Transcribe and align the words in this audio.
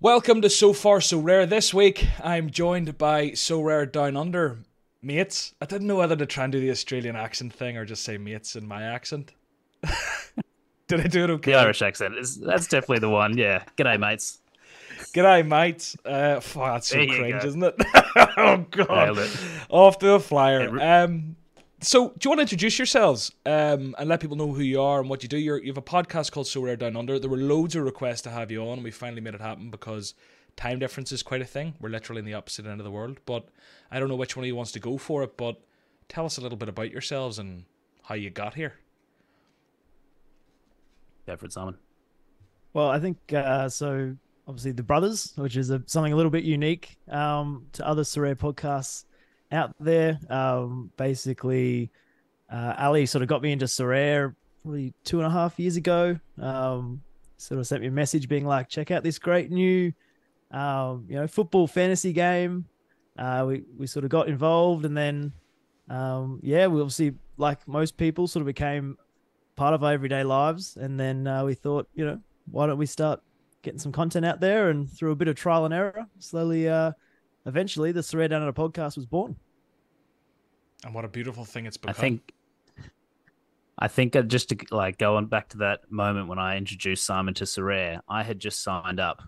Welcome 0.00 0.42
to 0.42 0.50
So 0.50 0.72
Far 0.74 1.00
So 1.00 1.18
Rare. 1.18 1.46
This 1.46 1.72
week 1.72 2.06
I'm 2.22 2.50
joined 2.50 2.98
by 2.98 3.30
Sorare 3.30 3.90
Down 3.90 4.14
Under 4.16 4.58
mates. 5.00 5.54
I 5.60 5.64
didn't 5.64 5.86
know 5.86 5.96
whether 5.96 6.14
to 6.16 6.26
try 6.26 6.44
and 6.44 6.52
do 6.52 6.60
the 6.60 6.70
Australian 6.70 7.16
accent 7.16 7.54
thing 7.54 7.78
or 7.78 7.84
just 7.86 8.02
say 8.04 8.18
mates 8.18 8.56
in 8.56 8.68
my 8.68 8.82
accent. 8.82 9.32
Did 10.88 11.00
I 11.00 11.06
do 11.06 11.24
it 11.24 11.30
okay? 11.30 11.52
The 11.52 11.58
Irish 11.58 11.80
accent 11.80 12.16
is 12.18 12.36
that's 12.38 12.66
definitely 12.68 12.98
the 13.00 13.08
one. 13.08 13.38
Yeah. 13.38 13.64
G'day, 13.78 13.98
mates. 13.98 14.38
G'day, 15.14 15.46
mates. 15.46 15.96
Uh, 16.04 16.40
fuck, 16.40 16.74
that's 16.74 16.88
so 16.88 16.96
cringe, 16.96 17.42
go. 17.42 17.48
isn't 17.48 17.62
it? 17.62 17.74
oh 18.36 18.66
god, 18.70 19.18
it. 19.18 19.30
off 19.70 19.98
to 20.00 20.12
a 20.12 20.20
flyer. 20.20 20.76
It 20.76 20.82
Um, 20.82 21.35
so 21.80 22.08
do 22.10 22.16
you 22.22 22.30
want 22.30 22.38
to 22.38 22.42
introduce 22.42 22.78
yourselves 22.78 23.32
um, 23.44 23.94
and 23.98 24.08
let 24.08 24.20
people 24.20 24.36
know 24.36 24.52
who 24.52 24.62
you 24.62 24.80
are 24.80 25.00
and 25.00 25.10
what 25.10 25.22
you 25.22 25.28
do? 25.28 25.36
You're, 25.36 25.58
you 25.58 25.68
have 25.68 25.76
a 25.76 25.82
podcast 25.82 26.32
called 26.32 26.46
Sorare 26.46 26.78
Down 26.78 26.96
Under. 26.96 27.18
There 27.18 27.28
were 27.28 27.36
loads 27.36 27.76
of 27.76 27.84
requests 27.84 28.22
to 28.22 28.30
have 28.30 28.50
you 28.50 28.62
on, 28.62 28.74
and 28.74 28.84
we 28.84 28.90
finally 28.90 29.20
made 29.20 29.34
it 29.34 29.42
happen 29.42 29.70
because 29.70 30.14
time 30.56 30.78
difference 30.78 31.12
is 31.12 31.22
quite 31.22 31.42
a 31.42 31.46
thing. 31.46 31.74
We're 31.78 31.90
literally 31.90 32.20
in 32.20 32.24
the 32.24 32.34
opposite 32.34 32.66
end 32.66 32.80
of 32.80 32.84
the 32.84 32.90
world. 32.90 33.18
But 33.26 33.48
I 33.90 34.00
don't 34.00 34.08
know 34.08 34.16
which 34.16 34.36
one 34.36 34.44
of 34.44 34.46
you 34.46 34.56
wants 34.56 34.72
to 34.72 34.80
go 34.80 34.96
for 34.96 35.22
it. 35.22 35.36
But 35.36 35.60
tell 36.08 36.24
us 36.24 36.38
a 36.38 36.40
little 36.40 36.58
bit 36.58 36.70
about 36.70 36.90
yourselves 36.90 37.38
and 37.38 37.64
how 38.04 38.14
you 38.14 38.30
got 38.30 38.54
here. 38.54 38.74
Go 41.26 41.36
for 41.36 41.46
it, 41.46 41.56
Well, 42.72 42.88
I 42.88 43.00
think 43.00 43.18
uh, 43.32 43.68
so. 43.68 44.16
Obviously, 44.48 44.70
the 44.70 44.84
brothers, 44.84 45.32
which 45.34 45.56
is 45.56 45.70
a, 45.70 45.82
something 45.86 46.12
a 46.12 46.16
little 46.16 46.30
bit 46.30 46.44
unique 46.44 46.96
um, 47.08 47.66
to 47.72 47.84
other 47.84 48.02
Sorare 48.02 48.36
podcasts 48.36 49.04
out 49.52 49.74
there. 49.80 50.18
Um, 50.28 50.90
basically, 50.96 51.90
uh, 52.50 52.74
Ali 52.78 53.06
sort 53.06 53.22
of 53.22 53.28
got 53.28 53.42
me 53.42 53.52
into 53.52 53.66
Sorare 53.66 54.34
probably 54.62 54.94
two 55.04 55.18
and 55.18 55.26
a 55.26 55.30
half 55.30 55.58
years 55.58 55.76
ago. 55.76 56.18
Um, 56.40 57.02
sort 57.36 57.60
of 57.60 57.66
sent 57.66 57.82
me 57.82 57.88
a 57.88 57.92
message 57.92 58.28
being 58.28 58.46
like, 58.46 58.68
"Check 58.68 58.90
out 58.90 59.02
this 59.02 59.18
great 59.18 59.50
new, 59.50 59.92
um, 60.50 61.06
you 61.08 61.16
know, 61.16 61.26
football 61.26 61.66
fantasy 61.66 62.12
game." 62.12 62.66
Uh, 63.18 63.44
we 63.46 63.64
we 63.76 63.86
sort 63.86 64.04
of 64.04 64.10
got 64.10 64.28
involved, 64.28 64.84
and 64.84 64.96
then, 64.96 65.32
um, 65.88 66.40
yeah, 66.42 66.66
we 66.66 66.80
obviously, 66.80 67.14
like 67.36 67.66
most 67.66 67.96
people, 67.96 68.26
sort 68.26 68.42
of 68.42 68.46
became 68.46 68.96
part 69.56 69.74
of 69.74 69.82
our 69.82 69.92
everyday 69.92 70.22
lives. 70.22 70.76
And 70.76 71.00
then 71.00 71.26
uh, 71.26 71.44
we 71.44 71.54
thought, 71.54 71.88
you 71.94 72.04
know, 72.04 72.20
why 72.50 72.66
don't 72.66 72.78
we 72.78 72.86
start 72.86 73.22
getting 73.62 73.80
some 73.80 73.92
content 73.92 74.24
out 74.24 74.40
there? 74.40 74.70
And 74.70 74.90
through 74.90 75.12
a 75.12 75.16
bit 75.16 75.28
of 75.28 75.34
trial 75.34 75.64
and 75.64 75.74
error, 75.74 76.06
slowly, 76.18 76.68
uh, 76.68 76.92
eventually, 77.46 77.92
the 77.92 78.00
Sorare 78.00 78.28
Down 78.28 78.42
Under 78.42 78.52
podcast 78.52 78.96
was 78.96 79.06
born. 79.06 79.36
And 80.84 80.94
what 80.94 81.04
a 81.04 81.08
beautiful 81.08 81.44
thing 81.44 81.66
it's 81.66 81.76
become. 81.76 81.94
I 81.96 81.98
think 81.98 82.32
I 83.78 83.88
think 83.88 84.16
uh, 84.16 84.22
just 84.22 84.48
to 84.50 84.56
like 84.70 84.98
go 84.98 85.16
on 85.16 85.26
back 85.26 85.48
to 85.50 85.58
that 85.58 85.90
moment 85.90 86.28
when 86.28 86.38
I 86.38 86.56
introduced 86.56 87.04
Simon 87.04 87.34
to 87.34 87.44
Sorare, 87.44 88.00
I 88.08 88.22
had 88.22 88.38
just 88.38 88.62
signed 88.62 89.00
up 89.00 89.22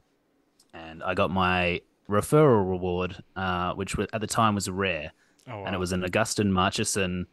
and 0.72 1.02
I 1.02 1.14
got 1.14 1.30
my 1.30 1.80
referral 2.08 2.68
reward, 2.68 3.22
uh, 3.36 3.74
which 3.74 3.96
was, 3.96 4.06
at 4.12 4.20
the 4.20 4.26
time 4.26 4.54
was 4.54 4.68
a 4.68 4.72
rare, 4.72 5.12
oh, 5.50 5.64
and 5.64 5.74
it 5.74 5.78
was 5.78 5.92
an 5.92 6.02
Agustin 6.04 6.52
Marchesin 6.52 7.26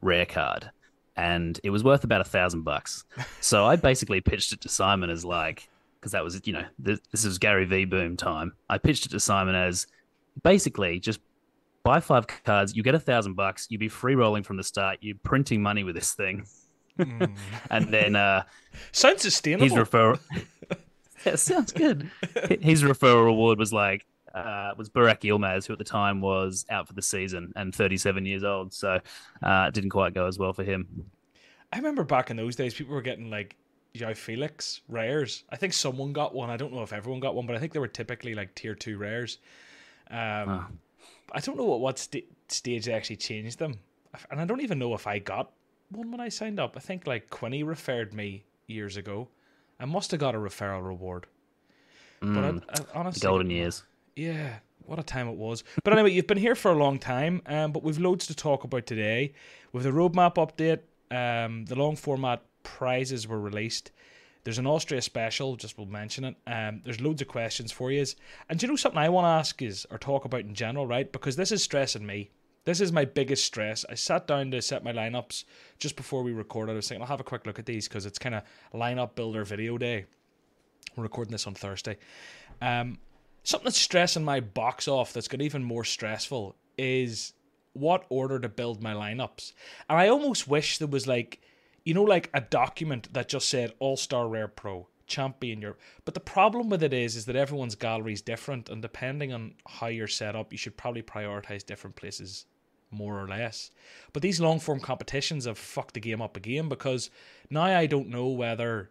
rare 0.00 0.26
card, 0.26 0.70
and 1.16 1.60
it 1.62 1.70
was 1.70 1.84
worth 1.84 2.04
about 2.04 2.20
a 2.20 2.24
thousand 2.24 2.62
bucks. 2.62 3.04
So 3.40 3.66
I 3.66 3.76
basically 3.76 4.20
pitched 4.20 4.52
it 4.52 4.60
to 4.62 4.68
Simon 4.68 5.10
as 5.10 5.24
like, 5.24 5.68
because 6.00 6.12
that 6.12 6.24
was 6.24 6.40
you 6.44 6.54
know 6.54 6.64
this, 6.78 7.00
this 7.10 7.24
is 7.24 7.38
Gary 7.38 7.66
V 7.66 7.84
boom 7.84 8.16
time. 8.16 8.54
I 8.70 8.78
pitched 8.78 9.04
it 9.04 9.10
to 9.10 9.20
Simon 9.20 9.54
as 9.54 9.86
basically 10.42 10.98
just 11.00 11.20
buy 11.84 12.00
five 12.00 12.26
cards, 12.44 12.76
you 12.76 12.82
get 12.82 12.94
a 12.94 13.00
thousand 13.00 13.34
bucks, 13.34 13.66
you'd 13.70 13.80
be 13.80 13.88
free 13.88 14.14
rolling 14.14 14.42
from 14.42 14.56
the 14.56 14.62
start, 14.62 14.98
you're 15.00 15.16
printing 15.22 15.62
money 15.62 15.84
with 15.84 15.94
this 15.94 16.14
thing, 16.14 16.46
Mm. 16.98 17.34
and 17.70 17.88
then 17.88 18.14
uh, 18.16 18.42
Sounds 18.92 19.22
sustainable. 19.22 19.64
his 19.64 19.72
referral. 19.72 20.20
yeah, 21.26 21.36
sounds 21.36 21.72
good. 21.72 22.10
His 22.60 22.82
referral 22.82 23.24
reward 23.24 23.58
was 23.58 23.72
like 23.72 24.04
uh, 24.34 24.72
was 24.76 24.90
Burak 24.90 25.20
Yilmaz, 25.20 25.66
who 25.66 25.72
at 25.72 25.78
the 25.78 25.84
time 25.86 26.20
was 26.20 26.66
out 26.70 26.86
for 26.86 26.92
the 26.92 27.00
season 27.02 27.52
and 27.56 27.74
37 27.74 28.26
years 28.26 28.44
old. 28.44 28.74
So 28.74 29.00
uh, 29.42 29.64
it 29.68 29.74
didn't 29.74 29.90
quite 29.90 30.12
go 30.14 30.26
as 30.26 30.38
well 30.38 30.52
for 30.52 30.64
him. 30.64 31.06
I 31.72 31.78
remember 31.78 32.04
back 32.04 32.30
in 32.30 32.36
those 32.36 32.56
days, 32.56 32.74
people 32.74 32.94
were 32.94 33.00
getting 33.02 33.30
like 33.30 33.56
Joao 33.94 34.12
Felix 34.14 34.82
rares. 34.88 35.44
I 35.50 35.56
think 35.56 35.72
someone 35.72 36.12
got 36.12 36.34
one. 36.34 36.50
I 36.50 36.56
don't 36.58 36.72
know 36.74 36.82
if 36.82 36.92
everyone 36.92 37.20
got 37.20 37.34
one, 37.34 37.46
but 37.46 37.56
I 37.56 37.58
think 37.58 37.72
they 37.72 37.78
were 37.80 37.88
typically 37.88 38.34
like 38.34 38.54
tier 38.54 38.74
two 38.74 38.98
rares. 38.98 39.38
Um. 40.12 40.78
I 41.34 41.40
don't 41.40 41.56
know 41.56 41.64
what 41.64 41.80
what 41.80 41.98
sta- 41.98 42.26
stage 42.48 42.84
they 42.84 42.92
actually 42.92 43.16
changed 43.16 43.58
them, 43.58 43.78
and 44.30 44.40
I 44.40 44.44
don't 44.44 44.60
even 44.60 44.78
know 44.78 44.94
if 44.94 45.06
I 45.06 45.18
got 45.18 45.50
one 45.88 46.10
when 46.10 46.20
I 46.20 46.28
signed 46.28 46.60
up. 46.60 46.76
I 46.76 46.80
think 46.80 47.06
like 47.06 47.30
Quinny 47.30 47.62
referred 47.62 48.12
me 48.12 48.44
years 48.66 48.96
ago. 48.96 49.28
I 49.80 49.86
must 49.86 50.10
have 50.10 50.20
got 50.20 50.34
a 50.34 50.38
referral 50.38 50.84
reward, 50.86 51.26
but 52.20 52.28
Mm, 52.28 52.62
I, 52.68 52.80
I 52.80 52.84
honestly 52.94 53.26
golden 53.26 53.50
years. 53.50 53.82
Yeah, 54.14 54.56
what 54.84 54.98
a 54.98 55.02
time 55.02 55.26
it 55.28 55.36
was. 55.36 55.64
But 55.82 55.94
anyway, 55.94 56.12
you've 56.12 56.26
been 56.26 56.36
here 56.38 56.54
for 56.54 56.70
a 56.70 56.76
long 56.76 56.98
time, 56.98 57.40
um, 57.46 57.72
but 57.72 57.82
we've 57.82 57.98
loads 57.98 58.26
to 58.26 58.34
talk 58.34 58.64
about 58.64 58.86
today. 58.86 59.32
With 59.72 59.84
the 59.84 59.90
roadmap 59.90 60.34
update, 60.34 60.80
um, 61.10 61.64
the 61.64 61.74
long 61.74 61.96
format 61.96 62.42
prizes 62.62 63.26
were 63.26 63.40
released. 63.40 63.90
There's 64.44 64.58
an 64.58 64.66
Austria 64.66 65.00
special, 65.00 65.56
just 65.56 65.78
we'll 65.78 65.86
mention 65.86 66.24
it. 66.24 66.36
Um, 66.46 66.82
there's 66.84 67.00
loads 67.00 67.22
of 67.22 67.28
questions 67.28 67.70
for 67.70 67.92
you. 67.92 68.04
And 68.48 68.58
do 68.58 68.66
you 68.66 68.72
know 68.72 68.76
something 68.76 68.98
I 68.98 69.08
want 69.08 69.24
to 69.24 69.28
ask 69.28 69.62
is, 69.62 69.86
or 69.90 69.98
talk 69.98 70.24
about 70.24 70.40
in 70.40 70.54
general, 70.54 70.86
right? 70.86 71.10
Because 71.10 71.36
this 71.36 71.52
is 71.52 71.62
stressing 71.62 72.04
me. 72.04 72.30
This 72.64 72.80
is 72.80 72.92
my 72.92 73.04
biggest 73.04 73.44
stress. 73.44 73.84
I 73.88 73.94
sat 73.94 74.26
down 74.26 74.50
to 74.52 74.62
set 74.62 74.84
my 74.84 74.92
lineups 74.92 75.44
just 75.78 75.96
before 75.96 76.22
we 76.22 76.32
recorded. 76.32 76.72
I 76.72 76.76
was 76.76 76.88
thinking 76.88 77.02
I'll 77.02 77.08
have 77.08 77.20
a 77.20 77.24
quick 77.24 77.46
look 77.46 77.58
at 77.58 77.66
these 77.66 77.88
because 77.88 78.06
it's 78.06 78.18
kind 78.18 78.34
of 78.34 78.42
lineup 78.72 79.14
builder 79.14 79.44
video 79.44 79.78
day. 79.78 80.06
We're 80.96 81.04
recording 81.04 81.32
this 81.32 81.46
on 81.46 81.54
Thursday. 81.54 81.98
Um, 82.60 82.98
something 83.44 83.64
that's 83.64 83.78
stressing 83.78 84.24
my 84.24 84.40
box 84.40 84.86
off 84.86 85.12
that's 85.12 85.28
got 85.28 85.42
even 85.42 85.64
more 85.64 85.84
stressful 85.84 86.54
is 86.78 87.32
what 87.72 88.04
order 88.08 88.38
to 88.38 88.48
build 88.48 88.82
my 88.82 88.94
lineups. 88.94 89.52
And 89.88 89.98
I 89.98 90.08
almost 90.08 90.46
wish 90.46 90.78
there 90.78 90.88
was 90.88 91.06
like, 91.06 91.40
you 91.84 91.94
know, 91.94 92.02
like 92.02 92.30
a 92.34 92.40
document 92.40 93.12
that 93.12 93.28
just 93.28 93.48
said 93.48 93.72
All 93.78 93.96
Star 93.96 94.28
Rare 94.28 94.48
Pro, 94.48 94.88
Champion 95.06 95.60
Europe. 95.60 95.80
But 96.04 96.14
the 96.14 96.20
problem 96.20 96.68
with 96.68 96.82
it 96.82 96.92
is, 96.92 97.16
is 97.16 97.26
that 97.26 97.36
everyone's 97.36 97.74
gallery 97.74 98.12
is 98.12 98.22
different, 98.22 98.68
and 98.68 98.80
depending 98.80 99.32
on 99.32 99.54
how 99.66 99.88
you're 99.88 100.08
set 100.08 100.36
up, 100.36 100.52
you 100.52 100.58
should 100.58 100.76
probably 100.76 101.02
prioritize 101.02 101.64
different 101.64 101.96
places 101.96 102.46
more 102.90 103.20
or 103.20 103.26
less. 103.26 103.70
But 104.12 104.22
these 104.22 104.40
long 104.40 104.60
form 104.60 104.80
competitions 104.80 105.46
have 105.46 105.58
fucked 105.58 105.94
the 105.94 106.00
game 106.00 106.22
up 106.22 106.36
again 106.36 106.68
because 106.68 107.10
now 107.50 107.62
I 107.62 107.86
don't 107.86 108.08
know 108.08 108.28
whether 108.28 108.90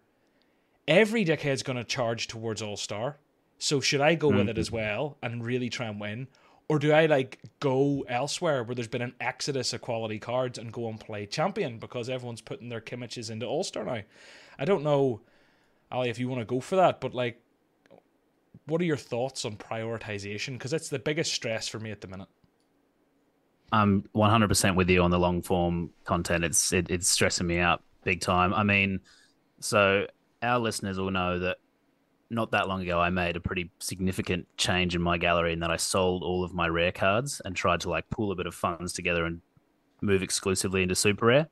every 0.88 1.24
dickhead's 1.24 1.64
going 1.64 1.78
to 1.78 1.84
charge 1.84 2.28
towards 2.28 2.62
All 2.62 2.78
Star. 2.78 3.18
So 3.58 3.80
should 3.80 4.02
I 4.02 4.16
go 4.16 4.30
with 4.30 4.50
it 4.50 4.54
mm-hmm. 4.54 4.60
as 4.60 4.72
well 4.72 5.18
and 5.22 5.46
really 5.46 5.70
try 5.70 5.86
and 5.88 6.02
win? 6.02 6.28
Or 6.72 6.80
do 6.80 6.94
I 6.94 7.06
like 7.06 7.38
go 7.60 8.06
elsewhere 8.08 8.64
where 8.64 8.74
there's 8.74 8.88
been 8.88 9.02
an 9.02 9.14
exodus 9.20 9.74
of 9.74 9.82
quality 9.82 10.20
cards 10.20 10.58
and 10.58 10.72
go 10.72 10.88
and 10.88 10.98
play 10.98 11.26
champion 11.26 11.80
because 11.80 12.08
everyone's 12.08 12.40
putting 12.40 12.70
their 12.70 12.80
Kimmiches 12.80 13.30
into 13.30 13.46
All 13.46 13.66
Star 13.66 13.84
now? 13.84 14.04
I 14.58 14.64
don't 14.64 14.82
know, 14.82 15.20
Ali, 15.92 16.10
if 16.10 16.18
you 16.18 16.30
want 16.30 16.40
to 16.40 16.46
go 16.46 16.62
for 16.62 16.78
that, 16.78 17.02
but 17.02 17.14
like, 17.14 17.42
what 18.68 18.80
are 18.80 18.86
your 18.86 18.96
thoughts 18.96 19.44
on 19.44 19.58
prioritization? 19.58 20.54
Because 20.54 20.72
it's 20.72 20.88
the 20.88 20.98
biggest 20.98 21.34
stress 21.34 21.68
for 21.68 21.78
me 21.78 21.92
at 21.92 22.00
the 22.00 22.08
minute. 22.08 22.30
I'm 23.74 24.04
100% 24.16 24.76
with 24.78 24.90
you 24.90 25.02
on 25.02 25.12
the 25.12 25.20
long 25.20 25.42
form 25.42 25.90
content. 26.06 26.46
It's 26.46 26.72
it, 26.72 26.90
it's 26.90 27.10
stressing 27.10 27.48
me 27.48 27.60
out 27.60 27.84
big 28.06 28.22
time. 28.22 28.54
I 28.54 28.64
mean, 28.64 29.02
so 29.60 30.08
our 30.42 30.58
listeners 30.58 30.98
will 30.98 31.12
know 31.12 31.38
that 31.40 31.58
not 32.32 32.52
that 32.52 32.68
long 32.68 32.82
ago 32.82 33.00
I 33.00 33.10
made 33.10 33.36
a 33.36 33.42
pretty 33.42 33.70
significant 33.80 34.48
change 34.58 34.96
in 34.96 35.02
my 35.02 35.18
gallery 35.18 35.54
in 35.54 35.60
that 35.60 35.70
I 35.70 35.76
sold 35.76 36.24
all 36.24 36.44
of 36.44 36.54
my 36.54 36.68
rare 36.68 36.92
cards 36.92 37.42
and 37.44 37.56
tried 37.56 37.82
to 37.82 37.90
like 37.90 38.10
pool 38.10 38.32
a 38.32 38.36
bit 38.36 38.48
of 38.48 38.56
funds 38.56 38.94
together 38.94 39.26
and 39.26 39.42
move 40.02 40.24
exclusively 40.24 40.82
into 40.82 40.96
super 40.96 41.28
rare. 41.28 41.48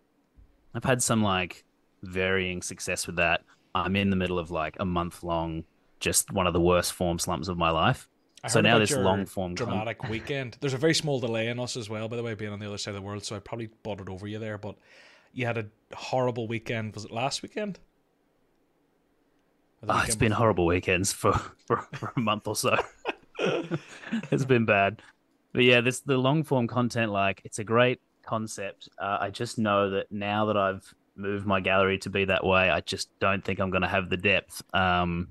I've 0.74 0.86
had 0.86 1.04
some 1.04 1.22
like 1.22 1.66
varying 2.02 2.62
success 2.62 3.06
with 3.06 3.18
that. 3.18 3.42
I'm 3.76 3.96
in 3.96 4.10
the 4.10 4.16
middle 4.16 4.40
of 4.40 4.52
like 4.52 4.78
a 4.80 4.86
month 4.86 5.22
long, 5.22 5.66
just 6.00 6.32
one 6.32 6.48
of 6.48 6.54
the 6.54 6.62
worst 6.62 6.94
form 6.94 7.20
slumps 7.20 7.50
of 7.50 7.58
my 7.58 7.70
life. 7.70 8.10
I 8.44 8.48
So 8.48 8.62
now 8.62 8.80
this 8.80 8.96
long 8.96 9.25
form 9.25 9.56
con- 9.56 9.68
dramatic 9.68 10.08
weekend. 10.08 10.58
There's 10.62 10.74
a 10.74 10.78
very 10.78 10.96
small 10.96 11.20
delay 11.20 11.48
in 11.48 11.60
us 11.60 11.75
as 11.75 11.90
well, 11.90 12.08
by 12.08 12.16
the 12.16 12.24
way, 12.24 12.34
being 12.36 12.54
on 12.54 12.60
the 12.60 12.68
other 12.68 12.78
side 12.78 12.92
of 12.92 13.02
the 13.02 13.06
world. 13.06 13.25
So 13.25 13.36
I 13.36 13.40
probably 13.40 13.70
bought 13.84 14.00
it 14.00 14.08
over 14.08 14.28
you 14.28 14.40
there, 14.40 14.58
but 14.58 14.75
you 15.34 15.46
had 15.46 15.58
a 15.58 15.66
horrible 15.94 16.48
weekend. 16.48 16.96
Was 16.96 17.06
it 17.06 17.12
last 17.12 17.42
weekend? 17.42 17.80
Oh, 19.88 20.04
it's 20.06 20.16
been 20.16 20.30
before? 20.30 20.38
horrible 20.38 20.66
weekends 20.66 21.14
for, 21.14 21.34
for, 21.68 21.88
for 21.94 22.14
a 22.16 22.20
month 22.20 22.48
or 22.48 22.56
so. 22.56 22.76
it's 24.31 24.46
been 24.46 24.66
bad. 24.66 25.02
But 25.54 25.64
yeah, 25.64 25.81
this 25.81 26.02
the 26.02 26.18
long 26.18 26.44
form 26.44 26.68
content, 26.68 27.12
like 27.12 27.42
it's 27.44 27.60
a 27.60 27.64
great 27.64 28.00
concept. 28.24 28.90
Uh, 29.02 29.18
I 29.22 29.30
just 29.30 29.58
know 29.58 29.90
that 29.92 30.12
now 30.12 30.46
that 30.46 30.58
I've 30.58 30.94
moved 31.16 31.46
my 31.46 31.60
gallery 31.60 31.98
to 32.00 32.10
be 32.10 32.26
that 32.26 32.46
way, 32.46 32.70
I 32.70 32.81
just 32.81 33.10
don't 33.20 33.44
think 33.44 33.60
I'm 33.60 33.72
going 33.72 33.81
to 33.81 33.88
have 33.88 34.10
the 34.10 34.18
depth. 34.18 34.62
Um, 34.74 35.30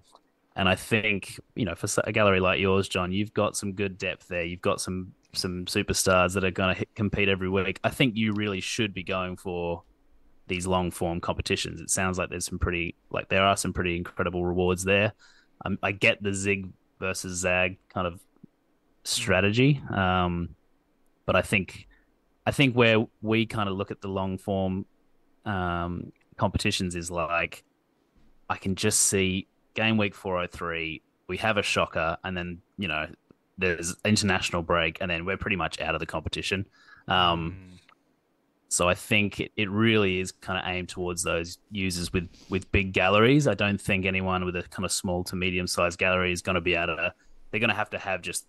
and 0.56 0.68
I 0.68 0.74
think 0.74 1.38
you 1.54 1.64
know, 1.64 1.76
for 1.76 1.88
a 2.04 2.12
gallery 2.12 2.40
like 2.40 2.58
yours, 2.58 2.88
John, 2.88 3.12
you've 3.12 3.32
got 3.32 3.56
some 3.56 3.72
good 3.72 3.96
depth 3.96 4.26
there. 4.28 4.42
You've 4.42 4.62
got 4.62 4.80
some 4.80 5.12
some 5.34 5.66
superstars 5.66 6.34
that 6.34 6.42
are 6.42 6.50
going 6.50 6.74
to 6.74 6.86
compete 6.94 7.28
every 7.28 7.48
week. 7.48 7.78
I 7.84 7.90
think 7.90 8.16
you 8.16 8.32
really 8.32 8.60
should 8.60 8.92
be 8.92 9.04
going 9.04 9.36
for 9.36 9.82
these 10.48 10.66
long 10.66 10.90
form 10.90 11.20
competitions. 11.20 11.80
It 11.80 11.90
sounds 11.90 12.18
like 12.18 12.30
there's 12.30 12.46
some 12.46 12.58
pretty 12.58 12.94
like 13.10 13.28
there 13.28 13.42
are 13.42 13.56
some 13.56 13.72
pretty 13.72 13.96
incredible 13.96 14.44
rewards 14.44 14.84
there. 14.84 15.12
Um, 15.64 15.78
I 15.82 15.92
get 15.92 16.22
the 16.22 16.32
zig 16.32 16.68
versus 16.98 17.38
Zag 17.38 17.78
kind 17.88 18.06
of 18.06 18.20
strategy. 19.04 19.82
Um, 19.90 20.50
but 21.26 21.36
I 21.36 21.42
think 21.42 21.86
I 22.46 22.50
think 22.50 22.74
where 22.74 23.04
we 23.22 23.46
kind 23.46 23.68
of 23.68 23.76
look 23.76 23.90
at 23.90 24.00
the 24.00 24.08
long 24.08 24.38
form 24.38 24.86
um, 25.44 26.12
competitions 26.36 26.94
is 26.96 27.10
like 27.10 27.64
I 28.48 28.56
can 28.56 28.74
just 28.74 29.00
see 29.00 29.46
game 29.74 29.96
week 29.96 30.14
403 30.14 31.02
we 31.28 31.36
have 31.36 31.56
a 31.56 31.62
shocker 31.62 32.16
and 32.24 32.36
then 32.36 32.60
you 32.78 32.88
know 32.88 33.06
there's 33.58 33.94
international 34.04 34.62
break 34.62 34.98
and 35.00 35.10
then 35.10 35.24
we're 35.24 35.36
pretty 35.36 35.56
much 35.56 35.80
out 35.80 35.94
of 35.94 36.00
the 36.00 36.06
competition 36.06 36.66
um, 37.06 37.56
Mm. 37.56 37.77
So 38.68 38.88
I 38.88 38.94
think 38.94 39.40
it, 39.40 39.70
really 39.70 40.20
is 40.20 40.30
kind 40.30 40.58
of 40.58 40.64
aimed 40.70 40.90
towards 40.90 41.22
those 41.22 41.58
users 41.70 42.12
with 42.12 42.28
with 42.50 42.70
big 42.70 42.92
galleries. 42.92 43.48
I 43.48 43.54
don't 43.54 43.80
think 43.80 44.04
anyone 44.04 44.44
with 44.44 44.56
a 44.56 44.62
kind 44.64 44.84
of 44.84 44.92
small 44.92 45.24
to 45.24 45.36
medium 45.36 45.66
sized 45.66 45.98
gallery 45.98 46.32
is 46.32 46.42
going 46.42 46.54
to 46.54 46.60
be 46.60 46.74
able 46.74 46.96
to. 46.96 47.14
They're 47.50 47.60
going 47.60 47.70
to 47.70 47.76
have 47.76 47.90
to 47.90 47.98
have 47.98 48.20
just 48.20 48.46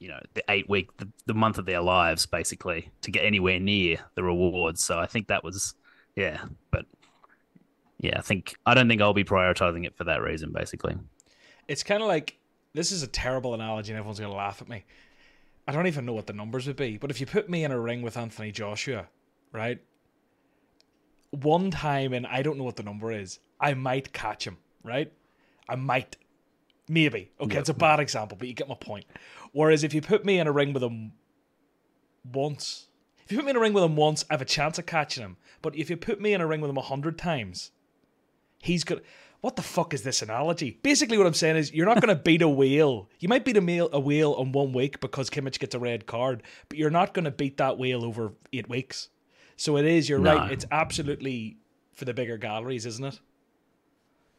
you 0.00 0.08
know 0.08 0.20
the 0.34 0.42
eight 0.48 0.68
week 0.68 0.94
the, 0.96 1.08
the 1.26 1.34
month 1.34 1.58
of 1.58 1.66
their 1.66 1.80
lives 1.80 2.26
basically 2.26 2.90
to 3.02 3.12
get 3.12 3.24
anywhere 3.24 3.60
near 3.60 3.98
the 4.16 4.24
rewards. 4.24 4.82
So 4.82 4.98
I 4.98 5.06
think 5.06 5.28
that 5.28 5.44
was 5.44 5.74
yeah, 6.16 6.44
but 6.72 6.84
yeah, 7.98 8.18
I 8.18 8.22
think 8.22 8.56
I 8.66 8.74
don't 8.74 8.88
think 8.88 9.00
I'll 9.00 9.14
be 9.14 9.24
prioritizing 9.24 9.86
it 9.86 9.96
for 9.96 10.04
that 10.04 10.20
reason 10.20 10.52
basically. 10.52 10.96
It's 11.68 11.84
kind 11.84 12.02
of 12.02 12.08
like 12.08 12.38
this 12.74 12.90
is 12.90 13.04
a 13.04 13.06
terrible 13.06 13.54
analogy, 13.54 13.92
and 13.92 13.98
everyone's 13.98 14.18
gonna 14.18 14.34
laugh 14.34 14.60
at 14.60 14.68
me. 14.68 14.84
I 15.68 15.72
don't 15.72 15.86
even 15.86 16.04
know 16.04 16.12
what 16.12 16.26
the 16.26 16.32
numbers 16.32 16.66
would 16.66 16.76
be, 16.76 16.98
but 16.98 17.10
if 17.10 17.20
you 17.20 17.26
put 17.26 17.48
me 17.48 17.64
in 17.64 17.70
a 17.70 17.78
ring 17.78 18.02
with 18.02 18.16
Anthony 18.16 18.50
Joshua, 18.50 19.06
right? 19.54 19.80
One 21.30 21.70
time, 21.70 22.12
and 22.12 22.26
I 22.26 22.42
don't 22.42 22.58
know 22.58 22.64
what 22.64 22.76
the 22.76 22.82
number 22.82 23.10
is, 23.12 23.38
I 23.60 23.72
might 23.74 24.12
catch 24.12 24.46
him, 24.46 24.58
right? 24.82 25.10
I 25.68 25.76
might, 25.76 26.16
maybe. 26.88 27.30
Okay, 27.40 27.54
Yep. 27.54 27.60
it's 27.60 27.68
a 27.70 27.74
bad 27.74 28.00
example, 28.00 28.36
but 28.38 28.48
you 28.48 28.54
get 28.54 28.68
my 28.68 28.74
point. 28.74 29.06
Whereas 29.52 29.82
if 29.84 29.94
you 29.94 30.02
put 30.02 30.24
me 30.24 30.38
in 30.38 30.46
a 30.46 30.52
ring 30.52 30.72
with 30.72 30.82
him 30.82 31.12
once, 32.30 32.88
if 33.24 33.32
you 33.32 33.38
put 33.38 33.44
me 33.46 33.50
in 33.50 33.56
a 33.56 33.60
ring 33.60 33.72
with 33.72 33.84
him 33.84 33.96
once, 33.96 34.24
I 34.28 34.34
have 34.34 34.42
a 34.42 34.46
chance 34.46 34.78
of 34.78 34.86
catching 34.86 35.22
him. 35.22 35.36
But 35.62 35.74
if 35.76 35.88
you 35.88 35.96
put 35.96 36.20
me 36.20 36.34
in 36.34 36.40
a 36.40 36.46
ring 36.46 36.60
with 36.60 36.70
him 36.70 36.76
a 36.76 36.82
hundred 36.82 37.16
times, 37.18 37.70
he's 38.60 38.84
got. 38.84 39.00
What 39.40 39.56
the 39.56 39.62
fuck 39.62 39.92
is 39.92 40.02
this 40.04 40.22
analogy? 40.22 40.78
Basically, 40.82 41.18
what 41.18 41.26
I'm 41.26 41.34
saying 41.34 41.56
is 41.56 41.70
you're 41.70 41.84
not 41.84 42.00
going 42.00 42.16
to 42.16 42.22
beat 42.22 42.40
a 42.40 42.48
whale. 42.48 43.10
You 43.18 43.28
might 43.28 43.44
beat 43.44 43.58
a, 43.58 43.60
male, 43.60 43.90
a 43.92 44.00
whale 44.00 44.34
in 44.40 44.52
one 44.52 44.72
week 44.72 45.00
because 45.00 45.28
Kimmich 45.28 45.58
gets 45.58 45.74
a 45.74 45.78
red 45.78 46.06
card, 46.06 46.42
but 46.70 46.78
you're 46.78 46.88
not 46.88 47.12
going 47.12 47.26
to 47.26 47.30
beat 47.30 47.58
that 47.58 47.76
whale 47.76 48.06
over 48.06 48.32
eight 48.54 48.70
weeks. 48.70 49.10
So 49.56 49.76
it 49.76 49.84
is. 49.84 50.08
You're 50.08 50.18
No. 50.18 50.36
right. 50.36 50.52
It's 50.52 50.66
absolutely 50.70 51.58
for 51.94 52.04
the 52.04 52.14
bigger 52.14 52.36
galleries, 52.36 52.86
isn't 52.86 53.04
it? 53.04 53.20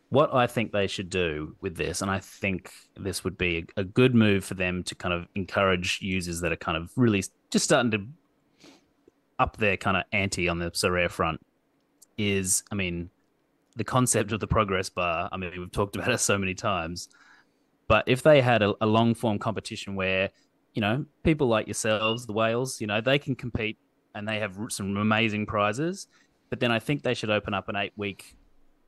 what 0.09 0.33
I 0.33 0.47
think 0.47 0.71
they 0.71 0.87
should 0.87 1.09
do 1.09 1.55
with 1.61 1.75
this, 1.75 2.01
and 2.01 2.09
I 2.11 2.19
think 2.19 2.71
this 2.95 3.23
would 3.23 3.37
be 3.37 3.65
a, 3.75 3.83
good 3.83 4.15
move 4.15 4.45
for 4.45 4.53
them 4.53 4.83
to 4.83 4.95
kind 4.95 5.13
of 5.13 5.27
encourage 5.35 5.99
users 6.01 6.41
that 6.41 6.51
are 6.51 6.57
kind 6.57 6.77
of 6.77 6.91
really 6.95 7.23
just 7.51 7.65
starting 7.65 7.91
to 7.91 8.07
up 9.39 9.57
their 9.57 9.75
kind 9.75 9.97
of 9.97 10.03
ante 10.13 10.47
on 10.47 10.59
the 10.59 10.71
Sorare 10.71 11.09
front, 11.09 11.41
is 12.17 12.63
I 12.71 12.75
mean, 12.75 13.09
the 13.75 13.83
concept 13.83 14.31
of 14.31 14.39
the 14.39 14.47
progress 14.47 14.89
bar. 14.89 15.27
I 15.31 15.37
mean, 15.37 15.51
we've 15.57 15.71
talked 15.71 15.95
about 15.95 16.09
it 16.09 16.19
so 16.19 16.37
many 16.37 16.53
times, 16.53 17.09
but 17.87 18.05
if 18.07 18.21
they 18.23 18.41
had 18.41 18.61
a, 18.61 18.73
a 18.79 18.85
long 18.85 19.15
form 19.15 19.39
competition 19.39 19.95
where 19.95 20.29
you 20.73 20.81
know 20.81 21.05
people 21.23 21.47
like 21.47 21.67
yourselves, 21.67 22.25
the 22.25 22.33
whales, 22.33 22.79
you 22.79 22.87
know, 22.87 23.01
they 23.01 23.19
can 23.19 23.35
compete 23.35 23.77
and 24.15 24.27
they 24.27 24.39
have 24.39 24.57
some 24.69 24.97
amazing 24.97 25.45
prizes, 25.45 26.07
but 26.49 26.59
then 26.59 26.71
I 26.71 26.79
think 26.79 27.03
they 27.03 27.13
should 27.13 27.29
open 27.29 27.53
up 27.53 27.69
an 27.69 27.75
eight 27.75 27.93
week 27.97 28.35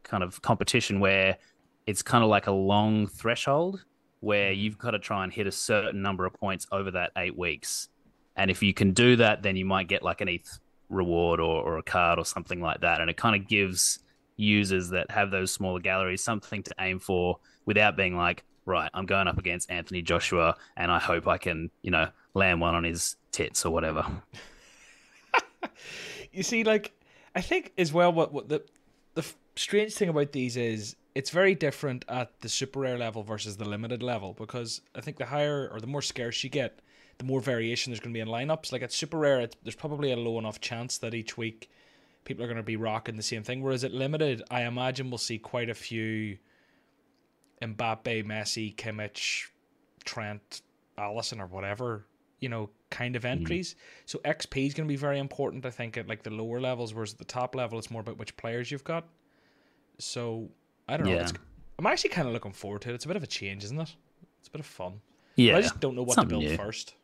kind 0.04 0.24
of 0.24 0.42
competition 0.42 1.00
where 1.00 1.38
it's 1.86 2.02
kind 2.02 2.24
of 2.24 2.30
like 2.30 2.48
a 2.48 2.52
long 2.52 3.08
threshold 3.08 3.84
where 4.22 4.52
mm-hmm. 4.52 4.62
you've 4.62 4.78
got 4.78 4.92
to 4.92 5.00
try 5.00 5.24
and 5.24 5.32
hit 5.32 5.48
a 5.48 5.52
certain 5.52 6.02
number 6.02 6.26
of 6.26 6.34
points 6.34 6.66
over 6.72 6.92
that 6.92 7.12
eight 7.18 7.38
weeks. 7.38 7.90
And 8.36 8.50
if 8.50 8.64
you 8.64 8.74
can 8.74 8.92
do 8.92 9.16
that, 9.18 9.44
then 9.44 9.56
you 9.56 9.66
might 9.66 9.88
get 9.88 10.04
like 10.04 10.22
an 10.22 10.30
ETH 10.30 10.60
reward 10.90 11.40
or, 11.40 11.62
or 11.62 11.78
a 11.78 11.84
card 11.84 12.20
or 12.20 12.26
something 12.26 12.62
like 12.62 12.82
that. 12.82 13.02
And 13.02 13.10
it 13.10 13.18
kind 13.18 13.36
of 13.36 13.48
gives 13.48 14.00
users 14.38 14.90
that 14.90 15.10
have 15.12 15.32
those 15.32 15.52
smaller 15.52 15.80
galleries 15.80 16.24
something 16.24 16.64
to 16.64 16.76
aim 16.80 17.00
for 17.00 17.40
without 17.66 17.98
being 17.98 18.16
like, 18.16 18.44
right, 18.66 18.90
I'm 18.94 19.06
going 19.06 19.28
up 19.28 19.38
against 19.38 19.72
Anthony 19.72 20.02
Joshua 20.02 20.56
and 20.76 20.92
I 20.92 21.00
hope 21.00 21.28
I 21.28 21.38
can, 21.38 21.72
you 21.82 21.92
know, 21.92 22.10
land 22.34 22.62
one 22.62 22.76
on 22.76 22.84
his 22.84 23.16
tits 23.32 23.66
or 23.66 23.72
whatever. 23.74 24.06
You 26.32 26.44
see, 26.44 26.64
like 26.64 26.92
I 27.34 27.42
think 27.42 27.72
as 27.78 27.94
well. 27.94 28.12
What 28.12 28.34
what 28.34 28.50
the 28.50 28.64
the 29.16 29.26
strange 29.56 29.94
thing 29.94 30.10
about 30.10 30.34
these 30.34 30.58
is 30.58 30.96
it's 31.16 31.30
very 31.30 31.56
different 31.56 32.06
at 32.10 32.40
the 32.42 32.50
super 32.50 32.82
rare 32.82 32.98
level 32.98 33.24
versus 33.24 33.58
the 33.58 33.68
limited 33.68 34.04
level 34.04 34.34
because 34.34 34.82
I 34.94 35.02
think 35.02 35.18
the 35.18 35.26
higher 35.26 35.70
or 35.72 35.80
the 35.80 35.88
more 35.88 36.02
scarce 36.02 36.44
you 36.44 36.50
get, 36.50 36.80
the 37.18 37.24
more 37.24 37.40
variation 37.40 37.92
there's 37.92 38.00
going 38.00 38.14
to 38.14 38.18
be 38.18 38.22
in 38.22 38.28
lineups. 38.28 38.72
Like 38.72 38.84
at 38.84 38.92
super 38.92 39.18
rare, 39.18 39.48
there's 39.64 39.76
probably 39.76 40.12
a 40.12 40.18
low 40.18 40.38
enough 40.38 40.62
chance 40.62 40.98
that 41.00 41.14
each 41.14 41.38
week 41.38 41.70
people 42.26 42.44
are 42.44 42.48
going 42.48 42.58
to 42.58 42.64
be 42.64 42.76
rocking 42.76 43.16
the 43.16 43.24
same 43.24 43.44
thing. 43.44 43.64
Whereas 43.64 43.84
at 43.84 43.94
limited, 43.94 44.44
I 44.52 44.64
imagine 44.64 45.10
we'll 45.10 45.18
see 45.18 45.40
quite 45.40 45.70
a 45.70 45.74
few 45.74 46.38
Mbappe, 47.62 48.26
Messi, 48.26 48.76
Kimmich, 48.76 49.48
Trent, 50.04 50.62
Alisson, 51.00 51.40
or 51.40 51.48
whatever 51.48 52.06
you 52.40 52.50
know 52.50 52.70
kind 52.90 53.16
of 53.16 53.24
mm-hmm. 53.24 53.40
entries. 53.40 53.76
So 54.06 54.20
XP 54.20 54.68
is 54.68 54.74
going 54.74 54.88
to 54.88 54.92
be 54.92 54.98
very 54.98 55.20
important, 55.20 55.66
I 55.66 55.72
think, 55.72 55.98
at 55.98 56.08
like 56.08 56.24
the 56.24 56.30
lower 56.30 56.60
levels, 56.60 56.94
whereas 56.94 57.14
at 57.14 57.20
the 57.20 57.26
top 57.26 57.56
level, 57.56 57.80
it's 57.80 57.92
more 57.92 58.02
about 58.02 58.18
which 58.18 58.36
players 58.38 58.72
you've 58.72 58.84
got. 58.84 59.06
So 60.00 60.50
I 60.88 60.98
don't 60.98 61.08
know. 61.08 61.18
It's, 61.18 61.34
I'm 61.80 61.86
actually 61.86 62.12
kind 62.12 62.28
of 62.28 62.34
looking 62.34 62.54
forward 62.54 62.82
to 62.84 62.92
it. 62.92 62.96
It's 62.96 63.06
a 63.06 63.08
bit 63.08 63.18
of 63.18 63.24
a 63.24 63.28
change, 63.28 63.64
isn't 63.64 63.80
it? 63.80 63.96
It's 64.40 64.48
a 64.48 64.52
bit 64.52 64.60
of 64.60 64.66
fun. 64.66 65.02
Yeah. 65.36 65.54
But 65.54 65.58
I 65.58 65.62
just 65.62 65.80
don't 65.80 65.96
know 65.96 66.04
what 66.04 66.16
to 66.16 66.26
build 66.26 66.44
new. 66.44 66.58
first. 66.58 66.96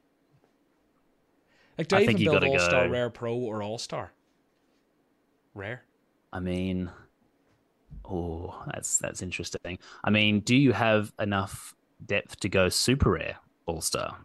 Like, 1.77 1.87
do 1.87 1.95
I, 1.95 1.99
I 1.99 2.03
even 2.03 2.17
build 2.17 2.43
All 2.43 2.59
Star 2.59 2.87
Rare 2.87 3.09
Pro 3.09 3.35
or 3.35 3.63
All 3.63 3.77
Star? 3.77 4.13
Rare. 5.55 5.83
I 6.31 6.39
mean, 6.39 6.89
oh, 8.05 8.63
that's 8.73 8.97
that's 8.97 9.21
interesting. 9.21 9.77
I 10.03 10.09
mean, 10.09 10.39
do 10.39 10.55
you 10.55 10.71
have 10.73 11.13
enough 11.19 11.75
depth 12.03 12.39
to 12.41 12.49
go 12.49 12.69
super 12.69 13.11
rare 13.11 13.37
all 13.65 13.81
star? 13.81 14.17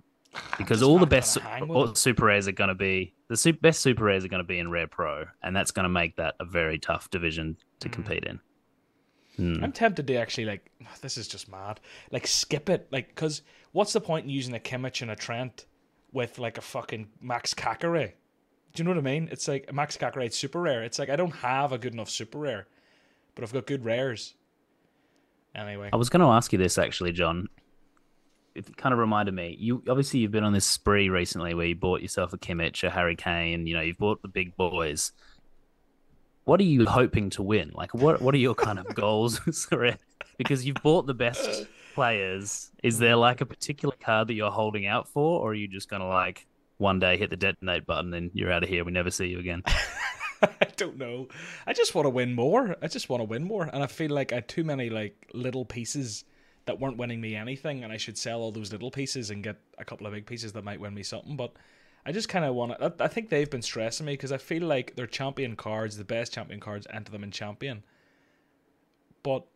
Because 0.57 0.83
all 0.83 0.99
the 0.99 1.07
best 1.07 1.37
gonna 1.39 1.49
hang 1.49 1.69
with 1.69 1.77
all 1.77 1.95
super 1.95 2.27
rares 2.27 2.47
are 2.49 2.53
going 2.53 2.69
to 2.69 2.75
be 2.75 3.15
the 3.29 3.37
super, 3.37 3.59
best 3.61 3.81
super 3.81 4.05
rares 4.05 4.25
are 4.25 4.29
going 4.29 4.43
to 4.43 4.47
be 4.47 4.59
in 4.59 4.71
rare 4.71 4.87
pro, 4.87 5.25
and 5.43 5.55
that's 5.57 5.71
going 5.71 5.85
to 5.85 5.89
make 5.91 6.17
that 6.17 6.35
a 6.41 6.45
very 6.45 6.79
tough 6.79 7.11
division 7.11 7.57
Mm. 7.57 7.81
to 7.81 7.89
compete 7.89 8.25
in. 8.25 8.41
Hmm. 9.37 9.63
I'm 9.63 9.71
tempted 9.73 10.07
to 10.09 10.15
actually 10.17 10.47
like 10.47 10.71
this 11.01 11.17
is 11.17 11.29
just 11.29 11.49
mad. 11.51 11.81
Like 12.11 12.27
skip 12.27 12.69
it, 12.69 12.89
like 12.91 13.09
because 13.09 13.43
what's 13.73 13.93
the 13.93 14.01
point 14.01 14.25
in 14.25 14.31
using 14.31 14.55
a 14.55 14.59
Kimmich 14.59 15.01
and 15.03 15.11
a 15.11 15.17
Trent 15.17 15.67
with 16.13 16.39
like 16.39 16.59
a 16.59 16.63
fucking 16.63 17.09
Max 17.21 17.55
Kakare? 17.55 18.13
Do 18.75 18.83
you 18.83 18.85
know 18.85 18.91
what 18.91 18.99
I 18.99 19.03
mean? 19.03 19.29
It's 19.31 19.49
like 19.49 19.73
Max 19.73 19.97
Kakare 19.97 20.25
it's 20.27 20.37
super 20.37 20.61
rare. 20.61 20.83
It's 20.83 20.99
like 20.99 21.09
I 21.09 21.17
don't 21.17 21.35
have 21.37 21.73
a 21.73 21.79
good 21.79 21.95
enough 21.95 22.11
super 22.11 22.39
rare, 22.39 22.67
but 23.35 23.45
I've 23.45 23.53
got 23.53 23.67
good 23.67 23.85
rares. 23.85 24.35
Anyway, 25.55 25.89
I 25.93 25.97
was 25.97 26.09
going 26.11 26.21
to 26.21 26.27
ask 26.29 26.53
you 26.53 26.59
this 26.59 26.77
actually, 26.79 27.13
John. 27.13 27.49
It 28.59 28.77
kind 28.77 28.93
of 28.93 28.99
reminded 28.99 29.35
me. 29.35 29.57
You 29.59 29.83
obviously 29.89 30.21
you've 30.21 30.33
been 30.33 30.45
on 30.45 30.53
this 30.53 30.67
spree 30.67 31.09
recently 31.09 31.55
where 31.55 31.67
you 31.67 31.77
bought 31.77 32.03
yourself 32.03 32.33
a 32.33 32.39
Kimmich, 32.39 32.83
a 32.83 32.91
Harry 32.91 33.17
Kane. 33.17 33.67
You 33.67 33.75
know, 33.75 33.81
you've 33.81 33.99
bought 33.99 34.21
the 34.23 34.29
big 34.29 34.57
boys. 34.57 35.13
What 36.45 36.61
are 36.61 36.65
you 36.65 36.87
hoping 36.87 37.31
to 37.31 37.43
win? 37.43 37.71
Like, 37.75 37.95
what 37.95 38.21
what 38.21 38.35
are 38.35 38.39
your 38.39 38.55
kind 38.55 38.79
of 38.79 38.95
goals? 38.95 39.41
Because 40.39 40.65
you've 40.65 40.81
bought 40.85 41.07
the 41.07 41.15
best 41.15 41.67
players. 41.97 42.71
Is 42.85 43.01
there 43.01 43.17
like 43.17 43.41
a 43.41 43.47
particular 43.47 43.97
card 44.01 44.29
that 44.29 44.35
you're 44.35 44.53
holding 44.53 44.87
out 44.87 45.09
for, 45.09 45.41
or 45.41 45.51
are 45.51 45.55
you 45.55 45.67
just 45.67 45.91
going 45.91 46.01
to 46.01 46.07
like 46.07 46.47
one 46.77 47.01
day 47.01 47.17
hit 47.17 47.31
the 47.31 47.37
detonate 47.37 47.87
button 47.87 48.15
and 48.15 48.31
you're 48.35 48.53
out 48.53 48.63
of 48.63 48.69
here? 48.69 48.85
We 48.85 48.93
never 48.93 49.11
see 49.11 49.27
you 49.27 49.41
again. 49.41 49.65
I 50.43 50.69
don't 50.77 50.97
know. 50.97 51.27
I 51.67 51.73
just 51.73 51.97
want 51.97 52.07
to 52.07 52.11
win 52.11 52.37
more. 52.37 52.77
I 52.81 52.87
just 52.87 53.09
want 53.09 53.21
to 53.21 53.25
win 53.25 53.43
more, 53.43 53.65
and 53.65 53.83
I 53.83 53.89
feel 53.89 54.13
like 54.13 54.31
I 54.31 54.37
had 54.37 54.49
too 54.49 54.63
many 54.63 54.91
like 54.91 55.29
little 55.35 55.65
pieces 55.65 56.25
that 56.69 56.79
weren't 56.79 56.99
winning 56.99 57.21
me 57.21 57.35
anything, 57.35 57.83
and 57.83 57.91
I 57.93 57.97
should 57.97 58.19
sell 58.19 58.41
all 58.41 58.53
those 58.53 58.71
little 58.71 58.91
pieces 58.91 59.31
and 59.31 59.43
get 59.43 59.57
a 59.79 59.85
couple 59.87 60.07
of 60.07 60.13
big 60.13 60.27
pieces 60.27 60.53
that 60.53 60.65
might 60.65 60.79
win 60.79 60.93
me 60.93 61.03
something. 61.03 61.35
But 61.35 61.55
I 62.05 62.13
just 62.13 62.29
kind 62.29 62.45
of 62.45 62.55
want 62.55 62.79
to. 62.79 62.95
I 63.01 63.09
think 63.09 63.31
they've 63.31 63.51
been 63.51 63.63
stressing 63.63 64.05
me 64.05 64.13
because 64.13 64.33
I 64.33 64.37
feel 64.37 64.65
like 64.65 64.95
their 64.95 65.07
champion 65.07 65.57
cards, 65.57 65.97
the 65.97 66.05
best 66.05 66.35
champion 66.35 66.61
cards, 66.61 66.87
enter 66.93 67.11
them 67.11 67.25
in 67.25 67.31
champion. 67.31 67.83
But 69.23 69.47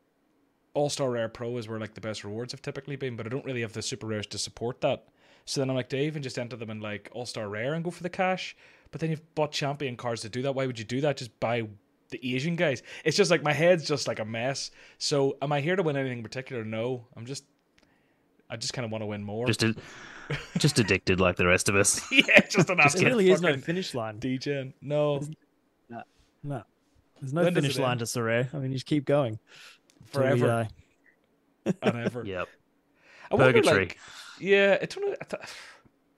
All 0.72 0.88
Star 0.88 1.10
Rare 1.10 1.28
Pro 1.28 1.56
is 1.58 1.68
where 1.68 1.78
like 1.78 1.94
the 1.94 2.00
best 2.00 2.24
rewards 2.24 2.52
have 2.52 2.62
typically 2.62 2.96
been, 2.96 3.14
but 3.14 3.26
I 3.26 3.28
don't 3.28 3.44
really 3.44 3.60
have 3.60 3.74
the 3.74 3.82
super 3.82 4.06
rares 4.06 4.26
to 4.28 4.38
support 4.38 4.80
that. 4.80 5.06
So 5.44 5.60
then 5.60 5.68
I'm 5.68 5.76
like, 5.76 5.88
Dave, 5.88 6.16
and 6.16 6.22
just 6.22 6.38
enter 6.38 6.56
them 6.56 6.70
in 6.70 6.80
like 6.80 7.10
All 7.12 7.26
Star 7.26 7.48
Rare 7.48 7.74
and 7.74 7.84
go 7.84 7.90
for 7.90 8.02
the 8.02 8.08
cash. 8.08 8.56
But 8.90 9.00
then 9.00 9.10
you've 9.10 9.34
bought 9.34 9.52
champion 9.52 9.96
cards 9.96 10.22
to 10.22 10.28
do 10.30 10.42
that. 10.42 10.54
Why 10.54 10.66
would 10.66 10.78
you 10.78 10.84
do 10.84 11.02
that? 11.02 11.18
Just 11.18 11.38
buy 11.40 11.68
the 12.12 12.34
Asian 12.34 12.54
guys. 12.56 12.82
It's 13.04 13.16
just 13.16 13.30
like 13.30 13.42
my 13.42 13.52
head's 13.52 13.86
just 13.86 14.06
like 14.06 14.20
a 14.20 14.24
mess. 14.24 14.70
So 14.98 15.36
am 15.42 15.50
I 15.52 15.60
here 15.60 15.74
to 15.76 15.82
win 15.82 15.96
anything 15.96 16.18
in 16.18 16.22
particular? 16.24 16.64
No. 16.64 17.06
I'm 17.16 17.26
just 17.26 17.44
I 18.48 18.56
just 18.56 18.72
kind 18.74 18.84
of 18.84 18.92
want 18.92 19.02
to 19.02 19.06
win 19.06 19.22
more. 19.24 19.46
Just 19.46 19.62
a, 19.64 19.74
just 20.58 20.78
addicted 20.78 21.18
like 21.20 21.36
the 21.36 21.46
rest 21.46 21.68
of 21.68 21.74
us. 21.76 22.00
yeah, 22.12 22.40
just 22.48 22.70
an 22.70 22.76
There 22.76 22.84
absolute 22.86 23.06
really 23.08 23.30
is 23.30 23.40
no 23.40 23.56
finish 23.56 23.94
line. 23.94 24.18
DJ. 24.20 24.72
No, 24.80 25.20
No, 26.44 26.62
there's 27.20 27.32
no 27.32 27.44
When 27.44 27.54
finish 27.54 27.78
line 27.78 27.92
end? 27.92 28.00
to 28.00 28.04
Sorare. 28.06 28.52
I 28.54 28.58
mean, 28.58 28.72
you 28.72 28.76
just 28.76 28.86
keep 28.86 29.04
going 29.04 29.38
till 30.12 30.22
forever 30.22 30.50
uh, 30.50 30.64
die. 31.72 31.74
and 31.82 31.96
ever. 32.06 32.24
yep. 32.26 32.48
I 33.30 33.36
wonder, 33.36 33.52
Purgatory. 33.52 33.80
like, 33.86 33.98
yeah, 34.40 34.76
I 34.82 34.86
don't 34.86 35.06
know. 35.08 35.16
I 35.20 35.24
th- 35.24 35.42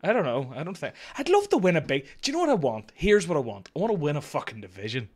I 0.02 0.12
don't 0.12 0.24
know. 0.24 0.52
I 0.56 0.62
don't 0.64 0.76
think 0.76 0.94
I'd 1.16 1.28
love 1.28 1.48
to 1.50 1.56
win 1.58 1.76
a 1.76 1.80
big. 1.80 2.06
Do 2.22 2.30
you 2.30 2.36
know 2.36 2.40
what 2.40 2.50
I 2.50 2.54
want? 2.54 2.92
Here's 2.94 3.26
what 3.28 3.36
I 3.36 3.40
want. 3.40 3.70
I 3.76 3.78
want 3.78 3.90
to 3.92 3.98
win 3.98 4.16
a 4.16 4.20
fucking 4.20 4.60
division. 4.60 5.08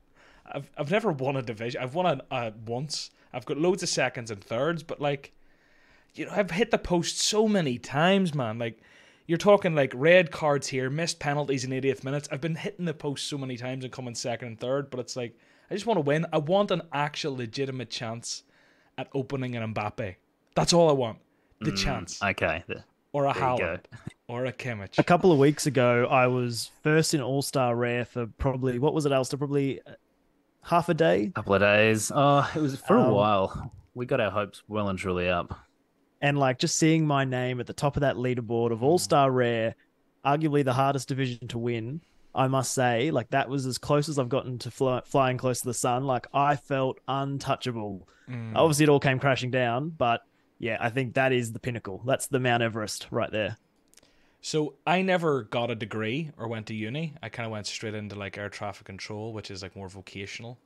I've 0.52 0.70
I've 0.76 0.90
never 0.90 1.10
won 1.12 1.36
a 1.36 1.42
division. 1.42 1.82
I've 1.82 1.94
won 1.94 2.06
it 2.06 2.20
uh, 2.30 2.50
once. 2.66 3.10
I've 3.32 3.44
got 3.46 3.58
loads 3.58 3.82
of 3.82 3.88
seconds 3.88 4.30
and 4.30 4.42
thirds, 4.42 4.82
but 4.82 5.00
like, 5.00 5.32
you 6.14 6.24
know, 6.26 6.32
I've 6.34 6.50
hit 6.50 6.70
the 6.70 6.78
post 6.78 7.20
so 7.20 7.46
many 7.46 7.78
times, 7.78 8.34
man. 8.34 8.58
Like, 8.58 8.80
you're 9.26 9.36
talking 9.38 9.74
like 9.74 9.92
red 9.94 10.30
cards 10.30 10.68
here, 10.68 10.88
missed 10.88 11.18
penalties 11.20 11.64
in 11.64 11.70
80th 11.70 12.02
minutes. 12.04 12.28
I've 12.32 12.40
been 12.40 12.54
hitting 12.54 12.86
the 12.86 12.94
post 12.94 13.28
so 13.28 13.36
many 13.36 13.56
times 13.58 13.84
and 13.84 13.92
coming 13.92 14.14
second 14.14 14.48
and 14.48 14.60
third, 14.60 14.90
but 14.90 14.98
it's 15.00 15.16
like 15.16 15.36
I 15.70 15.74
just 15.74 15.84
want 15.86 15.98
to 15.98 16.02
win. 16.02 16.26
I 16.32 16.38
want 16.38 16.70
an 16.70 16.82
actual 16.92 17.36
legitimate 17.36 17.90
chance 17.90 18.42
at 18.96 19.08
opening 19.14 19.54
an 19.56 19.74
Mbappe. 19.74 20.16
That's 20.54 20.72
all 20.72 20.88
I 20.88 20.92
want. 20.92 21.18
The 21.60 21.72
chance. 21.72 22.22
Okay. 22.22 22.62
th- 22.66 22.78
Or 23.12 23.26
a 23.26 23.32
Mm, 23.32 23.34
There 23.34 23.50
you 23.52 23.58
go. 23.58 23.64
Haaland. 23.66 23.80
Or 24.28 24.44
a 24.46 24.52
Kimmich. 24.52 24.98
A 24.98 25.02
couple 25.04 25.32
of 25.32 25.38
weeks 25.38 25.66
ago, 25.66 26.06
I 26.10 26.26
was 26.26 26.70
first 26.82 27.14
in 27.14 27.20
All 27.20 27.42
Star 27.42 27.74
Rare 27.76 28.04
for 28.04 28.26
probably 28.26 28.78
what 28.78 28.94
was 28.94 29.06
it, 29.06 29.12
Alistair? 29.12 29.38
Probably 29.38 29.80
uh, 29.86 29.92
half 30.62 30.88
a 30.88 30.94
day, 30.94 31.30
Couple 31.34 31.54
of 31.54 31.60
days. 31.60 32.10
Oh, 32.14 32.48
it 32.54 32.60
was 32.60 32.76
for 32.76 32.96
a 32.96 33.02
Um, 33.02 33.12
while. 33.12 33.72
We 33.94 34.06
got 34.06 34.20
our 34.20 34.30
hopes 34.30 34.62
well 34.68 34.88
and 34.88 34.98
truly 34.98 35.28
up. 35.28 35.58
and 36.20 36.38
like 36.38 36.58
just 36.58 36.76
seeing 36.76 37.06
my 37.06 37.24
name 37.24 37.60
at 37.60 37.66
the 37.66 37.72
top 37.72 37.96
of 37.96 38.00
that 38.00 38.16
leaderboard 38.16 38.72
of 38.72 38.82
All 38.82 38.98
Star 38.98 39.30
Rare, 39.30 39.74
arguably 40.24 40.64
the 40.64 40.72
hardest 40.72 41.08
division 41.08 41.46
to 41.48 41.58
win. 41.58 42.00
I 42.34 42.46
must 42.46 42.72
say, 42.72 43.10
like 43.10 43.30
that 43.30 43.48
was 43.48 43.66
as 43.66 43.78
close 43.78 44.08
as 44.08 44.18
I've 44.18 44.28
gotten 44.28 44.58
to 44.60 44.70
fly, 44.70 45.00
flying 45.04 45.38
close 45.38 45.60
to 45.60 45.66
the 45.66 45.74
sun. 45.74 46.04
Like 46.04 46.26
I 46.32 46.56
felt 46.56 46.98
untouchable. 47.08 48.08
Mm. 48.28 48.52
Obviously, 48.54 48.84
it 48.84 48.88
all 48.88 49.00
came 49.00 49.18
crashing 49.18 49.50
down, 49.50 49.88
but 49.90 50.20
yeah, 50.58 50.76
I 50.80 50.90
think 50.90 51.14
that 51.14 51.32
is 51.32 51.52
the 51.52 51.58
pinnacle. 51.58 52.02
That's 52.04 52.26
the 52.26 52.38
Mount 52.40 52.62
Everest 52.62 53.06
right 53.10 53.30
there. 53.30 53.56
So 54.40 54.74
I 54.86 55.02
never 55.02 55.42
got 55.42 55.70
a 55.70 55.74
degree 55.74 56.30
or 56.38 56.46
went 56.48 56.66
to 56.66 56.74
uni. 56.74 57.14
I 57.22 57.28
kind 57.28 57.44
of 57.46 57.52
went 57.52 57.66
straight 57.66 57.94
into 57.94 58.14
like 58.14 58.38
air 58.38 58.48
traffic 58.48 58.86
control, 58.86 59.32
which 59.32 59.50
is 59.50 59.62
like 59.62 59.74
more 59.74 59.88
vocational. 59.88 60.58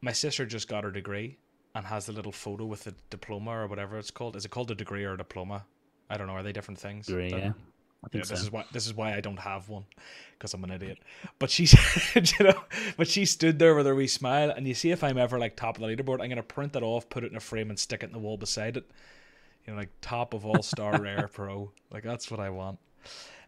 My 0.00 0.12
sister 0.12 0.44
just 0.44 0.68
got 0.68 0.84
her 0.84 0.90
degree 0.90 1.38
and 1.74 1.86
has 1.86 2.06
the 2.06 2.12
little 2.12 2.32
photo 2.32 2.66
with 2.66 2.84
the 2.84 2.94
diploma 3.10 3.52
or 3.52 3.66
whatever 3.66 3.98
it's 3.98 4.10
called. 4.10 4.36
Is 4.36 4.44
it 4.44 4.50
called 4.50 4.70
a 4.70 4.74
degree 4.74 5.04
or 5.04 5.14
a 5.14 5.18
diploma? 5.18 5.64
I 6.10 6.18
don't 6.18 6.26
know. 6.26 6.34
Are 6.34 6.42
they 6.42 6.52
different 6.52 6.78
things? 6.78 7.06
Don't- 7.06 7.30
yeah. 7.30 7.52
I 8.04 8.08
Yeah, 8.12 8.20
this 8.20 8.28
so. 8.28 8.34
is 8.34 8.52
why 8.52 8.64
this 8.70 8.84
is 8.86 8.92
why 8.92 9.14
I 9.14 9.22
don't 9.22 9.38
have 9.38 9.70
one 9.70 9.86
because 10.32 10.52
I'm 10.52 10.62
an 10.64 10.70
idiot. 10.70 10.98
But 11.38 11.50
she 11.50 11.64
you 12.14 12.44
know, 12.44 12.60
but 12.98 13.08
she 13.08 13.24
stood 13.24 13.58
there 13.58 13.74
with 13.74 13.86
her 13.86 13.94
wee 13.94 14.06
smile, 14.08 14.50
and 14.50 14.68
you 14.68 14.74
see 14.74 14.90
if 14.90 15.02
I'm 15.02 15.16
ever 15.16 15.38
like 15.38 15.56
top 15.56 15.78
of 15.78 15.80
the 15.82 15.88
leaderboard, 15.88 16.20
I'm 16.20 16.28
gonna 16.28 16.42
print 16.42 16.74
that 16.74 16.82
off, 16.82 17.08
put 17.08 17.24
it 17.24 17.30
in 17.30 17.36
a 17.38 17.40
frame, 17.40 17.70
and 17.70 17.78
stick 17.78 18.02
it 18.02 18.06
in 18.06 18.12
the 18.12 18.18
wall 18.18 18.36
beside 18.36 18.76
it. 18.76 18.90
You 19.66 19.72
know, 19.72 19.78
like 19.78 19.90
top 20.00 20.34
of 20.34 20.44
all 20.44 20.62
star 20.62 21.00
rare 21.00 21.28
pro. 21.32 21.72
Like 21.90 22.04
that's 22.04 22.30
what 22.30 22.40
I 22.40 22.50
want. 22.50 22.78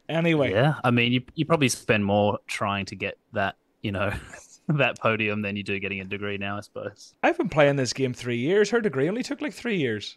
Anyway, 0.09 0.53
Yeah, 0.53 0.75
I 0.85 0.91
mean, 0.91 1.13
you 1.13 1.23
you 1.35 1.45
probably 1.45 1.69
spend 1.69 2.05
more 2.05 2.39
trying 2.47 2.87
to 2.87 2.95
get 2.95 3.19
that, 3.33 3.57
you 3.83 3.93
know, 3.93 4.13
that 4.69 4.99
podium 5.01 5.43
than 5.43 5.57
you 5.57 5.63
do 5.63 5.79
getting 5.79 6.01
a 6.01 6.05
degree 6.05 6.39
now, 6.39 6.59
I 6.59 6.61
suppose. 6.61 7.15
I've 7.23 7.37
been 7.37 7.49
playing 7.49 7.77
this 7.77 7.93
game 7.93 8.15
three 8.15 8.39
years. 8.39 8.71
Her 8.71 8.81
degree 8.81 9.09
only 9.09 9.23
took 9.23 9.41
like 9.41 9.53
three 9.53 9.77
years. 9.77 10.17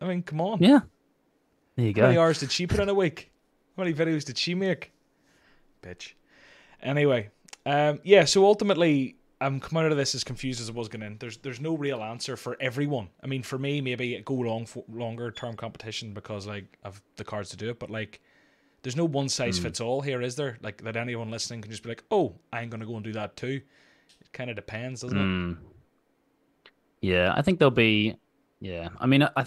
I 0.00 0.06
mean, 0.06 0.22
come 0.22 0.40
on. 0.40 0.62
Yeah. 0.62 0.80
There 1.76 1.86
you 1.86 1.92
go. 1.92 2.02
How 2.02 2.08
many 2.08 2.18
hours 2.18 2.40
did 2.40 2.50
she 2.50 2.66
put 2.66 2.80
in 2.80 2.88
a 2.88 2.94
week? 2.94 3.30
How 3.76 3.82
many 3.84 3.94
videos 3.94 4.24
did 4.24 4.38
she 4.38 4.54
make? 4.54 4.92
Bitch. 5.82 6.14
Anyway, 6.82 7.30
um, 7.66 8.00
yeah. 8.04 8.24
So 8.24 8.44
ultimately, 8.44 9.16
I'm 9.40 9.60
coming 9.60 9.84
out 9.84 9.92
of 9.92 9.98
this 9.98 10.14
as 10.14 10.24
confused 10.24 10.60
as 10.60 10.70
I 10.70 10.72
was 10.72 10.88
going 10.88 11.02
in. 11.02 11.18
There's 11.18 11.36
there's 11.38 11.60
no 11.60 11.76
real 11.76 12.02
answer 12.02 12.36
for 12.36 12.56
everyone. 12.60 13.08
I 13.22 13.26
mean, 13.26 13.42
for 13.42 13.58
me, 13.58 13.80
maybe 13.80 14.20
go 14.24 14.34
long 14.34 14.64
for 14.64 14.84
longer 14.88 15.30
term 15.30 15.56
competition 15.56 16.14
because 16.14 16.46
like 16.46 16.64
I've 16.84 17.02
the 17.16 17.24
cards 17.24 17.50
to 17.50 17.56
do 17.56 17.68
it. 17.70 17.78
But 17.78 17.90
like, 17.90 18.20
there's 18.82 18.96
no 18.96 19.04
one 19.04 19.28
size 19.28 19.58
fits 19.58 19.80
all 19.80 20.00
here, 20.00 20.22
is 20.22 20.36
there? 20.36 20.58
Like 20.62 20.82
that 20.84 20.96
anyone 20.96 21.30
listening 21.30 21.60
can 21.60 21.70
just 21.70 21.82
be 21.82 21.90
like, 21.90 22.04
oh, 22.10 22.34
I'm 22.52 22.70
going 22.70 22.80
to 22.80 22.86
go 22.86 22.94
and 22.94 23.04
do 23.04 23.12
that 23.12 23.36
too. 23.36 23.60
It 24.20 24.32
kind 24.32 24.48
of 24.48 24.56
depends, 24.56 25.02
doesn't 25.02 25.18
it? 25.18 25.22
Mm. 25.22 25.56
Yeah, 27.02 27.34
I 27.36 27.42
think 27.42 27.58
there'll 27.58 27.70
be. 27.70 28.16
Yeah, 28.60 28.88
I 28.98 29.06
mean, 29.06 29.22
I, 29.22 29.30
I 29.36 29.44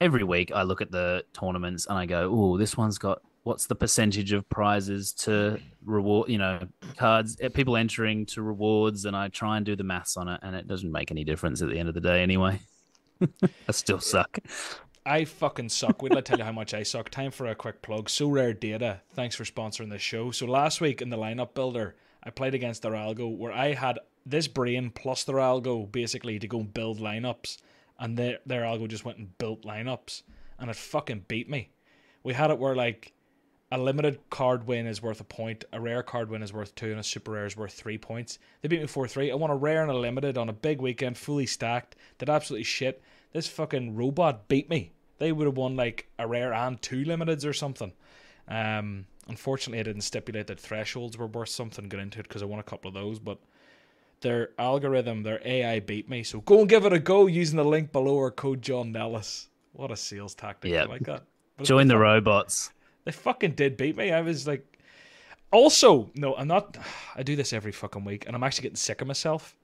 every 0.00 0.24
week 0.24 0.50
I 0.52 0.62
look 0.62 0.80
at 0.80 0.90
the 0.90 1.24
tournaments 1.32 1.86
and 1.86 1.96
I 1.96 2.06
go, 2.06 2.28
"Oh, 2.32 2.58
this 2.58 2.76
one's 2.76 2.98
got 2.98 3.22
what's 3.42 3.66
the 3.66 3.74
percentage 3.74 4.32
of 4.32 4.48
prizes 4.48 5.12
to 5.12 5.60
reward? 5.84 6.28
You 6.28 6.38
know, 6.38 6.68
cards, 6.96 7.36
eh, 7.40 7.48
people 7.48 7.76
entering 7.76 8.26
to 8.26 8.42
rewards." 8.42 9.04
And 9.04 9.16
I 9.16 9.28
try 9.28 9.56
and 9.56 9.66
do 9.66 9.76
the 9.76 9.84
maths 9.84 10.16
on 10.16 10.28
it, 10.28 10.40
and 10.42 10.54
it 10.54 10.66
doesn't 10.66 10.90
make 10.90 11.10
any 11.10 11.24
difference 11.24 11.62
at 11.62 11.68
the 11.68 11.78
end 11.78 11.88
of 11.88 11.94
the 11.94 12.00
day, 12.00 12.22
anyway. 12.22 12.60
I 13.68 13.72
still 13.72 14.00
suck. 14.00 14.38
I 15.04 15.24
fucking 15.24 15.70
suck. 15.70 16.02
Wait 16.02 16.10
till 16.10 16.18
I 16.18 16.22
tell 16.22 16.38
you 16.38 16.44
how 16.44 16.52
much 16.52 16.74
I 16.74 16.82
suck. 16.82 17.10
Time 17.10 17.30
for 17.30 17.46
a 17.46 17.54
quick 17.54 17.82
plug. 17.82 18.08
Soraredata, 18.08 19.00
thanks 19.14 19.34
for 19.34 19.44
sponsoring 19.44 19.90
this 19.90 20.02
show. 20.02 20.30
So 20.30 20.46
last 20.46 20.80
week 20.80 21.00
in 21.00 21.10
the 21.10 21.16
lineup 21.16 21.54
builder, 21.54 21.96
I 22.22 22.30
played 22.30 22.54
against 22.54 22.82
the 22.82 22.90
Ralgo 22.90 23.36
where 23.36 23.52
I 23.52 23.72
had 23.72 23.98
this 24.26 24.46
brain 24.46 24.90
plus 24.90 25.24
their 25.24 25.36
algo 25.36 25.90
basically 25.90 26.38
to 26.38 26.46
go 26.46 26.60
and 26.60 26.72
build 26.72 26.98
lineups, 27.00 27.58
and 27.98 28.16
their 28.16 28.38
their 28.46 28.62
Algo 28.62 28.88
just 28.88 29.04
went 29.04 29.18
and 29.18 29.36
built 29.38 29.62
lineups, 29.62 30.22
and 30.58 30.70
it 30.70 30.76
fucking 30.76 31.24
beat 31.28 31.48
me. 31.48 31.70
We 32.22 32.34
had 32.34 32.50
it 32.50 32.58
where 32.58 32.74
like 32.74 33.12
a 33.72 33.78
limited 33.78 34.18
card 34.30 34.66
win 34.66 34.86
is 34.86 35.00
worth 35.00 35.20
a 35.20 35.24
point, 35.24 35.64
a 35.72 35.80
rare 35.80 36.02
card 36.02 36.28
win 36.28 36.42
is 36.42 36.52
worth 36.52 36.74
two, 36.74 36.90
and 36.90 36.98
a 36.98 37.04
super 37.04 37.32
rare 37.32 37.46
is 37.46 37.56
worth 37.56 37.72
three 37.72 37.98
points. 37.98 38.38
They 38.60 38.68
beat 38.68 38.80
me 38.80 38.86
4 38.86 39.06
3. 39.06 39.30
I 39.30 39.34
won 39.34 39.50
a 39.50 39.56
rare 39.56 39.82
and 39.82 39.90
a 39.90 39.96
limited 39.96 40.36
on 40.36 40.48
a 40.48 40.52
big 40.52 40.80
weekend, 40.80 41.16
fully 41.16 41.46
stacked, 41.46 41.94
did 42.18 42.28
absolutely 42.28 42.64
shit. 42.64 43.02
This 43.32 43.46
fucking 43.46 43.94
robot 43.94 44.48
beat 44.48 44.68
me. 44.68 44.92
They 45.18 45.30
would 45.30 45.46
have 45.46 45.56
won 45.56 45.76
like 45.76 46.08
a 46.18 46.26
rare 46.26 46.52
and 46.52 46.80
two 46.82 47.04
limiteds 47.04 47.46
or 47.46 47.52
something. 47.52 47.92
Um, 48.48 49.06
unfortunately, 49.28 49.78
I 49.78 49.84
didn't 49.84 50.02
stipulate 50.02 50.48
that 50.48 50.58
thresholds 50.58 51.16
were 51.16 51.28
worth 51.28 51.50
something, 51.50 51.88
get 51.88 52.00
into 52.00 52.18
it 52.18 52.24
because 52.24 52.42
I 52.42 52.46
won 52.46 52.58
a 52.58 52.64
couple 52.64 52.88
of 52.88 52.94
those, 52.94 53.20
but 53.20 53.38
their 54.20 54.50
algorithm, 54.58 55.22
their 55.22 55.40
AI 55.44 55.78
beat 55.78 56.08
me. 56.08 56.24
So 56.24 56.40
go 56.40 56.60
and 56.60 56.68
give 56.68 56.84
it 56.86 56.92
a 56.92 56.98
go 56.98 57.26
using 57.26 57.56
the 57.56 57.64
link 57.64 57.92
below 57.92 58.16
or 58.16 58.32
code 58.32 58.62
John 58.62 58.90
Nellis. 58.90 59.48
What 59.72 59.92
a 59.92 59.96
sales 59.96 60.34
tactic. 60.34 60.72
Yeah. 60.72 60.82
I 60.82 60.86
like 60.86 61.02
that. 61.02 61.22
Join 61.62 61.86
the 61.86 61.98
robots. 61.98 62.72
They 63.10 63.16
fucking 63.16 63.52
did 63.52 63.76
beat 63.76 63.96
me. 63.96 64.12
I 64.12 64.20
was 64.20 64.46
like, 64.46 64.78
also, 65.50 66.10
no, 66.14 66.36
I'm 66.36 66.46
not. 66.46 66.76
I 67.16 67.24
do 67.24 67.34
this 67.34 67.52
every 67.52 67.72
fucking 67.72 68.04
week, 68.04 68.24
and 68.26 68.36
I'm 68.36 68.44
actually 68.44 68.62
getting 68.62 68.76
sick 68.76 69.00
of 69.00 69.08
myself 69.08 69.56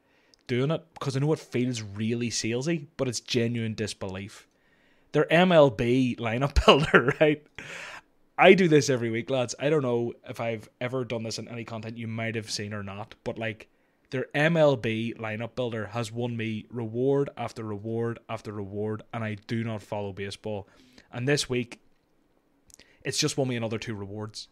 doing 0.49 0.73
it 0.73 0.83
because 0.95 1.17
I 1.17 1.21
know 1.21 1.33
it 1.33 1.39
feels 1.39 1.81
really 1.81 2.29
salesy, 2.29 2.87
but 2.97 3.07
it's 3.07 3.21
genuine 3.21 3.75
disbelief. 3.75 4.49
Their 5.13 5.27
MLB 5.27 6.19
lineup 6.19 6.65
builder, 6.67 7.15
right? 7.21 7.47
I 8.37 8.55
do 8.55 8.67
this 8.67 8.91
every 8.91 9.11
week, 9.11 9.31
lads. 9.31 9.55
I 9.61 9.71
don't 9.71 9.83
know 9.83 10.13
if 10.29 10.41
I've 10.41 10.69
ever 10.81 11.05
done 11.05 11.23
this 11.23 11.39
in 11.39 11.47
any 11.47 11.65
content 11.65 11.97
you 11.97 12.09
might 12.09 12.35
have 12.35 12.51
seen 12.51 12.75
or 12.75 12.83
not, 12.83 13.15
but 13.23 13.39
like 13.39 13.69
their 14.11 14.27
MLB 14.35 15.19
lineup 15.19 15.55
builder 15.55 15.87
has 15.87 16.11
won 16.11 16.37
me 16.37 16.67
reward 16.71 17.31
after 17.37 17.63
reward 17.63 18.19
after 18.29 18.53
reward, 18.53 19.05
and 19.15 19.23
I 19.23 19.37
do 19.47 19.63
not 19.63 19.83
follow 19.83 20.13
baseball. 20.13 20.67
And 21.13 21.29
this 21.29 21.49
week, 21.49 21.81
it's 23.07 23.17
just 23.17 23.39
won 23.39 23.49
me 23.49 23.57
another 23.57 23.79
two 23.79 23.95
rewards. 23.95 24.49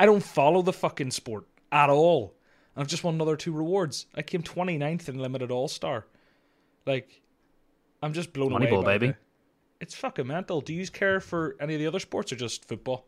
I 0.00 0.06
don't 0.06 0.22
follow 0.22 0.62
the 0.62 0.72
fucking 0.72 1.12
sport 1.12 1.46
at 1.70 1.90
all. 1.90 2.34
I've 2.76 2.88
just 2.88 3.04
won 3.04 3.14
another 3.14 3.36
two 3.36 3.52
rewards. 3.52 4.06
I 4.16 4.22
came 4.22 4.42
29th 4.42 5.08
in 5.08 5.18
limited 5.18 5.50
all 5.52 5.68
star. 5.68 6.06
Like, 6.86 7.22
I'm 8.02 8.12
just 8.12 8.32
blown 8.32 8.52
away. 8.52 8.66
Moneyball, 8.66 8.84
baby. 8.84 9.06
the- 9.08 9.16
It's 9.80 9.94
fucking 9.94 10.26
mental. 10.26 10.60
Do 10.60 10.72
you 10.74 10.86
care 10.88 11.20
for 11.20 11.54
any 11.60 11.74
of 11.74 11.80
the 11.80 11.86
other 11.86 12.00
sports 12.00 12.32
or 12.32 12.36
just 12.36 12.66
football? 12.66 13.06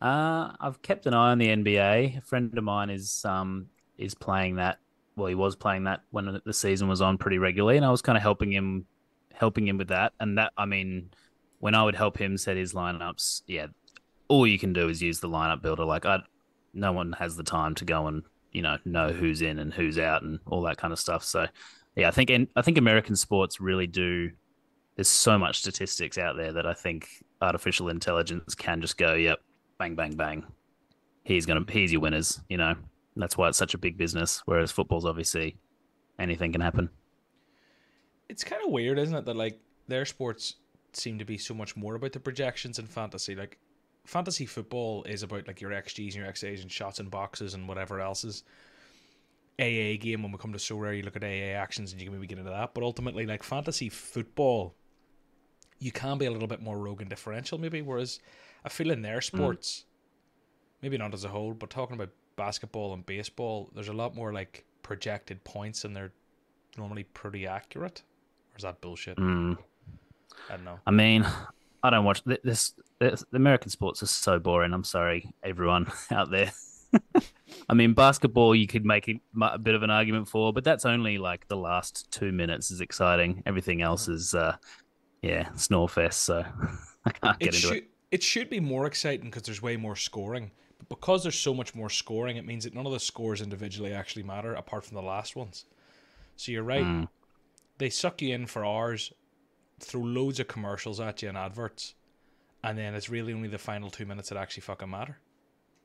Uh, 0.00 0.52
I've 0.60 0.80
kept 0.82 1.06
an 1.06 1.14
eye 1.14 1.32
on 1.32 1.38
the 1.38 1.48
NBA. 1.48 2.18
A 2.18 2.20
friend 2.20 2.56
of 2.56 2.62
mine 2.64 2.90
is 2.90 3.24
um 3.24 3.66
is 3.96 4.14
playing 4.14 4.56
that. 4.56 4.78
Well, 5.16 5.26
he 5.26 5.34
was 5.34 5.56
playing 5.56 5.84
that 5.84 6.02
when 6.10 6.40
the 6.44 6.52
season 6.52 6.86
was 6.88 7.00
on 7.00 7.18
pretty 7.18 7.38
regularly, 7.38 7.76
and 7.76 7.84
I 7.84 7.90
was 7.90 8.02
kind 8.02 8.16
of 8.16 8.22
helping 8.22 8.52
him, 8.52 8.86
helping 9.34 9.66
him 9.66 9.76
with 9.78 9.88
that. 9.88 10.12
And 10.20 10.38
that, 10.38 10.52
I 10.56 10.64
mean, 10.66 11.10
when 11.60 11.74
I 11.74 11.82
would 11.84 11.96
help 11.96 12.18
him 12.18 12.36
set 12.36 12.56
his 12.56 12.72
lineups, 12.72 13.42
yeah, 13.46 13.66
all 14.28 14.46
you 14.46 14.58
can 14.58 14.72
do 14.72 14.88
is 14.88 15.02
use 15.02 15.20
the 15.20 15.28
lineup 15.28 15.62
builder. 15.62 15.84
Like 15.84 16.06
I, 16.06 16.20
no 16.74 16.92
one 16.92 17.12
has 17.12 17.36
the 17.36 17.42
time 17.42 17.74
to 17.76 17.84
go 17.84 18.06
and 18.06 18.22
you 18.52 18.62
know 18.62 18.78
know 18.84 19.12
who's 19.12 19.42
in 19.42 19.58
and 19.58 19.72
who's 19.72 19.98
out 19.98 20.22
and 20.22 20.38
all 20.46 20.62
that 20.62 20.76
kind 20.76 20.92
of 20.92 20.98
stuff. 20.98 21.24
So, 21.24 21.46
yeah, 21.96 22.08
I 22.08 22.10
think 22.10 22.30
and 22.30 22.48
I 22.56 22.62
think 22.62 22.78
American 22.78 23.16
sports 23.16 23.60
really 23.60 23.86
do. 23.86 24.30
There's 24.96 25.08
so 25.08 25.38
much 25.38 25.60
statistics 25.60 26.18
out 26.18 26.36
there 26.36 26.52
that 26.52 26.66
I 26.66 26.74
think 26.74 27.08
artificial 27.40 27.88
intelligence 27.88 28.56
can 28.56 28.80
just 28.80 28.98
go, 28.98 29.14
yep, 29.14 29.38
bang, 29.78 29.94
bang, 29.94 30.16
bang. 30.16 30.44
He's 31.22 31.46
gonna, 31.46 31.64
he's 31.68 31.92
your 31.92 32.00
winners. 32.00 32.40
You 32.48 32.56
know, 32.56 32.70
And 32.70 33.22
that's 33.22 33.36
why 33.36 33.48
it's 33.48 33.58
such 33.58 33.74
a 33.74 33.78
big 33.78 33.96
business. 33.96 34.42
Whereas 34.44 34.72
football's 34.72 35.04
obviously 35.04 35.56
anything 36.18 36.52
can 36.52 36.60
happen. 36.60 36.90
It's 38.28 38.42
kind 38.42 38.62
of 38.64 38.72
weird, 38.72 38.98
isn't 38.98 39.14
it, 39.14 39.24
that 39.24 39.36
like 39.36 39.60
their 39.86 40.04
sports 40.04 40.56
seem 40.92 41.18
to 41.18 41.24
be 41.24 41.38
so 41.38 41.54
much 41.54 41.76
more 41.76 41.94
about 41.94 42.12
the 42.12 42.20
projections 42.20 42.78
and 42.78 42.88
fantasy. 42.88 43.34
Like 43.34 43.58
fantasy 44.04 44.46
football 44.46 45.04
is 45.04 45.22
about 45.22 45.46
like 45.46 45.60
your 45.60 45.70
XGs 45.70 46.14
and 46.14 46.24
your 46.24 46.26
XAs 46.26 46.62
and 46.62 46.70
shots 46.70 46.98
and 46.98 47.10
boxes 47.10 47.54
and 47.54 47.68
whatever 47.68 48.00
else 48.00 48.24
is. 48.24 48.44
AA 49.60 49.98
game 50.00 50.22
when 50.22 50.30
we 50.30 50.38
come 50.38 50.52
to 50.52 50.58
Sorare, 50.58 50.96
you 50.96 51.02
look 51.02 51.16
at 51.16 51.24
AA 51.24 51.58
actions 51.58 51.90
and 51.90 52.00
you 52.00 52.06
can 52.06 52.14
maybe 52.14 52.28
get 52.28 52.38
into 52.38 52.50
that. 52.50 52.74
But 52.74 52.84
ultimately, 52.84 53.26
like 53.26 53.42
fantasy 53.42 53.88
football 53.88 54.74
you 55.78 55.92
can 55.92 56.18
be 56.18 56.26
a 56.26 56.30
little 56.30 56.48
bit 56.48 56.60
more 56.60 56.78
rogue 56.78 57.00
and 57.00 57.10
differential, 57.10 57.58
maybe. 57.58 57.82
Whereas 57.82 58.20
I 58.64 58.68
feel 58.68 58.90
in 58.90 59.02
their 59.02 59.20
sports, 59.20 59.84
mm. 59.84 60.82
maybe 60.82 60.98
not 60.98 61.14
as 61.14 61.24
a 61.24 61.28
whole, 61.28 61.54
but 61.54 61.70
talking 61.70 61.94
about 61.94 62.10
basketball 62.36 62.92
and 62.94 63.04
baseball, 63.06 63.70
there's 63.74 63.88
a 63.88 63.92
lot 63.92 64.14
more 64.14 64.32
like 64.32 64.64
projected 64.82 65.42
points, 65.44 65.84
and 65.84 65.94
they're 65.94 66.12
normally 66.76 67.04
pretty 67.04 67.46
accurate. 67.46 68.02
Or 68.52 68.56
is 68.56 68.62
that 68.62 68.80
bullshit? 68.80 69.18
Mm. 69.18 69.58
I 70.48 70.56
don't 70.56 70.64
know. 70.64 70.78
I 70.86 70.90
mean, 70.90 71.26
I 71.82 71.90
don't 71.90 72.04
watch 72.04 72.22
this, 72.24 72.74
this. 72.98 73.24
The 73.30 73.36
American 73.36 73.70
sports 73.70 74.02
are 74.02 74.06
so 74.06 74.38
boring. 74.38 74.72
I'm 74.72 74.84
sorry, 74.84 75.32
everyone 75.42 75.90
out 76.10 76.30
there. 76.30 76.52
I 77.68 77.74
mean, 77.74 77.92
basketball 77.92 78.54
you 78.54 78.66
could 78.66 78.84
make 78.84 79.08
a 79.08 79.58
bit 79.58 79.74
of 79.74 79.82
an 79.82 79.90
argument 79.90 80.28
for, 80.28 80.52
but 80.52 80.64
that's 80.64 80.84
only 80.84 81.18
like 81.18 81.46
the 81.48 81.56
last 81.56 82.10
two 82.10 82.32
minutes 82.32 82.70
is 82.70 82.80
exciting. 82.80 83.42
Everything 83.46 83.82
else 83.82 84.08
is, 84.08 84.34
uh, 84.34 84.56
yeah, 85.22 85.52
snore 85.54 85.88
fest. 85.88 86.22
So 86.22 86.44
I 87.04 87.10
can't 87.10 87.38
get 87.38 87.48
it 87.48 87.54
into 87.54 87.66
should, 87.68 87.76
it. 87.76 87.90
It 88.10 88.22
should 88.22 88.50
be 88.50 88.60
more 88.60 88.86
exciting 88.86 89.26
because 89.26 89.42
there's 89.42 89.62
way 89.62 89.76
more 89.76 89.96
scoring. 89.96 90.50
But 90.78 90.88
because 90.88 91.22
there's 91.22 91.38
so 91.38 91.52
much 91.52 91.74
more 91.74 91.90
scoring, 91.90 92.36
it 92.36 92.46
means 92.46 92.64
that 92.64 92.74
none 92.74 92.86
of 92.86 92.92
the 92.92 93.00
scores 93.00 93.42
individually 93.42 93.92
actually 93.92 94.22
matter 94.22 94.54
apart 94.54 94.84
from 94.84 94.94
the 94.94 95.02
last 95.02 95.36
ones. 95.36 95.66
So 96.36 96.52
you're 96.52 96.62
right. 96.62 96.84
Mm. 96.84 97.08
They 97.78 97.90
suck 97.90 98.22
you 98.22 98.34
in 98.34 98.46
for 98.46 98.64
hours, 98.64 99.12
throw 99.80 100.00
loads 100.00 100.40
of 100.40 100.48
commercials 100.48 101.00
at 101.00 101.22
you 101.22 101.28
and 101.28 101.38
adverts, 101.38 101.94
and 102.62 102.76
then 102.76 102.94
it's 102.94 103.08
really 103.08 103.32
only 103.32 103.48
the 103.48 103.58
final 103.58 103.90
two 103.90 104.06
minutes 104.06 104.28
that 104.28 104.38
actually 104.38 104.62
fucking 104.62 104.90
matter. 104.90 105.18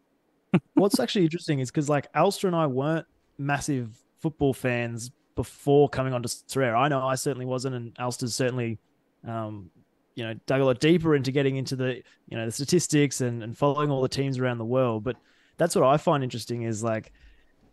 What's 0.73 1.00
actually 1.00 1.23
interesting 1.23 1.59
is 1.59 1.71
because 1.71 1.89
like 1.89 2.07
Alster 2.13 2.47
and 2.47 2.55
I 2.55 2.67
weren't 2.67 3.05
massive 3.38 3.97
football 4.19 4.53
fans 4.53 5.12
before 5.35 5.89
coming 5.89 6.13
on 6.13 6.21
to 6.23 6.29
Sorare. 6.29 6.77
I 6.77 6.88
know 6.88 7.05
I 7.05 7.15
certainly 7.15 7.45
wasn't, 7.45 7.75
and 7.75 7.93
Alster's 7.97 8.35
certainly, 8.35 8.79
um, 9.27 9.71
you 10.15 10.23
know, 10.23 10.35
dug 10.45 10.62
a 10.62 10.65
lot 10.65 10.79
deeper 10.79 11.15
into 11.15 11.31
getting 11.31 11.55
into 11.55 11.75
the 11.75 12.01
you 12.27 12.38
know 12.38 12.45
the 12.45 12.51
statistics 12.51 13.21
and, 13.21 13.43
and 13.43 13.57
following 13.57 13.89
all 13.89 14.01
the 14.01 14.09
teams 14.09 14.39
around 14.39 14.57
the 14.57 14.65
world. 14.65 15.03
But 15.03 15.17
that's 15.57 15.75
what 15.75 15.85
I 15.85 15.97
find 15.97 16.23
interesting 16.23 16.63
is 16.63 16.83
like 16.83 17.12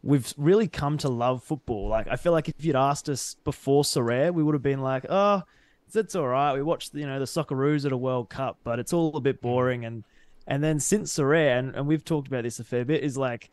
we've 0.02 0.32
really 0.36 0.68
come 0.68 0.98
to 0.98 1.08
love 1.08 1.42
football. 1.44 1.88
Like 1.88 2.08
I 2.08 2.16
feel 2.16 2.32
like 2.32 2.48
if 2.48 2.64
you'd 2.64 2.76
asked 2.76 3.08
us 3.08 3.36
before 3.44 3.82
Sorare, 3.82 4.32
we 4.32 4.42
would 4.42 4.54
have 4.54 4.62
been 4.62 4.80
like, 4.80 5.06
oh, 5.08 5.42
it's 5.96 6.14
all 6.14 6.28
right. 6.28 6.54
We 6.54 6.62
watched 6.62 6.94
you 6.94 7.06
know 7.06 7.18
the 7.18 7.24
Socceroos 7.24 7.84
at 7.86 7.92
a 7.92 7.96
World 7.96 8.30
Cup, 8.30 8.58
but 8.64 8.78
it's 8.78 8.92
all 8.92 9.16
a 9.16 9.20
bit 9.20 9.40
boring 9.40 9.84
and 9.84 10.04
and 10.46 10.64
then 10.64 10.80
since 10.80 11.14
Sorare, 11.14 11.58
and, 11.58 11.76
and 11.76 11.86
we've 11.86 12.04
talked 12.04 12.26
about 12.26 12.42
this 12.42 12.58
a 12.58 12.64
fair 12.64 12.84
bit, 12.84 13.04
is 13.04 13.16
like 13.16 13.50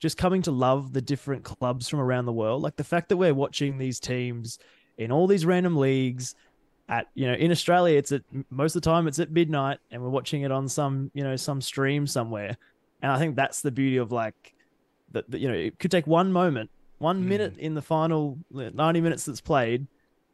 just 0.00 0.16
coming 0.16 0.42
to 0.42 0.50
love 0.50 0.92
the 0.92 1.00
different 1.00 1.44
clubs 1.44 1.88
from 1.88 2.00
around 2.00 2.26
the 2.26 2.32
world. 2.32 2.62
Like 2.62 2.76
the 2.76 2.84
fact 2.84 3.08
that 3.08 3.16
we're 3.16 3.34
watching 3.34 3.78
these 3.78 4.00
teams 4.00 4.58
in 4.98 5.12
all 5.12 5.26
these 5.26 5.46
random 5.46 5.76
leagues 5.76 6.34
at 6.88 7.08
you 7.14 7.26
know 7.26 7.32
in 7.34 7.50
Australia 7.50 7.96
it's 7.96 8.12
at 8.12 8.22
most 8.50 8.76
of 8.76 8.82
the 8.82 8.90
time 8.90 9.08
it's 9.08 9.18
at 9.18 9.30
midnight 9.30 9.78
and 9.90 10.02
we're 10.02 10.10
watching 10.10 10.42
it 10.42 10.52
on 10.52 10.68
some 10.68 11.10
you 11.14 11.24
know 11.24 11.34
some 11.34 11.60
stream 11.60 12.06
somewhere 12.06 12.56
and 13.00 13.10
I 13.10 13.18
think 13.18 13.36
that's 13.36 13.62
the 13.62 13.70
beauty 13.70 13.96
of 13.96 14.12
like 14.12 14.54
that 15.12 15.24
you 15.32 15.48
know 15.48 15.54
it 15.54 15.78
could 15.78 15.90
take 15.90 16.06
one 16.06 16.30
moment 16.30 16.70
one 16.98 17.22
mm. 17.22 17.26
minute 17.26 17.56
in 17.56 17.74
the 17.74 17.80
final 17.80 18.38
90 18.50 19.00
minutes 19.00 19.24
that's 19.24 19.40
played 19.40 19.86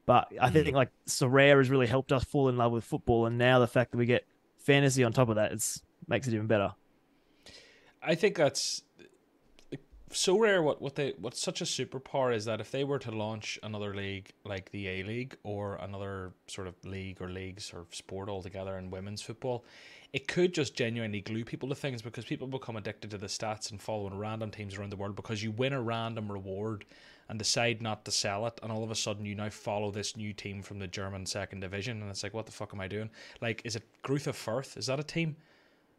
but 0.07 0.33
I 0.41 0.51
think 0.51 0.69
mm. 0.69 0.73
like 0.75 0.91
Sorare 1.07 1.59
has 1.59 1.71
really 1.71 1.87
helped 1.87 2.13
us 2.13 2.25
fall 2.25 2.49
in 2.49 2.57
love 2.57 2.73
with 2.73 2.85
football 2.85 3.27
and 3.27 3.39
now 3.39 3.59
the 3.59 3.67
fact 3.67 3.93
that 3.93 3.99
we 3.99 4.07
get 4.07 4.27
fantasy 4.59 5.05
on 5.05 5.13
top 5.13 5.29
of 5.29 5.37
that 5.37 5.53
it's 5.53 5.83
makes 6.09 6.27
it 6.27 6.35
even 6.35 6.47
better. 6.47 6.73
I 8.03 8.15
think 8.15 8.37
that's 8.37 8.83
Sorare. 10.11 10.63
What 10.63 10.83
what 10.83 10.97
they 10.97 11.15
what's 11.19 11.41
such 11.41 11.61
a 11.61 11.65
superpower 11.65 12.35
is 12.35 12.45
that 12.47 12.61
if 12.61 12.71
they 12.71 12.85
were 12.85 12.99
to 12.99 13.11
launch 13.11 13.59
another 13.63 13.95
league 13.95 14.33
like 14.45 14.71
the 14.71 14.89
A 14.89 15.03
League 15.05 15.37
or 15.45 15.77
another 15.77 16.33
sort 16.49 16.67
of 16.67 16.75
league 16.85 17.23
or 17.23 17.29
leagues 17.29 17.73
or 17.73 17.87
sport 17.93 18.29
altogether 18.29 18.77
in 18.77 18.91
women's 18.91 19.23
football, 19.23 19.65
it 20.13 20.27
could 20.27 20.53
just 20.53 20.75
genuinely 20.75 21.21
glue 21.21 21.45
people 21.45 21.69
to 21.69 21.75
things 21.75 22.03
because 22.03 22.25
people 22.25 22.49
become 22.49 22.77
addicted 22.77 23.11
to 23.13 23.19
the 23.19 23.29
stats 23.29 23.71
and 23.71 23.81
following 23.81 24.19
random 24.19 24.51
teams 24.51 24.77
around 24.77 24.91
the 24.91 24.97
world 24.97 25.15
because 25.15 25.43
you 25.43 25.53
win 25.53 25.73
a 25.73 25.81
random 25.81 26.31
reward 26.31 26.85
and 27.31 27.39
decide 27.39 27.81
not 27.81 28.05
to 28.05 28.11
sell 28.11 28.45
it 28.47 28.59
and 28.61 28.73
all 28.73 28.83
of 28.83 28.91
a 28.91 28.95
sudden 28.95 29.25
you 29.25 29.37
now 29.37 29.49
follow 29.49 29.93
this 29.93 30.17
new 30.17 30.33
team 30.33 30.63
from 30.63 30.81
the 30.81 30.89
German 30.89 31.25
second 31.25 31.61
division 31.61 32.03
and 32.03 32.11
it's 32.11 32.25
like 32.25 32.35
what 32.35 32.45
the 32.45 32.53
fuck 32.53 32.75
am 32.75 32.81
I 32.81 32.89
doing? 32.89 33.09
Like 33.41 33.63
is 33.65 33.77
it 33.77 33.85
Greuther 34.03 34.33
Fürth? 34.33 34.77
Is 34.77 34.87
that 34.87 34.99
a 34.99 35.05
team? 35.05 35.37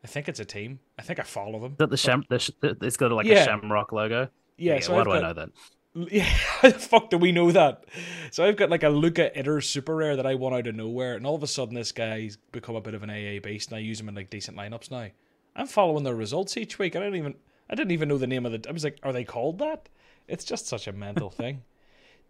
I 0.03 0.07
think 0.07 0.27
it's 0.27 0.41
a 0.41 0.45
team. 0.45 0.79
I 0.99 1.03
think 1.03 1.19
I 1.19 1.23
follow 1.23 1.59
them. 1.59 1.71
Is 1.71 1.77
that 1.77 1.89
the 1.89 1.97
sham? 1.97 2.25
The, 2.27 2.77
it's 2.81 2.97
got 2.97 3.11
like 3.13 3.25
yeah. 3.25 3.43
a 3.43 3.45
Shamrock 3.45 3.93
logo. 3.93 4.27
Yeah. 4.57 4.75
yeah 4.75 4.79
so 4.81 4.93
why 4.93 4.99
I've 4.99 5.05
do 5.05 5.11
got, 5.11 5.17
I 5.17 5.27
know 5.27 5.33
that? 5.33 5.49
Yeah, 5.93 6.23
fuck 6.71 7.09
do 7.09 7.17
we 7.17 7.33
know 7.33 7.51
that? 7.51 7.83
So 8.31 8.45
I've 8.45 8.55
got 8.55 8.69
like 8.69 8.83
a 8.83 8.89
Luca 8.89 9.29
Itter 9.35 9.61
super 9.61 9.93
rare 9.93 10.15
that 10.15 10.25
I 10.25 10.35
won 10.35 10.53
out 10.53 10.65
of 10.65 10.73
nowhere, 10.73 11.15
and 11.15 11.27
all 11.27 11.35
of 11.35 11.43
a 11.43 11.47
sudden 11.47 11.75
this 11.75 11.91
guy's 11.91 12.37
become 12.53 12.77
a 12.77 12.81
bit 12.81 12.93
of 12.93 13.03
an 13.03 13.09
AA 13.09 13.41
beast, 13.43 13.69
and 13.69 13.75
I 13.75 13.81
use 13.81 13.99
him 13.99 14.07
in 14.07 14.15
like 14.15 14.29
decent 14.29 14.55
lineups 14.55 14.89
now. 14.89 15.07
I'm 15.53 15.67
following 15.67 16.05
their 16.05 16.15
results 16.15 16.55
each 16.55 16.79
week. 16.79 16.95
I 16.95 16.99
don't 16.99 17.17
even 17.17 17.35
I 17.69 17.75
didn't 17.75 17.91
even 17.91 18.09
know 18.09 18.17
the 18.17 18.27
name 18.27 18.45
of 18.45 18.51
the. 18.51 18.69
I 18.69 18.71
was 18.73 18.83
like, 18.83 18.99
are 19.03 19.13
they 19.13 19.23
called 19.23 19.59
that? 19.59 19.87
It's 20.31 20.45
just 20.45 20.67
such 20.67 20.87
a 20.87 20.91
mental 20.91 21.29
thing. 21.41 21.63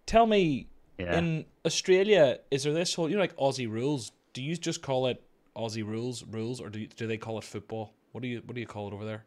Tell 0.05 0.25
me, 0.25 0.67
yeah. 0.97 1.17
in 1.17 1.45
Australia, 1.65 2.39
is 2.49 2.63
there 2.63 2.73
this 2.73 2.95
whole 2.95 3.09
you 3.09 3.15
know 3.15 3.21
like 3.21 3.35
Aussie 3.37 3.69
rules? 3.69 4.11
Do 4.33 4.41
you 4.41 4.55
just 4.55 4.81
call 4.81 5.07
it 5.07 5.23
Aussie 5.55 5.85
rules 5.85 6.23
rules, 6.25 6.61
or 6.61 6.69
do 6.69 6.79
you, 6.79 6.87
do 6.87 7.07
they 7.07 7.17
call 7.17 7.37
it 7.37 7.43
football? 7.43 7.93
What 8.11 8.21
do 8.21 8.27
you 8.27 8.41
what 8.45 8.55
do 8.55 8.61
you 8.61 8.67
call 8.67 8.87
it 8.87 8.93
over 8.93 9.05
there? 9.05 9.25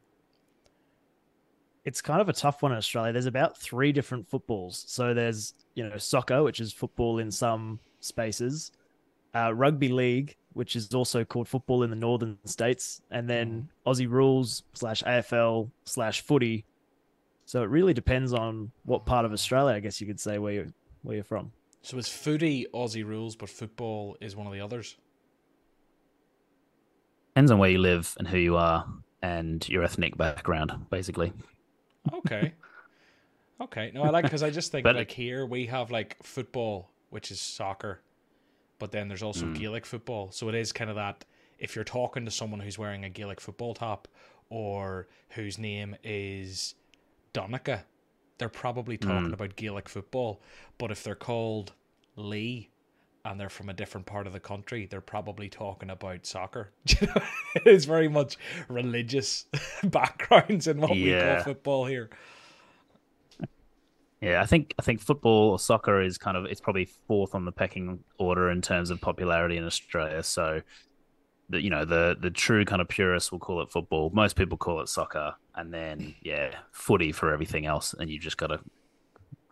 It's 1.85 2.01
kind 2.01 2.21
of 2.21 2.31
a 2.31 2.33
tough 2.33 2.63
one 2.63 2.73
in 2.73 2.79
Australia. 2.79 3.13
There's 3.13 3.27
about 3.27 3.59
three 3.59 3.93
different 3.93 4.29
footballs. 4.29 4.85
So 4.89 5.15
there's 5.15 5.55
you 5.75 5.89
know 5.89 5.97
soccer, 5.99 6.43
which 6.43 6.61
is 6.61 6.73
football 6.73 7.19
in 7.19 7.31
some 7.31 7.79
spaces, 8.01 8.73
uh, 9.35 9.55
rugby 9.55 9.89
league, 9.89 10.37
which 10.55 10.77
is 10.77 10.95
also 10.95 11.25
called 11.25 11.49
football 11.49 11.83
in 11.83 11.91
the 11.91 11.97
northern 11.97 12.39
states, 12.45 13.03
and 13.11 13.29
then 13.29 13.69
mm. 13.87 13.91
Aussie 13.91 14.09
rules 14.09 14.63
slash 14.73 15.03
AFL 15.03 15.71
slash 15.85 16.23
footy. 16.23 16.65
So 17.47 17.63
it 17.63 17.69
really 17.69 17.95
depends 17.95 18.33
on 18.33 18.71
what 18.85 19.05
part 19.05 19.25
of 19.25 19.33
Australia, 19.33 19.75
I 19.75 19.81
guess 19.81 20.01
you 20.01 20.07
could 20.07 20.21
say, 20.21 20.39
where 20.39 20.53
you 20.53 20.73
where 21.03 21.17
you're 21.17 21.25
from. 21.25 21.53
So 21.83 21.99
it's 21.99 22.09
footy 22.09 22.67
Aussie 22.73 23.05
rules, 23.05 23.37
but 23.37 23.51
football 23.51 24.17
is 24.21 24.35
one 24.35 24.47
of 24.47 24.53
the 24.53 24.61
others. 24.61 24.97
Depends 27.35 27.51
on 27.51 27.59
where 27.59 27.71
you 27.71 27.79
live 27.79 28.15
and 28.19 28.27
who 28.27 28.39
you 28.39 28.57
are 28.57 28.87
and 29.23 29.69
your 29.69 29.83
ethnic 29.83 30.17
background, 30.17 30.73
basically. 30.89 31.33
Okay. 32.13 32.53
okay. 33.61 33.91
No, 33.95 34.03
I 34.03 34.11
like 34.11 34.25
because 34.25 34.43
I 34.43 34.51
just 34.51 34.73
think 34.73 34.85
but, 34.85 34.97
like 34.97 35.11
here 35.11 35.45
we 35.45 35.67
have 35.67 35.91
like 35.91 36.17
football, 36.23 36.91
which 37.11 37.31
is 37.31 37.41
soccer, 37.41 38.01
but 38.79 38.93
then 38.93 39.09
there's 39.09 39.23
also 39.23 39.47
mm. 39.47 39.59
Gaelic 39.59 39.85
football. 39.85 40.31
So 40.31 40.49
it 40.49 40.55
is 40.55 40.73
kind 40.73 40.89
of 40.89 40.97
that 40.97 41.25
if 41.59 41.75
you're 41.75 41.85
talking 41.85 42.25
to 42.25 42.31
someone 42.31 42.61
who's 42.61 42.79
wearing 42.79 43.05
a 43.05 43.11
Gaelic 43.11 43.41
football 43.41 43.75
top 43.75 44.09
or 44.49 45.09
whose 45.31 45.59
name 45.59 45.97
is 46.03 46.75
Donica, 47.35 47.85
they're 48.39 48.49
probably 48.49 48.97
talking 48.97 49.29
mm. 49.29 49.35
about 49.35 49.57
Gaelic 49.57 49.91
football. 49.91 50.41
But 50.79 50.91
if 50.91 51.05
they're 51.05 51.15
called 51.15 51.75
Lee 52.17 52.71
and 53.27 53.39
they're 53.39 53.51
from 53.51 53.69
a 53.69 53.75
different 53.75 54.07
part 54.07 54.27
of 54.27 54.33
the 54.33 54.41
country, 54.41 54.87
they're 54.87 55.03
probably 55.03 55.51
talking 55.51 55.91
about 55.91 56.25
soccer. 56.25 56.71
it's 57.67 57.85
very 57.85 58.09
much 58.09 58.39
religious 58.69 59.45
backgrounds 59.85 60.67
in 60.67 60.81
what 60.81 60.97
yeah. 60.97 61.29
we 61.29 61.35
call 61.35 61.45
football 61.45 61.85
here. 61.85 62.09
Yeah, 64.21 64.41
I 64.41 64.47
think 64.47 64.73
I 64.79 64.83
think 64.83 65.01
football 65.01 65.51
or 65.51 65.59
soccer 65.59 66.01
is 66.01 66.17
kind 66.17 66.39
of 66.39 66.47
it's 66.47 66.61
probably 66.61 66.87
fourth 67.07 67.35
on 67.35 67.45
the 67.45 67.53
pecking 67.53 68.03
order 68.17 68.51
in 68.51 68.63
terms 68.63 68.89
of 68.89 68.99
popularity 68.99 69.59
in 69.59 69.67
Australia. 69.67 70.23
So, 70.23 70.63
the 71.49 71.63
you 71.63 71.71
know 71.71 71.85
the 71.85 72.17
the 72.19 72.31
true 72.31 72.65
kind 72.65 72.81
of 72.81 72.89
purists 72.89 73.31
will 73.31 73.39
call 73.39 73.61
it 73.63 73.71
football. 73.71 74.11
Most 74.13 74.37
people 74.37 74.57
call 74.57 74.81
it 74.81 74.89
soccer, 74.89 75.35
and 75.55 75.73
then 75.73 76.15
yeah, 76.23 76.55
footy 76.73 77.13
for 77.13 77.33
everything 77.33 77.67
else. 77.67 77.95
And 77.99 78.11
you 78.11 78.19
just 78.19 78.37
got 78.37 78.49
to 78.49 78.61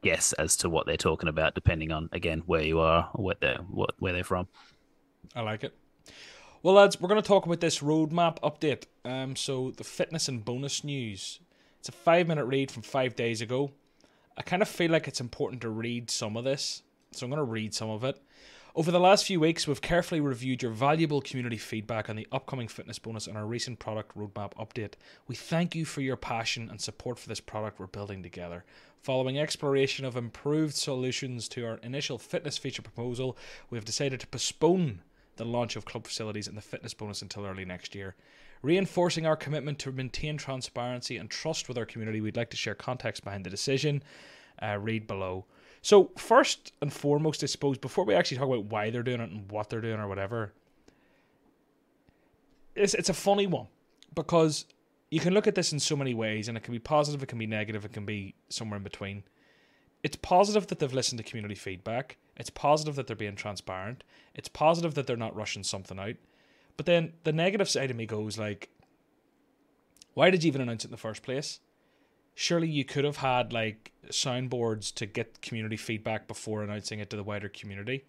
guess 0.03 0.33
as 0.35 0.57
to 0.59 0.69
what 0.69 0.87
they're 0.87 0.97
talking 0.97 1.29
about, 1.29 1.55
depending 1.55 1.93
on 1.93 2.09
again 2.13 2.43
where 2.47 2.63
you 2.63 2.81
are 2.81 3.11
or 3.15 3.25
what 3.25 3.41
they're 3.41 3.59
what 3.69 3.95
where 3.99 4.13
they're 4.13 4.25
from. 4.25 4.49
I 5.35 5.43
like 5.43 5.65
it. 5.65 5.75
Well, 6.63 6.75
lads, 6.75 7.01
we're 7.01 7.09
going 7.09 7.21
to 7.21 7.27
talk 7.27 7.45
about 7.45 7.61
this 7.61 7.81
roadmap 7.81 8.39
update. 8.41 8.85
Um, 9.05 9.35
so 9.35 9.73
the 9.73 9.85
fitness 9.85 10.29
and 10.29 10.45
bonus 10.45 10.85
news. 10.85 11.41
It's 11.81 11.89
a 11.89 11.93
five 11.93 12.29
minute 12.29 12.45
read 12.45 12.71
from 12.71 12.83
five 12.83 13.17
days 13.17 13.41
ago. 13.41 13.73
I 14.37 14.43
kind 14.43 14.63
of 14.63 14.69
feel 14.69 14.91
like 14.91 15.09
it's 15.09 15.21
important 15.21 15.61
to 15.63 15.69
read 15.69 16.11
some 16.11 16.37
of 16.37 16.45
this, 16.45 16.83
so 17.11 17.27
I'm 17.27 17.31
going 17.31 17.45
to 17.45 17.51
read 17.51 17.75
some 17.75 17.91
of 17.91 18.05
it. 18.05 18.21
Over 18.75 18.91
the 18.91 18.99
last 18.99 19.27
few 19.27 19.39
weeks, 19.39 19.69
we've 19.69 19.83
carefully 19.83 20.23
reviewed 20.23 20.63
your 20.63 20.71
valuable 20.71 21.21
community 21.21 21.59
feedback 21.59 22.09
on 22.09 22.17
the 22.17 22.27
upcoming 22.33 22.69
fitness 22.69 22.99
bonus 22.99 23.27
and 23.27 23.37
our 23.37 23.45
recent 23.45 23.79
product 23.79 24.17
roadmap 24.17 24.55
update. 24.55 24.95
We 25.29 25.35
thank 25.35 25.75
you 25.75 25.85
for 25.85 26.01
your 26.01 26.17
passion 26.17 26.71
and 26.71 26.81
support 26.81 27.19
for 27.19 27.29
this 27.29 27.39
product 27.39 27.79
we're 27.79 27.87
building 27.87 28.23
together. 28.23 28.65
Following 29.03 29.39
exploration 29.39 30.07
of 30.07 30.17
improved 30.17 30.75
solutions 30.75 31.49
to 31.49 31.67
our 31.67 31.77
initial 31.83 32.17
fitness 32.17 32.57
feature 32.57 32.81
proposal, 32.81 33.37
we 33.69 33.77
have 33.77 33.85
decided 33.85 34.21
to 34.21 34.27
postpone 34.27 35.03
the 35.37 35.45
launch 35.45 35.77
of 35.77 35.85
club 35.85 36.07
facilities 36.07 36.49
and 36.49 36.57
the 36.57 36.63
fitness 36.63 36.95
bonus 36.95 37.21
until 37.21 37.45
early 37.45 37.67
next 37.67 37.95
year. 37.95 38.15
Reinforcing 38.63 39.27
our 39.27 39.37
commitment 39.37 39.81
to 39.81 39.93
maintain 39.93 40.39
transparency 40.39 41.19
and 41.19 41.29
trust 41.29 41.69
with 41.69 41.77
our 41.77 41.85
community, 41.85 42.23
we'd 42.23 42.39
like 42.39 42.51
to 42.51 42.57
share 42.57 42.75
context 42.75 43.23
behind 43.23 43.45
the 43.45 43.51
decision. 43.51 44.03
Uh, 44.63 44.79
read 44.81 45.07
below. 45.07 45.45
So 45.83 46.13
first 46.17 46.73
and 46.81 46.93
foremost, 46.93 47.43
I 47.43 47.47
suppose, 47.47 47.77
before 47.77 48.05
we 48.05 48.15
actually 48.15 48.39
talk 48.39 48.47
about 48.47 48.67
why 48.67 48.91
they're 48.91 49.03
doing 49.03 49.21
it 49.21 49.31
and 49.31 49.51
what 49.51 49.69
they're 49.69 49.81
doing 49.81 49.99
or 49.99 50.09
whatever, 50.09 50.53
it's 52.75 52.95
it's 52.95 53.09
a 53.09 53.15
funny 53.15 53.47
one 53.47 53.67
because 54.15 54.65
you 55.11 55.21
can 55.21 55.35
look 55.35 55.47
at 55.47 55.55
this 55.55 55.73
in 55.73 55.81
so 55.81 55.95
many 55.95 56.15
ways, 56.15 56.49
and 56.49 56.57
it 56.57 56.63
can 56.63 56.73
be 56.73 56.79
positive, 56.79 57.23
it 57.23 57.27
can 57.27 57.39
be 57.39 57.47
negative, 57.47 57.85
it 57.85 57.93
can 57.93 58.07
be 58.07 58.35
somewhere 58.49 58.79
in 58.79 58.83
between. 58.83 59.25
It's 60.03 60.17
positive 60.17 60.69
that 60.69 60.79
they've 60.79 60.93
listened 60.93 61.19
to 61.19 61.25
community 61.25 61.55
feedback. 61.55 62.17
It's 62.37 62.49
positive 62.49 62.97
that 62.97 63.07
they're 63.09 63.15
being 63.15 63.37
transparent. 63.37 64.05
It's 64.35 64.49
positive 64.49 64.95
that 64.95 65.07
they're 65.07 65.17
not 65.17 65.37
rushing 65.37 65.65
something 65.65 65.99
out. 65.99 66.17
But 66.77 66.87
then 66.87 67.13
the 67.25 67.33
negative 67.33 67.69
side 67.69 67.91
of 67.91 67.97
me 67.97 68.07
goes 68.07 68.39
like, 68.39 68.71
why 70.15 70.31
did 70.31 70.43
you 70.43 70.49
even 70.49 70.63
announce 70.63 70.85
it 70.85 70.89
in 70.89 70.93
the 70.93 70.97
first 70.97 71.23
place? 71.23 71.61
Surely 72.35 72.69
you 72.69 72.85
could 72.85 73.05
have 73.05 73.19
had 73.19 73.53
like 73.53 73.93
soundboards 74.09 74.93
to 74.95 75.07
get 75.07 75.43
community 75.43 75.77
feedback 75.77 76.27
before 76.27 76.63
announcing 76.63 76.99
it 76.99 77.11
to 77.11 77.17
the 77.17 77.23
wider 77.23 77.49
community. 77.49 78.05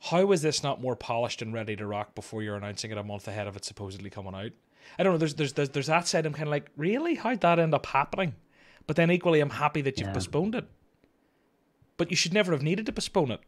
How 0.00 0.26
was 0.26 0.42
this 0.42 0.62
not 0.62 0.80
more 0.82 0.96
polished 0.96 1.40
and 1.40 1.54
ready 1.54 1.76
to 1.76 1.86
rock 1.86 2.14
before 2.14 2.42
you're 2.42 2.56
announcing 2.56 2.90
it 2.90 2.98
a 2.98 3.02
month 3.04 3.26
ahead 3.28 3.46
of 3.46 3.56
it 3.56 3.64
supposedly 3.64 4.10
coming 4.10 4.34
out? 4.34 4.50
I 4.98 5.02
don't 5.02 5.14
know. 5.14 5.18
There's 5.18 5.34
there's 5.34 5.52
there's, 5.54 5.70
there's 5.70 5.86
that 5.86 6.06
side. 6.06 6.26
I'm 6.26 6.32
kind 6.34 6.48
of 6.48 6.50
like, 6.52 6.70
really? 6.76 7.14
How'd 7.14 7.40
that 7.40 7.58
end 7.58 7.74
up 7.74 7.86
happening? 7.86 8.34
But 8.86 8.96
then 8.96 9.10
equally, 9.10 9.40
I'm 9.40 9.48
happy 9.50 9.80
that 9.82 9.98
you've 9.98 10.08
Yeah. 10.08 10.14
postponed 10.14 10.54
it. 10.54 10.66
But 11.96 12.10
you 12.10 12.16
should 12.16 12.34
never 12.34 12.52
have 12.52 12.62
needed 12.62 12.84
to 12.86 12.92
postpone 12.92 13.30
it 13.30 13.40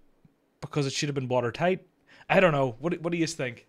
because 0.62 0.86
it 0.86 0.92
should 0.94 1.08
have 1.10 1.14
been 1.14 1.28
watertight. 1.28 1.86
I 2.30 2.40
don't 2.40 2.52
know. 2.52 2.76
What 2.78 2.92
do- 2.94 3.00
what 3.00 3.10
do 3.12 3.18
you 3.18 3.26
think? 3.26 3.66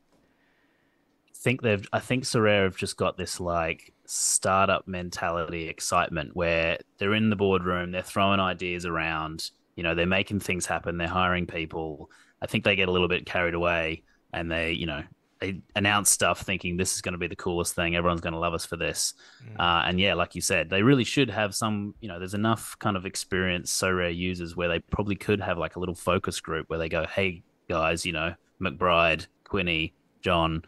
think 1.34 1.62
they've 1.62 1.88
I 1.94 2.00
think 2.00 2.24
Sorare 2.24 2.64
have 2.64 2.78
just 2.78 2.98
got 2.98 3.18
this 3.18 3.40
like 3.40 3.94
startup 4.08 4.88
mentality 4.88 5.68
excitement 5.68 6.36
where 6.36 6.78
they're 6.98 7.14
in 7.14 7.30
the 7.30 7.36
boardroom, 7.36 7.92
they're 7.92 8.02
throwing 8.02 8.40
ideas 8.40 8.86
around, 8.86 9.52
you 9.76 9.84
know, 9.84 9.94
they're 9.94 10.06
making 10.06 10.40
things 10.40 10.66
happen, 10.66 10.98
they're 10.98 11.08
hiring 11.08 11.46
people. 11.46 12.10
I 12.42 12.48
think 12.48 12.64
they 12.64 12.76
get 12.76 12.90
a 12.90 12.92
little 12.92 13.08
bit 13.08 13.26
carried 13.26 13.54
away 13.54 14.04
and 14.34 14.52
they, 14.52 14.72
you 14.72 14.86
know, 14.86 15.04
they 15.40 15.62
announce 15.76 16.10
stuff 16.10 16.42
thinking 16.42 16.78
this 16.78 16.96
is 16.96 17.02
going 17.02 17.14
to 17.14 17.20
be 17.20 17.28
the 17.28 17.36
coolest 17.36 17.76
thing. 17.76 17.96
Everyone's 17.96 18.22
going 18.22 18.34
to 18.34 18.40
love 18.40 18.54
us 18.54 18.66
for 18.66 18.78
this. 18.78 19.14
Uh, 19.60 19.84
and 19.86 20.00
yeah, 20.00 20.16
like 20.16 20.34
you 20.34 20.42
said, 20.42 20.70
they 20.70 20.82
really 20.82 21.04
should 21.04 21.30
have 21.30 21.54
some, 21.54 21.94
you 22.02 22.08
know, 22.08 22.18
there's 22.18 22.34
enough 22.34 22.76
kind 22.80 22.98
of 22.98 23.06
experience, 23.06 23.72
Sorare 23.72 24.16
users 24.16 24.56
where 24.56 24.68
they 24.68 24.80
probably 24.80 25.16
could 25.16 25.40
have 25.42 25.58
like 25.58 25.76
a 25.76 25.80
little 25.80 25.96
focus 25.96 26.40
group 26.40 26.70
where 26.70 26.80
they 26.80 26.90
go, 26.90 27.06
hey, 27.06 27.44
guys, 27.70 28.06
you 28.06 28.14
know, 28.14 28.34
McBride, 28.60 29.28
Quinny, 29.44 29.94
John, 30.22 30.64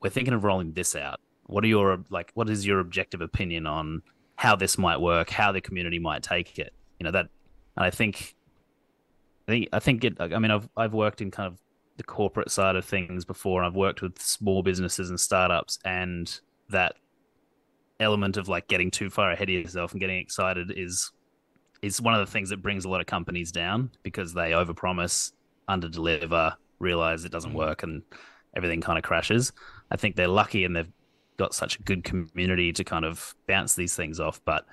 we're 0.00 0.10
thinking 0.10 0.34
of 0.34 0.44
rolling 0.44 0.72
this 0.72 0.96
out. 0.96 1.20
What 1.52 1.64
are 1.64 1.68
your 1.68 2.02
like? 2.10 2.30
What 2.34 2.48
is 2.48 2.66
your 2.66 2.80
objective 2.80 3.20
opinion 3.20 3.66
on 3.66 4.02
how 4.36 4.56
this 4.56 4.78
might 4.78 5.00
work? 5.00 5.30
How 5.30 5.52
the 5.52 5.60
community 5.60 5.98
might 5.98 6.22
take 6.22 6.58
it? 6.58 6.72
You 6.98 7.04
know 7.04 7.10
that, 7.10 7.28
and 7.76 7.84
I 7.84 7.90
think, 7.90 8.34
I 9.46 9.52
think, 9.52 9.68
I 9.72 9.78
think 9.78 10.04
it. 10.04 10.16
I 10.20 10.38
mean, 10.38 10.50
I've 10.50 10.68
I've 10.76 10.94
worked 10.94 11.20
in 11.20 11.30
kind 11.30 11.46
of 11.46 11.58
the 11.98 12.04
corporate 12.04 12.50
side 12.50 12.76
of 12.76 12.84
things 12.84 13.24
before, 13.24 13.60
and 13.60 13.66
I've 13.66 13.76
worked 13.76 14.02
with 14.02 14.20
small 14.20 14.62
businesses 14.62 15.10
and 15.10 15.20
startups, 15.20 15.78
and 15.84 16.40
that 16.70 16.96
element 18.00 18.36
of 18.36 18.48
like 18.48 18.66
getting 18.66 18.90
too 18.90 19.10
far 19.10 19.30
ahead 19.30 19.48
of 19.48 19.54
yourself 19.54 19.92
and 19.92 20.00
getting 20.00 20.18
excited 20.18 20.72
is 20.74 21.12
is 21.82 22.00
one 22.00 22.14
of 22.14 22.20
the 22.20 22.30
things 22.30 22.48
that 22.48 22.62
brings 22.62 22.84
a 22.84 22.88
lot 22.88 23.00
of 23.00 23.06
companies 23.06 23.52
down 23.52 23.90
because 24.02 24.32
they 24.32 24.52
overpromise, 24.52 25.32
underdeliver, 25.68 26.54
realize 26.78 27.24
it 27.24 27.32
doesn't 27.32 27.52
mm. 27.52 27.56
work, 27.56 27.82
and 27.82 28.02
everything 28.56 28.80
kind 28.80 28.98
of 28.98 29.04
crashes. 29.04 29.52
I 29.90 29.96
think 29.96 30.16
they're 30.16 30.28
lucky 30.28 30.64
and 30.64 30.74
they've 30.74 30.92
got 31.42 31.54
such 31.54 31.76
a 31.76 31.82
good 31.82 32.04
community 32.04 32.72
to 32.72 32.84
kind 32.84 33.04
of 33.04 33.34
bounce 33.48 33.74
these 33.74 33.96
things 33.96 34.20
off. 34.20 34.40
But 34.44 34.64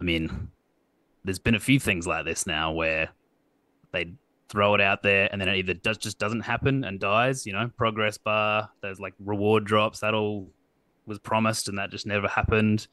I 0.00 0.04
mean, 0.04 0.48
there's 1.22 1.38
been 1.38 1.54
a 1.54 1.60
few 1.60 1.78
things 1.78 2.06
like 2.06 2.24
this 2.24 2.46
now 2.46 2.72
where 2.72 3.10
they 3.92 4.14
throw 4.48 4.74
it 4.74 4.80
out 4.80 5.02
there 5.02 5.28
and 5.30 5.38
then 5.38 5.48
it 5.48 5.56
either 5.56 5.74
does 5.74 5.98
just 5.98 6.18
doesn't 6.18 6.40
happen 6.40 6.84
and 6.84 6.98
dies. 6.98 7.46
You 7.46 7.52
know, 7.52 7.70
progress 7.76 8.16
bar, 8.16 8.70
there's 8.80 9.00
like 9.00 9.12
reward 9.18 9.64
drops 9.66 10.00
that 10.00 10.14
all 10.14 10.48
was 11.04 11.18
promised 11.18 11.68
and 11.68 11.76
that 11.76 11.90
just 11.90 12.06
never 12.06 12.26
happened. 12.26 12.86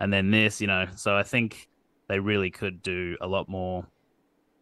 And 0.00 0.12
then 0.12 0.32
this, 0.32 0.60
you 0.60 0.66
know, 0.66 0.86
so 0.96 1.16
I 1.16 1.22
think 1.22 1.68
they 2.08 2.18
really 2.18 2.50
could 2.50 2.82
do 2.82 3.16
a 3.20 3.28
lot 3.28 3.48
more, 3.48 3.86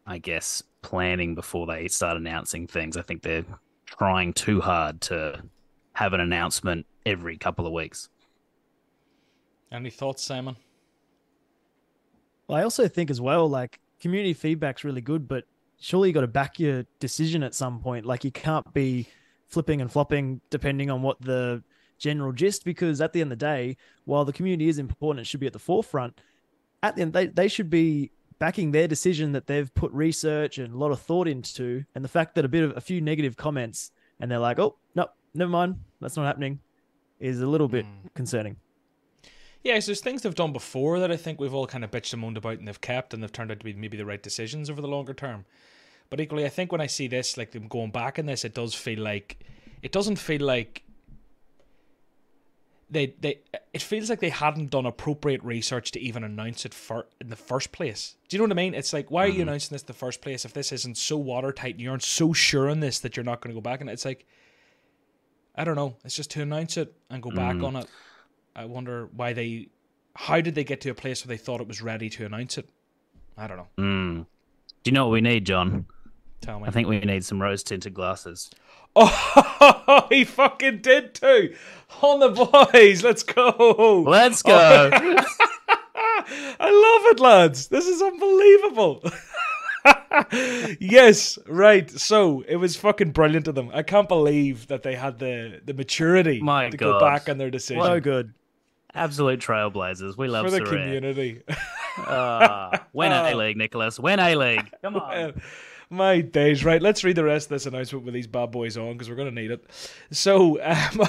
I 0.07 0.19
guess, 0.19 0.63
planning 0.83 1.35
before 1.35 1.67
they 1.67 1.89
start 1.89 2.19
announcing 2.19 2.67
things. 2.67 2.99
I 2.99 3.03
think 3.03 3.23
they're 3.23 3.47
trying 3.87 4.35
too 4.35 4.61
hard 4.61 5.01
to 5.03 5.43
have 6.01 6.15
an 6.15 6.21
announcement 6.21 6.87
every 7.05 7.37
couple 7.37 7.67
of 7.67 7.75
weeks. 7.75 8.09
Any 9.71 9.91
thoughts, 9.91 10.23
Simon? 10.23 10.57
Well, 12.49 12.57
I 12.59 12.63
also 12.63 12.89
think 12.89 13.11
as 13.11 13.21
well, 13.21 13.47
like 13.51 13.81
community 14.01 14.33
feedback's 14.33 14.83
really 14.83 15.03
good, 15.03 15.29
but 15.29 15.45
surely 15.79 16.09
you 16.09 16.15
got 16.15 16.23
to 16.23 16.27
back 16.27 16.59
your 16.59 16.87
decision 17.01 17.43
at 17.43 17.55
some 17.55 17.81
point. 17.81 18.07
Like 18.07 18.25
you 18.25 18.31
can't 18.31 18.73
be 18.73 19.09
flipping 19.49 19.83
and 19.83 19.93
flopping 19.93 20.41
depending 20.49 20.91
on 20.91 21.03
what 21.03 21.21
the 21.21 21.63
general 21.99 22.33
gist, 22.33 22.65
because 22.65 23.03
at 23.03 23.13
the 23.13 23.21
end 23.21 23.31
of 23.31 23.39
the 23.39 23.45
day, 23.45 23.77
while 24.07 24.25
the 24.25 24.33
community 24.33 24.71
is 24.71 24.79
important, 24.79 25.21
it 25.21 25.27
should 25.27 25.39
be 25.39 25.47
at 25.47 25.53
the 25.53 25.59
forefront. 25.59 26.19
At 26.83 26.97
the 26.97 27.03
end, 27.03 27.13
they, 27.13 27.27
they 27.27 27.49
should 27.49 27.69
be 27.69 28.11
backing 28.39 28.73
their 28.73 28.89
decision 28.89 29.33
that 29.33 29.47
they've 29.47 29.73
put 29.75 29.93
research 29.93 30.57
and 30.57 30.73
a 30.73 30.79
lot 30.79 30.93
of 30.93 31.01
thought 31.03 31.29
into, 31.29 31.85
and 31.95 32.03
the 32.03 32.09
fact 32.09 32.37
that 32.37 32.47
a 32.47 32.49
bit 32.49 32.65
of 32.65 32.75
a 32.75 32.81
few 32.81 33.03
negative 33.03 33.37
comments 33.37 33.93
and 34.19 34.31
they're 34.31 34.39
like, 34.39 34.59
oh 34.59 34.79
no, 34.95 35.07
never 35.35 35.51
mind, 35.51 35.77
that's 36.01 36.17
not 36.17 36.27
happening, 36.27 36.61
is 37.19 37.41
a 37.41 37.47
little 37.47 37.69
bit 37.69 37.85
hmm. 37.85 38.09
concerning. 38.15 38.57
Yeah, 39.63 39.79
so 39.79 39.87
there's 39.87 40.01
things 40.01 40.23
they've 40.23 40.35
done 40.35 40.53
before 40.53 40.99
that 41.01 41.13
I 41.13 41.17
think 41.17 41.39
we've 41.39 41.53
all 41.53 41.67
kind 41.67 41.85
of 41.85 41.91
bitched 41.91 42.15
and 42.15 42.23
moaned 42.23 42.39
about 42.39 42.59
and 42.59 42.67
they've 42.67 42.81
kept 42.81 43.13
and 43.13 43.23
they've 43.23 43.33
turned 43.33 43.51
out 43.51 43.59
to 43.59 43.65
be 43.65 43.75
maybe 43.75 43.99
the 43.99 44.07
right 44.07 44.23
decisions 44.23 44.71
over 44.71 44.81
the 44.81 44.89
longer 44.89 45.13
term. 45.13 45.45
But 46.09 46.21
equally, 46.21 46.47
I 46.47 46.49
think 46.49 46.73
when 46.73 46.81
I 46.81 46.87
see 46.87 47.09
this, 47.09 47.37
like 47.37 47.53
them 47.53 47.69
going 47.69 47.91
back 47.91 48.19
in 48.19 48.27
this, 48.27 48.45
it 48.45 48.55
does 48.55 48.75
feel 48.75 49.01
like 49.01 49.45
it 49.83 49.93
doesn't 49.93 50.17
feel 50.17 50.41
like 50.41 50.83
they 52.91 53.15
they 53.21 53.39
it 53.73 53.83
feels 53.83 54.11
like 54.11 54.19
they 54.19 54.31
hadn't 54.31 54.71
done 54.71 54.87
appropriate 54.87 55.43
research 55.45 55.93
to 55.93 56.01
even 56.01 56.25
announce 56.25 56.65
it 56.65 56.75
for 56.75 57.07
in 57.21 57.29
the 57.29 57.37
first 57.37 57.71
place. 57.71 58.17
Do 58.29 58.37
you 58.37 58.39
know 58.39 58.45
what 58.45 58.59
I 58.59 58.63
mean? 58.63 58.75
It's 58.75 58.93
like 58.93 59.11
why 59.11 59.25
are 59.25 59.27
you 59.29 59.35
mm-hmm. 59.35 59.43
announcing 59.43 59.75
this 59.75 59.83
in 59.83 59.87
the 59.87 59.93
first 59.93 60.21
place 60.21 60.45
if 60.45 60.53
this 60.53 60.73
isn't 60.73 60.97
so 60.97 61.17
watertight 61.17 61.75
and 61.75 61.81
you 61.81 61.91
aren't 61.91 62.03
so 62.03 62.33
sure 62.33 62.69
on 62.69 62.81
this 62.81 62.99
that 63.01 63.17
you're 63.17 63.25
not 63.25 63.41
going 63.41 63.55
to 63.55 63.61
go 63.61 63.63
back 63.63 63.81
and 63.81 63.89
it's 63.89 64.05
like 64.05 64.27
I 65.55 65.65
don't 65.65 65.77
know. 65.77 65.97
It's 66.05 66.17
just 66.17 66.31
to 66.33 66.43
announce 66.43 66.77
it 66.77 66.95
and 67.11 67.23
go 67.23 67.31
back 67.31 67.57
on 67.63 67.77
it. 67.77 67.87
I 68.55 68.65
wonder 68.65 69.09
why 69.15 69.33
they 69.33 69.69
how 70.17 70.41
did 70.41 70.55
they 70.55 70.65
get 70.65 70.81
to 70.83 70.91
a 70.91 70.95
place 70.95 71.25
where 71.25 71.37
they 71.37 71.43
thought 71.43 71.61
it 71.61 71.69
was 71.69 71.81
ready 71.81 72.11
to 72.11 72.27
announce 72.27 72.59
it? 72.59 72.69
I 73.37 73.47
don't 73.47 73.57
know. 73.57 73.69
Mm. 73.79 74.27
Do 74.83 74.91
you 74.91 74.93
know 74.93 75.07
what 75.07 75.13
we 75.13 75.21
need, 75.21 75.47
John? 75.47 75.87
Tell 76.41 76.61
me. 76.61 76.67
I 76.67 76.71
think 76.71 76.89
we 76.89 77.01
need 77.01 77.25
some 77.25 77.41
rose 77.41 77.63
tinted 77.63 77.95
glasses. 77.95 78.51
Oh, 78.97 80.07
he 80.09 80.25
fucking 80.25 80.79
did 80.79 81.15
too. 81.15 81.55
On 82.03 82.21
the 82.21 82.31
boys, 82.31 83.05
let's 83.05 83.23
go. 83.23 84.05
Let's 84.07 84.43
go. 84.43 84.91
I 86.63 86.71
love 86.71 87.13
it, 87.13 87.21
lads. 87.21 87.69
This 87.69 87.87
is 87.87 88.03
unbelievable. 88.03 89.03
yes, 90.81 91.39
right. 91.47 91.91
So 91.91 92.43
it 92.47 92.57
was 92.57 92.77
fucking 92.77 93.13
brilliant 93.13 93.49
of 93.49 93.55
them. 93.55 93.71
I 93.73 93.83
can't 93.83 94.09
believe 94.09 94.69
that 94.69 94.83
they 94.83 94.95
had 94.95 95.19
the 95.19 95.61
the 95.65 95.75
maturity 95.75 96.41
My 96.41 96.71
to 96.71 96.77
go 96.77 97.01
back 97.01 97.29
on 97.29 97.39
their 97.39 97.51
decision 97.51 97.83
So 97.83 98.01
good. 98.01 98.35
Absolute 98.95 99.41
trailblazers. 99.41 100.17
We 100.17 100.27
love 100.27 100.47
for 100.47 100.51
the 100.51 100.65
community. 100.65 101.43
Ah, 101.99 102.87
win 102.93 103.13
A 103.13 103.35
League, 103.37 103.57
Nicholas. 103.57 104.01
Win 104.01 104.19
A 104.19 104.35
League. 104.35 104.69
Come 104.83 104.97
on. 104.97 105.41
My 105.93 106.21
days, 106.21 106.65
right? 106.65 106.81
Let's 106.81 107.03
read 107.03 107.17
the 107.17 107.25
rest 107.25 107.47
of 107.47 107.51
this 107.51 107.67
announcement 107.67 108.05
with 108.05 108.15
these 108.15 108.29
bad 108.29 108.53
boys 108.53 108.77
on 108.77 108.93
because 108.93 109.11
we're 109.11 109.17
going 109.17 109.35
to 109.35 109.41
need 109.41 109.51
it. 109.51 109.65
So, 110.13 110.63
um, 110.63 111.01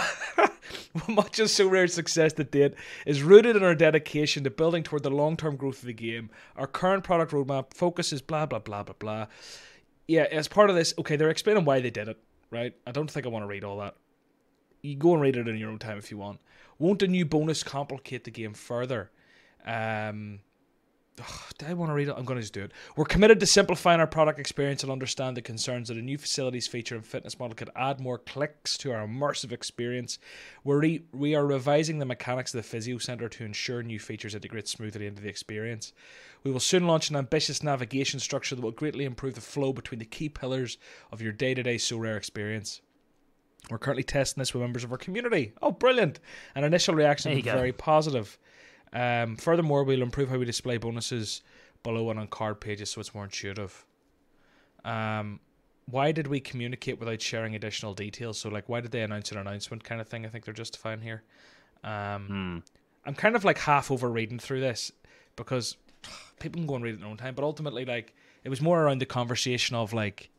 much 1.08 1.38
of 1.38 1.52
Sorare's 1.52 1.94
success 1.94 2.34
to 2.34 2.44
date 2.44 2.74
is 3.06 3.22
rooted 3.22 3.56
in 3.56 3.64
our 3.64 3.76
dedication 3.76 4.44
to 4.44 4.50
building 4.50 4.82
toward 4.82 5.04
the 5.04 5.12
long 5.12 5.38
term 5.38 5.56
growth 5.56 5.84
of 5.84 5.86
the 5.86 5.94
game. 5.94 6.32
Our 6.56 6.66
current 6.66 7.04
product 7.04 7.32
roadmap 7.32 7.76
focuses 7.76 8.24
blah, 8.24 8.48
blah, 8.48 8.58
blah, 8.58 8.82
blah, 8.82 8.96
blah. 8.98 9.28
Yeah, 10.08 10.26
as 10.32 10.48
part 10.48 10.72
of 10.72 10.76
this, 10.76 10.96
okay, 10.98 11.16
they're 11.16 11.30
explaining 11.30 11.64
why 11.64 11.80
they 11.80 11.92
did 11.92 12.08
it, 12.08 12.18
right? 12.50 12.74
I 12.88 12.92
don't 12.92 13.10
think 13.10 13.28
I 13.28 13.30
want 13.30 13.44
to 13.44 13.48
read 13.48 13.64
all 13.64 13.78
that. 13.78 13.94
You 14.82 14.96
go 14.96 15.14
and 15.14 15.22
read 15.22 15.38
it 15.38 15.48
in 15.48 15.58
your 15.58 15.70
own 15.70 15.78
time 15.78 16.00
if 16.00 16.10
you 16.10 16.18
want. 16.18 16.40
Won't 16.80 17.04
a 17.04 17.08
new 17.08 17.24
bonus 17.24 17.62
complicate 17.62 18.24
the 18.24 18.32
game 18.32 18.56
further? 18.56 19.12
Um, 19.64 20.40
Ugh, 21.20 21.52
do 21.58 21.66
I 21.68 21.74
want 21.74 21.90
to 21.90 21.94
read 21.94 22.08
it? 22.08 22.16
I'm 22.18 22.24
going 22.26 22.38
to 22.38 22.42
just 22.42 22.54
do 22.54 22.64
it. 22.64 22.72
We're 22.96 23.06
committed 23.06 23.40
to 23.42 23.46
simplifying 23.46 24.00
our 24.00 24.08
product 24.08 24.40
experience 24.40 24.82
and 24.82 24.92
understand 24.92 25.36
the 25.36 25.42
concerns 25.42 25.90
that 25.90 25.98
a 25.98 26.02
new 26.02 26.18
facilities 26.18 26.68
feature 26.68 26.96
and 26.96 27.06
fitness 27.06 27.38
model 27.38 27.54
could 27.54 27.70
add 27.76 28.00
more 28.00 28.18
clicks 28.18 28.78
to 28.80 28.92
our 28.94 29.06
immersive 29.06 29.52
experience. 29.52 30.20
We're 30.64 30.80
re- 30.80 31.04
we 31.12 31.36
are 31.36 31.46
revising 31.46 32.00
the 32.00 32.06
mechanics 32.06 32.54
of 32.54 32.60
the 32.60 32.68
physio 32.68 32.98
center 32.98 33.28
to 33.30 33.44
ensure 33.44 33.84
new 33.84 34.00
features 34.00 34.34
integrate 34.36 34.68
smoothly 34.70 35.06
into 35.06 35.22
the 35.22 35.30
experience. 35.30 35.92
We 36.44 36.52
will 36.52 36.60
soon 36.62 36.88
launch 36.88 37.10
an 37.10 37.18
ambitious 37.18 37.62
navigation 37.62 38.20
structure 38.20 38.56
that 38.56 38.62
will 38.62 38.72
greatly 38.72 39.06
improve 39.06 39.36
the 39.36 39.42
flow 39.42 39.74
between 39.74 40.00
the 40.00 40.06
key 40.06 40.30
pillars 40.30 40.78
of 41.12 41.22
your 41.22 41.34
day-to-day 41.34 41.76
Sorare 41.76 42.18
experience. 42.18 42.82
We're 43.70 43.78
currently 43.78 44.04
testing 44.04 44.42
this 44.42 44.54
with 44.54 44.62
members 44.62 44.84
of 44.84 44.92
our 44.92 44.98
community. 44.98 45.54
Oh, 45.62 45.72
brilliant! 45.72 46.20
And 46.56 46.66
initial 46.66 46.96
reaction 46.96 47.30
There 47.30 47.36
has 47.36 47.40
you 47.40 47.44
been 47.44 47.54
go. 47.54 47.60
very 47.60 47.74
positive. 47.74 48.40
Um, 48.94 49.38
furthermore, 49.38 49.84
we'll 49.84 50.02
improve 50.02 50.30
how 50.30 50.38
we 50.38 50.46
display 50.46 50.78
bonuses 50.78 51.42
below 51.84 52.10
and 52.10 52.20
on 52.20 52.28
card 52.28 52.60
pages 52.62 52.90
so 52.90 53.00
it's 53.02 53.14
more 53.14 53.24
intuitive. 53.24 53.86
Um, 54.84 55.40
why 55.86 56.12
did 56.12 56.28
we 56.28 56.40
communicate 56.40 57.00
without 57.00 57.22
sharing 57.22 57.56
additional 57.56 57.94
details? 57.94 58.38
So 58.38 58.50
like, 58.50 58.68
why 58.70 58.82
did 58.82 58.92
they 58.92 59.02
announce 59.02 59.32
an 59.32 59.38
announcement 59.38 59.84
kind 59.84 60.00
of 60.02 60.08
thing? 60.08 60.26
I 60.26 60.30
think 60.30 60.46
they're 60.46 60.54
justifying 60.54 61.02
here. 61.02 61.24
Um, 61.84 62.28
Hmm. 62.28 62.58
I'm 63.08 63.16
kind 63.16 63.36
of 63.36 63.44
like 63.44 63.58
half 63.58 63.90
over 63.90 64.10
reading 64.10 64.38
through 64.40 64.60
this 64.62 64.92
because 65.36 65.78
people 66.40 66.60
can 66.60 66.68
go 66.68 66.76
and 66.76 66.84
read 66.84 66.92
it 66.92 66.96
in 66.96 67.02
their 67.02 67.10
own 67.10 67.18
time. 67.18 67.34
But 67.34 67.44
ultimately, 67.44 67.84
like 67.86 68.14
it 68.44 68.50
was 68.50 68.62
more 68.62 68.84
around 68.84 69.00
the 69.00 69.06
conversation 69.08 69.76
of 69.76 69.92
like 69.94 70.30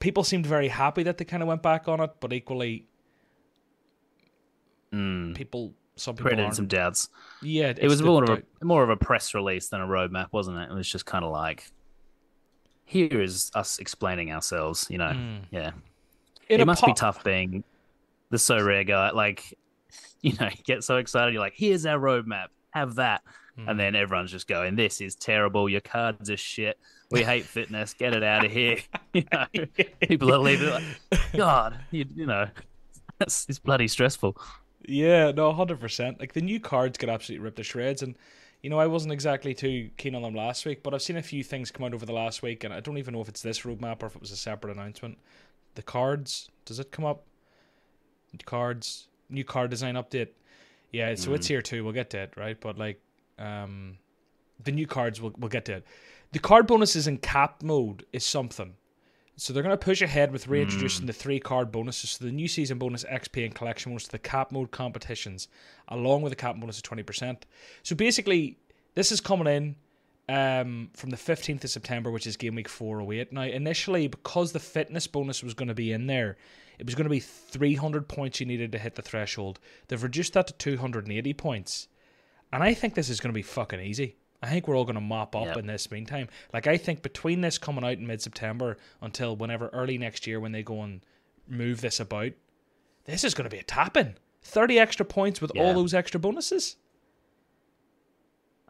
people 0.00 0.22
seemed 0.22 0.46
very 0.46 0.68
happy 0.68 1.02
that 1.02 1.18
they 1.18 1.24
kind 1.24 1.42
of 1.42 1.48
went 1.48 1.62
back 1.62 1.88
on 1.88 2.00
it, 2.00 2.10
but 2.20 2.32
equally 2.32 2.86
Mm. 4.92 5.34
people 5.34 5.74
some 5.96 6.14
people 6.16 6.30
Created 6.32 6.54
some 6.54 6.66
doubts. 6.66 7.08
yeah, 7.42 7.72
It 7.76 7.86
was 7.88 8.02
more 8.02 8.24
of 8.24 8.30
a 8.30 8.64
more 8.64 8.82
of 8.82 8.90
a 8.90 8.96
press 8.96 9.34
release 9.34 9.68
than 9.68 9.80
a 9.80 9.86
roadmap, 9.86 10.28
wasn't 10.32 10.58
it? 10.58 10.70
It 10.70 10.74
was 10.74 10.88
just 10.90 11.06
kind 11.06 11.24
of 11.24 11.30
like, 11.32 11.70
here 12.84 13.20
is 13.20 13.50
us 13.54 13.78
explaining 13.78 14.32
ourselves. 14.32 14.86
You 14.90 14.98
know, 14.98 15.12
Mm. 15.12 15.40
yeah. 15.50 15.70
In 16.48 16.60
it 16.60 16.66
must 16.66 16.84
be 16.84 16.92
tough 16.92 17.24
being 17.24 17.64
the 18.30 18.36
Sorare 18.36 18.86
guy. 18.86 19.10
Like, 19.10 19.56
you 20.20 20.32
know, 20.40 20.46
you 20.48 20.62
get 20.64 20.84
so 20.84 20.96
excited. 20.96 21.32
You're 21.32 21.42
like, 21.42 21.54
here's 21.56 21.86
our 21.86 21.98
roadmap. 21.98 22.46
Have 22.70 22.96
that. 22.96 23.22
Mm. 23.58 23.70
And 23.70 23.80
then 23.80 23.94
everyone's 23.94 24.32
just 24.32 24.48
going, 24.48 24.74
this 24.76 25.00
is 25.00 25.14
terrible. 25.14 25.68
Your 25.68 25.80
cards 25.80 26.28
are 26.28 26.36
shit. 26.36 26.78
We 27.10 27.22
hate 27.22 27.44
fitness. 27.44 27.94
Get 27.94 28.12
it 28.14 28.24
out 28.24 28.44
of 28.44 28.50
here. 28.50 28.78
you 29.12 29.24
know, 29.32 29.46
people 30.00 30.34
are 30.34 30.38
leaving. 30.38 30.70
Like, 30.70 30.82
God, 31.34 31.78
you, 31.92 32.04
you 32.16 32.26
know, 32.26 32.48
it's 33.20 33.46
bloody 33.60 33.86
stressful. 33.86 34.36
Yeah, 34.86 35.30
no, 35.30 35.52
hundred 35.52 35.80
percent. 35.80 36.20
Like 36.20 36.32
the 36.32 36.40
new 36.40 36.60
cards 36.60 36.98
get 36.98 37.08
absolutely 37.08 37.44
ripped 37.44 37.56
to 37.56 37.62
shreds, 37.62 38.02
and 38.02 38.16
you 38.62 38.70
know 38.70 38.78
I 38.78 38.86
wasn't 38.86 39.12
exactly 39.12 39.54
too 39.54 39.90
keen 39.96 40.14
on 40.14 40.22
them 40.22 40.34
last 40.34 40.66
week, 40.66 40.82
but 40.82 40.94
I've 40.94 41.02
seen 41.02 41.16
a 41.16 41.22
few 41.22 41.42
things 41.42 41.70
come 41.70 41.86
out 41.86 41.94
over 41.94 42.06
the 42.06 42.12
last 42.12 42.42
week, 42.42 42.64
and 42.64 42.72
I 42.72 42.80
don't 42.80 42.98
even 42.98 43.14
know 43.14 43.20
if 43.20 43.28
it's 43.28 43.42
this 43.42 43.60
roadmap 43.60 44.02
or 44.02 44.06
if 44.06 44.16
it 44.16 44.20
was 44.20 44.30
a 44.30 44.36
separate 44.36 44.72
announcement. 44.76 45.18
The 45.74 45.82
cards, 45.82 46.50
does 46.64 46.78
it 46.78 46.90
come 46.90 47.04
up? 47.04 47.24
Cards, 48.44 49.08
new 49.30 49.44
card 49.44 49.70
design 49.70 49.94
update. 49.94 50.28
Yeah, 50.92 51.14
so 51.14 51.34
it's 51.34 51.46
here 51.46 51.62
too. 51.62 51.82
We'll 51.82 51.92
get 51.92 52.10
to 52.10 52.18
it, 52.18 52.34
right? 52.36 52.60
But 52.60 52.78
like, 52.78 53.00
um, 53.38 53.98
the 54.62 54.70
new 54.72 54.86
cards, 54.86 55.20
we'll 55.20 55.34
we'll 55.38 55.48
get 55.48 55.64
to 55.66 55.74
it. 55.74 55.86
The 56.32 56.38
card 56.38 56.66
bonuses 56.66 57.06
in 57.06 57.18
cap 57.18 57.62
mode 57.62 58.04
is 58.12 58.24
something. 58.24 58.74
So 59.36 59.52
they're 59.52 59.64
going 59.64 59.76
to 59.76 59.84
push 59.84 60.00
ahead 60.00 60.30
with 60.30 60.46
reintroducing 60.46 61.06
the 61.06 61.12
three 61.12 61.40
card 61.40 61.72
bonuses. 61.72 62.10
So 62.10 62.24
the 62.24 62.30
new 62.32 62.46
season 62.46 62.78
bonus, 62.78 63.04
XP, 63.04 63.44
and 63.44 63.54
collection 63.54 63.90
bonus 63.90 64.04
to 64.04 64.12
the 64.12 64.18
cap 64.18 64.52
mode 64.52 64.70
competitions, 64.70 65.48
along 65.88 66.22
with 66.22 66.30
the 66.30 66.36
cap 66.36 66.56
bonus 66.56 66.78
of 66.78 66.84
20%. 66.84 67.38
So 67.82 67.96
basically, 67.96 68.58
this 68.94 69.10
is 69.10 69.20
coming 69.20 69.48
in 69.48 70.34
um, 70.34 70.90
from 70.94 71.10
the 71.10 71.16
15th 71.16 71.64
of 71.64 71.70
September, 71.70 72.12
which 72.12 72.28
is 72.28 72.36
game 72.36 72.54
week 72.54 72.68
408. 72.68 73.32
Now, 73.32 73.42
initially, 73.42 74.06
because 74.06 74.52
the 74.52 74.60
fitness 74.60 75.08
bonus 75.08 75.42
was 75.42 75.54
going 75.54 75.68
to 75.68 75.74
be 75.74 75.92
in 75.92 76.06
there, 76.06 76.36
it 76.78 76.86
was 76.86 76.94
going 76.94 77.04
to 77.04 77.10
be 77.10 77.20
300 77.20 78.08
points 78.08 78.38
you 78.38 78.46
needed 78.46 78.70
to 78.72 78.78
hit 78.78 78.94
the 78.94 79.02
threshold. 79.02 79.58
They've 79.88 80.02
reduced 80.02 80.34
that 80.34 80.46
to 80.46 80.54
280 80.54 81.34
points. 81.34 81.88
And 82.52 82.62
I 82.62 82.72
think 82.72 82.94
this 82.94 83.10
is 83.10 83.18
going 83.18 83.32
to 83.32 83.38
be 83.38 83.42
fucking 83.42 83.80
easy. 83.80 84.16
I 84.44 84.50
think 84.50 84.68
we're 84.68 84.76
all 84.76 84.84
going 84.84 84.94
to 84.94 85.00
mop 85.00 85.34
up 85.34 85.46
Yep. 85.46 85.56
in 85.56 85.66
this 85.66 85.90
meantime. 85.90 86.28
Like, 86.52 86.66
I 86.66 86.76
think 86.76 87.02
between 87.02 87.40
this 87.40 87.58
coming 87.58 87.84
out 87.84 87.92
in 87.98 88.06
mid 88.06 88.20
September 88.22 88.76
until 89.00 89.36
whenever 89.36 89.68
early 89.68 89.98
next 89.98 90.26
year 90.26 90.38
when 90.40 90.52
they 90.52 90.62
go 90.62 90.82
and 90.82 91.00
move 91.48 91.80
this 91.80 92.00
about, 92.00 92.32
this 93.04 93.24
is 93.24 93.34
going 93.34 93.48
to 93.48 93.54
be 93.54 93.60
a 93.60 93.64
tapping. 93.64 94.14
30 94.42 94.78
extra 94.78 95.06
points 95.06 95.40
with 95.40 95.50
all 95.56 95.72
those 95.72 95.94
extra 95.94 96.20
bonuses. 96.20 96.76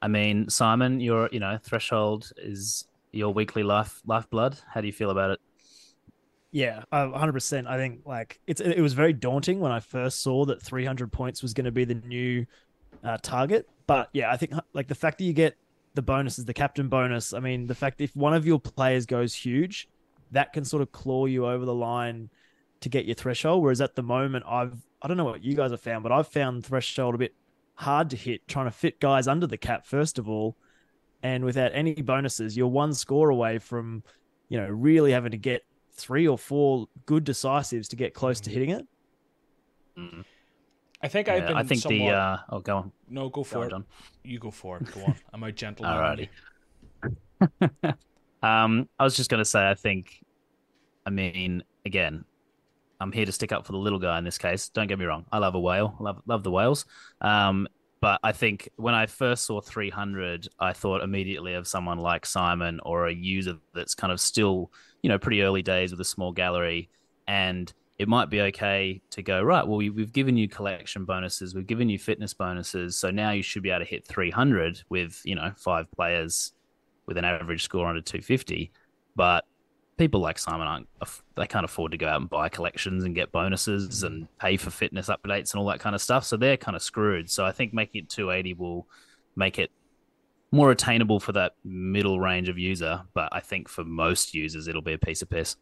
I 0.01 0.09
mean, 0.09 0.49
Simon, 0.49 1.01
your 1.01 1.29
you 1.33 1.41
know 1.41 1.59
threshold 1.63 2.31
is 2.37 2.87
your 3.11 3.33
weekly 3.33 3.63
life 3.63 4.03
lifeblood. 4.07 4.59
How 4.73 4.81
do 4.81 4.87
you 4.87 4.93
feel 4.93 5.11
about 5.11 5.31
it? 5.31 5.41
Yeah, 6.53 6.85
uh, 6.93 7.07
100%. 7.07 7.67
I 7.67 7.77
think 7.77 8.03
like 8.05 8.39
it's 8.47 8.61
it 8.61 8.81
was 8.81 8.93
very 8.93 9.13
daunting 9.13 9.61
when 9.61 9.73
I 9.73 9.81
first 9.81 10.23
saw 10.23 10.45
that 10.45 10.63
300 10.63 11.11
points 11.11 11.43
was 11.43 11.55
going 11.55 11.65
to 11.65 11.73
be 11.73 11.85
the 11.85 11.95
new 11.95 12.47
uh, 13.03 13.19
target. 13.23 13.69
But 13.87 14.11
yeah, 14.13 14.31
I 14.31 14.37
think 14.37 14.53
like 14.73 14.89
the 14.89 14.95
fact 14.95 15.19
that 15.19 15.25
you 15.25 15.33
get 15.33 15.57
the 15.95 16.03
bonuses, 16.03 16.45
the 16.45 16.55
captain 16.55 16.89
bonus. 16.89 17.33
I 17.33 17.41
mean, 17.41 17.67
the 17.67 17.75
fact 17.75 18.01
if 18.01 18.15
one 18.15 18.35
of 18.35 18.47
your 18.47 18.61
players 18.61 19.07
goes 19.07 19.35
huge, 19.35 19.89
that 20.33 20.53
can 20.53 20.65
sort 20.65 20.83
of 20.83 20.93
claw 20.93 21.27
you 21.27 21.47
over 21.47 21.65
the 21.65 21.75
line 21.75 22.31
to 22.81 22.89
get 22.89 23.07
your 23.07 23.15
threshold. 23.15 23.63
Whereas 23.63 23.81
at 23.81 23.95
the 23.95 24.03
moment, 24.03 24.45
I've 24.47 24.77
I 25.01 25.09
don't 25.09 25.17
know 25.17 25.25
what 25.25 25.45
you 25.45 25.55
guys 25.55 25.71
have 25.71 25.81
found, 25.81 26.03
but 26.03 26.13
I've 26.13 26.29
found 26.29 26.65
threshold 26.65 27.15
a 27.15 27.19
bit 27.19 27.35
hard 27.75 28.11
to 28.11 28.17
hit, 28.17 28.47
trying 28.49 28.67
to 28.67 28.71
fit 28.71 29.01
guys 29.01 29.29
under 29.29 29.47
the 29.47 29.57
cap 29.57 29.87
first 29.87 30.19
of 30.19 30.29
all, 30.29 30.57
and 31.23 31.45
without 31.45 31.73
any 31.75 31.95
bonuses, 31.95 32.57
you're 32.57 32.69
one 32.69 32.95
score 32.95 33.31
away 33.31 33.59
from, 33.59 34.03
you 34.49 34.59
know, 34.59 34.69
really 34.69 35.13
having 35.13 35.31
to 35.31 35.39
get 35.39 35.65
three 35.93 36.27
or 36.27 36.37
four 36.37 36.89
good 37.07 37.25
decisives 37.25 37.89
to 37.89 37.97
get 37.97 38.15
close 38.15 38.41
to 38.41 38.51
hitting 38.51 38.71
it. 38.71 38.87
Mm. 39.99 40.25
I 41.05 41.09
think 41.09 41.29
I've 41.29 41.43
Yeah, 41.43 41.49
been 41.49 41.57
I 41.59 41.63
think 41.65 41.83
somewhat... 41.83 41.99
the 41.99 42.17
uh, 42.17 42.37
oh, 42.49 42.61
go 42.61 42.77
on, 42.79 42.93
No, 43.09 43.29
go 43.29 43.43
go 43.43 43.45
for 43.45 43.59
on, 43.59 43.67
it. 43.67 43.71
John. 43.71 43.85
You 44.25 44.39
go 44.39 44.51
for 44.51 44.79
it. 44.79 44.91
Go 44.91 45.05
on. 45.05 45.17
I'm 45.33 45.45
out 45.45 45.55
gentle. 45.55 45.85
Alrighty. 45.85 46.29
Um, 48.43 48.91
I 48.99 49.05
was 49.05 49.17
just 49.17 49.31
going 49.31 49.41
to 49.41 49.45
say, 49.47 49.67
I 49.67 49.75
think, 49.75 50.19
I 51.07 51.11
mean, 51.11 51.65
again, 51.87 52.25
I'm 53.01 53.11
here 53.11 53.25
to 53.25 53.33
stick 53.33 53.53
up 53.53 53.65
for 53.65 53.73
the 53.73 53.79
little 53.79 53.99
guy 53.99 54.19
in 54.19 54.25
this 54.25 54.37
case. 54.37 54.69
Don't 54.69 54.87
get 54.87 54.99
me 54.99 55.07
wrong. 55.07 55.25
I 55.33 55.39
love 55.39 55.55
a 55.55 55.61
whale. 55.61 55.97
Love 55.99 56.21
love 56.27 56.43
the 56.43 56.51
whales. 56.51 56.85
Um, 57.23 57.67
but 58.03 58.21
I 58.23 58.33
think 58.33 58.69
when 58.77 58.95
I 58.95 59.07
first 59.07 59.47
saw 59.47 59.63
300, 59.63 60.49
I 60.59 60.75
thought 60.75 61.03
immediately 61.03 61.55
of 61.55 61.67
someone 61.67 61.99
like 61.99 62.27
Simon 62.27 62.81
or 62.85 63.07
a 63.07 63.15
user 63.15 63.55
that's 63.73 63.95
kind 63.95 64.13
of 64.13 64.21
still, 64.21 64.71
you 65.03 65.09
know, 65.09 65.19
pretty 65.19 65.41
early 65.41 65.63
days 65.63 65.91
with 65.91 66.01
a 66.03 66.05
small 66.05 66.33
gallery, 66.33 66.91
and 67.27 67.73
it 67.99 68.09
might 68.09 68.29
be 68.29 68.41
okay 68.41 69.01
to 69.11 69.23
go 69.23 69.43
right. 69.43 69.67
Well, 69.67 69.77
we, 69.77 69.91
we've 69.91 70.13
given 70.13 70.37
you 70.37 70.49
collection 70.49 71.05
bonuses, 71.05 71.55
we've 71.55 71.67
given 71.67 71.89
you 71.89 71.99
fitness 71.99 72.35
bonuses, 72.35 72.97
so 72.97 73.11
now 73.11 73.31
you 73.31 73.43
should 73.43 73.63
be 73.63 73.71
able 73.71 73.85
to 73.85 73.91
hit 73.91 74.07
300 74.07 74.83
with 74.89 75.21
you 75.25 75.35
know 75.35 75.53
five 75.57 75.91
players 75.93 76.53
with 77.07 77.19
an 77.19 77.25
average 77.25 77.63
score 77.63 77.87
under 77.87 78.01
250. 78.01 78.73
But 79.15 79.45
people 79.97 80.21
like 80.21 80.39
Simon 80.39 80.67
aren't 80.67 80.89
they 81.37 81.47
can't 81.47 81.65
afford 81.65 81.93
to 81.93 81.99
go 81.99 82.09
out 82.09 82.21
and 82.21 82.29
buy 82.29 82.49
collections 82.49 83.05
and 83.05 83.15
get 83.15 83.31
bonuses 83.31 84.03
and 84.03 84.27
pay 84.39 84.57
for 84.57 84.71
fitness 84.71 85.09
updates 85.09 85.53
and 85.53 85.61
all 85.61 85.67
that 85.67 85.81
kind 85.81 85.95
of 85.95 86.03
stuff. 86.03 86.25
So 86.25 86.37
they're 86.37 86.57
kind 86.57 86.77
of 86.77 86.83
screwed. 86.83 87.31
So 87.31 87.45
I 87.45 87.53
think 87.53 87.73
making 87.73 88.05
it 88.05 88.09
280 88.11 88.55
will 88.55 88.89
make 89.37 89.59
it 89.59 89.71
more 90.51 90.71
attainable 90.71 91.19
for 91.19 91.33
that 91.33 91.53
middle 91.65 92.21
range 92.21 92.49
of 92.49 92.59
user. 92.59 93.03
But 93.15 93.29
I 93.33 93.41
think 93.41 93.69
for 93.69 93.85
most 93.85 94.35
users, 94.35 94.69
it'll 94.69 94.83
be 94.83 94.93
a 94.93 94.99
piece 94.99 95.23
of 95.23 95.31
piss. 95.31 95.57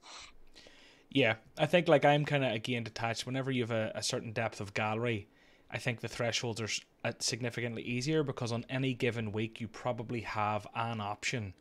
Yeah, 1.15 1.35
I 1.59 1.67
think 1.67 1.89
like 1.89 2.05
I'm 2.05 2.25
kind 2.25 2.45
of 2.45 2.53
again 2.53 2.85
detached. 2.85 3.27
Whenever 3.27 3.51
you 3.51 3.63
have 3.63 3.71
a, 3.71 3.93
a 3.95 4.03
certain 4.03 4.33
depth 4.33 4.61
of 4.61 4.73
gallery, 4.73 5.29
I 5.71 5.77
think 5.77 6.01
the 6.01 6.09
thresholds 6.09 6.61
are 6.61 6.69
uh, 7.05 7.13
significantly 7.19 7.83
easier 7.83 8.23
because 8.23 8.51
on 8.51 8.65
any 8.71 8.95
given 8.95 9.31
week 9.31 9.61
you 9.61 9.69
probably 9.69 10.21
have 10.21 10.67
an 10.75 11.01
option 11.01 11.53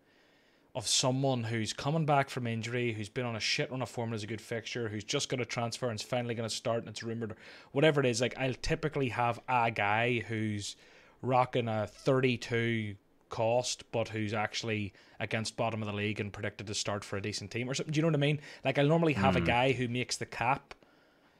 of 0.73 0.87
someone 0.87 1.43
who's 1.43 1.73
coming 1.73 2.05
back 2.05 2.29
from 2.29 2.47
injury, 2.47 2.93
who's 2.93 3.09
been 3.09 3.25
on 3.25 3.35
a 3.35 3.41
shit 3.41 3.71
run 3.71 3.81
of 3.81 3.89
form 3.89 4.13
as 4.13 4.23
a 4.23 4.27
good 4.27 4.39
fixture, 4.39 4.87
who's 4.87 5.03
just 5.03 5.27
got 5.27 5.41
a 5.41 5.45
transfer 5.45 5.89
and 5.89 5.99
is 5.99 6.05
finally 6.05 6.33
going 6.33 6.47
to 6.47 6.55
start 6.55 6.79
and 6.79 6.87
it's 6.87 7.03
rumored, 7.03 7.35
whatever 7.73 7.99
it 7.99 8.05
is. 8.05 8.21
Like 8.21 8.37
I'll 8.37 8.53
typically 8.53 9.09
have 9.09 9.41
a 9.49 9.69
guy 9.69 10.19
who's 10.19 10.77
rocking 11.21 11.67
a 11.67 11.87
32 11.87 12.95
cost, 13.31 13.83
but 13.91 14.09
who's 14.09 14.33
actually 14.35 14.93
against 15.19 15.57
bottom 15.57 15.81
of 15.81 15.87
the 15.87 15.93
league 15.95 16.19
and 16.19 16.31
predicted 16.31 16.67
to 16.67 16.75
start 16.75 17.03
for 17.03 17.17
a 17.17 17.21
decent 17.21 17.49
team 17.49 17.67
or 17.67 17.73
something. 17.73 17.91
Do 17.91 17.97
you 17.97 18.01
know 18.03 18.09
what 18.09 18.15
I 18.15 18.19
mean? 18.19 18.39
Like 18.63 18.77
I'll 18.77 18.87
normally 18.87 19.13
have 19.13 19.35
a 19.35 19.41
guy 19.41 19.71
who 19.71 19.87
makes 19.87 20.17
the 20.17 20.25
cap 20.27 20.75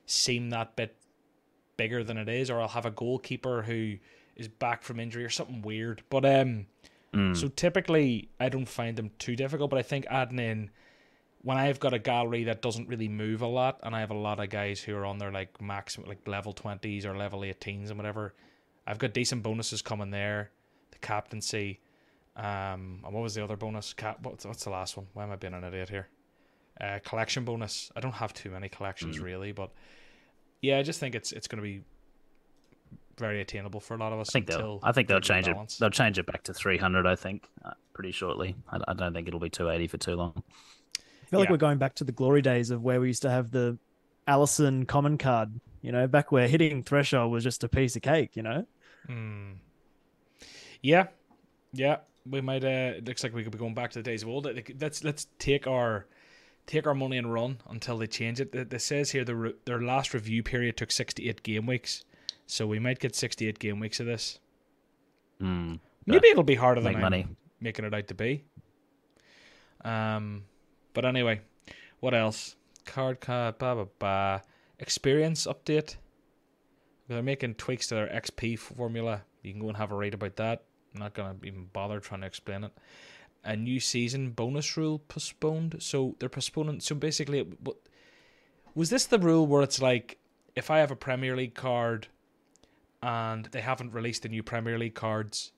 seem 0.08 0.49
that 0.49 0.75
bit 0.75 0.95
bigger 1.77 2.04
than 2.04 2.17
it 2.17 2.27
is, 2.30 2.49
or 2.49 2.60
I'll 2.60 2.67
have 2.69 2.86
a 2.86 2.91
goalkeeper 2.91 3.62
who 3.63 3.97
is 4.36 4.47
back 4.47 4.82
from 4.84 4.99
injury 4.99 5.23
or 5.23 5.30
something 5.30 5.62
weird. 5.62 6.01
But 6.10 6.25
um, 6.25 6.65
Mm. 7.13 7.36
so 7.36 7.49
typically 7.49 8.30
I 8.39 8.47
don't 8.47 8.69
find 8.69 8.95
them 8.95 9.12
too 9.19 9.36
difficult. 9.36 9.69
But 9.69 9.80
I 9.80 9.84
think 9.84 10.06
adding 10.10 10.39
in 10.39 10.69
when 11.41 11.58
I've 11.58 11.80
got 11.80 11.93
a 11.93 11.99
gallery 11.99 12.45
that 12.45 12.62
doesn't 12.62 12.88
really 12.88 13.10
move 13.10 13.41
a 13.41 13.47
lot, 13.47 13.80
and 13.84 13.93
I 13.93 13.99
have 13.99 14.12
a 14.12 14.17
lot 14.17 14.39
of 14.39 14.49
guys 14.49 14.80
who 14.80 14.95
are 14.95 15.06
on 15.06 15.17
their 15.17 15.32
like 15.32 15.60
maximum 15.60 16.08
like 16.08 16.25
level 16.27 16.54
twenties 16.54 17.06
or 17.06 17.17
level 17.17 17.43
eighteens 17.43 17.89
and 17.89 17.97
whatever, 17.99 18.34
I've 18.88 18.97
got 18.99 19.12
decent 19.13 19.43
bonuses 19.43 19.82
coming 19.82 20.12
there. 20.12 20.51
The 21.01 21.07
captaincy, 21.07 21.79
um, 22.35 23.01
and 23.03 23.13
what 23.13 23.23
was 23.23 23.35
the 23.35 23.43
other 23.43 23.55
bonus? 23.57 23.93
Cap. 23.93 24.19
What's, 24.23 24.45
what's 24.45 24.63
the 24.63 24.69
last 24.69 24.97
one? 24.97 25.07
Why 25.13 25.23
am 25.23 25.31
I 25.31 25.35
being 25.35 25.53
an 25.53 25.63
idiot 25.63 25.89
here? 25.89 26.07
Uh, 26.79 26.99
collection 27.03 27.43
bonus. 27.45 27.91
I 27.95 27.99
don't 27.99 28.13
have 28.13 28.33
too 28.33 28.49
many 28.49 28.69
collections 28.69 29.17
Mm. 29.17 29.23
really, 29.23 29.51
but 29.51 29.71
yeah, 30.61 30.77
I 30.79 30.83
just 30.83 30.99
think 30.99 31.15
it's 31.15 31.31
it's 31.31 31.47
going 31.47 31.57
to 31.57 31.63
be 31.63 31.83
very 33.17 33.41
attainable 33.41 33.79
for 33.79 33.95
a 33.95 33.97
lot 33.97 34.13
of 34.13 34.19
us. 34.19 34.29
I 34.29 34.33
think 34.33 34.49
until 34.49 34.79
they'll. 34.79 34.89
I 34.89 34.91
think 34.91 35.07
they'll 35.07 35.19
they 35.19 35.27
change 35.27 35.47
it. 35.47 35.55
They'll 35.79 35.89
change 35.89 36.17
it 36.17 36.25
back 36.25 36.43
to 36.43 36.53
300. 36.53 37.05
I 37.05 37.15
think 37.15 37.47
uh, 37.65 37.71
pretty 37.93 38.11
shortly. 38.11 38.55
I, 38.69 38.79
I 38.87 38.93
don't 38.93 39.13
think 39.13 39.27
it'll 39.27 39.39
be 39.39 39.49
280 39.49 39.87
for 39.87 39.97
too 39.97 40.15
long. 40.15 40.43
I 40.97 41.01
feel 41.27 41.39
like 41.39 41.49
we're 41.49 41.57
going 41.57 41.77
back 41.77 41.95
to 41.95 42.03
the 42.03 42.11
glory 42.11 42.41
days 42.41 42.71
of 42.71 42.83
where 42.83 42.99
we 42.99 43.07
used 43.07 43.21
to 43.21 43.29
have 43.29 43.51
the 43.51 43.77
Alisson 44.27 44.87
common 44.87 45.17
card, 45.17 45.59
you 45.81 45.91
know, 45.91 46.07
back 46.07 46.31
where 46.31 46.47
hitting 46.47 46.83
threshold 46.83 47.31
was 47.31 47.43
just 47.43 47.63
a 47.63 47.69
piece 47.69 47.95
of 47.95 48.01
cake, 48.01 48.35
you 48.35 48.43
know? 48.43 48.65
Hmm. 49.07 49.51
Yeah, 50.82 51.08
yeah. 51.74 51.98
we 52.26 52.41
might. 52.41 52.63
Uh, 52.63 52.98
it 52.98 53.06
looks 53.08 53.24
like 53.24 53.34
we 53.34 53.44
could 53.44 53.52
be 53.52 53.58
going 53.58 53.74
back 53.74 53.91
to 53.91 54.00
the 54.00 54.04
days 54.04 54.24
of 54.24 54.30
old. 54.30 54.48
Let's 54.80 55.04
let's 55.04 55.28
take 55.39 55.67
our 55.67 56.06
take 56.67 56.88
our 56.88 56.94
money 56.94 57.17
and 57.17 57.32
run 57.32 57.60
until 57.70 57.98
they 57.98 58.08
change 58.08 58.39
it. 58.39 58.54
It, 58.54 58.74
it 58.74 58.80
says 58.82 59.12
here 59.12 59.24
the 59.24 59.56
their 59.65 59.82
last 59.82 60.13
review 60.13 60.44
period 60.44 60.78
took 60.78 60.91
sixty 60.91 61.30
eight 61.30 61.44
game 61.44 61.65
weeks, 61.65 62.04
so 62.48 62.67
we 62.67 62.80
might 62.80 63.00
get 63.00 63.15
sixty 63.15 63.48
eight 63.48 63.60
game 63.60 63.80
weeks 63.80 64.00
of 64.00 64.06
this. 64.06 64.39
Hmm. 65.39 65.76
Maybe 66.06 66.30
it'll 66.30 66.44
be 66.44 66.56
harder 66.56 66.82
than 66.82 66.94
Make 66.94 67.04
I'm 67.04 67.38
making 67.60 67.86
it 67.86 67.94
out 67.94 68.08
to 68.08 68.15
be. 68.15 68.44
Um, 69.84 70.44
but 70.94 71.06
anyway, 71.06 71.41
what 72.00 72.13
else? 72.13 72.56
Card 72.86 73.20
card, 73.20 73.58
blah 73.58 73.76
blah 73.76 73.86
blah. 74.00 74.41
Experience 74.80 75.46
update. 75.46 75.96
They're 77.08 77.22
making 77.22 77.56
tweaks 77.56 77.88
to 77.88 77.96
their 77.96 78.08
XP 78.08 78.58
formula. 78.58 79.24
You 79.44 79.52
can 79.52 79.62
go 79.62 79.67
and 79.67 79.78
have 79.78 79.91
a 79.91 79.96
read 79.96 80.13
about 80.13 80.38
that. 80.38 80.63
I'm 80.93 80.99
not 80.99 81.13
gonna 81.13 81.36
even 81.43 81.65
bother 81.71 81.99
trying 81.99 82.21
to 82.21 82.27
explain 82.27 82.63
it. 82.63 82.71
A 83.43 83.56
new 83.56 83.80
season 83.80 84.32
bonus 84.32 84.77
rule 84.77 84.99
postponed. 84.99 85.77
So 85.80 86.15
they're 86.19 86.30
postponing. 86.30 86.80
So 86.80 86.93
basically, 86.95 87.41
what 87.63 87.77
was 88.75 88.89
this 88.89 89.06
the 89.06 89.19
rule 89.19 89.47
where 89.47 89.63
it's 89.63 89.82
like 89.82 90.17
if 90.56 90.69
I 90.69 90.80
have 90.80 90.91
a 90.91 90.95
Premier 90.95 91.36
League 91.36 91.56
card 91.56 92.08
and 93.01 93.45
they 93.45 93.62
haven't 93.62 93.93
released 93.93 94.23
the 94.23 94.30
new 94.30 94.43
Premier 94.43 94.77
League 94.77 94.93
cards, 94.95 95.51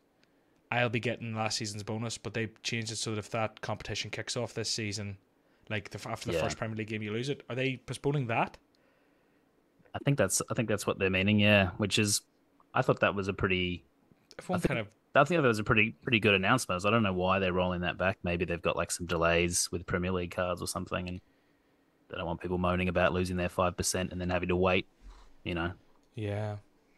I'll 0.71 0.89
be 0.89 0.99
getting 0.99 1.35
last 1.35 1.57
season's 1.57 1.83
bonus, 1.83 2.17
but 2.17 2.33
they 2.33 2.47
changed 2.63 2.91
it 2.91 2.95
so 2.97 3.11
that 3.11 3.17
if 3.19 3.29
that 3.31 3.61
competition 3.61 4.09
kicks 4.11 4.37
off 4.37 4.53
this 4.53 4.69
season, 4.69 5.17
like 5.69 5.89
the, 5.89 6.09
after 6.09 6.29
the 6.29 6.35
Yeah. 6.37 6.43
first 6.43 6.57
Premier 6.57 6.77
League 6.77 6.87
game, 6.87 7.01
you 7.03 7.11
lose 7.11 7.29
it. 7.29 7.43
Are 7.49 7.55
they 7.55 7.77
postponing 7.77 8.27
that? 8.27 8.57
I 9.93 9.99
think 10.05 10.17
that's 10.17 10.41
I 10.49 10.53
think 10.53 10.69
that's 10.69 10.87
what 10.87 10.97
they're 10.99 11.09
meaning. 11.09 11.39
Yeah, 11.39 11.71
which 11.77 11.99
is 11.99 12.21
I 12.73 12.81
thought 12.81 13.01
that 13.01 13.13
was 13.13 13.27
a 13.27 13.33
pretty. 13.33 13.83
Everyone 14.39 14.59
think- 14.61 14.67
kind 14.69 14.79
of 14.79 14.87
I 15.15 15.23
think 15.25 15.41
that 15.41 15.47
was 15.47 15.59
a 15.59 15.63
pretty 15.63 15.95
pretty 16.01 16.19
good 16.19 16.33
announcement. 16.33 16.83
I 16.85 16.89
don't 16.89 17.03
know 17.03 17.13
why 17.13 17.39
they're 17.39 17.53
rolling 17.53 17.81
that 17.81 17.97
back. 17.97 18.17
Maybe 18.23 18.45
they've 18.45 18.61
got 18.61 18.75
like 18.75 18.91
some 18.91 19.05
delays 19.05 19.69
with 19.71 19.85
Premier 19.85 20.11
League 20.11 20.31
cards 20.31 20.61
or 20.61 20.67
something, 20.67 21.07
and 21.07 21.21
they 22.09 22.17
don't 22.17 22.25
want 22.25 22.41
people 22.41 22.57
moaning 22.57 22.89
about 22.89 23.13
losing 23.13 23.37
their 23.37 23.49
five 23.49 23.77
percent 23.77 24.11
and 24.11 24.19
then 24.19 24.29
having 24.29 24.49
to 24.49 24.55
wait, 24.55 24.87
you 25.43 25.53
know, 25.53 25.71
yeah. 26.15 26.55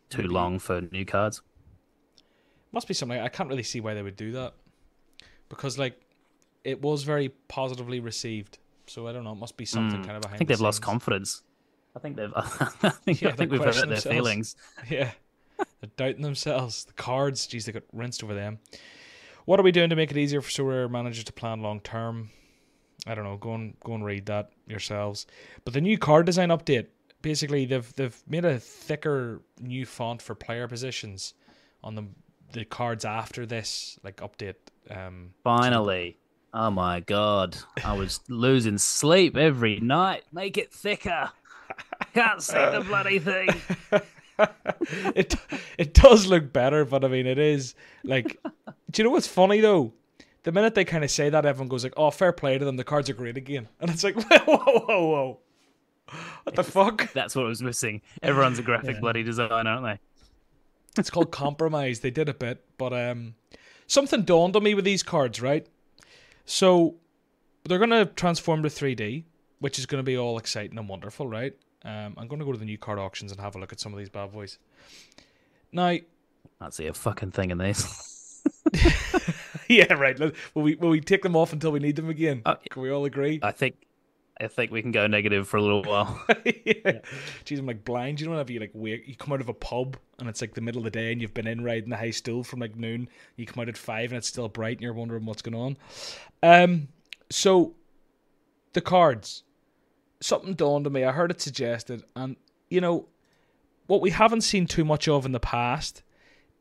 too 0.10 0.24
Maybe- 0.24 0.34
long 0.34 0.60
for 0.60 0.82
new 0.92 1.06
cards. 1.06 1.42
Must 2.72 2.88
be 2.88 2.94
something 2.94 3.20
I 3.20 3.30
can't 3.30 3.48
really 3.50 3.64
see 3.64 3.80
why 3.80 3.94
they 3.94 4.02
would 4.02 4.18
do 4.18 4.34
that 4.34 4.54
because 5.50 5.78
like 5.78 6.00
it 6.64 6.82
was 6.82 7.04
very 7.04 7.30
positively 7.48 8.00
received. 8.00 8.58
So 8.88 9.08
I 9.08 9.14
don't 9.14 9.24
know. 9.24 9.32
It 9.32 9.36
must 9.40 9.56
be 9.58 9.66
something 9.66 10.02
Mm. 10.02 10.06
kind 10.06 10.16
of 10.18 10.22
behind. 10.22 10.36
I 10.36 10.38
think 10.40 10.48
the 10.50 10.56
they've 10.56 10.62
lost 10.62 10.82
confidence. 10.82 11.42
I 11.96 12.00
think 12.00 12.18
they've. 12.18 12.34
I 12.36 12.90
think, 13.06 13.22
Yeah, 13.22 13.30
I 13.30 13.32
think 13.34 13.52
we've 13.52 13.64
hurt 13.64 13.88
their 13.88 13.98
feelings. 13.98 14.56
Yeah. 14.90 15.12
They're 15.58 15.90
doubting 15.98 16.22
themselves. 16.22 16.86
The 16.86 16.94
cards, 16.94 17.46
geez, 17.48 17.66
they 17.66 17.72
got 17.72 17.84
rinsed 17.94 18.24
over 18.24 18.34
them. 18.34 18.60
What 19.46 19.60
are 19.60 19.64
we 19.64 19.72
doing 19.72 19.90
to 19.90 19.96
make 19.96 20.12
it 20.12 20.18
easier 20.18 20.42
for 20.42 20.50
Sorare 20.50 20.90
managers 20.90 21.24
to 21.26 21.34
plan 21.34 21.62
long 21.62 21.80
term? 21.80 22.30
I 23.08 23.14
don't 23.14 23.24
know. 23.24 23.38
Go 23.38 23.54
and 23.54 23.80
go 23.84 23.94
and 23.94 24.04
read 24.04 24.26
that 24.26 24.50
yourselves. 24.68 25.28
But 25.64 25.74
the 25.74 25.82
new 25.82 25.98
card 25.98 26.26
design 26.26 26.50
update, 26.50 26.88
basically 27.22 27.66
they've 27.66 27.94
they've 27.96 28.24
made 28.28 28.46
a 28.46 28.60
thicker 28.60 29.42
new 29.60 29.86
font 29.86 30.22
for 30.22 30.34
player 30.34 30.68
positions 30.68 31.34
on 31.84 31.96
the 31.96 32.06
the 32.54 32.66
cards 32.66 33.06
after 33.06 33.46
this 33.46 34.00
like 34.04 34.18
update. 34.18 34.56
Um, 34.90 35.32
Finally. 35.44 36.18
Oh 36.54 36.72
my 36.72 37.02
god. 37.02 37.58
I 37.84 37.94
was 37.94 38.22
losing 38.30 38.78
sleep 38.78 39.36
every 39.36 39.80
night. 39.80 40.24
Make 40.32 40.58
it 40.58 40.74
thicker. 40.74 41.32
Can't 42.14 42.42
see 42.42 42.54
the 42.54 42.84
bloody 42.88 43.20
thing. 43.20 43.50
it 45.16 45.36
it 45.78 45.94
does 45.94 46.28
look 46.28 46.52
better, 46.54 46.86
but 46.86 47.04
I 47.06 47.08
mean 47.08 47.26
it 47.28 47.40
is 47.40 47.76
like 48.04 48.40
do 48.92 49.02
you 49.02 49.04
know 49.04 49.12
what's 49.12 49.28
funny 49.28 49.62
though? 49.62 49.94
The 50.44 50.52
minute 50.52 50.76
they 50.76 50.86
kind 50.86 51.04
of 51.04 51.10
say 51.10 51.30
that, 51.30 51.46
everyone 51.46 51.70
goes 51.70 51.84
like, 51.84 51.94
"Oh, 51.98 52.12
fair 52.12 52.32
play 52.32 52.58
to 52.58 52.64
them. 52.66 52.78
The 52.78 52.84
cards 52.84 53.10
are 53.10 53.14
great 53.14 53.36
again," 53.38 53.68
and 53.80 53.90
it's 53.90 54.04
like, 54.04 54.16
"Whoa, 54.30 54.38
whoa, 54.46 54.80
whoa, 54.86 55.06
whoa. 55.08 55.40
what 56.44 56.56
the 56.56 56.64
fuck?" 56.64 57.12
That's 57.14 57.36
what 57.36 57.46
I 57.46 57.50
was 57.50 57.64
missing. 57.64 58.02
Everyone's 58.22 58.60
a 58.60 58.62
graphic 58.62 58.96
Yeah. 58.96 59.02
bloody 59.02 59.24
designer, 59.24 59.70
aren't 59.70 59.84
they? 59.86 60.00
It's 61.00 61.10
called 61.10 61.32
compromise. 61.32 62.02
They 62.02 62.12
did 62.12 62.30
a 62.30 62.34
bit, 62.34 62.64
but 62.78 62.94
um, 62.94 63.34
something 63.88 64.22
dawned 64.22 64.56
on 64.56 64.62
me 64.64 64.76
with 64.76 64.86
these 64.86 65.02
cards, 65.02 65.42
right? 65.42 65.66
So 66.46 66.96
they're 67.64 67.80
gonna 67.80 68.06
transform 68.06 68.62
to 68.64 68.70
3D, 68.70 69.24
which 69.60 69.80
is 69.80 69.88
gonna 69.88 70.04
be 70.04 70.16
all 70.16 70.38
exciting 70.38 70.78
and 70.78 70.88
wonderful, 70.88 71.28
right? 71.28 71.56
Um, 71.86 72.16
I'm 72.18 72.28
gonna 72.28 72.44
go 72.44 72.52
to 72.52 72.58
the 72.58 72.66
new 72.66 72.78
card 72.78 73.00
auctions 73.00 73.32
and 73.32 73.40
have 73.40 73.56
a 73.56 73.60
look 73.60 73.72
at 73.72 73.80
some 73.80 73.94
of 73.94 74.00
these 74.00 74.10
bad 74.10 74.34
boys. 74.34 74.58
Now, 75.72 75.96
Can't 76.60 76.74
see 76.74 76.88
a 76.88 76.94
fucking 76.94 77.32
thing 77.32 77.52
in 77.52 77.58
these. 77.58 78.44
yeah, 79.68 79.94
right. 79.94 80.20
Will 80.20 80.32
we 80.56 80.76
will 80.76 80.90
we 80.90 81.02
take 81.02 81.22
them 81.22 81.36
off 81.36 81.54
until 81.54 81.72
we 81.72 81.80
need 81.80 81.96
them 81.96 82.10
again? 82.10 82.42
Uh, 82.46 82.56
Can 82.70 82.82
we 82.82 82.90
all 82.90 83.06
agree? 83.06 83.40
I 83.42 83.52
think 83.52 83.76
I 84.40 84.48
think 84.48 84.72
we 84.72 84.82
can 84.82 84.92
go 84.92 85.08
negative 85.08 85.48
for 85.48 85.58
a 85.58 85.62
little 85.62 85.84
while. 85.84 86.24
yeah. 86.46 87.00
Jeez, 87.46 87.60
I'm 87.60 87.66
like 87.66 87.86
blind. 87.86 88.20
You 88.20 88.26
know 88.26 88.32
whenever 88.32 88.52
you 88.52 88.60
like 88.60 88.72
wake, 88.74 89.08
you 89.08 89.16
come 89.16 89.34
out 89.34 89.42
of 89.42 89.50
a 89.50 89.54
pub 89.54 89.98
and 90.20 90.28
it's 90.28 90.42
like 90.42 90.54
the 90.54 90.62
middle 90.62 90.80
of 90.80 90.86
the 90.86 90.92
day 90.92 91.12
and 91.12 91.22
you've 91.22 91.34
been 91.34 91.48
in 91.48 91.64
riding 91.64 91.90
the 91.90 91.98
high 91.98 92.12
stool 92.12 92.44
from 92.44 92.60
like 92.60 92.76
noon. 92.76 93.08
You 93.38 93.46
come 93.46 93.62
out 93.62 93.70
at 93.70 93.78
five 93.78 94.12
and 94.12 94.18
it's 94.18 94.28
still 94.28 94.50
bright 94.50 94.78
and 94.78 94.82
you're 94.82 94.94
wondering 94.94 95.26
what's 95.26 95.42
going 95.42 95.56
on. 95.56 95.78
Um, 96.44 96.90
so 97.30 97.76
the 98.74 98.82
cards. 98.82 99.44
Something 100.26 100.56
dawned 100.56 100.88
on 100.88 100.94
me. 100.94 101.04
I 101.04 101.12
heard 101.12 101.30
it 101.30 101.40
suggested, 101.40 102.04
and 102.16 102.36
you 102.70 102.82
know 102.82 103.06
what 103.86 104.02
we 104.02 104.10
haven't 104.10 104.42
seen 104.42 104.66
too 104.66 104.84
much 104.84 105.08
of 105.08 105.24
in 105.26 105.32
the 105.34 105.40
past 105.40 106.02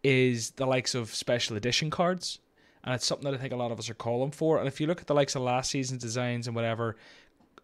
is 0.02 0.50
the 0.50 0.66
likes 0.66 0.94
of 0.94 1.14
special 1.14 1.56
edition 1.56 1.88
cards. 1.88 2.40
And 2.82 2.94
it's 2.94 3.06
something 3.06 3.24
that 3.24 3.32
I 3.32 3.40
think 3.40 3.54
a 3.54 3.56
lot 3.56 3.72
of 3.72 3.78
us 3.78 3.88
are 3.88 3.94
calling 3.94 4.32
for. 4.32 4.58
And 4.58 4.68
if 4.68 4.78
you 4.82 4.86
look 4.86 5.00
at 5.00 5.06
the 5.06 5.14
likes 5.14 5.34
of 5.34 5.40
last 5.40 5.70
season's 5.70 6.02
designs 6.02 6.46
and 6.46 6.54
whatever, 6.54 6.96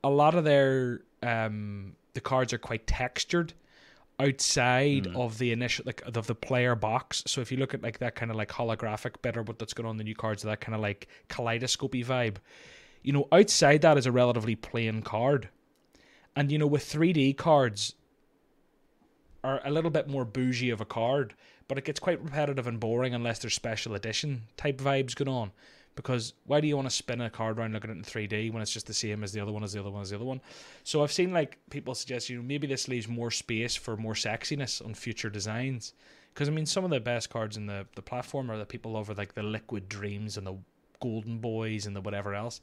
a 0.03 0.09
lot 0.09 0.35
of 0.35 0.45
their 0.45 1.03
um 1.23 1.95
the 2.15 2.23
cards 2.23 2.55
are 2.55 2.59
quite 2.59 2.87
textured 2.87 3.53
outside 4.19 5.05
Mm. 5.05 5.17
of 5.17 5.37
the 5.37 5.53
initial 5.53 5.85
like 5.85 6.01
of 6.07 6.27
the 6.27 6.35
player 6.35 6.75
box. 6.75 7.23
So 7.27 7.43
if 7.43 7.53
you 7.53 7.59
look 7.59 7.75
at 7.75 7.83
like 7.83 7.99
that 7.99 8.15
kind 8.15 8.31
of 8.31 8.39
like 8.39 8.49
holographic 8.49 9.21
bit 9.21 9.37
or 9.37 9.43
what 9.43 9.59
that's 9.59 9.75
going 9.75 9.87
on 9.87 9.99
the 9.99 10.05
new 10.05 10.15
cards, 10.15 10.43
that 10.45 10.63
kind 10.63 10.75
of 10.75 10.81
like 10.81 11.09
kaleidoscopy 11.29 12.03
vibe. 12.03 12.37
You 13.03 13.13
know, 13.13 13.29
outside 13.33 13.83
that 13.83 13.99
is 13.99 14.07
a 14.07 14.13
relatively 14.13 14.57
plain 14.57 15.03
card. 15.03 15.51
And 16.37 16.51
you 16.51 16.59
know, 16.59 16.67
with 16.67 16.85
3D 16.85 17.37
cards 17.37 17.95
are 19.43 19.61
a 19.65 19.71
little 19.71 19.91
bit 19.91 20.09
more 20.09 20.25
bougie 20.25 20.71
of 20.71 20.81
a 20.81 20.85
card, 20.85 21.35
but 21.69 21.79
it 21.79 21.85
gets 21.85 22.01
quite 22.01 22.23
repetitive 22.23 22.67
and 22.67 22.81
boring 22.81 23.15
unless 23.15 23.39
there's 23.39 23.55
special 23.55 23.95
edition 23.95 24.43
type 24.57 24.79
vibes 24.79 25.15
going 25.15 25.29
on. 25.29 25.53
Because 25.97 26.35
why 26.47 26.61
do 26.61 26.69
you 26.69 26.77
want 26.77 26.89
to 26.89 26.95
spin 26.95 27.21
a 27.21 27.29
card 27.29 27.59
around 27.59 27.73
looking 27.73 27.91
at 27.91 27.97
it 27.97 27.99
in 27.99 28.05
3D 28.05 28.53
when 28.53 28.63
it's 28.63 28.73
just 28.73 28.87
the 28.87 28.95
same 28.95 29.25
as 29.25 29.33
the 29.33 29.41
other 29.41 29.53
one, 29.53 29.65
as 29.65 29.73
the 29.73 29.81
other 29.81 29.91
one, 29.91 30.03
as 30.03 30.11
the 30.11 30.17
other 30.17 30.25
one? 30.25 30.41
So 30.85 31.03
I've 31.03 31.13
seen 31.13 31.33
like 31.33 31.59
people 31.69 31.95
suggest, 31.95 32.31
you 32.31 32.37
know, 32.37 32.43
maybe 32.43 32.67
this 32.67 32.89
leaves 32.89 33.09
more 33.09 33.31
space 33.31 33.75
for 33.75 33.97
more 33.97 34.15
sexiness 34.15 34.85
on 34.85 34.95
future 34.95 35.31
designs. 35.31 35.95
Because 36.33 36.49
I 36.49 36.53
mean, 36.53 36.65
some 36.65 36.85
of 36.85 36.91
the 36.91 37.01
best 37.01 37.29
cards 37.29 37.57
in 37.57 37.67
the 37.67 37.87
the 37.97 38.03
platform 38.03 38.51
are 38.51 38.59
that 38.59 38.69
people 38.69 38.93
love 38.93 39.11
are 39.11 39.15
like 39.15 39.35
the 39.35 39.43
Liquid 39.43 39.89
Dreams 39.89 40.37
and 40.37 40.47
the 40.47 40.57
Golden 41.01 41.39
Boys 41.39 41.87
and 41.87 41.97
the 41.97 42.01
whatever 42.01 42.35
else. 42.35 42.61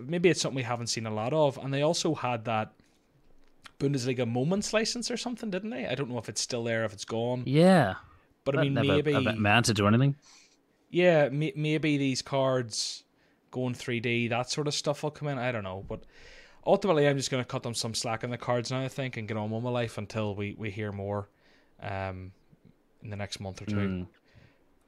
Maybe 0.00 0.30
it's 0.30 0.40
something 0.40 0.56
we 0.56 0.62
haven't 0.62 0.86
seen 0.86 1.06
a 1.06 1.12
lot 1.12 1.32
of. 1.32 1.58
And 1.58 1.74
they 1.74 1.82
also 1.82 2.14
had 2.14 2.44
that 2.44 2.72
Bundesliga 3.82 4.26
Moments 4.28 4.72
license 4.72 5.10
or 5.10 5.16
something, 5.16 5.50
didn't 5.50 5.70
they? 5.70 5.86
I 5.86 5.94
don't 5.96 6.08
know 6.08 6.18
if 6.18 6.28
it's 6.28 6.40
still 6.40 6.62
there, 6.64 6.84
if 6.84 6.92
it's 6.92 7.04
gone. 7.04 7.42
yeah. 7.46 7.94
But 8.44 8.58
I 8.58 8.62
mean, 8.62 8.74
maybe 8.74 9.12
amounted 9.12 9.76
to 9.76 9.86
anything. 9.86 10.16
yeah, 10.90 11.28
may- 11.28 11.52
maybe 11.54 11.96
these 11.96 12.22
cards 12.22 13.04
going 13.52 13.74
3D, 13.74 14.30
that 14.30 14.50
sort 14.50 14.66
of 14.66 14.74
stuff 14.74 15.02
will 15.04 15.12
come 15.12 15.28
in. 15.28 15.38
I 15.38 15.52
don't 15.52 15.62
know, 15.62 15.84
but 15.88 16.02
ultimately, 16.66 17.06
I'm 17.06 17.16
just 17.16 17.30
going 17.30 17.42
to 17.42 17.46
cut 17.48 17.62
them 17.62 17.72
some 17.74 17.94
slack 17.94 18.24
in 18.24 18.30
the 18.30 18.38
cards 18.38 18.72
now. 18.72 18.82
I 18.82 18.88
think 18.88 19.16
and 19.16 19.28
get 19.28 19.36
on 19.36 19.50
with 19.50 19.62
my 19.62 19.70
life 19.70 19.96
until 19.96 20.34
we 20.34 20.56
we 20.58 20.70
hear 20.72 20.90
more, 20.90 21.28
um, 21.80 22.32
in 23.02 23.10
the 23.10 23.16
next 23.16 23.38
month 23.38 23.62
or 23.62 23.66
two. 23.66 23.76
Mm. 23.76 24.06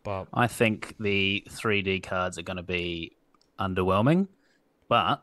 But 0.02 0.26
I 0.34 0.48
think 0.48 0.96
the 0.98 1.44
3D 1.48 2.02
cards 2.02 2.38
are 2.38 2.42
going 2.42 2.56
to 2.56 2.62
be 2.64 3.12
underwhelming, 3.60 4.26
but 4.88 5.20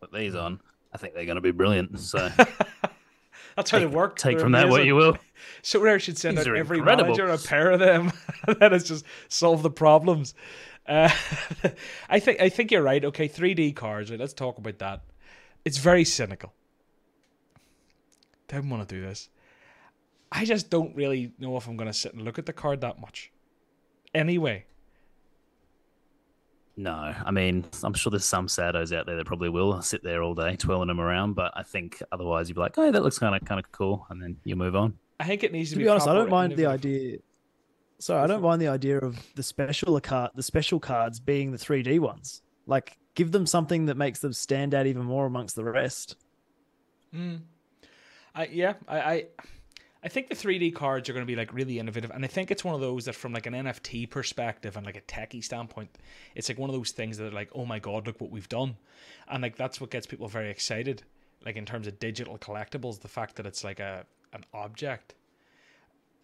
put 0.00 0.12
these 0.12 0.34
on, 0.34 0.60
I 0.92 0.98
think 0.98 1.14
they're 1.14 1.24
going 1.26 1.36
to 1.36 1.40
be 1.40 1.52
brilliant. 1.52 2.00
So 2.00 2.28
that's 3.58 3.70
how 3.70 3.78
they 3.78 3.86
take, 3.86 3.94
work. 3.94 4.16
take 4.16 4.40
from 4.40 4.52
that 4.52 4.68
what 4.68 4.84
you 4.84 4.94
will. 4.94 5.18
Sorare 5.62 6.00
should 6.00 6.16
send 6.16 6.38
These 6.38 6.46
out 6.46 6.56
every 6.56 6.78
incredible. 6.78 7.16
manager 7.16 7.28
a 7.28 7.38
pair 7.38 7.70
of 7.72 7.80
them, 7.80 8.12
and 8.46 8.56
then 8.60 8.72
it's 8.72 8.86
just 8.86 9.04
solve 9.28 9.62
the 9.62 9.70
problems. 9.70 10.34
Uh, 10.86 11.10
I 12.08 12.20
think 12.20 12.40
I 12.40 12.48
think 12.48 12.70
you're 12.70 12.82
right. 12.82 13.04
Okay, 13.04 13.28
3D 13.28 13.74
cards. 13.74 14.10
Right, 14.10 14.20
let's 14.20 14.32
talk 14.32 14.58
about 14.58 14.78
that. 14.78 15.02
It's 15.64 15.78
very 15.78 16.04
cynical. 16.04 16.54
Don't 18.46 18.70
want 18.70 18.88
to 18.88 18.94
do 18.94 19.02
this. 19.02 19.28
I 20.30 20.44
just 20.44 20.70
don't 20.70 20.94
really 20.94 21.32
know 21.38 21.56
if 21.56 21.66
I'm 21.66 21.76
going 21.76 21.88
to 21.88 21.92
sit 21.92 22.14
and 22.14 22.22
look 22.22 22.38
at 22.38 22.46
the 22.46 22.52
card 22.52 22.80
that 22.82 23.00
much. 23.00 23.32
Anyway, 24.14 24.66
No, 26.80 27.12
I 27.24 27.32
mean, 27.32 27.64
I'm 27.82 27.92
sure 27.92 28.08
there's 28.10 28.24
some 28.24 28.46
saddos 28.46 28.96
out 28.96 29.04
there 29.04 29.16
that 29.16 29.26
probably 29.26 29.48
will 29.48 29.82
sit 29.82 30.04
there 30.04 30.22
all 30.22 30.36
day 30.36 30.54
twirling 30.54 30.86
them 30.86 31.00
around, 31.00 31.34
but 31.34 31.50
I 31.56 31.64
think 31.64 32.00
otherwise 32.12 32.48
you'd 32.48 32.54
be 32.54 32.60
like, 32.60 32.78
oh, 32.78 32.92
that 32.92 33.02
looks 33.02 33.18
kind 33.18 33.34
of 33.34 33.44
kind 33.44 33.58
of 33.58 33.70
cool, 33.72 34.06
and 34.10 34.22
then 34.22 34.36
you 34.44 34.54
move 34.54 34.76
on. 34.76 34.96
I 35.18 35.24
think 35.24 35.42
it 35.42 35.50
needs 35.50 35.70
to, 35.70 35.74
To 35.74 35.80
be 35.80 35.88
honest, 35.88 36.06
I 36.06 36.14
don't 36.14 36.30
mind 36.30 36.52
the 36.52 36.62
innovative. 36.62 36.90
idea. 36.92 37.18
Sorry, 37.98 38.22
I 38.22 38.28
don't 38.28 38.42
mind 38.42 38.62
the 38.62 38.68
idea 38.68 38.98
of 38.98 39.18
the 39.34 39.42
special 39.42 39.98
card, 40.00 40.30
the 40.36 40.42
special 40.44 40.78
cards 40.78 41.18
being 41.18 41.50
the 41.50 41.58
3D 41.58 41.98
ones. 41.98 42.42
Like, 42.68 42.96
give 43.16 43.32
them 43.32 43.44
something 43.44 43.86
that 43.86 43.96
makes 43.96 44.20
them 44.20 44.32
stand 44.32 44.72
out 44.72 44.86
even 44.86 45.02
more 45.02 45.26
amongst 45.26 45.56
the 45.56 45.64
rest. 45.64 46.14
Mm. 47.12 47.40
I 48.36 48.46
yeah, 48.52 48.74
I, 48.86 49.00
I 49.00 49.24
I 50.02 50.08
think 50.08 50.28
the 50.28 50.34
3D 50.36 50.74
cards 50.74 51.08
are 51.08 51.12
going 51.12 51.24
to 51.24 51.30
be 51.30 51.34
like 51.34 51.52
really 51.52 51.78
innovative, 51.80 52.10
and 52.10 52.24
I 52.24 52.28
think 52.28 52.50
it's 52.50 52.64
one 52.64 52.74
of 52.74 52.80
those 52.80 53.06
that, 53.06 53.14
from 53.14 53.32
like 53.32 53.46
an 53.46 53.54
NFT 53.54 54.08
perspective 54.08 54.76
and 54.76 54.86
like 54.86 54.96
a 54.96 55.00
techie 55.00 55.42
standpoint, 55.42 55.90
it's 56.36 56.48
like 56.48 56.58
one 56.58 56.70
of 56.70 56.76
those 56.76 56.92
things 56.92 57.18
that 57.18 57.32
are 57.32 57.34
like, 57.34 57.50
oh 57.52 57.66
my 57.66 57.80
god, 57.80 58.06
look 58.06 58.20
what 58.20 58.30
we've 58.30 58.48
done, 58.48 58.76
and 59.28 59.42
like 59.42 59.56
that's 59.56 59.80
what 59.80 59.90
gets 59.90 60.06
people 60.06 60.28
very 60.28 60.50
excited, 60.50 61.02
like 61.44 61.56
in 61.56 61.66
terms 61.66 61.88
of 61.88 61.98
digital 61.98 62.38
collectibles, 62.38 63.00
the 63.00 63.08
fact 63.08 63.36
that 63.36 63.46
it's 63.46 63.64
like 63.64 63.80
a 63.80 64.06
an 64.32 64.44
object. 64.54 65.14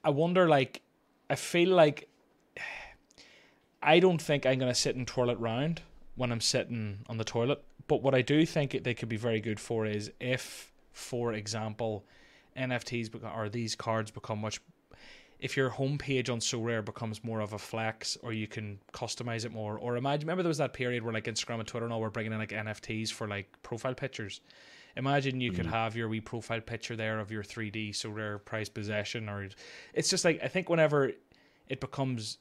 I 0.05 0.11
wonder, 0.11 0.49
like, 0.49 0.83
I 1.29 1.35
feel 1.35 1.70
like 1.70 2.09
I 3.83 3.99
don't 3.99 4.22
think 4.22 4.47
I'm 4.47 4.59
going 4.61 4.72
to 4.72 4.79
sit 4.79 4.95
and 4.95 5.07
twirl 5.07 5.31
it 5.31 5.41
round 5.41 5.83
when 6.14 6.31
I'm 6.31 6.41
sitting 6.41 7.01
on 7.09 7.18
the 7.18 7.25
toilet, 7.25 7.62
but 7.89 8.03
what 8.03 8.14
I 8.14 8.22
do 8.22 8.47
think 8.47 8.85
they 8.85 8.95
could 8.95 9.09
be 9.09 9.16
very 9.16 9.41
good 9.41 9.59
for 9.59 9.85
is 9.85 10.12
if, 10.20 10.72
for 10.93 11.33
example 11.33 12.05
NFTs 12.57 13.11
become, 13.11 13.32
or 13.36 13.48
these 13.48 13.74
cards 13.74 14.11
become 14.11 14.40
much. 14.40 14.61
If 15.38 15.57
your 15.57 15.70
homepage 15.70 16.30
on 16.30 16.38
Sorare 16.38 16.84
becomes 16.84 17.22
more 17.22 17.40
of 17.40 17.52
a 17.52 17.59
flex, 17.59 18.16
or 18.22 18.32
you 18.32 18.46
can 18.46 18.78
customize 18.92 19.44
it 19.44 19.52
more, 19.52 19.76
or 19.78 19.96
imagine, 19.96 20.26
remember 20.26 20.42
there 20.42 20.48
was 20.48 20.59
that 20.59 20.72
period 20.72 21.02
where 21.02 21.12
like 21.12 21.24
Instagram 21.24 21.59
and 21.59 21.66
Twitter 21.66 21.84
and 21.84 21.92
all 21.92 22.00
were 22.00 22.11
bringing 22.11 22.32
in 22.32 22.38
like 22.38 22.50
NFTs 22.50 23.11
for 23.12 23.28
like 23.28 23.48
profile 23.62 23.94
pictures. 23.94 24.40
Imagine 24.96 25.40
you 25.40 25.50
mm 25.50 25.57
could 25.57 25.66
have 25.66 25.96
your 25.96 26.09
wee 26.09 26.20
profile 26.20 26.61
picture 26.61 26.94
there 26.94 27.18
of 27.18 27.30
your 27.30 27.42
3D 27.42 27.90
Sorare 27.90 28.42
prize 28.44 28.68
possession, 28.68 29.28
or 29.28 29.48
it's 29.92 30.09
just 30.09 30.24
like 30.24 30.40
I 30.42 30.48
think 30.48 30.68
whenever 30.68 31.12
it 31.68 31.80
becomes, 31.80 32.38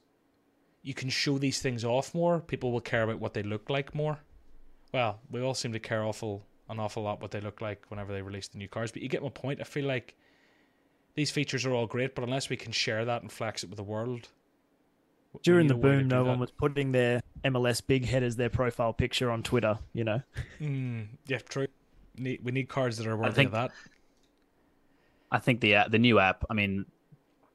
you 0.83 0.93
can 0.93 1.09
show 1.09 1.37
these 1.39 1.59
things 1.59 1.83
off 1.83 2.13
more. 2.13 2.39
People 2.39 2.71
will 2.71 2.81
care 2.81 3.03
about 3.03 3.19
what 3.19 3.33
they 3.33 3.43
look 3.43 3.69
like 3.69 3.95
more. 3.95 4.19
Well, 4.93 5.19
we 5.31 5.41
all 5.41 5.55
seem 5.55 5.73
to 5.73 5.79
care 5.79 6.03
awful 6.03 6.45
an 6.69 6.79
awful 6.79 7.03
lot 7.03 7.21
what 7.21 7.31
they 7.31 7.41
look 7.41 7.61
like 7.61 7.85
whenever 7.89 8.13
they 8.13 8.21
release 8.21 8.47
the 8.47 8.57
new 8.57 8.67
cars. 8.67 8.91
But 8.91 9.01
you 9.01 9.09
get 9.09 9.21
my 9.21 9.29
point. 9.29 9.59
I 9.59 9.63
feel 9.63 9.85
like 9.85 10.15
these 11.15 11.31
features 11.31 11.65
are 11.65 11.73
all 11.73 11.85
great, 11.85 12.15
but 12.15 12.23
unless 12.23 12.49
we 12.49 12.57
can 12.57 12.71
share 12.71 13.05
that 13.05 13.21
and 13.21 13.31
flex 13.31 13.63
it 13.63 13.69
with 13.69 13.77
the 13.77 13.83
world. 13.83 14.29
During 15.41 15.67
the 15.67 15.73
boom, 15.73 16.07
no 16.07 16.23
that. 16.23 16.29
one 16.29 16.39
was 16.39 16.51
putting 16.51 16.91
their 16.91 17.21
MLS 17.43 17.81
big 17.85 18.05
head 18.05 18.21
as 18.21 18.35
their 18.35 18.49
profile 18.49 18.93
picture 18.93 19.31
on 19.31 19.41
Twitter. 19.43 19.79
You 19.93 20.03
know. 20.03 20.21
Mm, 20.61 21.07
yeah, 21.27 21.39
true. 21.39 21.67
Need, 22.15 22.39
we 22.43 22.51
need 22.51 22.69
cards 22.69 22.97
that 22.97 23.07
are 23.07 23.17
worthy 23.17 23.33
think, 23.33 23.47
of 23.47 23.53
that. 23.53 23.71
I 25.31 25.39
think 25.39 25.59
the 25.59 25.77
the 25.89 25.97
new 25.97 26.19
app. 26.19 26.45
I 26.49 26.53
mean, 26.53 26.85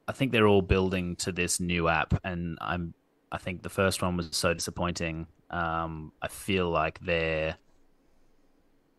I 0.09 0.13
think 0.13 0.33
they're 0.33 0.49
all 0.49 0.63
building 0.63 1.17
to 1.17 1.33
this 1.33 1.61
new 1.61 1.89
app, 1.89 2.21
and 2.25 2.59
I'm. 2.61 2.95
I 3.31 3.39
think 3.39 3.63
the 3.63 3.69
first 3.69 4.03
one 4.03 4.17
was 4.17 4.31
so 4.33 4.53
disappointing. 4.53 5.27
Um, 5.51 6.13
I 6.21 6.29
feel 6.29 6.69
like 6.69 6.99
they're 7.01 7.57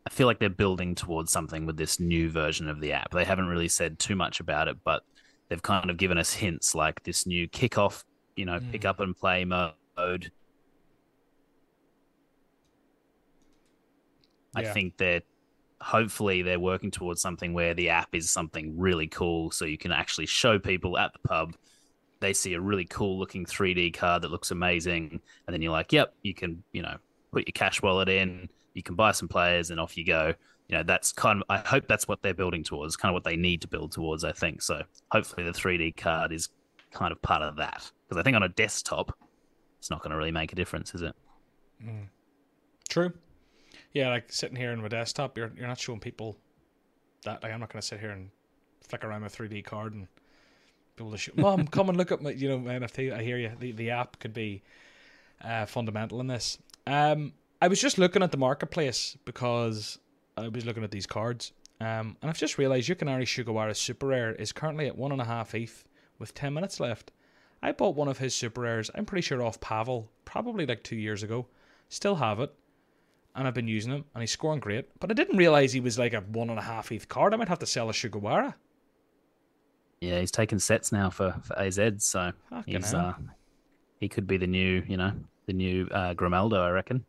I 0.10 0.12
feel 0.12 0.26
like 0.26 0.40
they're 0.40 0.50
building 0.50 0.96
towards 0.96 1.32
something 1.32 1.68
with 1.68 1.78
this 1.78 2.00
new 2.00 2.32
version 2.32 2.68
of 2.68 2.82
the 2.82 2.94
app. 2.94 3.12
They 3.12 3.26
haven't 3.26 3.46
really 3.46 3.68
said 3.68 4.00
too 4.00 4.16
much 4.16 4.40
about 4.40 4.68
it, 4.68 4.78
but 4.84 5.04
they've 5.48 5.62
kind 5.62 5.92
of 5.92 5.98
given 5.98 6.18
us 6.18 6.34
hints 6.34 6.74
like 6.74 7.04
this 7.04 7.28
new 7.28 7.48
kickoff, 7.48 8.04
you 8.36 8.46
know, 8.46 8.60
mm. 8.60 8.72
pick 8.72 8.86
up 8.86 9.02
and 9.02 9.16
play 9.16 9.46
mode. 9.46 9.72
Yeah. 10.08 10.20
I 14.56 14.64
think 14.64 14.98
that 14.98 15.26
hopefully 15.80 16.42
they're 16.42 16.60
working 16.60 16.90
towards 16.90 17.22
something 17.22 17.54
where 17.54 17.76
the 17.76 17.90
app 17.90 18.16
is 18.16 18.32
something 18.32 18.80
really 18.80 19.08
cool 19.08 19.52
so 19.52 19.66
you 19.66 19.78
can 19.78 19.92
actually 19.92 20.26
show 20.26 20.58
people 20.58 20.98
at 20.98 21.14
the 21.14 21.20
pub 21.20 21.56
they 22.20 22.34
see 22.34 22.54
a 22.54 22.60
really 22.60 22.84
cool 22.84 23.18
looking 23.18 23.46
3D 23.46 23.94
card 23.94 24.24
that 24.24 24.32
looks 24.32 24.52
amazing 24.52 25.22
and 25.48 25.54
then 25.54 25.62
you're 25.62 25.72
like, 25.72 25.94
"Yep, 25.94 26.14
you 26.22 26.34
can, 26.34 26.64
you 26.74 26.82
know, 26.82 26.98
put 27.32 27.48
your 27.48 27.54
cash 27.54 27.82
wallet 27.82 28.10
in, 28.10 28.50
you 28.80 28.84
can 28.84 28.96
buy 28.96 29.12
some 29.12 29.28
players 29.28 29.72
and 29.72 29.80
off 29.80 29.98
you 29.98 30.06
go. 30.06 30.34
You 30.70 30.78
know, 30.78 30.84
that's 30.84 31.12
kind 31.12 31.42
of, 31.42 31.46
I 31.50 31.58
hope 31.58 31.88
that's 31.88 32.08
what 32.08 32.22
they're 32.22 32.34
building 32.34 32.64
towards, 32.64 32.96
kind 32.96 33.12
of 33.12 33.14
what 33.14 33.26
they 33.26 33.36
need 33.36 33.62
to 33.62 33.68
build 33.68 33.92
towards, 33.92 34.24
I 34.24 34.32
think. 34.32 34.62
So 34.62 34.84
hopefully 35.12 35.44
the 35.44 35.52
3D 35.52 35.98
card 35.98 36.32
is 36.32 36.48
kind 36.94 37.12
of 37.12 37.22
part 37.22 37.42
of 37.42 37.58
that. 37.58 37.92
Because 38.08 38.20
I 38.20 38.24
think 38.24 38.38
on 38.38 38.44
a 38.44 38.50
desktop, 38.50 39.18
it's 39.80 39.90
not 39.90 40.02
going 40.02 40.12
to 40.12 40.18
really 40.18 40.32
make 40.32 40.54
a 40.54 40.56
difference, 40.56 40.96
is 40.96 41.02
it? 41.02 41.14
Mm. 41.84 42.08
True. 42.88 43.12
Yeah, 43.92 44.10
like 44.10 44.32
sitting 44.32 44.56
here 44.56 44.72
on 44.72 44.82
my 44.82 44.88
desktop, 44.88 45.38
you're 45.38 45.52
you're 45.58 45.68
not 45.68 45.80
showing 45.80 46.00
people 46.00 46.38
that. 47.24 47.42
Like, 47.42 47.52
I'm 47.52 47.60
not 47.60 47.72
going 47.72 47.82
to 47.82 47.88
sit 47.88 48.00
here 48.00 48.12
and 48.12 48.30
flick 48.88 49.04
around 49.04 49.22
my 49.22 49.28
3D 49.28 49.66
card 49.66 49.94
and 49.94 50.08
people 50.96 51.12
to 51.12 51.18
show. 51.18 51.32
Mom, 51.36 51.68
come 51.72 51.90
and 51.90 51.98
look 51.98 52.12
at 52.12 52.22
my, 52.22 52.32
you 52.32 52.50
know, 52.50 52.60
my 52.60 52.74
NFT. 52.74 53.12
I 53.12 53.24
hear 53.24 53.38
you. 53.38 53.52
The 53.60 53.72
the 53.72 53.90
app 53.90 54.20
could 54.20 54.34
be 54.34 54.62
uh, 55.44 55.66
fundamental 55.66 56.20
in 56.20 56.28
this. 56.28 56.60
Um, 56.86 57.34
I 57.62 57.68
was 57.68 57.82
just 57.82 57.98
looking 57.98 58.24
at 58.24 58.32
the 58.32 58.38
marketplace 58.38 59.18
because 59.26 60.00
I 60.38 60.48
was 60.48 60.66
looking 60.66 60.84
at 60.84 60.92
these 60.92 61.06
cards, 61.06 61.52
um, 61.82 62.16
and 62.22 62.30
I've 62.30 62.38
just 62.38 62.58
realised 62.58 62.90
Yukinari 62.90 63.24
Sugawara 63.24 63.76
Super 63.76 64.08
Rare 64.08 64.34
is 64.34 64.52
currently 64.52 64.88
at 64.88 64.98
one 64.98 65.12
and 65.12 65.22
a 65.22 65.26
half 65.26 65.54
ETH 65.54 65.84
with 66.18 66.34
ten 66.34 66.54
minutes 66.54 66.80
left. 66.80 67.12
I 67.62 67.74
bought 67.74 67.96
one 67.96 68.08
of 68.08 68.20
his 68.20 68.34
super 68.34 68.62
rares. 68.62 68.90
I'm 68.96 69.06
pretty 69.06 69.22
sure 69.22 69.44
off 69.44 69.60
Pavel, 69.60 70.10
probably 70.24 70.66
like 70.66 70.84
two 70.84 70.96
years 70.96 71.24
ago. 71.24 71.48
Still 71.90 72.16
have 72.16 72.40
it, 72.40 72.54
and 73.36 73.48
I've 73.48 73.54
been 73.54 73.68
using 73.68 73.92
him, 73.92 74.06
and 74.14 74.22
he's 74.22 74.32
scoring 74.32 74.62
great. 74.62 74.88
But 75.00 75.12
I 75.12 75.14
didn't 75.14 75.38
realize 75.38 75.74
he 75.74 75.82
was 75.82 76.00
like 76.00 76.14
a 76.14 76.22
one 76.22 76.50
and 76.50 76.60
a 76.60 76.62
half 76.62 76.92
ETH 76.92 77.10
card. 77.10 77.34
I 77.34 77.38
might 77.38 77.50
have 77.50 77.60
to 77.60 77.66
sell 77.66 77.90
a 77.90 77.94
Sugawara. 77.94 78.54
Yeah, 80.00 80.22
he's 80.22 80.32
taking 80.32 80.60
sets 80.60 80.94
now 80.94 81.10
for, 81.10 81.36
for 81.44 81.60
AZ, 81.60 81.80
so 81.98 82.32
he's 82.66 82.94
uh, 82.94 83.14
he 84.00 84.08
could 84.08 84.28
be 84.28 84.38
the 84.38 84.48
new, 84.48 84.82
you 84.88 84.96
know, 84.96 85.12
the 85.46 85.52
new 85.52 85.88
uh, 85.92 86.14
Grimaldo, 86.14 86.62
I 86.62 86.70
reckon. 86.70 87.04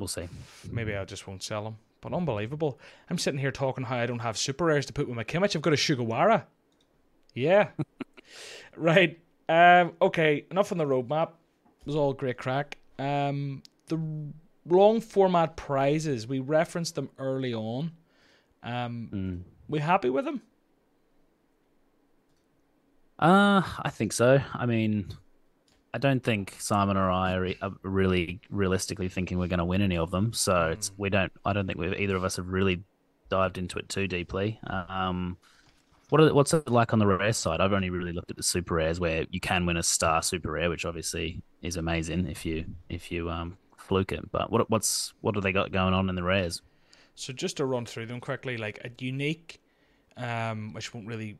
We'll 0.00 0.08
see. 0.08 0.28
Maybe 0.72 0.96
I 0.96 1.04
just 1.04 1.28
won't 1.28 1.42
sell 1.42 1.62
them. 1.62 1.76
But 2.00 2.14
unbelievable. 2.14 2.80
I'm 3.10 3.18
sitting 3.18 3.38
here 3.38 3.52
talking 3.52 3.84
how 3.84 3.98
I 3.98 4.06
don't 4.06 4.20
have 4.20 4.38
super 4.38 4.64
rares 4.64 4.86
to 4.86 4.94
put 4.94 5.06
with 5.06 5.14
my 5.14 5.24
Kimmich. 5.24 5.54
I've 5.54 5.60
got 5.60 5.74
a 5.74 5.76
Sugawara. 5.76 6.44
Yeah. 7.34 7.68
right. 8.78 9.20
Um, 9.46 9.92
okay, 10.00 10.46
enough 10.50 10.72
on 10.72 10.78
the 10.78 10.86
roadmap. 10.86 11.32
It 11.80 11.86
was 11.86 11.96
all 11.96 12.14
great 12.14 12.38
crack. 12.38 12.78
Um, 12.98 13.62
the 13.88 14.00
long 14.66 15.02
format 15.02 15.54
prizes, 15.54 16.26
we 16.26 16.38
referenced 16.38 16.94
them 16.94 17.10
early 17.18 17.52
on. 17.52 17.92
Um, 18.62 19.10
mm. 19.12 19.42
We 19.68 19.80
happy 19.80 20.08
with 20.08 20.24
them? 20.24 20.40
Uh, 23.18 23.60
I 23.82 23.90
think 23.90 24.14
so. 24.14 24.40
I 24.54 24.64
mean, 24.64 25.12
I 25.92 25.98
don't 25.98 26.22
think 26.22 26.56
Simon 26.58 26.96
or 26.96 27.10
I 27.10 27.56
are 27.60 27.72
really 27.82 28.40
realistically 28.50 29.08
thinking 29.08 29.38
we're 29.38 29.48
going 29.48 29.58
to 29.58 29.64
win 29.64 29.82
any 29.82 29.96
of 29.96 30.10
them. 30.10 30.32
So 30.32 30.52
mm. 30.52 30.72
it's 30.72 30.92
we 30.96 31.10
don't. 31.10 31.32
I 31.44 31.52
don't 31.52 31.66
think 31.66 31.78
we 31.78 31.96
either 31.96 32.16
of 32.16 32.24
us 32.24 32.36
have 32.36 32.48
really 32.48 32.82
dived 33.28 33.58
into 33.58 33.78
it 33.78 33.88
too 33.88 34.06
deeply. 34.06 34.60
Um, 34.66 35.36
what 36.10 36.20
are, 36.20 36.34
what's 36.34 36.52
it 36.52 36.68
like 36.68 36.92
on 36.92 36.98
the 36.98 37.06
rare 37.06 37.32
side? 37.32 37.60
I've 37.60 37.72
only 37.72 37.90
really 37.90 38.12
looked 38.12 38.30
at 38.30 38.36
the 38.36 38.42
super 38.42 38.74
rares 38.74 39.00
where 39.00 39.26
you 39.30 39.40
can 39.40 39.66
win 39.66 39.76
a 39.76 39.82
star 39.82 40.22
super 40.22 40.52
rare, 40.52 40.68
which 40.68 40.84
obviously 40.84 41.42
is 41.62 41.76
amazing 41.76 42.26
if 42.26 42.44
you 42.44 42.64
if 42.88 43.10
you 43.10 43.30
um, 43.30 43.56
fluke 43.76 44.12
it. 44.12 44.30
But 44.30 44.50
what 44.50 44.70
what's 44.70 45.14
what 45.20 45.34
have 45.34 45.42
they 45.42 45.52
got 45.52 45.72
going 45.72 45.94
on 45.94 46.08
in 46.08 46.14
the 46.14 46.22
rares? 46.22 46.62
So 47.14 47.32
just 47.32 47.56
to 47.58 47.66
run 47.66 47.86
through 47.86 48.06
them 48.06 48.20
quickly, 48.20 48.56
like 48.56 48.80
a 48.84 48.90
unique, 49.02 49.60
um, 50.16 50.72
which 50.72 50.94
won't 50.94 51.06
really 51.06 51.38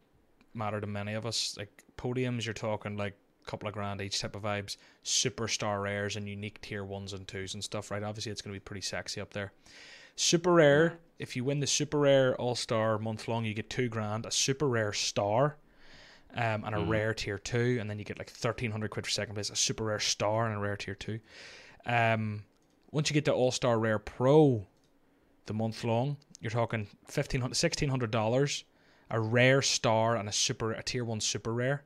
matter 0.55 0.81
to 0.81 0.87
many 0.87 1.15
of 1.15 1.27
us. 1.27 1.57
Like 1.57 1.85
podiums, 1.97 2.45
you're 2.45 2.55
talking 2.55 2.97
like 2.97 3.17
couple 3.47 3.69
of 3.69 3.75
grand 3.75 4.01
each 4.01 4.21
type 4.21 4.37
of 4.37 4.43
vibes, 4.43 4.77
superstar 5.05 5.83
rares 5.83 6.17
and 6.17 6.29
unique 6.29 6.61
tier 6.61 6.85
ones 6.85 7.13
and 7.13 7.27
twos 7.27 7.55
and 7.55 7.65
stuff, 7.65 7.91
right? 7.91 8.03
Obviously, 8.03 8.33
it's 8.33 8.43
going 8.43 8.55
to 8.55 8.61
be 8.61 8.65
pretty 8.65 8.83
sexy 8.83 9.21
up 9.21 9.33
there. 9.33 9.53
Super 10.17 10.53
rare, 10.53 10.99
if 11.19 11.37
you 11.37 11.45
win 11.45 11.61
the 11.61 11.67
super 11.67 11.99
rare 11.99 12.35
all 12.37 12.55
star 12.55 12.99
month 12.99 13.29
long, 13.29 13.45
you 13.45 13.55
get 13.55 13.71
two 13.71 13.89
grand, 13.89 14.27
a 14.27 14.31
super 14.31 14.69
rare 14.69 14.93
star, 14.93 15.57
um, 16.35 16.65
and 16.65 16.75
a 16.75 16.79
mm. 16.79 16.89
rare 16.89 17.15
tier 17.15 17.39
two, 17.39 17.79
and 17.81 17.89
then 17.89 17.99
you 17.99 18.05
get 18.05 18.19
like 18.19 18.31
1300 18.31 18.91
quid 18.91 19.07
for 19.07 19.11
second 19.11 19.35
place, 19.35 19.51
a 19.51 19.57
super 19.57 19.85
rare 19.85 20.01
star, 20.01 20.47
and 20.47 20.57
a 20.57 20.59
rare 20.59 20.77
tier 20.77 20.95
two. 20.95 21.21
Um, 21.87 22.45
once 22.91 23.09
you 23.09 23.15
get 23.15 23.25
the 23.25 23.33
all 23.33 23.51
star 23.51 23.79
rare 23.79 23.99
pro, 23.99 24.67
the 25.47 25.55
month 25.55 25.85
long, 25.85 26.17
you're 26.41 26.51
talking 26.51 26.87
$1,500, 27.11 27.51
$1,600, 27.51 28.65
a 29.11 29.21
rare 29.21 29.63
star, 29.63 30.17
and 30.17 30.29
a 30.29 30.33
super, 30.33 30.73
a 30.73 30.83
tier 30.83 31.05
one 31.05 31.21
super 31.21 31.53
rare 31.53 31.85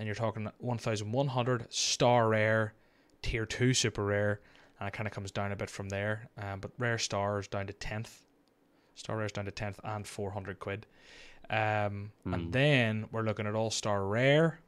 then 0.00 0.06
you're 0.06 0.14
talking 0.14 0.48
1100 0.60 1.66
star 1.70 2.28
rare, 2.30 2.72
tier 3.20 3.44
2 3.44 3.74
super 3.74 4.02
rare, 4.02 4.40
and 4.78 4.88
it 4.88 4.94
kind 4.94 5.06
of 5.06 5.12
comes 5.12 5.30
down 5.30 5.52
a 5.52 5.56
bit 5.56 5.68
from 5.68 5.90
there. 5.90 6.30
Um, 6.38 6.60
but 6.60 6.70
rare 6.78 6.96
stars 6.96 7.46
down 7.46 7.66
to 7.66 7.74
10th, 7.74 8.08
star 8.94 9.18
rares 9.18 9.32
down 9.32 9.44
to 9.44 9.50
10th, 9.50 9.76
and 9.84 10.06
400 10.06 10.58
quid. 10.58 10.86
Um, 11.50 12.12
mm. 12.26 12.32
And 12.32 12.44
hmm. 12.44 12.50
then 12.50 13.06
we're 13.12 13.24
looking 13.24 13.46
at 13.46 13.54
all 13.54 13.70
star 13.70 14.06
rare, 14.06 14.60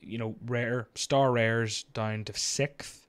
you 0.00 0.18
know, 0.18 0.36
rare 0.46 0.86
star 0.94 1.32
rares 1.32 1.82
down 1.82 2.22
to 2.26 2.32
6th. 2.32 3.06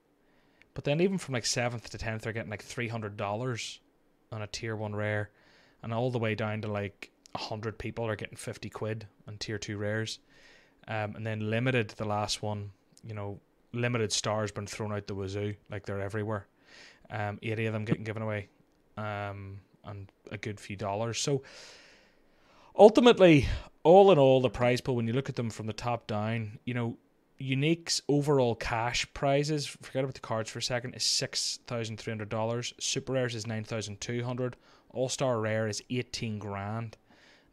But 0.74 0.84
then 0.84 1.00
even 1.00 1.20
from 1.20 1.34
like 1.34 1.43
7th 1.43 1.89
to 1.89 1.98
10th, 2.00 2.22
they're 2.22 2.34
getting 2.34 2.50
like 2.50 2.66
$300 2.66 3.80
on 4.32 4.41
a 4.41 4.48
tier 4.48 4.76
1 4.76 4.95
rare. 4.95 5.30
And 5.84 5.93
all 5.93 6.10
the 6.10 6.18
way 6.18 6.34
down 6.34 6.62
to 6.62 6.68
like 6.68 7.12
100 7.34 7.78
people 7.78 8.08
are 8.08 8.16
getting 8.16 8.36
50 8.36 8.72
quid 8.72 9.08
on 9.28 9.38
tier 9.38 9.60
2 9.60 9.78
rares. 9.78 10.18
Um, 10.88 11.16
and 11.16 11.26
then 11.26 11.50
limited, 11.50 11.90
the 11.90 12.06
last 12.06 12.42
one, 12.42 12.72
you 13.04 13.14
know, 13.14 13.40
limited 13.74 14.12
stars 14.12 14.52
been 14.52 14.68
thrown 14.68 14.94
out 14.94 15.08
the 15.08 15.16
wazoo, 15.16 15.56
like 15.70 15.86
they're 15.86 16.02
everywhere. 16.02 16.48
Um, 17.10 17.40
80 17.42 17.68
of 17.68 17.74
them 17.74 17.86
getting 17.86 18.04
given 18.04 18.22
away, 18.22 18.48
um, 18.98 19.60
and 19.86 20.12
a 20.32 20.38
good 20.38 20.60
few 20.60 20.76
dollars. 20.76 21.20
So 21.20 21.44
ultimately, 22.78 23.48
all 23.84 24.12
in 24.12 24.20
all, 24.20 24.42
the 24.42 24.50
prize 24.50 24.82
pool, 24.82 24.96
when 24.96 25.08
you 25.08 25.14
look 25.14 25.30
at 25.30 25.36
them 25.36 25.50
from 25.50 25.68
the 25.68 25.74
top 25.74 26.08
down, 26.08 26.60
you 26.66 26.74
know, 26.74 26.98
Unique's 27.40 28.02
overall 28.10 28.56
cash 28.56 29.06
prizes, 29.14 29.68
forget 29.68 30.04
about 30.04 30.16
the 30.16 30.20
cards 30.20 30.50
for 30.50 30.60
a 30.60 30.64
second, 30.64 30.96
is 30.96 31.04
six 31.04 31.60
thousand 31.68 31.98
three 32.00 32.12
hundred 32.12 32.30
dollars. 32.30 32.74
Super 32.80 33.14
rares 33.14 33.36
is 33.36 33.46
nine 33.46 33.64
thousand 33.64 34.02
two 34.02 34.24
hundred. 34.24 34.56
All 34.90 35.08
star 35.08 35.40
rare 35.40 35.68
is 35.68 35.84
eighteen 35.90 36.40
grand. 36.40 36.98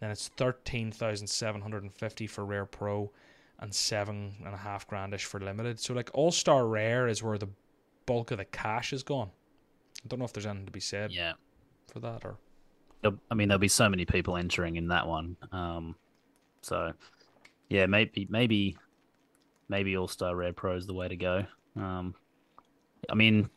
Then 0.04 0.10
it's 0.10 0.28
thirteen 0.36 0.92
thousand 0.92 1.28
seven 1.28 1.62
hundred 1.62 1.82
and 1.82 1.90
fifty 1.90 2.26
for 2.26 2.44
rare 2.44 2.66
pro, 2.66 3.10
and 3.58 3.74
seven 3.74 4.34
and 4.44 4.52
a 4.52 4.58
half 4.58 4.86
grandish 4.86 5.22
for 5.22 5.40
limited. 5.40 5.80
So 5.80 5.94
like 5.94 6.10
all 6.12 6.30
star 6.30 6.66
rare 6.66 7.08
is 7.08 7.22
where 7.22 7.38
the 7.38 7.48
bulk 8.04 8.30
of 8.30 8.36
the 8.36 8.44
cash 8.44 8.92
is 8.92 9.02
gone. 9.02 9.30
I 10.04 10.08
don't 10.08 10.18
know 10.18 10.26
if 10.26 10.34
there's 10.34 10.44
anything 10.44 10.66
to 10.66 10.72
be 10.72 10.78
said 10.80 11.10
Yeah. 11.10 11.32
for 11.90 12.00
that 12.00 12.22
or 12.22 12.36
I 13.30 13.34
mean, 13.34 13.48
there'll 13.48 13.58
be 13.58 13.66
so 13.68 13.88
many 13.88 14.04
people 14.04 14.36
entering 14.36 14.76
in 14.76 14.88
that 14.88 15.06
one. 15.06 15.38
Um, 15.52 15.96
so, 16.60 16.92
yeah, 17.70 17.86
maybe, 17.86 18.26
maybe, 18.28 18.76
maybe 19.70 19.96
All 19.96 20.08
Star 20.08 20.36
Rare 20.36 20.52
Pro 20.52 20.76
is 20.76 20.86
the 20.86 20.92
way 20.92 21.08
to 21.08 21.16
go. 21.16 21.46
Um, 21.76 22.14
I 23.08 23.14
mean, 23.14 23.48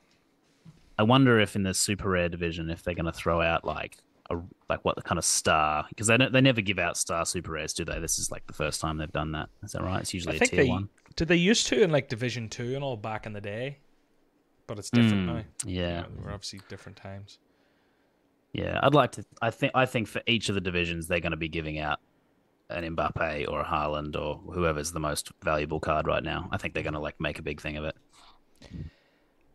I 0.97 1.03
wonder 1.03 1.41
if 1.41 1.57
in 1.57 1.63
the 1.63 1.73
Super 1.73 2.09
Rare 2.09 2.29
division, 2.29 2.69
if 2.69 2.83
they're 2.83 2.95
going 2.95 3.05
to 3.05 3.11
throw 3.11 3.41
out 3.41 3.65
like 3.65 3.97
a 4.29 4.35
like 4.69 4.83
what 4.83 4.95
the 4.95 5.01
kind 5.01 5.17
of 5.17 5.25
star 5.25 5.85
because 5.89 6.07
they 6.07 6.17
don't, 6.17 6.31
they 6.33 6.41
never 6.41 6.61
give 6.61 6.79
out 6.79 6.97
star 6.97 7.25
Super 7.25 7.51
Rares, 7.51 7.73
do 7.73 7.85
they? 7.85 7.99
This 7.99 8.19
is 8.19 8.31
like 8.31 8.45
the 8.47 8.53
first 8.53 8.81
time 8.81 8.97
they've 8.97 9.11
done 9.11 9.31
that. 9.33 9.49
Is 9.63 9.71
that 9.73 9.83
right? 9.83 10.01
It's 10.01 10.13
usually 10.13 10.37
a 10.37 10.39
tier 10.39 10.63
they 10.63 10.69
one. 10.69 10.89
did 11.15 11.27
they 11.27 11.35
used 11.35 11.67
to 11.67 11.81
in 11.81 11.91
like 11.91 12.09
Division 12.09 12.49
Two 12.49 12.75
and 12.75 12.83
all 12.83 12.97
back 12.97 13.25
in 13.25 13.33
the 13.33 13.41
day, 13.41 13.79
but 14.67 14.77
it's 14.79 14.89
different 14.89 15.23
Mm, 15.29 15.35
now. 15.35 15.43
yeah. 15.65 15.95
You 15.97 16.01
know, 16.01 16.07
we're 16.25 16.33
obviously 16.33 16.61
different 16.69 16.97
times. 16.97 17.39
Yeah, 18.53 18.79
I'd 18.81 18.93
like 18.95 19.11
to. 19.13 19.25
I 19.41 19.51
think. 19.51 19.71
I 19.75 19.85
think 19.85 20.07
for 20.07 20.21
each 20.25 20.49
of 20.49 20.55
the 20.55 20.61
divisions, 20.61 21.07
they're 21.07 21.19
going 21.19 21.31
to 21.31 21.37
be 21.37 21.49
giving 21.49 21.79
out 21.79 21.99
an 22.69 22.95
Mbappe 22.95 23.47
or 23.49 23.61
a 23.61 23.65
Haaland 23.65 24.15
or 24.15 24.35
whoever's 24.53 24.91
the 24.91 24.99
most 24.99 25.31
valuable 25.43 25.79
card 25.79 26.07
right 26.07 26.23
now. 26.23 26.49
I 26.51 26.57
think 26.57 26.73
they're 26.73 26.83
going 26.83 26.93
to 26.93 26.99
like 26.99 27.19
make 27.19 27.39
a 27.39 27.43
big 27.43 27.61
thing 27.61 27.77
of 27.77 27.83
it. 27.85 27.95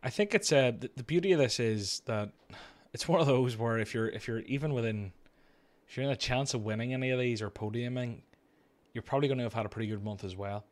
I 0.03 0.09
think 0.09 0.33
it's 0.33 0.51
uh, 0.51 0.71
the, 0.77 0.89
the 0.95 1.03
beauty 1.03 1.31
of 1.31 1.39
this 1.39 1.59
is 1.59 2.01
that 2.05 2.29
it's 2.93 3.07
one 3.07 3.19
of 3.19 3.27
those 3.27 3.57
where 3.57 3.77
if 3.79 3.93
you're 3.93 4.07
if 4.09 4.27
you're 4.27 4.39
even 4.41 4.73
within 4.73 5.11
if 5.87 5.97
you're 5.97 6.05
in 6.05 6.11
a 6.11 6.15
chance 6.15 6.53
of 6.53 6.63
winning 6.63 6.93
any 6.93 7.09
of 7.11 7.19
these 7.19 7.41
or 7.41 7.49
podiuming, 7.49 8.21
you're 8.93 9.01
probably 9.01 9.27
going 9.27 9.37
to 9.39 9.43
have 9.43 9.53
had 9.53 9.65
a 9.65 9.69
pretty 9.69 9.87
good 9.89 10.03
month 10.03 10.23
as 10.23 10.35
well. 10.35 10.65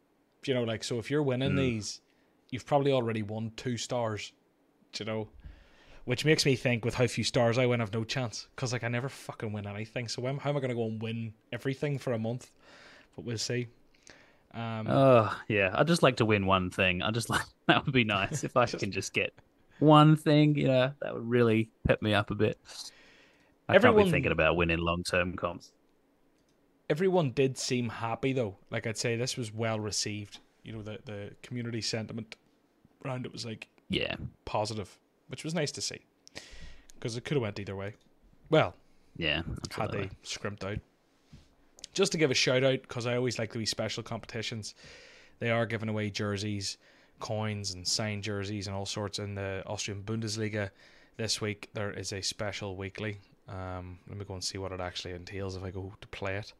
You 0.45 0.53
know, 0.53 0.63
like 0.63 0.83
so 0.83 0.97
if 0.99 1.11
you're 1.11 1.21
winning 1.23 1.51
Mm. 1.51 1.57
these, 1.57 2.01
you've 2.49 2.65
probably 2.65 2.91
already 2.91 3.21
won 3.23 3.51
two 3.55 3.77
stars. 3.77 4.31
You 4.99 5.05
know, 5.05 5.29
which 6.05 6.25
makes 6.25 6.45
me 6.45 6.55
think 6.55 6.83
with 6.83 6.95
how 6.95 7.07
few 7.07 7.23
stars 7.23 7.57
I 7.57 7.65
win, 7.65 7.79
I've 7.81 7.93
no 7.93 8.03
chance 8.03 8.47
because 8.55 8.73
like 8.73 8.83
I 8.83 8.87
never 8.87 9.07
fucking 9.09 9.51
win 9.53 9.67
anything. 9.67 10.07
So 10.07 10.27
am- 10.27 10.37
how 10.39 10.49
am 10.49 10.57
I 10.57 10.59
going 10.59 10.69
to 10.69 10.75
go 10.75 10.85
and 10.85 11.01
win 11.01 11.33
everything 11.51 11.97
for 11.97 12.13
a 12.13 12.19
month? 12.19 12.51
But 13.15 13.25
we'll 13.25 13.37
see. 13.37 13.67
Um, 14.53 14.87
Oh 14.89 15.33
yeah, 15.47 15.71
I'd 15.73 15.87
just 15.87 16.03
like 16.03 16.17
to 16.17 16.25
win 16.25 16.45
one 16.45 16.69
thing. 16.71 17.01
I 17.01 17.11
just 17.11 17.29
like 17.29 17.43
that 17.67 17.85
would 17.85 17.93
be 17.93 18.03
nice 18.03 18.43
if 18.43 18.57
I 18.57 18.65
can 18.79 18.91
just 18.91 19.13
get 19.13 19.33
one 19.81 20.15
thing. 20.15 20.55
You 20.55 20.67
know, 20.67 20.91
that 21.01 21.13
would 21.13 21.27
really 21.29 21.69
pep 21.85 22.01
me 22.01 22.13
up 22.13 22.31
a 22.31 22.35
bit. 22.35 22.57
I 23.67 23.73
can't 23.73 23.85
Everyone- 23.85 24.05
be 24.05 24.11
thinking 24.11 24.31
about 24.31 24.55
winning 24.55 24.79
long 24.79 25.03
term 25.03 25.35
comps. 25.35 25.71
everyone 26.89 27.31
did 27.31 27.57
seem 27.57 27.87
happy 27.89 28.33
though. 28.33 28.57
Like 28.69 28.85
I'd 28.87 28.97
say 28.97 29.15
this 29.15 29.37
was 29.37 29.53
well 29.53 29.79
received. 29.79 30.39
You 30.63 30.73
know, 30.73 30.81
the 30.81 30.99
the 31.05 31.31
community 31.41 31.81
sentiment 31.81 32.35
around 33.05 33.25
it 33.25 33.31
was 33.31 33.45
like 33.45 33.67
Yeah, 33.89 34.15
positive, 34.45 34.97
which 35.27 35.43
was 35.43 35.53
nice 35.55 35.71
to 35.73 35.81
see. 35.81 36.01
Because 36.95 37.17
it 37.17 37.25
could 37.25 37.35
have 37.35 37.41
went 37.41 37.59
either 37.59 37.75
way. 37.75 37.95
Well, 38.49 38.75
yeah. 39.17 39.41
had 39.71 39.91
they 39.91 40.09
scrimped 40.23 40.63
out. 40.63 40.77
Just 41.93 42.11
to 42.11 42.17
give 42.17 42.29
a 42.31 42.35
shout 42.35 42.63
out, 42.63 42.81
because 42.83 43.05
I 43.07 43.15
always 43.15 43.39
like 43.39 43.51
the 43.51 43.57
wee 43.59 43.65
special 43.65 44.03
competitions. 44.03 44.75
They 45.39 45.49
are 45.49 45.65
giving 45.65 45.89
away 45.89 46.09
jerseys, 46.11 46.77
coins, 47.21 47.73
and 47.73 47.87
signed 47.87 48.23
jerseys 48.23 48.67
and 48.67 48.75
all 48.75 48.85
sorts 48.85 49.19
in 49.19 49.35
the 49.35 49.63
Austrian 49.65 50.03
Bundesliga. 50.03 50.71
This 51.15 51.39
week 51.39 51.69
there 51.73 51.91
is 51.91 52.11
a 52.11 52.21
special 52.21 52.75
weekly. 52.75 53.19
Um, 53.47 53.99
let 54.09 54.17
me 54.17 54.25
go 54.25 54.33
and 54.33 54.43
see 54.43 54.57
what 54.57 54.71
it 54.71 54.81
actually 54.81 55.13
entails 55.13 55.55
if 55.55 55.63
I 55.63 55.71
go 55.71 55.93
to 56.01 56.07
play 56.09 56.35
it. 56.35 56.53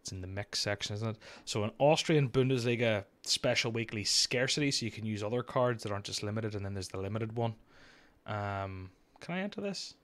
It's 0.00 0.12
in 0.12 0.20
the 0.20 0.26
mix 0.26 0.58
section, 0.58 0.94
isn't 0.94 1.08
it? 1.10 1.16
So 1.44 1.62
an 1.62 1.70
Austrian 1.78 2.28
Bundesliga 2.28 3.04
special 3.22 3.70
weekly 3.70 4.02
scarcity, 4.02 4.72
so 4.72 4.84
you 4.84 4.90
can 4.90 5.06
use 5.06 5.22
other 5.22 5.44
cards 5.44 5.84
that 5.84 5.92
aren't 5.92 6.06
just 6.06 6.24
limited, 6.24 6.56
and 6.56 6.64
then 6.64 6.74
there's 6.74 6.88
the 6.88 6.98
limited 6.98 7.36
one. 7.36 7.54
Um, 8.26 8.90
can 9.20 9.36
I 9.36 9.40
enter 9.40 9.60
this? 9.60 9.94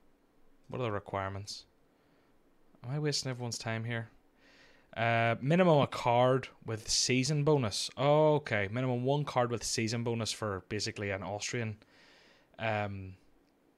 What 0.68 0.80
are 0.80 0.84
the 0.84 0.92
requirements? 0.92 1.64
Am 2.84 2.90
I 2.90 2.99
wasting 3.01 3.30
everyone's 3.30 3.59
time 3.59 3.84
here? 3.84 4.09
Uh, 4.97 5.36
minimum 5.41 5.80
a 5.80 5.86
card 5.86 6.49
with 6.66 6.89
season 6.89 7.45
bonus. 7.45 7.91
Oh, 7.97 8.34
okay. 8.36 8.68
Minimum 8.70 9.05
one 9.05 9.24
card 9.24 9.51
with 9.51 9.62
season 9.62 10.03
bonus 10.03 10.32
for 10.32 10.64
basically 10.68 11.11
an 11.11 11.22
Austrian 11.22 11.76
um, 12.59 13.14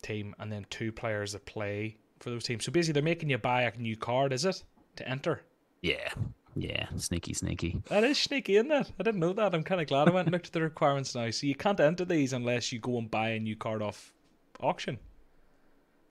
team, 0.02 0.34
and 0.38 0.50
then 0.50 0.66
two 0.70 0.92
players 0.92 1.32
that 1.32 1.44
play 1.44 1.96
for 2.20 2.30
those 2.30 2.44
teams. 2.44 2.64
So 2.64 2.72
basically, 2.72 2.94
they're 2.94 3.02
making 3.02 3.30
you 3.30 3.38
buy 3.38 3.62
a 3.62 3.76
new 3.76 3.96
card, 3.96 4.32
is 4.32 4.44
it, 4.44 4.62
to 4.96 5.08
enter? 5.08 5.42
Yeah, 5.82 6.08
yeah. 6.56 6.86
Sneaky, 6.96 7.34
sneaky. 7.34 7.82
That 7.88 8.04
is 8.04 8.18
sneaky, 8.18 8.56
isn't 8.56 8.70
it? 8.70 8.92
I 8.98 9.02
didn't 9.02 9.20
know 9.20 9.32
that. 9.32 9.54
I'm 9.54 9.62
kind 9.62 9.80
of 9.80 9.86
glad 9.88 10.08
I 10.08 10.12
went 10.12 10.26
and 10.26 10.32
looked 10.32 10.46
at 10.46 10.52
the 10.52 10.62
requirements 10.62 11.14
now. 11.14 11.30
So 11.30 11.46
you 11.46 11.54
can't 11.54 11.80
enter 11.80 12.04
these 12.04 12.32
unless 12.32 12.72
you 12.72 12.78
go 12.78 12.98
and 12.98 13.10
buy 13.10 13.30
a 13.30 13.40
new 13.40 13.56
card 13.56 13.82
off 13.82 14.12
auction. 14.60 14.98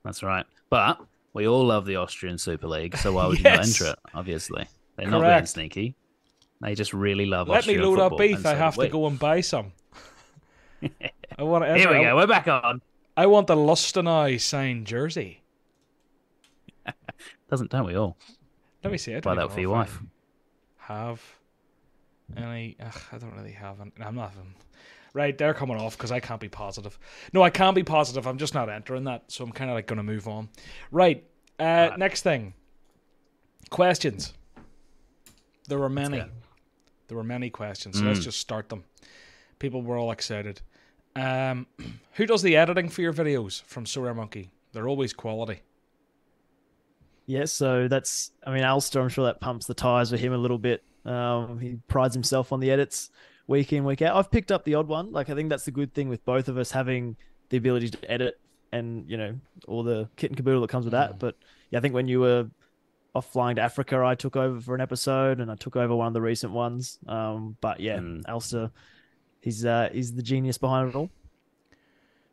That's 0.04 0.22
right. 0.22 0.46
But 0.70 1.00
we 1.32 1.46
all 1.46 1.66
love 1.66 1.86
the 1.86 1.96
Austrian 1.96 2.38
Super 2.38 2.66
League, 2.66 2.96
so 2.96 3.12
why 3.12 3.26
would 3.26 3.38
you 3.38 3.44
not 3.44 3.60
enter 3.66 3.86
it? 3.86 3.98
Obviously, 4.14 4.66
they're 5.00 5.10
not 5.10 5.18
being 5.20 5.30
Correct. 5.30 5.48
sneaky. 5.48 5.94
They 6.60 6.74
just 6.74 6.92
really 6.92 7.26
love. 7.26 7.48
Let 7.48 7.58
Austrian 7.58 7.80
me 7.80 7.86
load 7.86 7.98
up 8.00 8.18
Beef. 8.18 8.38
I 8.40 8.52
so 8.52 8.56
have 8.56 8.74
to 8.76 8.88
go 8.88 9.06
and 9.06 9.18
buy 9.18 9.40
some. 9.40 9.72
I 11.38 11.42
want 11.42 11.64
to 11.64 11.76
Here 11.76 11.88
we 11.90 11.96
I- 11.98 12.02
go. 12.04 12.16
We're 12.16 12.26
back 12.26 12.48
on. 12.48 12.82
I 13.16 13.26
want 13.26 13.46
the 13.46 13.56
Lustenau 13.56 14.40
signed 14.40 14.86
jersey. 14.86 15.42
Doesn't 17.50 17.70
don't 17.70 17.86
we 17.86 17.94
all? 17.96 18.16
Let 18.84 18.92
me 18.92 18.98
see. 18.98 19.14
I 19.14 19.20
Buy 19.20 19.34
that 19.34 19.52
for 19.52 19.60
your 19.60 19.70
wife. 19.70 20.00
Have 20.78 21.20
any? 22.36 22.76
Ugh, 22.80 23.00
I 23.12 23.18
don't 23.18 23.34
really 23.34 23.52
have. 23.52 23.80
Any, 23.80 23.92
I'm 24.00 24.14
not. 24.14 24.32
Even, 24.32 24.54
right, 25.12 25.36
they're 25.36 25.52
coming 25.54 25.76
off 25.76 25.96
because 25.96 26.12
I 26.12 26.20
can't 26.20 26.40
be 26.40 26.48
positive. 26.48 26.98
No, 27.32 27.42
I 27.42 27.50
can't 27.50 27.74
be 27.74 27.82
positive. 27.82 28.26
I'm 28.26 28.38
just 28.38 28.54
not 28.54 28.68
entering 28.70 29.04
that, 29.04 29.24
so 29.28 29.44
I'm 29.44 29.52
kind 29.52 29.70
of 29.70 29.74
like 29.74 29.86
going 29.86 29.98
to 29.98 30.02
move 30.02 30.28
on. 30.28 30.48
Right. 30.90 31.24
Uh, 31.58 31.88
Right. 31.90 31.98
Next 31.98 32.22
thing. 32.22 32.54
Questions. 33.70 34.32
There 35.70 35.78
were 35.78 35.88
many. 35.88 36.22
There 37.08 37.16
were 37.16 37.24
many 37.24 37.48
questions. 37.48 37.98
So 37.98 38.04
let's 38.04 38.20
Mm. 38.20 38.24
just 38.24 38.38
start 38.38 38.68
them. 38.68 38.84
People 39.58 39.82
were 39.82 39.96
all 39.96 40.10
excited. 40.10 40.60
Um, 41.16 41.66
who 42.14 42.26
does 42.26 42.42
the 42.42 42.56
editing 42.56 42.88
for 42.88 43.00
your 43.02 43.12
videos 43.12 43.62
from 43.62 43.84
Sorare 43.84 44.14
Monkey? 44.14 44.50
They're 44.72 44.88
always 44.88 45.12
quality. 45.12 45.62
Yeah, 47.26 47.44
so 47.44 47.86
that's 47.88 48.32
I 48.46 48.52
mean 48.52 48.62
Alistair, 48.64 49.02
I'm 49.02 49.08
sure 49.08 49.24
that 49.26 49.40
pumps 49.40 49.66
the 49.66 49.74
tires 49.74 50.10
for 50.10 50.16
him 50.16 50.32
a 50.32 50.38
little 50.38 50.58
bit. 50.58 50.82
Um, 51.04 51.58
he 51.58 51.78
prides 51.88 52.14
himself 52.14 52.52
on 52.52 52.60
the 52.60 52.70
edits 52.70 53.10
week 53.46 53.72
in, 53.72 53.84
week 53.84 54.02
out. 54.02 54.16
I've 54.16 54.30
picked 54.30 54.50
up 54.52 54.64
the 54.64 54.74
odd 54.74 54.88
one. 54.88 55.12
Like 55.12 55.30
I 55.30 55.34
think 55.34 55.48
that's 55.48 55.64
the 55.64 55.70
good 55.70 55.94
thing 55.94 56.08
with 56.08 56.24
both 56.24 56.48
of 56.48 56.58
us 56.58 56.70
having 56.72 57.16
the 57.50 57.56
ability 57.56 57.88
to 57.90 58.10
edit 58.10 58.38
and, 58.72 59.08
you 59.10 59.16
know, 59.16 59.38
all 59.66 59.82
the 59.82 60.08
kit 60.16 60.30
and 60.30 60.36
caboodle 60.36 60.60
that 60.62 60.70
comes 60.70 60.84
with 60.84 60.92
that. 60.92 61.18
But 61.18 61.36
yeah, 61.70 61.78
I 61.78 61.82
think 61.82 61.94
when 61.94 62.06
you 62.08 62.20
were 62.20 62.48
off 63.14 63.32
flying 63.32 63.56
to 63.56 63.62
Africa, 63.62 64.02
I 64.04 64.14
took 64.14 64.36
over 64.36 64.60
for 64.60 64.74
an 64.74 64.80
episode 64.80 65.40
and 65.40 65.50
I 65.50 65.56
took 65.56 65.76
over 65.76 65.94
one 65.96 66.06
of 66.06 66.12
the 66.12 66.20
recent 66.20 66.52
ones. 66.52 66.98
Um, 67.08 67.56
but 67.60 67.80
yeah, 67.80 67.98
Mm. 67.98 68.22
Alistair, 68.28 68.70
he's 69.40 69.64
uh 69.64 69.88
he's 69.92 70.14
the 70.14 70.22
genius 70.22 70.58
behind 70.58 70.90
it 70.90 70.94
all. 70.94 71.10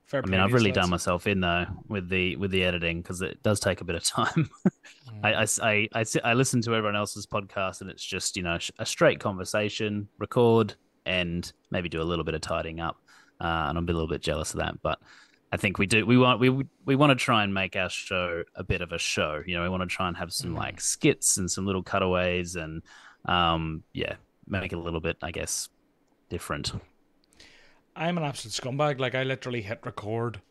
Fair 0.05 0.21
I 0.23 0.29
mean, 0.29 0.39
I've 0.39 0.53
really 0.53 0.69
lads. 0.71 0.77
done 0.85 0.89
myself 0.89 1.27
in 1.27 1.41
though 1.41 1.65
with 1.89 2.07
the 2.07 2.35
with 2.37 2.51
the 2.51 2.63
editing 2.63 3.01
because 3.01 3.21
it 3.21 3.41
does 3.43 3.59
take 3.59 3.81
a 3.81 3.83
bit 3.83 3.95
of 3.95 4.03
time. 4.03 4.49
I, 5.23 5.33
I, 5.33 5.45
I, 5.61 5.87
I, 5.95 6.05
I 6.23 6.33
listen 6.33 6.61
to 6.61 6.75
everyone 6.75 6.95
else's 6.95 7.25
podcast 7.25 7.81
and 7.81 7.89
it's 7.89 8.05
just 8.05 8.37
you 8.37 8.43
know 8.43 8.57
a 8.79 8.85
straight 8.85 9.19
conversation, 9.19 10.07
record 10.17 10.75
and 11.05 11.51
maybe 11.71 11.89
do 11.89 12.01
a 12.01 12.03
little 12.03 12.23
bit 12.25 12.35
of 12.35 12.41
tidying 12.41 12.79
up, 12.79 12.97
uh, 13.41 13.65
and 13.69 13.77
I'm 13.77 13.83
a 13.83 13.91
little 13.91 14.07
bit 14.07 14.21
jealous 14.21 14.53
of 14.53 14.59
that. 14.59 14.81
But 14.81 14.99
I 15.51 15.57
think 15.57 15.77
we 15.77 15.85
do 15.85 16.05
we 16.05 16.17
want 16.17 16.39
we 16.39 16.49
we 16.85 16.95
want 16.95 17.11
to 17.11 17.15
try 17.15 17.43
and 17.43 17.53
make 17.53 17.75
our 17.75 17.89
show 17.89 18.43
a 18.55 18.63
bit 18.63 18.81
of 18.81 18.91
a 18.91 18.97
show. 18.97 19.41
You 19.45 19.55
know, 19.55 19.63
we 19.63 19.69
want 19.69 19.81
to 19.81 19.87
try 19.87 20.07
and 20.07 20.17
have 20.17 20.33
some 20.33 20.51
Mm. 20.53 20.57
like 20.57 20.81
skits 20.81 21.37
and 21.37 21.49
some 21.49 21.65
little 21.65 21.83
cutaways 21.83 22.55
and 22.55 22.81
um 23.25 23.83
yeah, 23.93 24.15
make 24.45 24.71
it 24.73 24.75
a 24.75 24.81
little 24.81 24.99
bit 24.99 25.17
I 25.21 25.31
guess 25.31 25.69
different. 26.29 26.73
I'm 27.95 28.17
an 28.17 28.23
absolute 28.23 28.53
scumbag. 28.53 28.99
Like 28.99 29.15
I 29.15 29.23
literally 29.23 29.61
hit 29.61 29.79
record, 29.85 30.41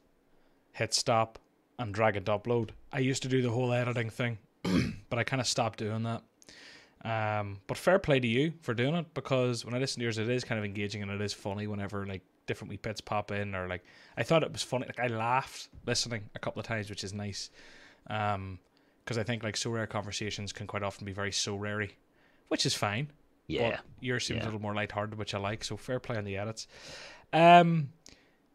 hit 0.73 0.95
stop, 0.95 1.39
and 1.79 1.93
drag 1.95 2.17
and 2.17 2.27
upload. 2.27 2.71
I 2.93 3.01
used 3.01 3.23
to 3.23 3.29
do 3.29 3.43
the 3.43 3.51
whole 3.51 3.73
editing 3.73 4.11
thing, 4.11 4.39
but 5.11 5.19
I 5.19 5.25
kind 5.25 5.41
of 5.41 5.47
stopped 5.47 5.79
doing 5.79 6.03
that. 6.05 6.23
Um, 7.05 7.61
but 7.69 7.77
fair 7.77 7.99
play 8.01 8.19
to 8.19 8.27
you 8.27 8.55
for 8.63 8.75
doing 8.75 8.95
it 8.97 9.15
because 9.15 9.65
when 9.65 9.75
I 9.75 9.79
listen 9.79 10.01
to 10.01 10.05
yours, 10.05 10.19
it 10.19 10.29
is 10.29 10.43
kind 10.43 10.59
of 10.59 10.65
engaging 10.65 11.03
and 11.03 11.11
it 11.13 11.21
is 11.21 11.33
funny 11.33 11.67
whenever 11.69 12.05
like 12.07 12.23
different 12.47 12.71
wee 12.71 12.77
bits 12.77 13.01
pop 13.01 13.31
in 13.31 13.55
or 13.55 13.67
like 13.69 13.85
I 14.17 14.23
thought 14.23 14.43
it 14.43 14.53
was 14.53 14.63
funny. 14.63 14.87
Like 14.87 15.01
I 15.01 15.09
laughed 15.09 15.69
listening 15.87 16.25
a 16.35 16.39
couple 16.39 16.61
of 16.61 16.67
times, 16.67 16.89
which 16.91 17.05
is 17.05 17.13
nice. 17.13 17.51
Um, 18.09 18.59
because 19.05 19.19
I 19.19 19.23
think 19.23 19.45
like 19.45 19.55
Sorare 19.55 19.89
conversations 19.89 20.53
can 20.53 20.67
quite 20.67 20.83
often 20.83 21.05
be 21.05 21.13
very 21.13 21.31
Sorare, 21.31 21.91
which 22.49 22.67
is 22.67 22.75
fine. 22.75 23.11
Yeah. 23.47 23.79
Yours 24.01 24.27
seems 24.27 24.39
Yeah. 24.39 24.45
a 24.45 24.47
little 24.47 24.61
more 24.61 24.75
lighthearted, 24.75 25.17
which 25.17 25.33
I 25.35 25.39
like. 25.39 25.63
So 25.63 25.77
fair 25.77 26.01
play 26.01 26.17
on 26.17 26.25
the 26.25 26.37
edits. 26.37 26.67
Um, 27.33 27.91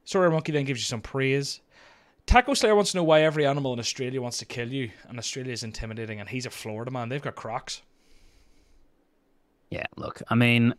Sorare 0.06 0.32
Monkey 0.32 0.52
then 0.52 0.66
gives 0.66 0.82
you 0.82 0.86
some 0.86 1.00
praise. 1.02 1.62
Taco 2.26 2.54
Slayer 2.54 2.76
wants 2.76 2.92
to 2.92 2.98
know 2.98 3.04
why 3.04 3.22
every 3.22 3.46
animal 3.46 3.72
in 3.74 3.80
Australia 3.80 4.22
wants 4.22 4.38
to 4.40 4.46
kill 4.46 4.72
you, 4.72 4.92
and 5.08 5.18
Australia 5.18 5.54
is 5.54 5.64
intimidating, 5.64 6.20
and 6.20 6.28
he's 6.30 6.46
a 6.46 6.50
Florida 6.50 6.92
man. 6.92 7.10
They've 7.10 7.22
got 7.22 7.36
crocs. 7.36 7.82
Yeah, 9.70 9.86
look, 9.96 10.22
I 10.28 10.36
mean, 10.36 10.76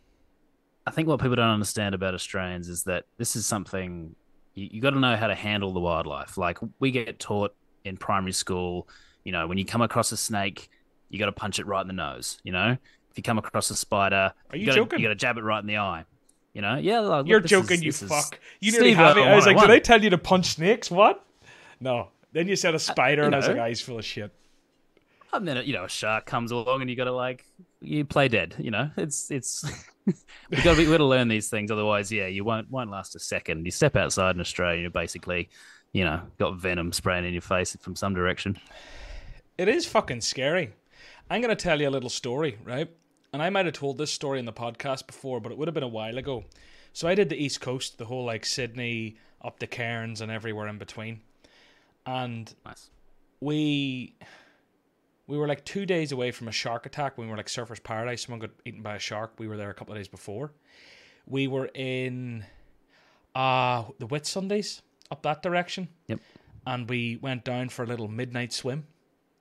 I 0.85 0.91
think 0.91 1.07
what 1.07 1.19
people 1.21 1.35
don't 1.35 1.49
understand 1.49 1.95
about 1.95 2.13
Australians 2.13 2.67
is 2.67 2.83
that 2.83 3.05
this 3.17 3.35
is 3.35 3.45
something 3.45 4.15
you, 4.53 4.69
you 4.71 4.81
got 4.81 4.91
to 4.91 4.99
know 4.99 5.15
how 5.15 5.27
to 5.27 5.35
handle 5.35 5.71
the 5.71 5.79
wildlife. 5.79 6.37
Like 6.37 6.59
we 6.79 6.91
get 6.91 7.19
taught 7.19 7.55
in 7.85 7.97
primary 7.97 8.33
school, 8.33 8.87
you 9.23 9.31
know, 9.31 9.47
when 9.47 9.57
you 9.57 9.65
come 9.65 9.81
across 9.81 10.11
a 10.11 10.17
snake, 10.17 10.69
you 11.09 11.19
got 11.19 11.27
to 11.27 11.31
punch 11.31 11.59
it 11.59 11.65
right 11.65 11.81
in 11.81 11.87
the 11.87 11.93
nose. 11.93 12.39
You 12.43 12.51
know, 12.51 12.77
if 13.11 13.17
you 13.17 13.23
come 13.23 13.37
across 13.37 13.69
a 13.69 13.75
spider, 13.75 14.33
Are 14.49 14.57
you 14.57 14.65
gotta, 14.65 14.77
joking? 14.77 14.99
You 14.99 15.07
got 15.07 15.09
to 15.09 15.15
jab 15.15 15.37
it 15.37 15.43
right 15.43 15.59
in 15.59 15.67
the 15.67 15.77
eye. 15.77 16.05
You 16.53 16.61
know, 16.61 16.75
yeah. 16.75 16.99
like, 16.99 17.27
You're 17.27 17.39
joking, 17.39 17.83
is- 17.83 18.01
you 18.01 18.07
fuck. 18.07 18.39
You 18.59 18.71
nearly 18.71 18.89
Steve 18.89 18.97
have 18.97 19.17
it. 19.17 19.21
I 19.21 19.35
was 19.35 19.45
like, 19.45 19.55
did 19.55 19.69
101. 19.69 19.71
I 19.71 19.79
tell 19.79 20.03
you 20.03 20.09
to 20.11 20.17
punch 20.17 20.55
snakes? 20.55 20.91
What? 20.91 21.25
No. 21.79 22.09
Then 22.31 22.47
you 22.47 22.55
said 22.55 22.75
a 22.75 22.79
spider, 22.79 23.23
you 23.23 23.25
and 23.27 23.35
I 23.35 23.37
was 23.37 23.47
like, 23.47 23.57
ah, 23.57 23.67
he's 23.67 23.81
full 23.81 23.99
of 23.99 24.05
shit. 24.05 24.31
And 25.31 25.47
then 25.47 25.65
you 25.65 25.73
know 25.73 25.85
a 25.85 25.89
shark 25.89 26.27
comes 26.27 26.51
along 26.51 26.81
and 26.81 26.89
you 26.89 26.95
got 26.95 27.05
to 27.05 27.11
like 27.11 27.45
you 27.83 28.05
play 28.05 28.27
dead. 28.27 28.55
You 28.57 28.71
know 28.71 28.89
it's 28.97 29.29
it's 29.31 29.63
we 30.05 30.13
got 30.63 30.75
to 30.75 30.85
got 30.85 30.97
to 30.97 31.05
learn 31.05 31.27
these 31.27 31.49
things. 31.49 31.71
Otherwise, 31.71 32.11
yeah, 32.11 32.27
you 32.27 32.43
won't 32.43 32.69
won't 32.71 32.89
last 32.89 33.15
a 33.15 33.19
second. 33.19 33.65
You 33.65 33.71
step 33.71 33.95
outside 33.95 34.35
in 34.35 34.41
Australia, 34.41 34.81
you're 34.81 34.89
basically 34.89 35.49
you 35.91 36.03
know 36.03 36.21
got 36.39 36.55
venom 36.57 36.91
spraying 36.91 37.25
in 37.25 37.33
your 37.33 37.41
face 37.41 37.75
from 37.79 37.95
some 37.95 38.13
direction. 38.13 38.57
It 39.57 39.67
is 39.67 39.85
fucking 39.85 40.21
scary. 40.21 40.73
I'm 41.29 41.41
going 41.41 41.55
to 41.55 41.61
tell 41.61 41.79
you 41.79 41.87
a 41.87 41.91
little 41.91 42.09
story, 42.09 42.57
right? 42.63 42.89
And 43.31 43.41
I 43.41 43.49
might 43.49 43.65
have 43.65 43.75
told 43.75 43.97
this 43.97 44.11
story 44.11 44.39
in 44.39 44.45
the 44.45 44.53
podcast 44.53 45.07
before, 45.07 45.39
but 45.39 45.51
it 45.51 45.57
would 45.57 45.67
have 45.67 45.73
been 45.73 45.83
a 45.83 45.87
while 45.87 46.17
ago. 46.17 46.43
So 46.91 47.07
I 47.07 47.15
did 47.15 47.29
the 47.29 47.41
East 47.41 47.61
Coast, 47.61 47.97
the 47.97 48.05
whole 48.05 48.25
like 48.25 48.45
Sydney 48.45 49.17
up 49.43 49.59
to 49.59 49.67
Cairns 49.67 50.21
and 50.21 50.31
everywhere 50.31 50.67
in 50.67 50.77
between. 50.77 51.21
And 52.05 52.53
Nice. 52.65 52.89
we 53.39 54.15
we 55.27 55.37
were 55.37 55.47
like 55.47 55.63
two 55.65 55.85
days 55.85 56.11
away 56.11 56.31
from 56.31 56.47
a 56.47 56.51
shark 56.51 56.85
attack 56.85 57.17
when 57.17 57.27
we 57.27 57.31
were 57.31 57.37
like 57.37 57.47
surfers 57.47 57.81
paradise. 57.81 58.23
Someone 58.25 58.39
got 58.39 58.51
eaten 58.65 58.81
by 58.81 58.95
a 58.95 58.99
shark. 58.99 59.33
We 59.37 59.47
were 59.47 59.57
there 59.57 59.69
a 59.69 59.73
couple 59.73 59.93
of 59.93 59.99
days 59.99 60.07
before. 60.07 60.51
We 61.25 61.47
were 61.47 61.69
in 61.73 62.45
uh 63.35 63.85
the 63.99 64.07
Whitsundays 64.07 64.81
up 65.11 65.21
that 65.23 65.41
direction. 65.41 65.87
Yep. 66.07 66.19
and 66.67 66.89
we 66.89 67.17
went 67.21 67.43
down 67.43 67.69
for 67.69 67.83
a 67.83 67.87
little 67.87 68.07
midnight 68.07 68.53
swim 68.53 68.85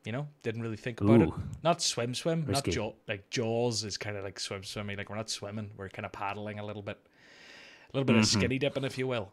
you 0.05 0.11
know? 0.11 0.26
Didn't 0.43 0.62
really 0.62 0.76
think 0.76 1.01
about 1.01 1.20
it. 1.22 1.28
Not 1.62 1.80
swim 1.80 2.12
swim. 2.12 2.45
Risky. 2.45 2.70
not 2.72 2.74
jaw 2.74 2.93
like 3.07 3.30
jaws 3.30 3.85
is 3.85 3.97
kind 3.97 4.16
of 4.16 4.24
like 4.24 4.41
swim 4.41 4.64
swimming 4.64 4.97
like 4.99 5.09
we're 5.09 5.14
not 5.16 5.30
swimming. 5.30 5.70
We're 5.76 5.91
kind 5.91 6.05
of 6.05 6.11
paddling 6.11 6.59
a 6.59 6.66
little 6.66 6.83
bit. 6.83 6.99
A 7.93 7.97
little 7.97 8.05
bit 8.05 8.16
of 8.16 8.22
Mhm. 8.22 8.26
skinny 8.26 8.59
dipping 8.59 8.83
if 8.83 8.99
you 8.99 9.07
will 9.07 9.33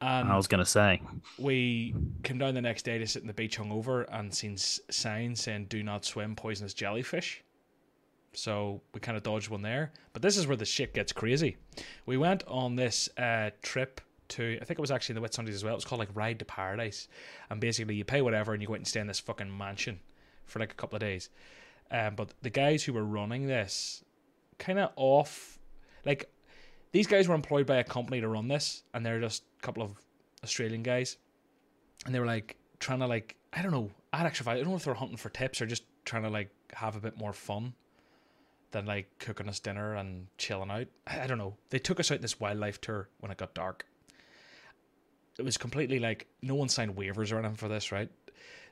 and 0.00 0.28
I 0.28 0.36
was 0.36 0.46
gonna 0.46 0.64
say, 0.64 1.00
we 1.38 1.94
came 2.22 2.38
down 2.38 2.54
the 2.54 2.62
next 2.62 2.84
day 2.84 2.98
to 2.98 3.06
sit 3.06 3.22
in 3.22 3.28
the 3.28 3.34
beach 3.34 3.58
hungover 3.58 4.06
and 4.10 4.34
seen 4.34 4.56
signs 4.56 5.42
saying 5.42 5.66
"Do 5.66 5.82
not 5.82 6.04
swim 6.04 6.36
poisonous 6.36 6.74
jellyfish." 6.74 7.42
So 8.32 8.80
we 8.94 9.00
kind 9.00 9.16
of 9.16 9.22
dodged 9.22 9.48
one 9.48 9.62
there. 9.62 9.92
But 10.12 10.22
this 10.22 10.36
is 10.36 10.46
where 10.46 10.56
the 10.56 10.64
shit 10.64 10.94
gets 10.94 11.12
crazy. 11.12 11.56
We 12.06 12.16
went 12.16 12.44
on 12.46 12.76
this 12.76 13.08
uh, 13.18 13.50
trip 13.62 14.00
to, 14.28 14.58
I 14.60 14.64
think 14.64 14.78
it 14.78 14.80
was 14.80 14.90
actually 14.90 15.16
in 15.16 15.22
the 15.22 15.28
Whitsundays 15.28 15.54
as 15.54 15.64
well. 15.64 15.72
It 15.72 15.76
was 15.76 15.84
called 15.84 15.98
like 15.98 16.14
Ride 16.14 16.38
to 16.38 16.44
Paradise, 16.44 17.08
and 17.50 17.60
basically 17.60 17.96
you 17.96 18.04
pay 18.04 18.22
whatever 18.22 18.52
and 18.52 18.62
you 18.62 18.68
go 18.68 18.74
out 18.74 18.78
and 18.78 18.86
stay 18.86 19.00
in 19.00 19.06
this 19.06 19.18
fucking 19.18 19.56
mansion 19.56 20.00
for 20.46 20.60
like 20.60 20.72
a 20.72 20.76
couple 20.76 20.96
of 20.96 21.00
days. 21.00 21.28
Um, 21.90 22.14
but 22.14 22.32
the 22.42 22.50
guys 22.50 22.84
who 22.84 22.92
were 22.92 23.04
running 23.04 23.46
this, 23.46 24.04
kind 24.58 24.78
of 24.78 24.90
off, 24.94 25.58
like 26.04 26.30
these 26.92 27.06
guys 27.06 27.28
were 27.28 27.34
employed 27.34 27.66
by 27.66 27.76
a 27.76 27.84
company 27.84 28.20
to 28.20 28.28
run 28.28 28.48
this, 28.48 28.82
and 28.94 29.04
they're 29.04 29.20
just 29.20 29.44
a 29.58 29.62
couple 29.62 29.82
of 29.82 29.92
Australian 30.42 30.82
guys, 30.82 31.16
and 32.06 32.14
they 32.14 32.20
were 32.20 32.26
like 32.26 32.56
trying 32.78 33.00
to 33.00 33.06
like 33.06 33.36
I 33.52 33.62
don't 33.62 33.72
know. 33.72 33.90
I'd 34.12 34.26
actually 34.26 34.52
I 34.52 34.56
don't 34.56 34.70
know 34.70 34.76
if 34.76 34.84
they're 34.84 34.94
hunting 34.94 35.16
for 35.16 35.30
tips 35.30 35.60
or 35.60 35.66
just 35.66 35.84
trying 36.04 36.22
to 36.22 36.30
like 36.30 36.50
have 36.72 36.96
a 36.96 37.00
bit 37.00 37.16
more 37.16 37.32
fun 37.32 37.74
than 38.72 38.86
like 38.86 39.08
cooking 39.18 39.48
us 39.48 39.60
dinner 39.60 39.94
and 39.94 40.26
chilling 40.38 40.70
out. 40.70 40.86
I, 41.06 41.20
I 41.22 41.26
don't 41.26 41.38
know. 41.38 41.56
They 41.70 41.78
took 41.78 42.00
us 42.00 42.10
out 42.10 42.20
this 42.20 42.40
wildlife 42.40 42.80
tour 42.80 43.08
when 43.18 43.30
it 43.30 43.38
got 43.38 43.54
dark. 43.54 43.86
It 45.38 45.44
was 45.44 45.56
completely 45.56 45.98
like 45.98 46.26
no 46.42 46.54
one 46.54 46.68
signed 46.68 46.96
waivers 46.96 47.32
or 47.32 47.38
anything 47.38 47.56
for 47.56 47.68
this, 47.68 47.92
right? 47.92 48.10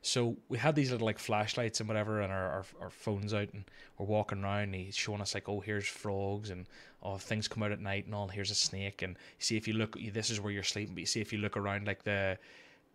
So 0.02 0.36
we 0.48 0.58
had 0.58 0.74
these 0.74 0.90
little 0.90 1.06
like 1.06 1.18
flashlights 1.18 1.80
and 1.80 1.88
whatever, 1.88 2.20
and 2.20 2.32
our, 2.32 2.48
our, 2.48 2.64
our 2.82 2.90
phones 2.90 3.34
out, 3.34 3.48
and 3.52 3.64
we're 3.98 4.06
walking 4.06 4.42
around. 4.42 4.62
And 4.62 4.74
he's 4.74 4.96
showing 4.96 5.20
us 5.20 5.34
like, 5.34 5.48
oh, 5.48 5.60
here's 5.60 5.86
frogs, 5.86 6.50
and 6.50 6.66
oh, 7.02 7.16
things 7.16 7.48
come 7.48 7.62
out 7.62 7.72
at 7.72 7.80
night 7.80 8.06
and 8.06 8.14
all. 8.14 8.28
Here's 8.28 8.50
a 8.50 8.54
snake, 8.54 9.02
and 9.02 9.16
see 9.38 9.56
if 9.56 9.66
you 9.66 9.74
look, 9.74 9.96
this 10.12 10.30
is 10.30 10.40
where 10.40 10.52
you're 10.52 10.62
sleeping. 10.62 10.94
But 10.94 11.00
you 11.00 11.06
see 11.06 11.20
if 11.20 11.32
you 11.32 11.38
look 11.38 11.56
around, 11.56 11.86
like 11.86 12.04
the 12.04 12.38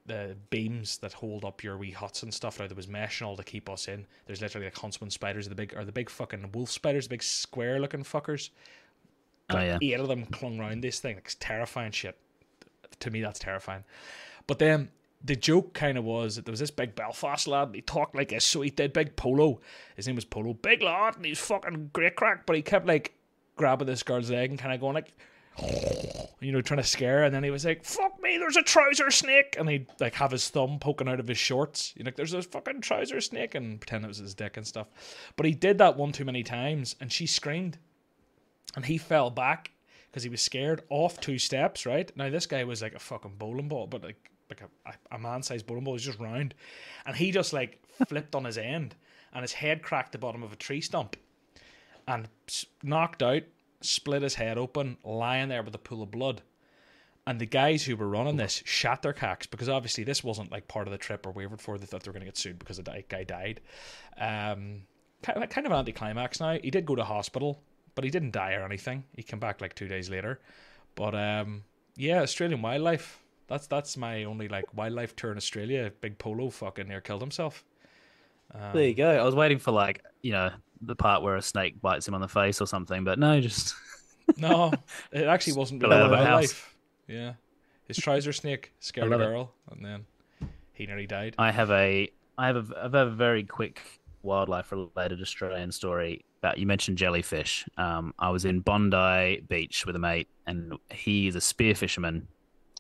the 0.05 0.35
beams 0.49 0.97
that 0.97 1.13
hold 1.13 1.45
up 1.45 1.63
your 1.63 1.77
wee 1.77 1.91
huts 1.91 2.23
and 2.23 2.33
stuff. 2.33 2.59
Now 2.59 2.67
there 2.67 2.75
was 2.75 2.87
mesh 2.87 3.21
and 3.21 3.27
all 3.27 3.37
to 3.37 3.43
keep 3.43 3.69
us 3.69 3.87
in. 3.87 4.05
There's 4.25 4.41
literally 4.41 4.67
like 4.67 4.77
huntsman 4.77 5.09
spiders, 5.09 5.47
the 5.47 5.55
big 5.55 5.73
or 5.75 5.85
the 5.85 5.91
big 5.91 6.09
fucking 6.09 6.51
wolf 6.53 6.71
spiders, 6.71 7.05
the 7.05 7.11
big 7.11 7.23
square 7.23 7.79
looking 7.79 8.03
fuckers. 8.03 8.49
oh 9.49 9.59
yeah, 9.59 9.77
Eight 9.81 9.99
of 9.99 10.07
them 10.07 10.25
clung 10.25 10.59
around 10.59 10.81
this 10.81 10.99
thing. 10.99 11.17
It's 11.17 11.35
terrifying 11.35 11.91
shit. 11.91 12.17
To 12.99 13.11
me, 13.11 13.21
that's 13.21 13.39
terrifying. 13.39 13.83
But 14.45 14.59
then 14.59 14.89
the 15.23 15.35
joke 15.35 15.73
kind 15.73 15.97
of 15.97 16.03
was 16.03 16.35
that 16.35 16.45
there 16.45 16.51
was 16.51 16.59
this 16.59 16.71
big 16.71 16.95
Belfast 16.95 17.47
lad. 17.47 17.67
And 17.67 17.75
he 17.75 17.81
talked 17.81 18.15
like 18.15 18.31
a 18.31 18.39
so 18.39 18.61
he 18.61 18.69
did 18.69 18.93
big 18.93 19.15
Polo. 19.15 19.61
His 19.95 20.07
name 20.07 20.15
was 20.15 20.25
Polo, 20.25 20.53
big 20.53 20.81
lad, 20.81 21.15
and 21.15 21.25
he's 21.25 21.39
fucking 21.39 21.91
great 21.93 22.15
crack. 22.15 22.45
But 22.45 22.55
he 22.55 22.61
kept 22.61 22.85
like 22.85 23.13
grabbing 23.55 23.87
this 23.87 24.03
girl's 24.03 24.29
leg 24.29 24.49
and 24.49 24.59
kind 24.59 24.73
of 24.73 24.81
going 24.81 24.95
like, 24.95 25.13
you 26.39 26.51
know, 26.51 26.61
trying 26.61 26.81
to 26.81 26.87
scare. 26.87 27.19
her. 27.19 27.23
And 27.25 27.33
then 27.35 27.43
he 27.43 27.51
was 27.51 27.65
like, 27.65 27.85
"Fuck 27.85 28.21
me, 28.21 28.37
there's 28.37 28.57
a 28.57 28.63
trouser 28.63 29.11
snake," 29.11 29.55
and 29.57 29.69
he'd 29.69 29.87
like 29.99 30.15
have 30.15 30.31
his 30.31 30.49
thumb 30.49 30.79
poking 30.79 31.07
out 31.07 31.19
of 31.19 31.27
his 31.27 31.37
shorts. 31.37 31.93
You 31.95 32.03
know, 32.03 32.07
like, 32.07 32.15
there's 32.15 32.33
a 32.33 32.41
fucking 32.41 32.81
trouser 32.81 33.21
snake, 33.21 33.55
and 33.55 33.79
pretend 33.79 34.03
it 34.03 34.07
was 34.07 34.17
his 34.17 34.33
dick 34.33 34.57
and 34.57 34.65
stuff. 34.67 34.87
But 35.35 35.45
he 35.45 35.53
did 35.53 35.77
that 35.77 35.95
one 35.95 36.11
too 36.11 36.25
many 36.25 36.43
times, 36.43 36.95
and 36.99 37.11
she 37.11 37.27
screamed 37.27 37.77
and 38.75 38.85
he 38.85 38.97
fell 38.97 39.29
back 39.29 39.71
because 40.09 40.23
he 40.23 40.29
was 40.29 40.41
scared 40.41 40.81
off 40.89 41.19
two 41.19 41.37
steps. 41.37 41.85
Right 41.85 42.11
now, 42.15 42.29
this 42.29 42.45
guy 42.45 42.63
was 42.63 42.81
like 42.81 42.95
a 42.95 42.99
fucking 42.99 43.35
bowling 43.37 43.69
ball, 43.69 43.87
but 43.87 44.03
like 44.03 44.31
like 44.49 44.61
a, 44.61 45.15
a 45.15 45.19
man-sized 45.19 45.65
bowling 45.65 45.83
ball. 45.83 45.93
He's 45.93 46.05
just 46.05 46.19
round, 46.19 46.53
and 47.05 47.15
he 47.15 47.31
just 47.31 47.53
like 47.53 47.81
flipped 48.07 48.35
on 48.35 48.45
his 48.45 48.57
end, 48.57 48.95
and 49.33 49.41
his 49.41 49.53
head 49.53 49.81
cracked 49.81 50.11
the 50.11 50.17
bottom 50.17 50.43
of 50.43 50.53
a 50.53 50.57
tree 50.57 50.81
stump, 50.81 51.15
and 52.07 52.27
knocked 52.81 53.23
out, 53.23 53.43
split 53.81 54.21
his 54.21 54.35
head 54.35 54.57
open, 54.57 54.97
lying 55.03 55.49
there 55.49 55.63
with 55.63 55.75
a 55.75 55.79
pool 55.79 56.03
of 56.03 56.11
blood. 56.11 56.41
And 57.25 57.39
the 57.39 57.45
guys 57.45 57.85
who 57.85 57.95
were 57.95 58.09
running 58.09 58.35
this 58.35 58.61
shot 58.65 59.01
their 59.01 59.13
cacks 59.13 59.47
because 59.47 59.69
obviously 59.69 60.03
this 60.03 60.25
wasn't 60.25 60.51
like 60.51 60.67
part 60.67 60.87
of 60.87 60.91
the 60.91 60.97
trip 60.97 61.25
or 61.25 61.31
wavered 61.31 61.61
for. 61.61 61.77
They 61.77 61.85
thought 61.85 62.03
they 62.03 62.09
were 62.09 62.13
going 62.13 62.25
to 62.25 62.27
get 62.27 62.37
sued 62.37 62.59
because 62.59 62.77
the 62.77 63.03
guy 63.07 63.23
died. 63.23 63.61
Um, 64.17 64.81
kind 65.21 65.41
of 65.41 65.71
an 65.71 65.71
anticlimax 65.71 66.41
now. 66.41 66.57
He 66.61 66.69
did 66.69 66.85
go 66.85 66.95
to 66.95 67.03
hospital, 67.05 67.61
but 67.95 68.03
he 68.03 68.09
didn't 68.09 68.31
die 68.31 68.53
or 68.53 68.65
anything. 68.65 69.05
He 69.15 69.23
came 69.23 69.39
back 69.39 69.61
like 69.61 69.73
two 69.73 69.87
days 69.87 70.09
later. 70.09 70.41
But 70.95 71.15
um, 71.15 71.63
yeah, 71.95 72.21
Australian 72.21 72.61
wildlife. 72.61 73.22
That's 73.47 73.67
that's 73.67 73.97
my 73.97 74.23
only 74.23 74.47
like 74.47 74.65
wildlife 74.75 75.15
tour 75.15 75.31
in 75.31 75.37
Australia. 75.37 75.91
Big 76.01 76.17
polo 76.17 76.49
fucking 76.49 76.87
near 76.87 77.01
killed 77.01 77.21
himself. 77.21 77.63
Um, 78.53 78.73
there 78.73 78.87
you 78.87 78.93
go. 78.93 79.09
I 79.09 79.23
was 79.23 79.35
waiting 79.35 79.59
for 79.59 79.71
like 79.71 80.03
you 80.21 80.31
know 80.31 80.51
the 80.81 80.95
part 80.95 81.23
where 81.23 81.35
a 81.35 81.41
snake 81.41 81.81
bites 81.81 82.07
him 82.07 82.13
on 82.13 82.21
the 82.21 82.27
face 82.27 82.61
or 82.61 82.67
something, 82.67 83.03
but 83.03 83.19
no, 83.19 83.39
just 83.41 83.75
no, 84.37 84.71
it 85.11 85.25
actually 85.25 85.53
wasn't 85.53 85.81
really 85.81 85.95
out 85.95 86.01
of 86.03 86.11
a 86.11 86.17
house. 86.17 86.25
wildlife. 86.25 86.75
Yeah, 87.07 87.33
his 87.87 87.97
trouser 87.97 88.33
snake 88.33 88.73
scared 88.79 89.07
a 89.07 89.11
love 89.11 89.21
it. 89.21 89.25
girl, 89.25 89.53
and 89.71 89.83
then 89.83 90.05
he 90.73 90.85
nearly 90.85 91.07
died. 91.07 91.35
I 91.37 91.51
have 91.51 91.71
a 91.71 92.09
I 92.37 92.47
have 92.47 92.71
a, 92.71 92.77
I 92.77 92.83
have 92.83 92.93
a 92.95 93.09
very 93.09 93.43
quick 93.43 93.81
wildlife 94.21 94.71
related 94.71 95.21
Australian 95.21 95.71
story. 95.71 96.25
About 96.39 96.57
you 96.57 96.65
mentioned 96.65 96.97
jellyfish. 96.97 97.65
Um, 97.77 98.13
I 98.19 98.29
was 98.29 98.43
in 98.43 98.59
Bondi 98.59 99.41
Beach 99.47 99.85
with 99.85 99.95
a 99.95 99.99
mate, 99.99 100.27
and 100.45 100.73
he 100.91 101.27
is 101.27 101.35
a 101.35 101.41
spear 101.41 101.73
fisherman, 101.75 102.27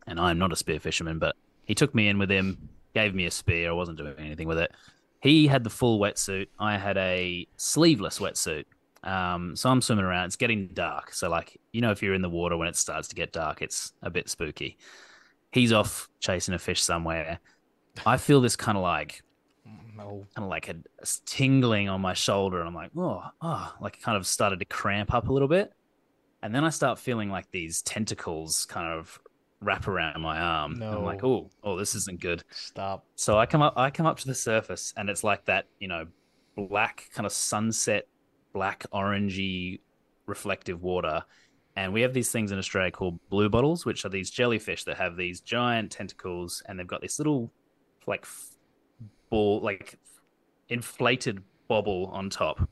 and 0.07 0.19
I'm 0.19 0.37
not 0.39 0.51
a 0.51 0.55
spear 0.55 0.79
fisherman, 0.79 1.19
but 1.19 1.35
he 1.65 1.75
took 1.75 1.93
me 1.95 2.07
in 2.09 2.17
with 2.17 2.29
him, 2.31 2.69
gave 2.93 3.13
me 3.15 3.25
a 3.25 3.31
spear. 3.31 3.69
I 3.69 3.73
wasn't 3.73 3.97
doing 3.97 4.13
anything 4.17 4.47
with 4.47 4.57
it. 4.59 4.71
He 5.21 5.47
had 5.47 5.63
the 5.63 5.69
full 5.69 5.99
wetsuit. 5.99 6.47
I 6.59 6.77
had 6.77 6.97
a 6.97 7.47
sleeveless 7.57 8.19
wetsuit. 8.19 8.65
Um, 9.03 9.55
so 9.55 9.69
I'm 9.69 9.81
swimming 9.81 10.05
around. 10.05 10.25
It's 10.25 10.35
getting 10.35 10.69
dark. 10.69 11.13
So 11.13 11.29
like 11.29 11.59
you 11.71 11.81
know, 11.81 11.91
if 11.91 12.01
you're 12.03 12.13
in 12.13 12.21
the 12.21 12.29
water 12.29 12.57
when 12.57 12.67
it 12.67 12.75
starts 12.75 13.07
to 13.09 13.15
get 13.15 13.31
dark, 13.33 13.61
it's 13.61 13.93
a 14.01 14.09
bit 14.09 14.29
spooky. 14.29 14.77
He's 15.51 15.71
off 15.71 16.09
chasing 16.19 16.53
a 16.53 16.59
fish 16.59 16.81
somewhere. 16.81 17.39
I 18.05 18.17
feel 18.17 18.41
this 18.41 18.55
kind 18.55 18.77
of 18.77 18.83
like 18.83 19.21
No. 19.95 20.25
kind 20.35 20.43
of 20.45 20.49
like 20.49 20.67
a, 20.69 20.75
a 21.01 21.05
tingling 21.25 21.89
on 21.89 22.01
my 22.01 22.13
shoulder, 22.13 22.59
and 22.59 22.67
I'm 22.67 22.73
like, 22.75 22.91
oh, 22.97 23.23
oh, 23.41 23.73
like 23.79 24.01
kind 24.01 24.17
of 24.17 24.25
started 24.25 24.59
to 24.59 24.65
cramp 24.65 25.13
up 25.13 25.27
a 25.27 25.33
little 25.33 25.47
bit, 25.47 25.71
and 26.41 26.53
then 26.55 26.63
I 26.63 26.69
start 26.69 26.97
feeling 26.99 27.29
like 27.29 27.51
these 27.51 27.81
tentacles 27.83 28.65
kind 28.65 28.87
of 28.87 29.19
wrap 29.63 29.87
around 29.87 30.21
my 30.21 30.39
arm. 30.39 30.73
And 30.73 30.83
I'm 30.83 31.03
like, 31.03 31.23
oh, 31.23 31.49
oh, 31.63 31.77
this 31.77 31.95
isn't 31.95 32.19
good. 32.19 32.43
Stop. 32.51 33.05
So 33.15 33.37
I 33.37 33.45
come 33.45 33.61
up, 33.61 33.73
I 33.77 33.89
come 33.89 34.05
up 34.05 34.19
to 34.19 34.27
the 34.27 34.35
surface, 34.35 34.93
and 34.97 35.09
it's 35.09 35.23
like 35.23 35.45
that, 35.45 35.65
you 35.79 35.87
know, 35.87 36.05
black 36.55 37.09
kind 37.13 37.25
of 37.25 37.31
sunset, 37.31 38.07
black 38.53 38.85
orangey, 38.93 39.79
reflective 40.25 40.81
water. 40.81 41.23
And 41.75 41.91
we 41.91 42.01
have 42.01 42.13
these 42.13 42.31
things 42.31 42.51
in 42.51 42.59
Australia 42.59 42.91
called 42.91 43.19
blue 43.29 43.49
bottles, 43.49 43.85
which 43.85 44.05
are 44.05 44.09
these 44.09 44.29
jellyfish 44.29 44.83
that 44.83 44.97
have 44.97 45.17
these 45.17 45.41
giant 45.41 45.91
tentacles, 45.91 46.61
and 46.67 46.77
they've 46.77 46.85
got 46.85 47.01
this 47.01 47.19
little, 47.19 47.51
like, 48.05 48.27
ball, 49.31 49.59
like, 49.61 49.97
inflated 50.69 51.41
bobble 51.67 52.11
on 52.13 52.29
top. 52.29 52.69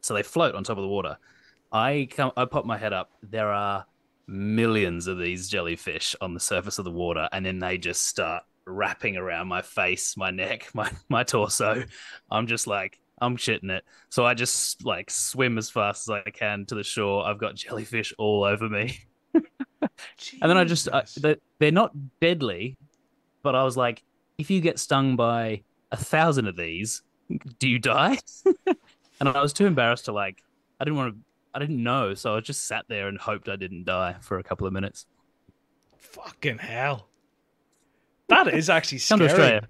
So 0.00 0.14
they 0.14 0.22
float 0.22 0.54
on 0.54 0.64
top 0.64 0.78
of 0.78 0.82
the 0.82 0.88
water. 0.88 1.18
I 1.70 2.08
come, 2.10 2.32
I 2.38 2.46
pop 2.46 2.64
my 2.64 2.78
head 2.78 2.94
up. 2.94 3.10
There 3.22 3.52
are 3.52 3.84
millions 4.28 5.06
of 5.06 5.18
these 5.18 5.48
jellyfish 5.48 6.14
on 6.20 6.34
the 6.34 6.40
surface 6.40 6.78
of 6.78 6.84
the 6.84 6.90
water, 6.90 7.28
and 7.32 7.44
then 7.44 7.58
they 7.58 7.78
just 7.78 8.06
start 8.06 8.44
wrapping 8.66 9.16
around 9.16 9.48
my 9.48 9.62
face, 9.62 10.16
my 10.16 10.30
neck, 10.30 10.68
my 10.74 10.90
my 11.08 11.24
torso. 11.24 11.84
I'm 12.30 12.46
just 12.46 12.66
like 12.66 13.00
I'm 13.20 13.36
shitting 13.36 13.70
it. 13.70 13.84
So 14.10 14.24
I 14.24 14.34
just 14.34 14.84
like 14.84 15.10
swim 15.10 15.58
as 15.58 15.70
fast 15.70 16.08
as 16.08 16.22
I 16.26 16.30
can 16.30 16.66
to 16.66 16.74
the 16.74 16.84
shore. 16.84 17.26
I've 17.26 17.38
got 17.38 17.56
jellyfish 17.56 18.12
all 18.18 18.44
over 18.44 18.68
me, 18.68 19.00
and 19.34 19.42
then 20.40 20.56
I 20.56 20.64
just 20.64 20.88
they, 21.20 21.36
they're 21.58 21.72
not 21.72 21.92
deadly, 22.20 22.76
but 23.42 23.54
I 23.54 23.64
was 23.64 23.76
like, 23.76 24.02
if 24.36 24.50
you 24.50 24.60
get 24.60 24.78
stung 24.78 25.16
by 25.16 25.62
a 25.90 25.96
thousand 25.96 26.46
of 26.46 26.56
these, 26.56 27.02
do 27.58 27.68
you 27.68 27.78
die? 27.78 28.18
and 29.20 29.28
I 29.28 29.40
was 29.40 29.52
too 29.52 29.66
embarrassed 29.66 30.06
to 30.06 30.12
like. 30.12 30.42
I 30.80 30.84
didn't 30.84 30.96
want 30.96 31.14
to. 31.14 31.20
I 31.54 31.58
didn't 31.58 31.82
know, 31.82 32.14
so 32.14 32.36
I 32.36 32.40
just 32.40 32.66
sat 32.66 32.84
there 32.88 33.08
and 33.08 33.18
hoped 33.18 33.48
I 33.48 33.56
didn't 33.56 33.84
die 33.84 34.16
for 34.20 34.38
a 34.38 34.42
couple 34.42 34.66
of 34.66 34.72
minutes. 34.72 35.06
Fucking 35.96 36.58
hell. 36.58 37.08
That 38.28 38.48
is 38.48 38.68
actually 38.70 38.98
Come 38.98 39.18
scary. 39.18 39.28
to 39.28 39.32
Australia. 39.34 39.68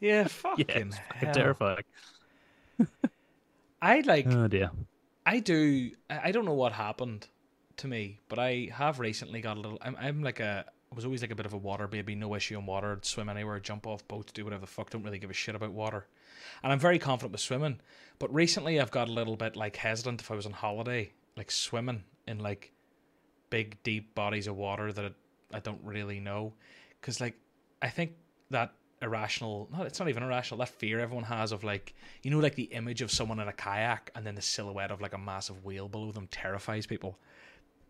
Yeah, 0.00 0.10
Yeah, 0.22 0.28
fucking 0.28 0.66
it's 0.68 0.96
fucking 0.96 1.18
hell. 1.20 1.34
terrifying. 1.34 1.84
I 3.80 4.00
like 4.00 4.26
Oh 4.28 4.48
dear. 4.48 4.70
I 5.26 5.40
do. 5.40 5.90
I 6.08 6.32
don't 6.32 6.44
know 6.44 6.54
what 6.54 6.72
happened 6.72 7.28
to 7.78 7.86
me, 7.88 8.20
but 8.28 8.38
I 8.38 8.70
have 8.72 8.98
recently 8.98 9.40
got 9.40 9.56
a 9.56 9.60
little. 9.60 9.78
I'm, 9.82 9.96
I'm 10.00 10.22
like 10.22 10.40
a. 10.40 10.64
I 10.90 10.94
was 10.94 11.04
always 11.04 11.20
like 11.20 11.30
a 11.30 11.34
bit 11.34 11.44
of 11.44 11.52
a 11.52 11.58
water 11.58 11.86
baby. 11.86 12.14
No 12.14 12.34
issue 12.34 12.58
in 12.58 12.64
water. 12.64 12.92
I'd 12.92 13.04
swim 13.04 13.28
anywhere, 13.28 13.60
jump 13.60 13.86
off 13.86 14.06
boats, 14.08 14.32
do 14.32 14.42
whatever 14.44 14.62
the 14.62 14.66
fuck. 14.66 14.88
Don't 14.90 15.02
really 15.02 15.18
give 15.18 15.28
a 15.30 15.34
shit 15.34 15.54
about 15.54 15.72
water. 15.72 16.06
And 16.62 16.72
I'm 16.72 16.78
very 16.78 16.98
confident 16.98 17.32
with 17.32 17.42
swimming. 17.42 17.80
But 18.18 18.32
recently, 18.34 18.80
I've 18.80 18.90
got 18.90 19.08
a 19.08 19.12
little 19.12 19.36
bit 19.36 19.56
like 19.56 19.76
hesitant 19.76 20.20
if 20.20 20.30
I 20.30 20.34
was 20.34 20.46
on 20.46 20.52
holiday, 20.52 21.12
like 21.36 21.50
swimming 21.50 22.04
in 22.26 22.38
like 22.38 22.72
big 23.50 23.82
deep 23.82 24.14
bodies 24.14 24.46
of 24.46 24.56
water 24.56 24.92
that 24.92 25.14
I, 25.52 25.60
don't 25.60 25.80
really 25.82 26.20
know, 26.20 26.52
because 27.00 27.20
like 27.20 27.34
I 27.80 27.88
think 27.88 28.12
that 28.50 28.72
irrational 29.00 29.68
no 29.72 29.84
it's 29.84 30.00
not 30.00 30.08
even 30.08 30.24
irrational 30.24 30.58
that 30.58 30.68
fear 30.68 30.98
everyone 30.98 31.22
has 31.22 31.52
of 31.52 31.62
like 31.62 31.94
you 32.24 32.32
know 32.32 32.40
like 32.40 32.56
the 32.56 32.64
image 32.64 33.00
of 33.00 33.12
someone 33.12 33.38
in 33.38 33.46
a 33.46 33.52
kayak 33.52 34.10
and 34.16 34.26
then 34.26 34.34
the 34.34 34.42
silhouette 34.42 34.90
of 34.90 35.00
like 35.00 35.12
a 35.12 35.18
massive 35.18 35.64
whale 35.64 35.88
below 35.88 36.10
them 36.10 36.26
terrifies 36.32 36.86
people. 36.86 37.16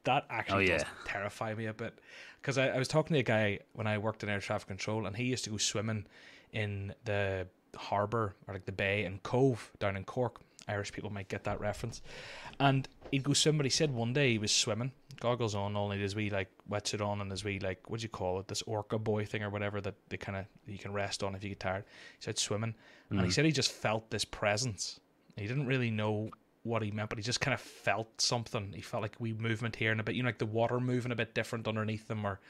That 0.05 0.27
actually 0.31 0.71
Oh, 0.71 0.79
does 0.79 0.85
terrify 1.07 1.55
me 1.55 1.67
a 1.67 1.73
bit. 1.73 1.99
Because 2.41 2.59
I, 2.59 2.69
I 2.69 2.79
was 2.79 2.89
talking 2.89 3.15
to 3.15 3.21
a 3.21 3.23
guy 3.23 3.61
when 3.73 3.87
i 3.87 3.97
worked 3.99 4.23
in 4.23 4.29
air 4.29 4.41
traffic 4.41 4.69
control 4.69 5.07
and 5.07 5.17
he 5.17 5.25
used 5.25 5.45
to 5.45 5.51
go 5.51 5.57
swimming 5.57 6.07
in 6.53 6.95
the 7.05 7.47
harbour 7.77 8.35
or 8.47 8.55
like 8.55 8.65
the 8.65 8.73
bay 8.73 9.05
and 9.05 9.23
cove 9.23 9.71
down 9.79 9.97
in 9.97 10.05
cork. 10.05 10.41
Irish 10.69 10.93
people 10.93 11.11
might 11.11 11.29
get 11.29 11.45
that 11.45 11.61
reference. 11.61 12.03
And 12.61 12.87
he'd 13.11 13.25
go 13.25 13.33
he 13.33 13.71
said 13.71 13.93
one 13.93 14.13
day 14.13 14.33
he 14.33 14.39
was 14.39 14.53
swimming 14.53 14.93
goggles 15.21 15.55
on 15.55 15.77
only 15.77 15.99
his 15.99 16.15
wee 16.15 16.31
like 16.31 16.49
wetsuit 16.71 17.05
on 17.05 17.21
and 17.21 17.31
his 17.31 17.43
wee 17.43 17.59
like 17.59 17.89
what 17.91 18.01
do 18.01 18.05
you 18.05 18.09
call 18.09 18.39
it 18.39 18.47
this 18.47 18.63
orca 18.63 18.99
boy 18.99 19.25
thing 19.25 19.43
or 19.43 19.51
whatever 19.51 19.81
that 19.81 19.95
they 20.11 20.17
kind 20.17 20.39
of 20.39 20.45
you 20.67 20.79
can 20.79 20.93
rest 20.93 21.23
on 21.23 21.35
if 21.35 21.43
you 21.43 21.51
get 21.51 21.61
tired. 21.61 21.85
He 22.19 22.25
said 22.25 22.39
swimming. 22.39 22.75
And 23.11 23.21
he 23.21 23.27
mm. 23.27 23.33
said 23.33 23.45
he 23.45 23.53
just 23.53 23.73
felt 23.73 24.11
this 24.11 24.25
presence. 24.25 25.01
He 25.37 25.47
didn't 25.47 25.67
really 25.67 25.91
know 25.91 26.31
what 26.65 26.83
he 26.83 26.91
meant 26.91 27.09
but 27.09 27.19
he 27.19 27.25
just 27.25 27.41
kind 27.41 27.55
of 27.55 27.61
felt 27.61 28.21
something. 28.21 28.73
He 28.75 28.83
felt 28.83 29.03
like 29.03 29.17
we 29.19 29.33
movement 29.33 29.77
here 29.77 29.93
and 29.93 30.01
a 30.01 30.05
bit 30.05 30.15
you 30.15 30.23
know 30.23 30.29
like 30.29 30.39
the 30.39 30.47
water 30.47 30.81
moving 30.81 31.13
a 31.13 31.17
bit 31.17 31.35
different 31.35 31.67
underneath 31.67 32.11
him 32.11 32.25
or 32.27 32.41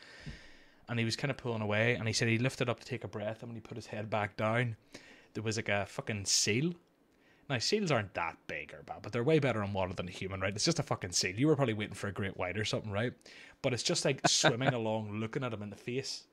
and 0.88 0.98
he 0.98 1.04
was 1.04 1.16
kind 1.16 1.30
of 1.30 1.36
pulling 1.36 1.62
away 1.62 1.94
and 1.94 2.06
he 2.06 2.14
said 2.14 2.28
he 2.28 2.38
lifted 2.38 2.68
up 2.68 2.80
to 2.80 2.86
take 2.86 3.04
a 3.04 3.08
breath 3.08 3.42
and 3.42 3.50
when 3.50 3.56
he 3.56 3.60
put 3.60 3.76
his 3.76 3.86
head 3.86 4.08
back 4.10 4.36
down 4.36 4.76
there 5.34 5.42
was 5.42 5.56
like 5.56 5.68
a 5.68 5.86
fucking 5.86 6.24
seal 6.24 6.74
now, 7.48 7.58
seals 7.58 7.90
aren't 7.90 8.12
that 8.12 8.36
big 8.46 8.74
or 8.74 8.82
bad, 8.82 9.00
but 9.00 9.12
they're 9.12 9.24
way 9.24 9.38
better 9.38 9.62
on 9.62 9.72
water 9.72 9.94
than 9.94 10.06
a 10.06 10.10
human, 10.10 10.40
right? 10.40 10.54
It's 10.54 10.66
just 10.66 10.80
a 10.80 10.82
fucking 10.82 11.12
seal. 11.12 11.34
You 11.34 11.46
were 11.46 11.56
probably 11.56 11.74
waiting 11.74 11.94
for 11.94 12.08
a 12.08 12.12
great 12.12 12.36
white 12.36 12.58
or 12.58 12.64
something, 12.64 12.92
right? 12.92 13.14
But 13.62 13.72
it's 13.72 13.82
just 13.82 14.04
like 14.04 14.26
swimming 14.28 14.68
along, 14.74 15.12
looking 15.12 15.42
at 15.42 15.54
him 15.54 15.62
in 15.62 15.70
the 15.70 15.76
face, 15.76 16.24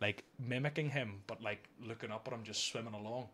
like 0.00 0.24
mimicking 0.40 0.90
him, 0.90 1.22
but 1.28 1.40
like 1.40 1.68
looking 1.80 2.10
up 2.10 2.26
at 2.26 2.34
him, 2.34 2.42
just 2.42 2.66
swimming 2.66 2.94
along. 2.94 3.28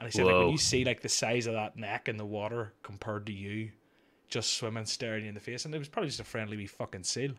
And 0.00 0.08
he 0.08 0.12
said, 0.12 0.26
like, 0.26 0.34
when 0.34 0.50
you 0.50 0.58
see 0.58 0.84
like 0.84 1.02
the 1.02 1.08
size 1.08 1.46
of 1.46 1.54
that 1.54 1.76
neck 1.76 2.08
in 2.08 2.16
the 2.16 2.26
water 2.26 2.72
compared 2.82 3.26
to 3.26 3.32
you, 3.32 3.70
just 4.28 4.54
swimming, 4.54 4.86
staring 4.86 5.22
you 5.22 5.28
in 5.28 5.34
the 5.34 5.40
face, 5.40 5.64
and 5.64 5.72
it 5.72 5.78
was 5.78 5.88
probably 5.88 6.08
just 6.08 6.18
a 6.18 6.24
friendly 6.24 6.56
wee 6.56 6.66
fucking 6.66 7.04
seal. 7.04 7.30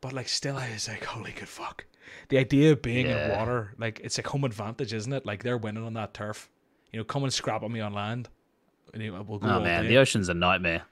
But 0.00 0.12
like, 0.12 0.28
still, 0.28 0.56
I 0.56 0.72
was 0.72 0.88
like, 0.88 1.04
holy 1.04 1.30
good 1.30 1.46
fuck. 1.46 1.84
The 2.28 2.38
idea 2.38 2.72
of 2.72 2.82
being 2.82 3.06
in 3.06 3.30
water, 3.30 3.74
like, 3.78 4.00
it's 4.02 4.18
like 4.18 4.26
home 4.26 4.44
advantage, 4.44 4.92
isn't 4.92 5.12
it? 5.12 5.24
Like, 5.26 5.42
they're 5.42 5.58
winning 5.58 5.84
on 5.84 5.94
that 5.94 6.14
turf. 6.14 6.50
You 6.92 6.98
know, 6.98 7.04
come 7.04 7.24
and 7.24 7.32
scrap 7.32 7.62
at 7.62 7.70
me 7.70 7.80
on 7.80 7.92
land. 7.94 8.28
And 8.94 9.02
we'll 9.28 9.38
go 9.38 9.48
Oh 9.48 9.60
man, 9.60 9.84
day. 9.84 9.88
the 9.88 9.96
ocean's 9.98 10.28
a 10.28 10.34
nightmare. 10.34 10.82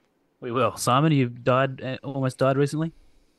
We 0.41 0.53
will. 0.53 0.77
Simon, 0.77 1.13
you 1.13 1.29
died, 1.29 1.83
uh, 1.83 1.99
almost 2.03 2.39
died 2.39 2.57
recently. 2.57 2.93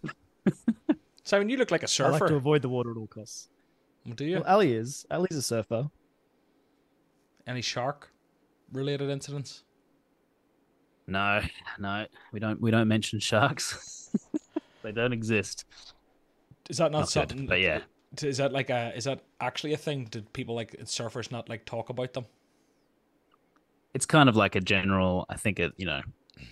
Simon, 1.23 1.49
you 1.49 1.57
look 1.57 1.71
like 1.71 1.83
a 1.83 1.87
surfer. 1.87 2.11
like 2.11 2.27
to 2.27 2.35
avoid 2.35 2.61
the 2.61 2.69
water 2.69 2.91
at 2.91 2.97
all 2.97 3.07
costs. 3.07 3.49
Well, 4.05 4.15
do 4.15 4.25
you? 4.25 4.35
Well, 4.35 4.45
Ali 4.47 4.73
is. 4.73 5.05
Ali's 5.09 5.35
a 5.35 5.41
surfer. 5.41 5.89
Any 7.47 7.61
shark 7.61 8.11
related 8.71 9.09
incidents? 9.09 9.63
No, 11.07 11.41
no, 11.79 12.05
we 12.31 12.39
don't. 12.39 12.61
We 12.61 12.69
don't 12.71 12.87
mention 12.87 13.19
sharks. 13.19 14.09
they 14.83 14.91
don't 14.91 15.13
exist. 15.13 15.65
Is 16.71 16.77
that 16.77 16.91
not, 16.91 16.99
Not 16.99 17.05
good, 17.07 17.11
something? 17.29 17.45
but 17.47 17.59
yeah. 17.59 17.81
Is 18.21 18.37
that 18.37 18.51
like 18.53 18.69
a? 18.69 18.91
Is 18.95 19.03
that 19.03 19.19
actually 19.39 19.73
a 19.73 19.77
thing? 19.77 20.05
Did 20.09 20.31
people 20.33 20.55
like 20.55 20.71
surfers 20.85 21.31
not 21.31 21.49
like 21.49 21.65
talk 21.65 21.89
about 21.89 22.13
them? 22.13 22.25
It's 23.93 24.05
kind 24.05 24.29
of 24.29 24.35
like 24.35 24.55
a 24.55 24.61
general. 24.61 25.25
I 25.29 25.35
think 25.35 25.59
it. 25.59 25.73
You 25.77 25.85
know, 25.85 26.01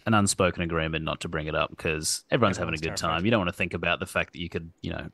an 0.06 0.14
unspoken 0.14 0.62
agreement 0.62 1.04
not 1.06 1.22
to 1.22 1.28
bring 1.30 1.48
it 1.48 1.56
up 1.56 1.70
because 1.70 2.24
everyone's, 2.32 2.58
having 2.58 2.74
a 2.74 2.78
good 2.78 2.96
terrified. 2.98 3.16
time. 3.18 3.26
You 3.26 3.32
don't 3.32 3.40
want 3.40 3.50
to 3.50 3.56
think 3.56 3.74
about 3.74 4.00
the 4.00 4.06
fact 4.06 4.34
that 4.34 4.40
you 4.40 4.50
could, 4.50 4.72
you 4.82 4.92
know, 4.92 5.08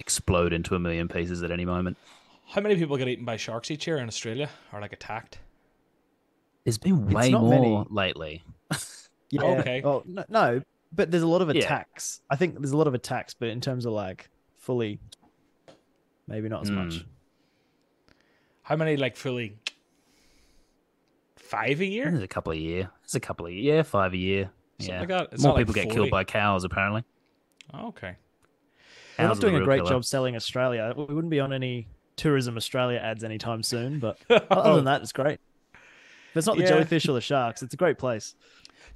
explode 0.00 0.52
into 0.52 0.74
a 0.74 0.78
million 0.78 1.08
pieces 1.08 1.42
at 1.42 1.50
any 1.50 1.64
moment. 1.64 1.96
How 2.48 2.60
many 2.60 2.76
people 2.76 2.96
get 2.96 3.08
eaten 3.08 3.24
by 3.24 3.36
sharks 3.36 3.70
each 3.70 3.86
year 3.86 3.98
in 3.98 4.08
Australia, 4.08 4.50
or 4.72 4.80
like 4.80 4.92
attacked? 4.92 5.38
There's 6.64 6.78
been 6.78 7.08
way 7.08 7.30
more 7.30 7.48
many. 7.50 7.86
lately. 7.90 8.42
Yeah. 9.30 9.42
Okay. 9.44 9.82
Oh 9.84 10.02
no, 10.06 10.24
no, 10.28 10.62
but 10.92 11.10
there's 11.10 11.22
a 11.22 11.28
lot 11.28 11.42
of 11.42 11.52
Yeah. 11.54 11.62
attacks. 11.64 12.20
I 12.30 12.36
think 12.36 12.58
there's 12.58 12.72
a 12.72 12.76
lot 12.76 12.86
of 12.86 12.94
attacks, 12.94 13.34
but 13.34 13.48
in 13.48 13.60
terms 13.60 13.86
of 13.86 13.92
like 13.94 14.28
fully, 14.62 15.00
maybe 16.28 16.48
not 16.48 16.62
as 16.62 16.70
much. 16.70 16.94
Mm. 16.94 17.04
How 18.62 18.76
many 18.76 18.96
like 18.96 19.16
fully? 19.16 19.58
Five 21.36 21.80
a 21.80 21.84
year? 21.84 22.10
There's 22.10 22.22
a 22.22 22.28
couple 22.28 22.52
a 22.52 22.56
year. 22.56 22.88
There's 23.02 23.16
a 23.16 23.20
couple 23.20 23.46
of 23.46 23.52
yeah, 23.52 23.82
five 23.82 24.14
a 24.14 24.16
year. 24.16 24.50
Something 24.78 24.94
yeah, 24.94 25.00
like 25.00 25.08
that. 25.08 25.28
It's 25.32 25.42
more 25.42 25.50
not 25.50 25.56
like 25.56 25.66
people 25.66 25.74
get 25.74 25.90
killed 25.90 26.10
by 26.10 26.24
cows 26.24 26.64
apparently. 26.64 27.04
Oh, 27.74 27.88
okay. 27.88 28.16
We're 29.18 29.26
Cows 29.26 29.36
not 29.36 29.40
doing 29.40 29.60
a 29.60 29.64
great 29.64 29.78
killer. 29.78 29.90
job 29.90 30.04
selling 30.04 30.36
Australia. 30.36 30.94
We 30.96 31.04
wouldn't 31.04 31.30
be 31.30 31.40
on 31.40 31.52
any 31.52 31.88
Tourism 32.16 32.56
Australia 32.56 32.98
ads 32.98 33.24
anytime 33.24 33.62
soon, 33.62 33.98
but 33.98 34.18
other 34.30 34.76
than 34.76 34.84
that, 34.86 35.02
it's 35.02 35.12
great. 35.12 35.40
If 35.74 36.36
it's 36.36 36.46
not 36.46 36.56
the 36.56 36.62
Yeah. 36.62 36.68
jellyfish 36.70 37.06
or 37.08 37.12
the 37.12 37.20
sharks, 37.20 37.62
it's 37.62 37.74
a 37.74 37.76
great 37.76 37.98
place. 37.98 38.34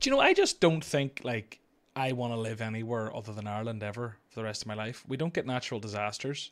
Do 0.00 0.08
you 0.08 0.16
know? 0.16 0.22
I 0.22 0.32
just 0.32 0.60
don't 0.60 0.82
think 0.84 1.20
like 1.24 1.60
I 1.94 2.12
want 2.12 2.32
to 2.32 2.38
live 2.38 2.60
anywhere 2.60 3.14
other 3.14 3.32
than 3.32 3.46
Ireland 3.46 3.82
ever 3.82 4.16
for 4.36 4.40
the 4.42 4.44
rest 4.44 4.62
of 4.62 4.68
my 4.68 4.74
life. 4.74 5.02
We 5.08 5.16
don't 5.16 5.32
get 5.32 5.46
natural 5.46 5.80
disasters. 5.80 6.50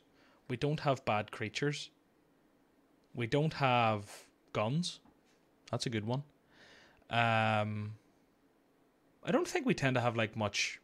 We 0.48 0.56
don't 0.56 0.80
have 0.80 1.04
bad 1.04 1.30
creatures. 1.30 1.90
We 3.14 3.26
don't 3.26 3.52
have 3.54 4.06
guns. 4.54 5.00
That's 5.70 5.84
a 5.84 5.90
good 5.90 6.06
one. 6.06 6.22
Um, 7.10 7.92
I 9.22 9.32
don't 9.32 9.46
think 9.46 9.66
we 9.66 9.74
tend 9.74 9.96
to 9.96 10.00
have 10.00 10.16
like 10.16 10.34
much 10.34 10.80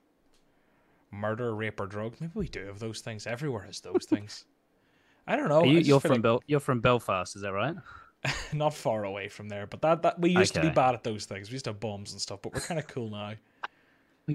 murder, 1.10 1.54
rape, 1.54 1.80
or 1.80 1.86
drugs. 1.86 2.20
Maybe 2.20 2.32
we 2.34 2.48
do 2.48 2.66
have 2.66 2.78
those 2.78 3.00
things. 3.00 3.26
Everywhere 3.26 3.62
has 3.62 3.80
those 3.80 4.04
things. 4.08 4.44
I 5.26 5.36
don't 5.36 5.48
know. 5.48 5.60
Are 5.62 5.66
you, 5.66 5.78
you're 5.80 6.00
from 6.00 6.10
like- 6.12 6.22
Bel- 6.22 6.42
you're 6.46 6.60
from 6.60 6.80
Belfast, 6.80 7.34
is 7.34 7.40
that 7.42 7.52
right? 7.52 7.76
not 8.52 8.74
far 8.74 9.04
away 9.04 9.28
from 9.28 9.48
there, 9.48 9.66
but 9.66 9.80
that, 9.80 10.02
that 10.02 10.20
we 10.20 10.30
used 10.36 10.52
to 10.52 10.60
be 10.60 10.68
bad 10.74 10.94
at 10.94 11.02
those 11.02 11.24
things. 11.24 11.48
We 11.48 11.54
used 11.54 11.64
to 11.64 11.70
have 11.70 11.80
bombs 11.80 12.12
and 12.12 12.20
stuff, 12.20 12.40
but 12.42 12.52
we're 12.52 12.60
kind 12.60 12.78
of 12.78 12.86
cool 12.88 13.08
now. 13.08 13.32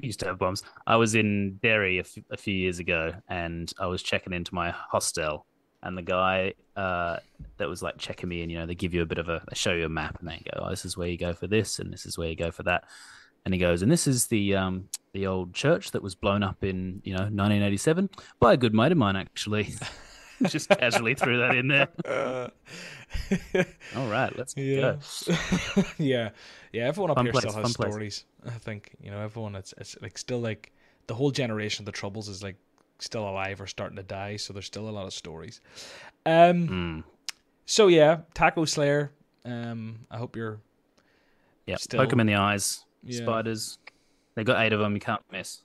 We 0.01 0.07
used 0.07 0.19
to 0.21 0.27
have 0.27 0.37
bombs. 0.37 0.63
I 0.87 0.95
was 0.95 1.15
in 1.15 1.59
Derry 1.61 1.97
a, 1.97 2.01
f- 2.01 2.17
a 2.31 2.37
few 2.37 2.53
years 2.53 2.79
ago, 2.79 3.13
and 3.27 3.71
I 3.79 3.87
was 3.87 4.01
checking 4.03 4.33
into 4.33 4.53
my 4.53 4.71
hostel, 4.71 5.45
and 5.83 5.97
the 5.97 6.01
guy 6.01 6.53
uh, 6.75 7.17
that 7.57 7.69
was 7.69 7.81
like 7.81 7.97
checking 7.97 8.29
me 8.29 8.41
in, 8.41 8.49
you 8.49 8.57
know, 8.57 8.65
they 8.65 8.75
give 8.75 8.93
you 8.93 9.01
a 9.01 9.05
bit 9.05 9.17
of 9.17 9.29
a, 9.29 9.43
they 9.47 9.55
show 9.55 9.73
you 9.73 9.85
a 9.85 9.89
map, 9.89 10.17
and 10.19 10.27
they 10.27 10.41
go, 10.51 10.63
"Oh, 10.65 10.69
this 10.69 10.85
is 10.85 10.97
where 10.97 11.07
you 11.07 11.17
go 11.17 11.33
for 11.33 11.47
this, 11.47 11.79
and 11.79 11.91
this 11.91 12.05
is 12.05 12.17
where 12.17 12.29
you 12.29 12.35
go 12.35 12.51
for 12.51 12.63
that." 12.63 12.83
And 13.45 13.53
he 13.53 13.59
goes, 13.59 13.81
"And 13.81 13.91
this 13.91 14.07
is 14.07 14.27
the 14.27 14.55
um, 14.55 14.89
the 15.13 15.27
old 15.27 15.53
church 15.53 15.91
that 15.91 16.01
was 16.01 16.15
blown 16.15 16.43
up 16.43 16.63
in 16.63 17.01
you 17.03 17.13
know 17.13 17.23
1987 17.23 18.09
by 18.39 18.53
a 18.53 18.57
good 18.57 18.73
mate 18.73 18.91
of 18.91 18.97
mine, 18.97 19.15
actually." 19.15 19.73
Just 20.51 20.69
casually 20.69 21.15
threw 21.15 21.39
that 21.39 21.55
in 21.55 21.67
there. 21.67 21.87
Uh, 22.05 22.49
All 23.95 24.07
right, 24.07 24.35
let's 24.37 24.55
yeah. 24.57 24.97
go. 25.25 25.83
yeah, 25.97 26.29
yeah. 26.73 26.87
Everyone 26.87 27.11
up 27.11 27.17
Fun 27.17 27.25
here 27.25 27.31
place, 27.33 27.43
still 27.43 27.53
has 27.53 27.63
fun 27.63 27.73
place. 27.73 27.91
stories. 27.93 28.25
I 28.45 28.51
think 28.51 28.91
you 29.01 29.11
know 29.11 29.19
everyone. 29.21 29.55
It's 29.55 29.73
it's 29.77 29.95
like 30.01 30.17
still 30.17 30.39
like 30.39 30.71
the 31.07 31.13
whole 31.15 31.31
generation 31.31 31.83
of 31.83 31.85
the 31.85 31.91
Troubles 31.91 32.27
is 32.29 32.43
like 32.43 32.55
still 32.99 33.27
alive 33.27 33.61
or 33.61 33.67
starting 33.67 33.95
to 33.97 34.03
die. 34.03 34.37
So 34.37 34.53
there's 34.53 34.65
still 34.65 34.89
a 34.89 34.91
lot 34.91 35.05
of 35.05 35.13
stories. 35.13 35.61
Um. 36.25 36.67
Mm. 36.67 37.03
So 37.65 37.87
yeah, 37.87 38.19
Taco 38.33 38.65
Slayer. 38.65 39.11
Um. 39.43 39.99
I 40.11 40.17
hope 40.17 40.35
you're. 40.35 40.59
Yeah, 41.65 41.77
Still- 41.77 41.99
poke 42.01 42.09
them 42.11 42.19
in 42.19 42.27
the 42.27 42.35
eyes. 42.35 42.85
Yeah. 43.03 43.21
Spiders. 43.23 43.77
They 44.35 44.43
got 44.43 44.61
eight 44.63 44.73
of 44.73 44.79
them. 44.79 44.93
You 44.93 44.99
can't 44.99 45.21
miss. 45.31 45.61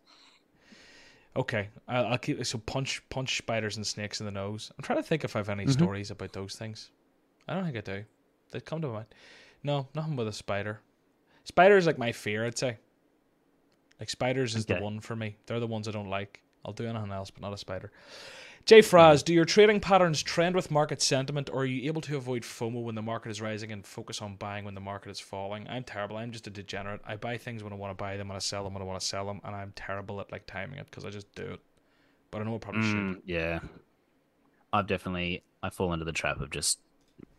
Okay, 1.37 1.69
I'll, 1.87 2.07
I'll 2.07 2.19
keep 2.19 2.45
so 2.45 2.59
punch 2.59 3.03
punch 3.09 3.39
spiders 3.39 3.77
and 3.77 3.87
snakes 3.87 4.21
in 4.21 4.27
the 4.27 4.33
nose. 4.33 4.73
I'm 4.77 4.83
trying 4.83 4.99
to 4.99 5.03
think 5.03 5.25
if 5.25 5.37
I've 5.37 5.49
any 5.49 5.65
Mhm. 5.65 5.73
stories 5.73 6.11
about 6.11 6.33
those 6.33 6.57
things. 6.57 6.91
I 7.47 7.55
don't 7.55 7.65
think 7.65 7.77
I 7.77 7.81
do. 7.81 8.05
They 8.51 8.61
come 8.61 8.81
to 8.83 8.89
mind. 8.89 9.07
No, 9.63 9.89
nothing 9.95 10.17
with 10.17 10.27
a 10.29 10.33
spider. 10.33 10.81
Spider 11.45 11.77
is 11.77 11.87
like 11.87 11.99
my 11.99 12.13
fear. 12.13 12.45
I'd 12.45 12.59
say. 12.59 12.79
Like 14.01 14.11
spiders 14.11 14.55
is 14.57 14.67
the 14.67 14.81
one 14.81 15.01
for 15.01 15.15
me. 15.15 15.37
They're 15.47 15.61
the 15.61 15.67
ones 15.67 15.87
I 15.87 15.91
don't 15.91 16.09
like. 16.09 16.41
I'll 16.65 16.73
do 16.73 16.87
anything 16.87 17.13
else, 17.13 17.31
but 17.31 17.43
not 17.43 17.53
a 17.53 17.59
spider. 17.59 17.93
Jay 18.71 18.79
Fraz, 18.79 19.25
do 19.25 19.35
your 19.35 19.45
trading 19.45 19.81
patterns 19.81 20.23
trend 20.23 20.55
with 20.55 20.71
market 20.71 21.03
sentiment, 21.03 21.51
or 21.53 21.63
are 21.63 21.67
you 21.67 21.89
able 21.89 22.01
to 22.01 22.17
avoid 22.17 22.45
FOMO 22.45 22.85
when 22.85 22.95
the 22.95 23.03
market 23.03 23.31
is 23.31 23.41
rising 23.41 23.73
and 23.73 23.85
focus 23.85 24.23
on 24.23 24.37
buying 24.37 24.65
when 24.65 24.77
the 24.77 24.81
market 24.81 25.11
is 25.11 25.19
falling? 25.19 25.67
I'm 25.69 25.83
terrible. 25.83 26.17
I'm 26.17 26.31
just 26.31 26.47
a 26.47 26.51
degenerate. 26.51 27.01
I 27.05 27.17
buy 27.17 27.37
things 27.37 27.65
when 27.65 27.73
I 27.73 27.77
want 27.77 27.91
to 27.91 28.01
buy 28.01 28.17
them, 28.17 28.31
and 28.31 28.37
I 28.37 28.39
sell 28.39 28.63
them 28.63 28.73
when 28.73 28.81
I 28.81 28.87
want 28.87 29.01
to 29.01 29.05
sell 29.05 29.27
them, 29.27 29.41
and 29.43 29.57
I'm 29.57 29.73
terrible 29.75 30.21
at 30.21 30.31
like 30.31 30.47
timing 30.47 30.79
it 30.79 30.87
because 30.89 31.05
I 31.05 31.11
just 31.11 31.35
do 31.35 31.47
it. 31.47 31.61
But 32.31 32.43
I 32.43 32.45
know 32.45 32.55
I 32.55 32.59
probably 32.59 32.83
should. 32.83 32.97
Mm, 32.97 33.23
yeah, 33.25 33.59
I've 34.73 34.87
definitely 34.87 35.43
I 35.65 35.71
fall 35.71 35.93
into 35.93 36.05
the 36.05 36.13
trap 36.13 36.41
of 36.41 36.51
just 36.51 36.79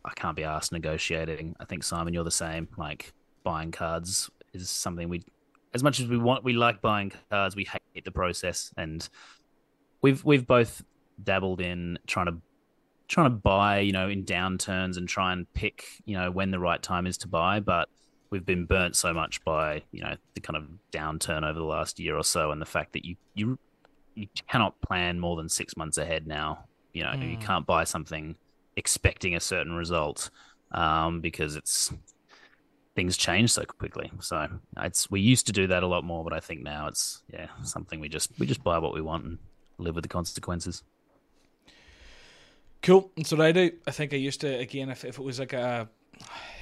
I 0.03 0.11
can't 0.15 0.35
be 0.35 0.43
asked 0.43 0.73
negotiating. 0.73 1.55
I 1.61 1.63
think 1.63 1.83
Simon, 1.83 2.13
you're 2.13 2.25
the 2.25 2.31
same. 2.31 2.67
Like 2.75 3.13
buying 3.45 3.71
cards 3.71 4.29
is 4.51 4.69
something 4.69 5.07
we, 5.07 5.23
as 5.73 5.81
much 5.81 6.01
as 6.01 6.07
we 6.07 6.17
want, 6.17 6.43
we 6.43 6.51
like 6.51 6.81
buying 6.81 7.13
cards. 7.29 7.55
We 7.55 7.69
hate 7.93 8.03
the 8.03 8.11
process, 8.11 8.73
and 8.75 9.07
we've 10.01 10.25
we've 10.25 10.45
both 10.45 10.83
dabbled 11.23 11.61
in 11.61 11.97
trying 12.07 12.27
to 12.27 12.37
trying 13.09 13.25
to 13.31 13.35
buy, 13.37 13.79
you 13.79 13.91
know, 13.91 14.07
in 14.09 14.23
downturns 14.23 14.97
and 14.97 15.07
try 15.09 15.33
and 15.33 15.45
pick, 15.53 15.83
you 16.05 16.15
know, 16.17 16.31
when 16.31 16.51
the 16.51 16.59
right 16.59 16.81
time 16.81 17.07
is 17.07 17.17
to 17.19 17.27
buy, 17.27 17.59
but. 17.59 17.89
We've 18.31 18.45
been 18.45 18.65
burnt 18.65 18.95
so 18.95 19.13
much 19.13 19.43
by 19.43 19.83
you 19.91 20.01
know 20.01 20.15
the 20.35 20.39
kind 20.39 20.55
of 20.55 20.63
downturn 20.93 21.43
over 21.43 21.59
the 21.59 21.65
last 21.65 21.99
year 21.99 22.15
or 22.15 22.23
so, 22.23 22.51
and 22.51 22.61
the 22.61 22.65
fact 22.65 22.93
that 22.93 23.03
you 23.03 23.17
you 23.35 23.59
you 24.15 24.27
cannot 24.49 24.79
plan 24.81 25.19
more 25.19 25.35
than 25.35 25.49
six 25.49 25.75
months 25.75 25.97
ahead 25.97 26.27
now. 26.27 26.65
You 26.93 27.03
know, 27.03 27.13
you 27.21 27.37
Mm. 27.37 27.41
can't 27.41 27.65
buy 27.65 27.83
something 27.83 28.37
expecting 28.77 29.35
a 29.35 29.41
certain 29.41 29.73
result 29.73 30.29
um, 30.71 31.19
because 31.19 31.57
it's 31.57 31.91
things 32.95 33.17
change 33.17 33.51
so 33.51 33.63
quickly. 33.65 34.11
So 34.19 34.47
it's 34.77 35.09
we 35.09 35.21
used 35.21 35.47
to 35.47 35.51
do 35.53 35.67
that 35.67 35.83
a 35.83 35.87
lot 35.87 36.03
more, 36.03 36.23
but 36.23 36.33
I 36.33 36.39
think 36.39 36.61
now 36.63 36.87
it's 36.87 37.23
yeah 37.33 37.47
something 37.63 37.99
we 37.99 38.09
just 38.09 38.31
we 38.39 38.45
just 38.45 38.63
buy 38.63 38.77
what 38.79 38.93
we 38.93 39.01
want 39.01 39.25
and 39.25 39.37
live 39.77 39.95
with 39.95 40.03
the 40.03 40.09
consequences. 40.09 40.83
Cool. 42.81 43.11
That's 43.15 43.31
what 43.31 43.41
I 43.41 43.51
do. 43.51 43.71
I 43.87 43.91
think 43.91 44.13
I 44.13 44.17
used 44.17 44.41
to 44.41 44.47
again 44.59 44.89
if, 44.89 45.05
if 45.05 45.19
it 45.19 45.23
was 45.23 45.39
like 45.39 45.53
a 45.53 45.87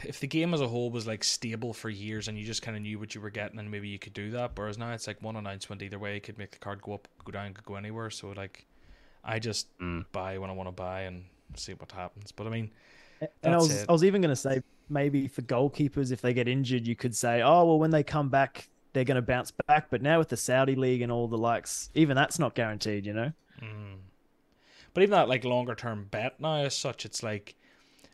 if 0.04 0.20
the 0.20 0.28
game 0.28 0.54
as 0.54 0.62
a 0.62 0.68
whole 0.68 0.90
was 0.90 1.08
like 1.08 1.24
stable 1.24 1.74
for 1.74 1.90
years 1.90 2.28
and 2.28 2.38
you 2.38 2.46
just 2.46 2.62
kind 2.62 2.76
of 2.78 2.84
knew 2.84 3.00
what 3.00 3.16
you 3.16 3.22
were 3.22 3.30
getting 3.30 3.60
and 3.60 3.70
maybe 3.70 3.88
you 3.88 4.00
could 4.00 4.14
do 4.14 4.32
that. 4.32 4.52
Whereas 4.56 4.78
now 4.78 4.92
it's 4.92 5.08
like 5.08 5.22
one 5.22 5.36
announcement 5.36 5.82
either 5.82 6.00
way. 6.00 6.18
It 6.18 6.22
could 6.24 6.38
make 6.38 6.52
the 6.52 6.58
card 6.60 6.82
go 6.82 6.94
up, 6.94 7.08
go 7.26 7.32
down, 7.32 7.54
could 7.54 7.66
go 7.66 7.76
anywhere. 7.76 8.10
So 8.10 8.30
like, 8.32 8.66
I 9.24 9.40
just 9.40 9.68
Mm. 9.80 10.06
buy 10.12 10.38
when 10.38 10.50
I 10.50 10.54
want 10.54 10.68
to 10.68 10.72
buy 10.72 11.02
and 11.02 11.26
see 11.56 11.74
what 11.74 11.92
happens. 11.92 12.32
But 12.32 12.48
I 12.48 12.50
mean, 12.50 12.72
And 13.44 13.54
I 13.54 13.58
was 13.58 13.72
it. 13.72 13.90
I 13.90 13.92
was 13.92 14.04
even 14.04 14.22
going 14.22 14.30
to 14.32 14.36
say 14.36 14.62
maybe 14.90 15.28
for 15.28 15.42
goalkeepers 15.44 16.12
if 16.12 16.22
they 16.22 16.34
get 16.34 16.48
injured 16.48 16.88
you 16.88 16.96
could 16.96 17.16
say 17.16 17.42
oh 17.44 17.64
well 17.66 17.78
when 17.80 17.92
they 17.92 18.02
come 18.04 18.28
back 18.30 18.68
they're 18.94 19.04
going 19.04 19.16
to 19.16 19.22
bounce 19.22 19.52
back 19.68 19.88
but 19.92 20.02
now 20.02 20.18
with 20.18 20.30
the 20.30 20.38
Saudi 20.38 20.74
league 20.76 21.02
and 21.04 21.12
all 21.12 21.28
the 21.28 21.38
likes 21.38 21.92
even 21.94 22.16
that's 22.16 22.40
not 22.40 22.56
guaranteed 22.56 23.06
you 23.06 23.14
know 23.14 23.32
Mm. 23.62 23.99
But 25.00 25.04
even 25.04 25.12
that 25.14 25.30
like 25.30 25.46
longer 25.46 25.76
term 25.76 26.10
bet 26.12 26.42
now 26.42 26.56
as 26.56 26.76
such, 26.76 27.06
it's 27.06 27.24
like 27.24 27.56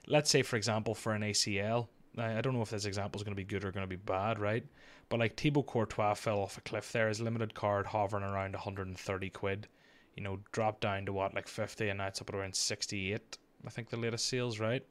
let's 0.06 0.30
say 0.30 0.44
for 0.44 0.56
example 0.56 0.94
for 0.94 1.14
an 1.14 1.24
ACL, 1.24 1.88
I 2.16 2.42
don't 2.42 2.54
know 2.54 2.62
if 2.62 2.70
this 2.70 2.86
example 2.86 3.18
is 3.18 3.24
going 3.24 3.36
to 3.36 3.42
be 3.42 3.44
good 3.44 3.66
or 3.66 3.72
going 3.72 3.90
to 3.90 3.90
be 3.90 3.96
bad, 3.96 4.38
right? 4.38 4.64
But 5.10 5.20
like 5.20 5.36
Thibaut 5.36 5.66
Courtois 5.66 6.14
fell 6.14 6.38
off 6.38 6.60
a 6.60 6.62
cliff 6.62 6.92
there, 6.92 7.08
his 7.08 7.20
limited 7.20 7.56
card 7.56 7.88
hovering 7.88 8.24
around 8.24 8.52
130 8.52 9.30
quid, 9.32 9.68
you 10.16 10.22
know, 10.22 10.42
dropped 10.52 10.82
down 10.82 11.08
to 11.08 11.14
what 11.14 11.34
like 11.34 11.48
50, 11.48 11.90
and 11.90 11.98
now 11.98 12.06
it's 12.06 12.22
up 12.22 12.32
around 12.32 12.54
68. 12.54 13.40
I 13.66 13.70
think 13.72 13.90
the 13.90 13.98
latest 13.98 14.28
sales, 14.28 14.60
right? 14.60 14.86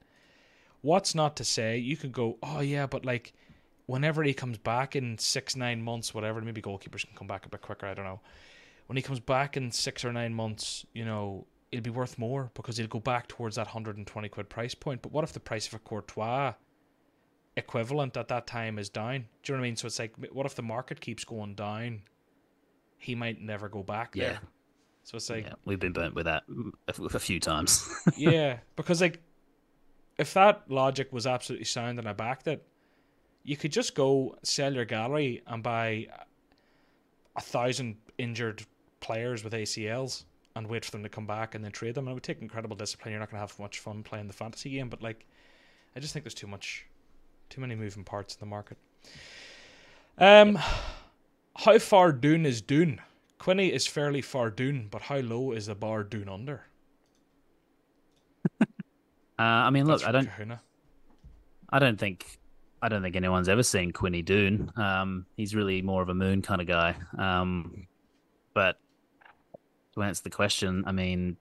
What's 0.81 1.15
not 1.15 1.37
to 1.37 1.45
say 1.45 1.77
you 1.77 1.95
could 1.95 2.11
go, 2.11 2.37
oh 2.43 2.59
yeah, 2.59 2.87
but 2.87 3.05
like 3.05 3.31
whenever 3.85 4.21
he 4.21 4.33
comes 4.33 4.57
back 4.57 4.97
in 4.97 5.17
six 5.17 5.55
nine 5.55 5.81
months, 5.81 6.13
whatever, 6.13 6.41
maybe 6.41 6.61
goalkeepers 6.61 7.07
can 7.07 7.15
come 7.15 7.27
back 7.27 7.45
a 7.45 7.49
bit 7.49 7.61
quicker. 7.61 7.85
I 7.85 7.93
don't 7.93 8.03
know 8.03 8.19
when 8.87 8.97
he 8.97 9.01
comes 9.01 9.19
back 9.19 9.57
in 9.57 9.71
six 9.71 10.05
or 10.05 10.11
nine 10.11 10.33
months, 10.33 10.85
you 10.93 11.05
know, 11.05 11.47
it'll 11.75 11.83
be 11.83 11.89
worth 11.89 12.17
more 12.17 12.51
because 12.53 12.77
he'll 12.77 12.87
go 12.87 12.99
back 12.99 13.27
towards 13.27 13.57
that 13.57 13.67
120 13.67 14.29
quid 14.29 14.49
price 14.49 14.73
point. 14.73 15.01
But 15.01 15.11
what 15.11 15.23
if 15.23 15.33
the 15.33 15.39
price 15.39 15.67
of 15.67 15.73
a 15.73 15.79
Courtois 15.79 16.53
equivalent 17.57 18.15
at 18.17 18.29
that 18.29 18.47
time 18.47 18.79
is 18.79 18.89
down? 18.89 19.25
Do 19.43 19.51
you 19.51 19.57
know 19.57 19.61
what 19.61 19.65
I 19.65 19.69
mean? 19.69 19.75
So 19.75 19.87
it's 19.87 19.99
like, 19.99 20.13
what 20.31 20.45
if 20.45 20.55
the 20.55 20.61
market 20.61 21.01
keeps 21.01 21.23
going 21.25 21.55
down? 21.55 22.01
He 22.97 23.13
might 23.13 23.41
never 23.41 23.67
go 23.67 23.83
back 23.83 24.15
Yeah, 24.15 24.23
there. 24.23 24.39
So 25.03 25.17
it's 25.17 25.29
like, 25.29 25.45
yeah, 25.45 25.53
we've 25.65 25.79
been 25.79 25.91
burnt 25.91 26.15
with 26.15 26.25
that 26.25 26.43
a, 26.87 27.03
a 27.03 27.19
few 27.19 27.39
times. 27.39 27.87
yeah, 28.17 28.59
because 28.75 29.01
like, 29.01 29.21
if 30.17 30.33
that 30.33 30.63
logic 30.69 31.11
was 31.11 31.27
absolutely 31.27 31.65
sound 31.65 31.99
and 31.99 32.07
I 32.07 32.13
backed 32.13 32.47
it, 32.47 32.65
you 33.43 33.57
could 33.57 33.71
just 33.71 33.95
go 33.95 34.37
sell 34.43 34.73
your 34.73 34.85
gallery 34.85 35.43
and 35.45 35.61
buy 35.61 36.07
a 37.35 37.41
thousand 37.41 37.97
injured 38.17 38.65
players 39.01 39.43
with 39.43 39.53
ACLs 39.53 40.23
and 40.55 40.67
wait 40.67 40.85
for 40.85 40.91
them 40.91 41.03
to 41.03 41.09
come 41.09 41.27
back 41.27 41.55
and 41.55 41.63
then 41.63 41.71
trade 41.71 41.95
them. 41.95 42.05
And 42.05 42.11
it 42.11 42.13
would 42.15 42.23
take 42.23 42.41
incredible 42.41 42.75
discipline. 42.75 43.11
You're 43.11 43.19
not 43.19 43.29
going 43.29 43.37
to 43.37 43.47
have 43.47 43.59
much 43.59 43.79
fun 43.79 44.03
playing 44.03 44.27
the 44.27 44.33
fantasy 44.33 44.69
game, 44.69 44.89
but 44.89 45.01
like, 45.01 45.25
I 45.95 45.99
just 45.99 46.13
think 46.13 46.23
there's 46.23 46.33
too 46.33 46.47
much, 46.47 46.85
too 47.49 47.61
many 47.61 47.75
moving 47.75 48.03
parts 48.03 48.35
in 48.35 48.39
the 48.39 48.45
market. 48.45 48.77
Um, 50.17 50.57
how 51.57 51.77
far 51.79 52.11
Dune 52.11 52.45
is 52.45 52.61
Dune? 52.61 53.01
Quinny 53.37 53.71
is 53.71 53.85
fairly 53.85 54.21
far 54.21 54.49
Dune, 54.49 54.87
but 54.89 55.01
how 55.03 55.17
low 55.17 55.51
is 55.51 55.65
the 55.65 55.75
bar 55.75 56.03
Dune 56.03 56.29
under? 56.29 56.63
uh, 58.61 58.65
I 59.37 59.69
mean, 59.69 59.85
look, 59.85 60.01
That's 60.01 60.09
I 60.09 60.11
don't 60.11 60.25
Kahuna. 60.25 60.61
I 61.69 61.79
don't 61.79 61.99
think 61.99 62.39
I 62.81 62.87
don't 62.87 63.01
think 63.01 63.15
anyone's 63.15 63.49
ever 63.49 63.63
seen 63.63 63.91
Quinny 63.91 64.21
Dune. 64.21 64.71
Um, 64.77 65.25
he's 65.35 65.55
really 65.55 65.81
more 65.81 66.01
of 66.01 66.09
a 66.09 66.13
moon 66.13 66.41
kind 66.41 66.61
of 66.61 66.67
guy. 66.67 66.95
Um, 67.17 67.87
but 68.53 68.79
to 69.95 70.03
answer 70.03 70.23
the 70.23 70.29
question, 70.29 70.83
I 70.85 70.91
mean, 70.91 71.37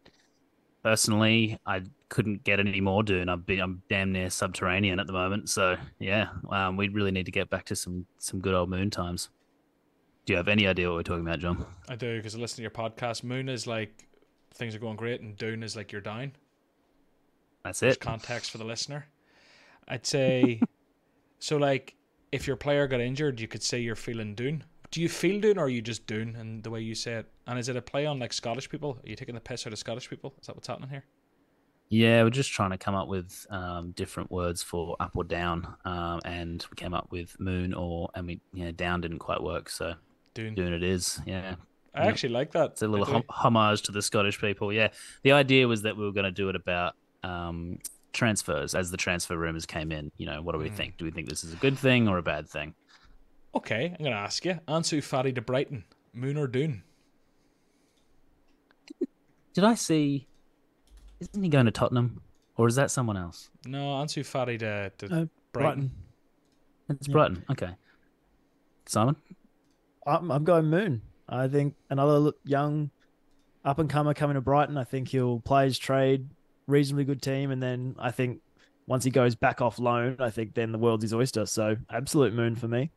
personally, 0.83 1.59
I 1.67 1.83
couldn't 2.09 2.45
get 2.45 2.61
any 2.61 2.81
more 2.81 3.03
Dune. 3.03 3.29
I've 3.29 3.45
been 3.45 3.61
I'm 3.61 3.83
damn 3.89 4.13
near 4.13 4.31
subterranean 4.31 5.01
at 5.01 5.07
the 5.07 5.13
moment. 5.13 5.49
So 5.49 5.77
yeah, 5.99 6.29
um, 6.51 6.77
we 6.77 6.89
really 6.89 7.11
need 7.11 7.27
to 7.27 7.33
get 7.33 7.51
back 7.51 7.65
to 7.67 7.77
some 7.77 8.07
some 8.19 8.41
good 8.41 8.55
old 8.55 8.71
moon 8.71 8.91
times. 8.91 9.31
Do 10.25 10.33
you 10.33 10.37
have 10.39 10.49
any 10.49 10.67
idea 10.67 10.89
what 10.89 10.97
we're 10.97 11.03
talking 11.03 11.27
about, 11.27 11.41
John? 11.41 11.67
I 11.89 11.97
do 11.97 12.17
because 12.17 12.35
I 12.35 12.39
listen 12.39 12.57
to 12.57 12.63
your 12.63 12.71
podcast. 12.71 13.25
Moon 13.25 13.49
is 13.49 13.67
like 13.67 14.07
things 14.55 14.75
are 14.75 14.79
going 14.79 14.97
great, 14.97 15.21
and 15.21 15.37
Dune 15.37 15.63
is 15.63 15.77
like 15.77 15.93
you're 15.93 16.01
down. 16.01 16.33
That's 17.65 17.81
There's 17.81 17.95
it. 17.97 18.01
context 18.01 18.51
for 18.51 18.59
the 18.59 18.65
listener. 18.65 19.07
I'd 19.89 20.07
say 20.07 20.61
so. 21.41 21.57
Like 21.57 21.95
if 22.31 22.47
your 22.47 22.57
player 22.57 22.87
got 22.87 23.01
injured, 23.01 23.41
you 23.41 23.49
could 23.49 23.63
say 23.63 23.81
you're 23.81 23.97
feeling 23.97 24.35
Dune. 24.35 24.65
Do 24.95 25.03
you 25.03 25.09
feel 25.09 25.41
Dune, 25.41 25.59
or 25.59 25.65
are 25.65 25.69
you 25.69 25.83
just 25.83 26.07
Dune? 26.07 26.37
And 26.37 26.63
the 26.63 26.71
way 26.71 26.81
you 26.81 26.95
say 26.95 27.15
it, 27.15 27.27
and 27.49 27.59
is 27.59 27.69
it 27.69 27.75
a 27.75 27.83
play 27.83 28.07
on 28.07 28.21
like 28.21 28.33
Scottish 28.33 28.71
people? 28.71 29.01
Are 29.05 29.09
you 29.09 29.17
taking 29.17 29.35
the 29.35 29.41
piss 29.41 29.67
out 29.67 29.73
of 29.73 29.79
Scottish 29.81 30.09
people? 30.09 30.33
Is 30.41 30.47
that 30.47 30.55
what's 30.55 30.69
happening 30.69 30.89
here? 30.89 31.05
Yeah, 31.89 32.23
we're 32.23 32.31
just 32.31 32.53
trying 32.53 32.71
to 32.71 32.79
come 32.79 32.95
up 32.95 33.09
with 33.09 33.45
um, 33.51 33.91
different 33.97 34.31
words 34.31 34.63
for 34.63 34.95
up 35.01 35.17
or 35.17 35.25
down, 35.25 35.67
um, 35.85 36.21
and 36.25 36.65
we 36.71 36.77
came 36.77 36.95
up 36.95 37.09
with 37.11 37.35
moon 37.41 37.75
or 37.75 38.09
and 38.15 38.29
we 38.29 38.41
yeah 38.53 38.71
down 38.71 39.01
didn't 39.01 39.19
quite 39.19 39.43
work, 39.43 39.69
so 39.69 39.95
Dune. 40.33 40.55
doing 40.55 40.73
it 40.73 40.85
is 40.85 41.21
yeah. 41.27 41.57
I 41.93 42.05
yeah. 42.05 42.09
actually 42.09 42.33
like 42.33 42.53
that. 42.53 42.71
It's 42.71 42.83
a 42.83 42.87
little 42.87 43.07
hom- 43.07 43.25
homage 43.29 43.83
to 43.83 43.93
the 43.93 44.01
Scottish 44.01 44.41
people. 44.41 44.73
Yeah, 44.73 44.91
the 45.25 45.33
idea 45.33 45.67
was 45.67 45.83
that 45.83 45.97
we 45.97 46.05
were 46.05 46.13
going 46.13 46.23
to 46.23 46.31
do 46.31 46.49
it 46.51 46.55
about 46.55 46.95
um, 47.25 47.81
transfers 48.13 48.77
as 48.77 48.93
the 48.93 48.97
transfer 48.97 49.37
rumors 49.37 49.67
came 49.67 49.91
in. 49.91 50.13
You 50.19 50.27
know, 50.27 50.41
what 50.41 50.53
do 50.53 50.59
we 50.59 50.71
Mm. 50.71 50.77
think? 50.77 50.99
Do 50.99 51.05
we 51.05 51.11
think 51.11 51.29
this 51.29 51.43
is 51.43 51.53
a 51.53 51.57
good 51.57 51.77
thing 51.77 52.07
or 52.07 52.17
a 52.19 52.23
bad 52.23 52.49
thing? 52.49 52.77
Okay, 53.57 53.95
I'm 53.97 54.05
gonna 54.05 54.17
ask 54.17 54.45
you. 54.45 54.59
Ansu 54.69 54.99
Fati 54.99 55.35
to 55.35 55.41
Brighton, 55.41 55.85
Moon 56.13 56.37
or 56.37 56.47
Dune? 56.47 56.83
Did 59.55 59.65
I 59.65 59.75
see? 59.75 60.27
Isn't 61.21 61.43
he 61.43 61.49
going 61.49 61.67
to 61.67 61.71
Tottenham, 61.71 62.21
or 62.57 62.67
is 62.67 62.75
that 62.75 62.91
someone 62.91 63.17
else? 63.17 63.51
No, 63.67 63.79
Ansu 63.79 64.23
Fati 64.25 64.59
to, 64.59 64.91
to 64.99 65.09
No, 65.09 65.29
Brighton. 65.53 65.53
Brighton. 65.53 65.91
It's 66.91 67.09
Yeah. 67.09 67.13
Brighton. 67.13 67.45
Okay. 67.51 67.71
Simon. 68.87 69.17
I'm, 70.07 70.31
I'm 70.31 70.45
going 70.45 70.67
Moon. 70.67 71.03
I 71.29 71.49
think 71.49 71.77
another 71.89 72.33
young 72.45 72.91
up 73.65 73.79
and 73.79 73.89
comer 73.89 74.13
coming 74.13 74.35
to 74.35 74.41
Brighton. 74.41 74.77
I 74.77 74.85
think 74.85 75.09
he'll 75.09 75.41
play 75.41 75.65
his 75.65 75.79
trade, 75.79 76.29
reasonably 76.67 77.05
good 77.05 77.23
team, 77.23 77.51
and 77.51 77.63
then 77.63 77.95
I 77.99 78.11
think 78.11 78.41
once 78.87 79.05
he 79.05 79.11
goes 79.11 79.35
back 79.35 79.63
off 79.63 79.79
loan, 79.79 80.17
I 80.19 80.29
think 80.31 80.55
then 80.55 80.73
the 80.73 80.79
world's 80.79 81.03
his 81.05 81.15
oyster. 81.15 81.47
So 81.47 81.77
absolute 81.91 82.35
Moon 82.35 82.57
for 82.57 82.69
me. 82.69 82.91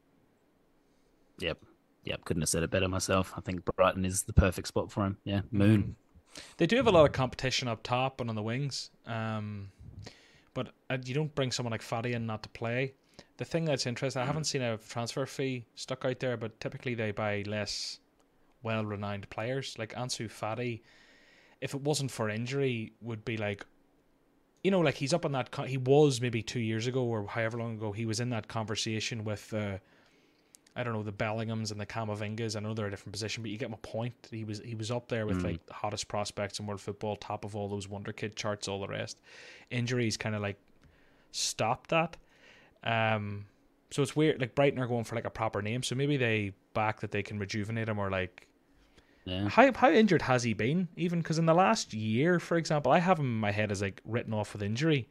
Yep. 1.40 1.60
Yep. 2.04 2.26
Couldn't 2.26 2.42
have 2.42 2.50
said 2.50 2.64
it 2.64 2.72
better 2.72 2.88
myself. 2.88 3.34
I 3.36 3.42
think 3.42 3.66
Brighton 3.76 4.06
is 4.06 4.24
the 4.24 4.34
perfect 4.34 4.68
spot 4.68 4.92
for 4.92 5.06
him. 5.06 5.18
Yeah. 5.24 5.42
Moon. 5.52 5.96
They 6.58 6.68
do 6.68 6.76
have 6.76 6.88
a 6.88 6.92
lot 6.92 7.06
of 7.06 7.14
competition 7.14 7.68
up 7.68 7.82
top 7.82 8.22
and 8.22 8.30
on 8.30 8.36
the 8.36 8.44
wings, 8.44 8.92
um, 9.08 9.72
but 10.54 10.70
uh, 10.88 10.98
you 11.04 11.16
don't 11.16 11.34
bring 11.34 11.52
someone 11.52 11.72
like 11.72 11.82
Fati 11.82 12.14
in 12.14 12.28
not 12.28 12.44
to 12.44 12.50
play. 12.50 12.94
The 13.38 13.46
thing 13.46 13.66
that's 13.66 13.88
interesting, 13.88 14.22
I 14.22 14.26
haven't 14.26 14.44
seen 14.44 14.62
a 14.62 14.78
transfer 14.78 15.26
fee 15.26 15.66
stuck 15.74 16.06
out 16.06 16.20
there, 16.20 16.38
but 16.38 16.60
typically 16.60 16.94
they 16.94 17.10
buy 17.10 17.44
less 17.48 18.00
well-renowned 18.62 19.30
players. 19.32 19.76
Like 19.80 19.96
Ansu 19.96 20.30
Fati, 20.30 20.82
if 21.60 21.74
it 21.74 21.82
wasn't 21.82 22.12
for 22.12 22.30
injury, 22.30 22.94
would 23.02 23.26
be 23.26 23.38
like, 23.38 23.66
you 24.64 24.70
know, 24.70 24.82
like 24.82 24.96
he's 24.96 25.14
up 25.14 25.26
on 25.26 25.32
that. 25.32 25.50
Con- 25.50 25.68
he 25.68 25.78
was 25.78 26.22
maybe 26.22 26.44
two 26.44 26.60
years 26.60 26.86
ago 26.86 27.04
or 27.04 27.26
however 27.26 27.58
long 27.58 27.78
ago 27.78 27.92
he 27.94 28.06
was 28.06 28.20
in 28.20 28.30
that 28.30 28.48
conversation 28.48 29.24
with. 29.24 29.52
Uh, 29.54 29.78
I 30.78 30.84
don't 30.84 30.94
know 30.94 31.02
the 31.04 31.12
Bellinghams 31.12 31.72
and 31.72 31.82
the 31.82 31.86
Camavingas. 31.86 32.56
I 32.56 32.60
know 32.60 32.74
they're 32.74 32.86
a 32.88 32.90
different 32.92 33.12
position, 33.12 33.42
but 33.44 33.50
you 33.52 33.58
get 33.58 33.70
my 33.72 33.78
point. 33.82 34.14
He 34.32 34.44
was 34.44 34.60
he 34.60 34.76
was 34.76 34.92
up 34.92 35.08
there 35.10 35.26
with 35.26 35.40
Mm. 35.40 35.44
like 35.46 35.66
the 35.66 35.74
hottest 35.74 36.08
prospects 36.08 36.60
in 36.60 36.68
world 36.68 36.80
football, 36.82 37.16
top 37.16 37.44
of 37.44 37.56
all 37.56 37.68
those 37.68 37.88
wonder 37.88 38.14
kid 38.14 38.36
charts, 38.36 38.68
all 38.68 38.80
the 38.80 38.88
rest. 38.88 39.20
Injuries 39.72 40.16
kind 40.18 40.36
of 40.36 40.42
like 40.42 40.58
stopped 41.32 41.90
that. 41.90 42.16
Um, 42.84 43.46
so 43.92 44.02
it's 44.02 44.16
weird. 44.16 44.40
Like 44.40 44.54
Brighton 44.56 44.80
are 44.80 44.88
going 44.88 45.04
for 45.04 45.16
like 45.16 45.26
a 45.26 45.30
proper 45.30 45.62
name, 45.62 45.84
so 45.84 45.96
maybe 45.96 46.18
they 46.18 46.54
back 46.74 47.00
that 47.00 47.12
they 47.12 47.24
can 47.24 47.40
rejuvenate 47.40 47.90
him 47.90 47.98
or 48.00 48.10
like 48.12 48.48
Yeah. 49.26 49.50
how 49.50 49.74
how 49.74 49.90
injured 49.90 50.22
has 50.24 50.44
he 50.44 50.54
been? 50.54 50.88
Even 50.96 51.20
because 51.20 51.40
in 51.40 51.46
the 51.48 51.54
last 51.56 51.94
year, 51.94 52.40
for 52.40 52.56
example, 52.58 52.92
I 52.92 53.00
have 53.00 53.18
him 53.20 53.26
in 53.26 53.40
my 53.40 53.52
head 53.52 53.72
as 53.72 53.82
like 53.82 54.02
written 54.06 54.34
off 54.34 54.54
with 54.54 54.62
injury, 54.62 55.08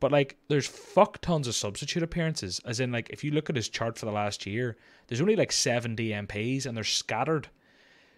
but 0.00 0.12
like 0.12 0.36
there's 0.48 0.66
fuck 0.66 1.20
tons 1.20 1.48
of 1.48 1.54
substitute 1.54 2.02
appearances. 2.02 2.60
As 2.64 2.80
in, 2.80 2.92
like 2.92 3.08
if 3.10 3.24
you 3.24 3.30
look 3.30 3.48
at 3.50 3.56
his 3.56 3.68
chart 3.68 3.98
for 3.98 4.06
the 4.06 4.12
last 4.12 4.46
year, 4.46 4.76
there's 5.06 5.20
only 5.20 5.36
like 5.36 5.52
seven 5.52 5.96
DMPs 5.96 6.66
and 6.66 6.76
they're 6.76 6.84
scattered. 6.84 7.48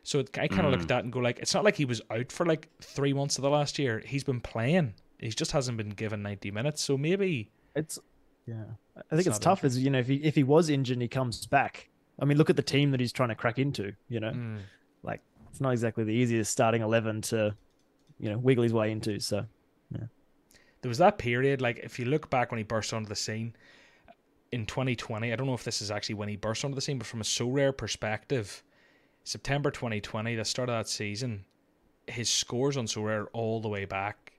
So 0.03 0.21
it, 0.21 0.37
I 0.39 0.49
kind 0.49 0.65
of 0.65 0.73
look 0.73 0.81
at 0.81 0.89
that 0.89 1.05
and 1.05 1.13
go 1.13 1.21
like, 1.21 1.39
it's 1.39 1.55
not 1.55 1.65
like 1.65 1.77
he 1.77 1.85
was 1.85 2.01
out 2.11 2.33
for 2.33 2.47
like 2.47 2.69
three 2.81 3.13
months 3.13 3.37
of 3.37 3.43
the 3.43 3.51
last 3.51 3.79
year. 3.79 4.03
He's 4.05 4.25
been 4.25 4.41
playing. 4.41 4.95
He 5.19 5.29
just 5.29 5.53
hasn't 5.53 5.77
been 5.77 5.91
given 5.91 6.23
ninety 6.23 6.51
minutes. 6.51 6.83
So 6.83 6.97
maybe 6.97 7.51
It's 7.75 7.99
yeah. 8.47 8.65
I 8.97 9.17
think 9.17 9.27
It's 9.27 9.37
it's, 9.37 9.39
tough. 9.39 9.65
As 9.65 9.79
you 9.79 9.91
know, 9.91 9.99
if 9.99 10.07
he 10.07 10.17
if 10.17 10.35
he 10.35 10.45
was 10.45 10.71
injured 10.71 10.95
and 10.95 11.03
he 11.03 11.09
comes 11.09 11.47
back, 11.47 11.91
I 12.19 12.25
mean, 12.25 12.39
look 12.39 12.51
at 12.51 12.57
the 12.57 12.63
team 12.63 12.91
that 12.93 13.01
he's 13.01 13.13
trying 13.13 13.29
to 13.29 13.35
crack 13.35 13.59
into. 13.59 13.93
You 14.09 14.21
know, 14.21 14.31
mm, 14.31 14.59
like 15.03 15.21
it's 15.51 15.61
not 15.61 15.71
exactly 15.71 16.05
the 16.05 16.13
easiest 16.13 16.51
starting 16.51 16.83
eleven 16.83 17.21
to, 17.23 17.55
you 18.19 18.31
know, 18.31 18.39
wiggle 18.39 18.63
his 18.63 18.73
way 18.73 18.91
into. 18.91 19.21
So 19.21 19.45
there 20.83 20.89
was 20.89 20.99
that 20.99 21.19
period. 21.19 21.61
Like 21.61 21.79
if 21.79 21.99
you 21.99 22.05
look 22.05 22.31
back 22.31 22.51
when 22.51 22.59
he 22.59 22.65
burst 22.65 22.93
onto 22.93 23.09
the 23.09 23.17
scene 23.17 23.55
in 24.53 24.67
2020, 24.67 25.33
I 25.33 25.37
don't 25.37 25.47
know 25.47 25.55
if 25.55 25.65
this 25.65 25.83
is 25.83 25.91
actually 25.91 26.15
when 26.17 26.29
he 26.29 26.37
burst 26.37 26.65
onto 26.65 26.75
the 26.75 26.81
scene, 26.81 26.99
but 26.99 27.07
from 27.07 27.21
a 27.21 27.25
Sorare 27.25 27.77
perspective, 27.77 28.63
September 29.25 29.71
2020, 29.71 30.37
the 30.37 30.45
start 30.45 30.69
of 30.69 30.75
that 30.77 30.89
season, 30.89 31.45
his 32.07 32.29
scores 32.31 32.77
on 32.77 32.87
Sorare 32.87 33.27
all 33.33 33.61
the 33.61 33.69
way 33.69 33.85
back. 33.85 34.33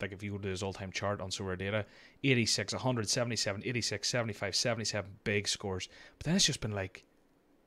Like 0.00 0.12
if 0.12 0.22
you 0.22 0.32
go 0.32 0.38
to 0.38 0.48
his 0.48 0.62
all-time 0.62 0.92
chart 0.92 1.22
on 1.22 1.30
Soraredata, 1.30 1.84
86, 2.22 2.74
177, 2.74 3.62
86, 3.64 4.06
75, 4.08 4.54
77, 4.54 5.10
big 5.24 5.48
scores. 5.48 5.88
But 6.18 6.26
then 6.26 6.36
it's 6.36 6.44
just 6.44 6.60
been 6.60 6.74
like, 6.74 7.04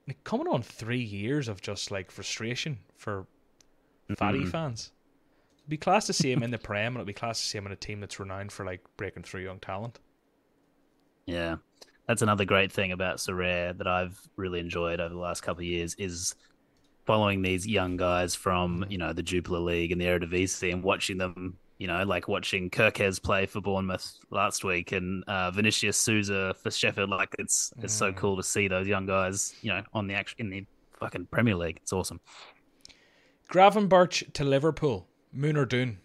like 0.08 0.24
coming 0.24 0.48
on 0.48 0.62
three 0.62 1.02
years 1.02 1.48
of 1.48 1.60
just 1.62 1.90
like 1.90 2.12
frustration 2.12 2.78
for 2.96 3.26
Fati 4.12 4.44
Mhm. 4.44 4.52
fans. 4.52 4.92
Be 5.70 5.78
classed 5.78 6.08
to 6.08 6.14
see 6.14 6.32
him 6.32 6.44
in 6.44 6.52
the 6.52 6.58
Prem, 6.68 6.88
and 6.88 6.96
it'll 6.98 7.06
be 7.06 7.14
classed 7.14 7.44
to 7.44 7.48
see 7.48 7.58
him 7.58 7.66
in 7.68 7.72
a 7.72 7.76
team 7.78 8.00
that's 8.02 8.20
renowned 8.20 8.52
for 8.52 8.66
like 8.66 8.82
breaking 8.98 9.24
through 9.24 9.44
young 9.44 9.60
talent. 9.60 10.00
Yeah. 11.26 11.58
That's 12.08 12.24
another 12.24 12.44
great 12.44 12.72
thing 12.72 12.92
about 12.92 13.18
Sorare 13.18 13.78
that 13.78 13.86
I've 13.88 14.20
really 14.36 14.60
enjoyed 14.60 15.00
over 15.00 15.14
the 15.14 15.20
last 15.20 15.42
couple 15.42 15.62
of 15.62 15.68
years 15.68 15.94
is 16.00 16.34
following 17.06 17.44
these 17.44 17.68
young 17.68 17.98
guys 17.98 18.34
from, 18.34 18.84
you 18.90 18.98
know, 18.98 19.14
the 19.14 19.22
Jupiler 19.22 19.60
League 19.60 19.92
and 19.92 20.02
the 20.02 20.06
Eredivisie 20.06 20.74
and 20.74 20.82
watching 20.84 21.20
them, 21.20 21.58
you 21.78 21.86
know, 21.86 22.04
like 22.04 22.28
watching 22.28 22.72
Kerkez 22.72 23.22
play 23.22 23.46
for 23.46 23.62
Bournemouth 23.62 24.12
last 24.32 24.64
week 24.64 24.92
and 24.92 25.24
uh, 25.26 25.52
Vinicius 25.52 25.98
Souza 25.98 26.56
for 26.56 26.72
Sheffield. 26.72 27.12
Like 27.12 27.36
it's 27.38 27.72
it's 27.84 27.94
so 27.94 28.12
Mm. 28.12 28.16
cool 28.16 28.38
to 28.38 28.44
see 28.44 28.68
those 28.68 28.88
young 28.88 29.06
guys, 29.06 29.54
you 29.62 29.70
know, 29.72 29.84
on 29.94 30.08
the 30.08 30.16
act 30.16 30.34
in 30.40 30.50
the 30.50 30.66
fucking 31.00 31.28
Premier 31.28 31.56
League. 31.56 31.78
It's 31.84 31.94
awesome. 31.94 32.20
Gravenberch 33.52 34.34
to 34.34 34.44
Liverpool, 34.44 35.08
Moon 35.32 35.58
or 35.58 35.66
Dune? 35.66 36.00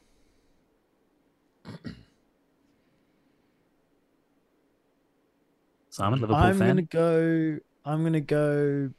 Simon, 5.91 6.21
Liverpool 6.21 6.43
I'm 6.43 6.59
fan. 6.59 6.69
gonna 6.69 6.83
go. 6.83 7.59
I'm 7.85 8.03
gonna 8.03 8.21
go. 8.21 8.91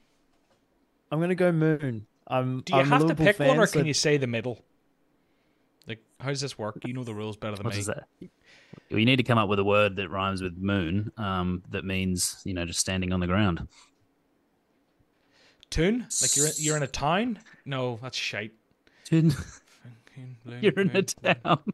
I'm 1.12 1.20
gonna 1.20 1.36
go 1.36 1.52
Moon. 1.52 2.08
I'm. 2.28 2.62
Do 2.62 2.74
you 2.74 2.80
I'm 2.80 2.92
a 2.92 2.98
have 2.98 3.08
to 3.08 3.16
pick 3.16 3.36
fan, 3.36 3.50
one, 3.50 3.60
or 3.60 3.68
so 3.68 3.80
can 3.80 3.86
you 3.86 3.94
say 3.94 4.18
the 4.18 4.28
middle? 4.28 4.64
Like, 5.88 6.00
how 6.20 6.30
does 6.30 6.42
this 6.42 6.58
work? 6.58 6.78
You 6.86 6.94
know 6.94 7.04
the 7.04 7.14
rules 7.14 7.38
better 7.38 7.56
than 7.56 7.66
What 7.66 7.74
me. 7.74 7.80
is 7.80 7.88
that? 7.88 8.08
You 8.90 9.06
need 9.06 9.18
to 9.18 9.24
come 9.24 9.38
up 9.38 9.50
with 9.50 9.60
a 9.60 9.64
word 9.64 9.96
that 9.98 10.10
rhymes 10.10 10.42
with 10.42 10.58
moon, 10.58 11.12
um, 11.18 11.64
that 11.70 11.86
means 11.86 12.42
you 12.46 12.54
know 12.54 12.66
just 12.66 12.80
standing 12.80 13.12
on 13.12 13.20
the 13.20 13.28
ground. 13.28 13.68
Tune? 15.70 16.08
Like 16.22 16.38
you're 16.38 16.48
in, 16.48 16.54
you're 16.58 16.78
in 16.78 16.84
a 16.84 16.88
town? 16.88 17.40
No, 17.66 18.00
that's 18.02 18.18
shite. 18.18 18.54
Dude, 19.10 19.36
You're 20.62 20.80
in 20.80 20.96
a 20.96 21.02
town. 21.04 21.60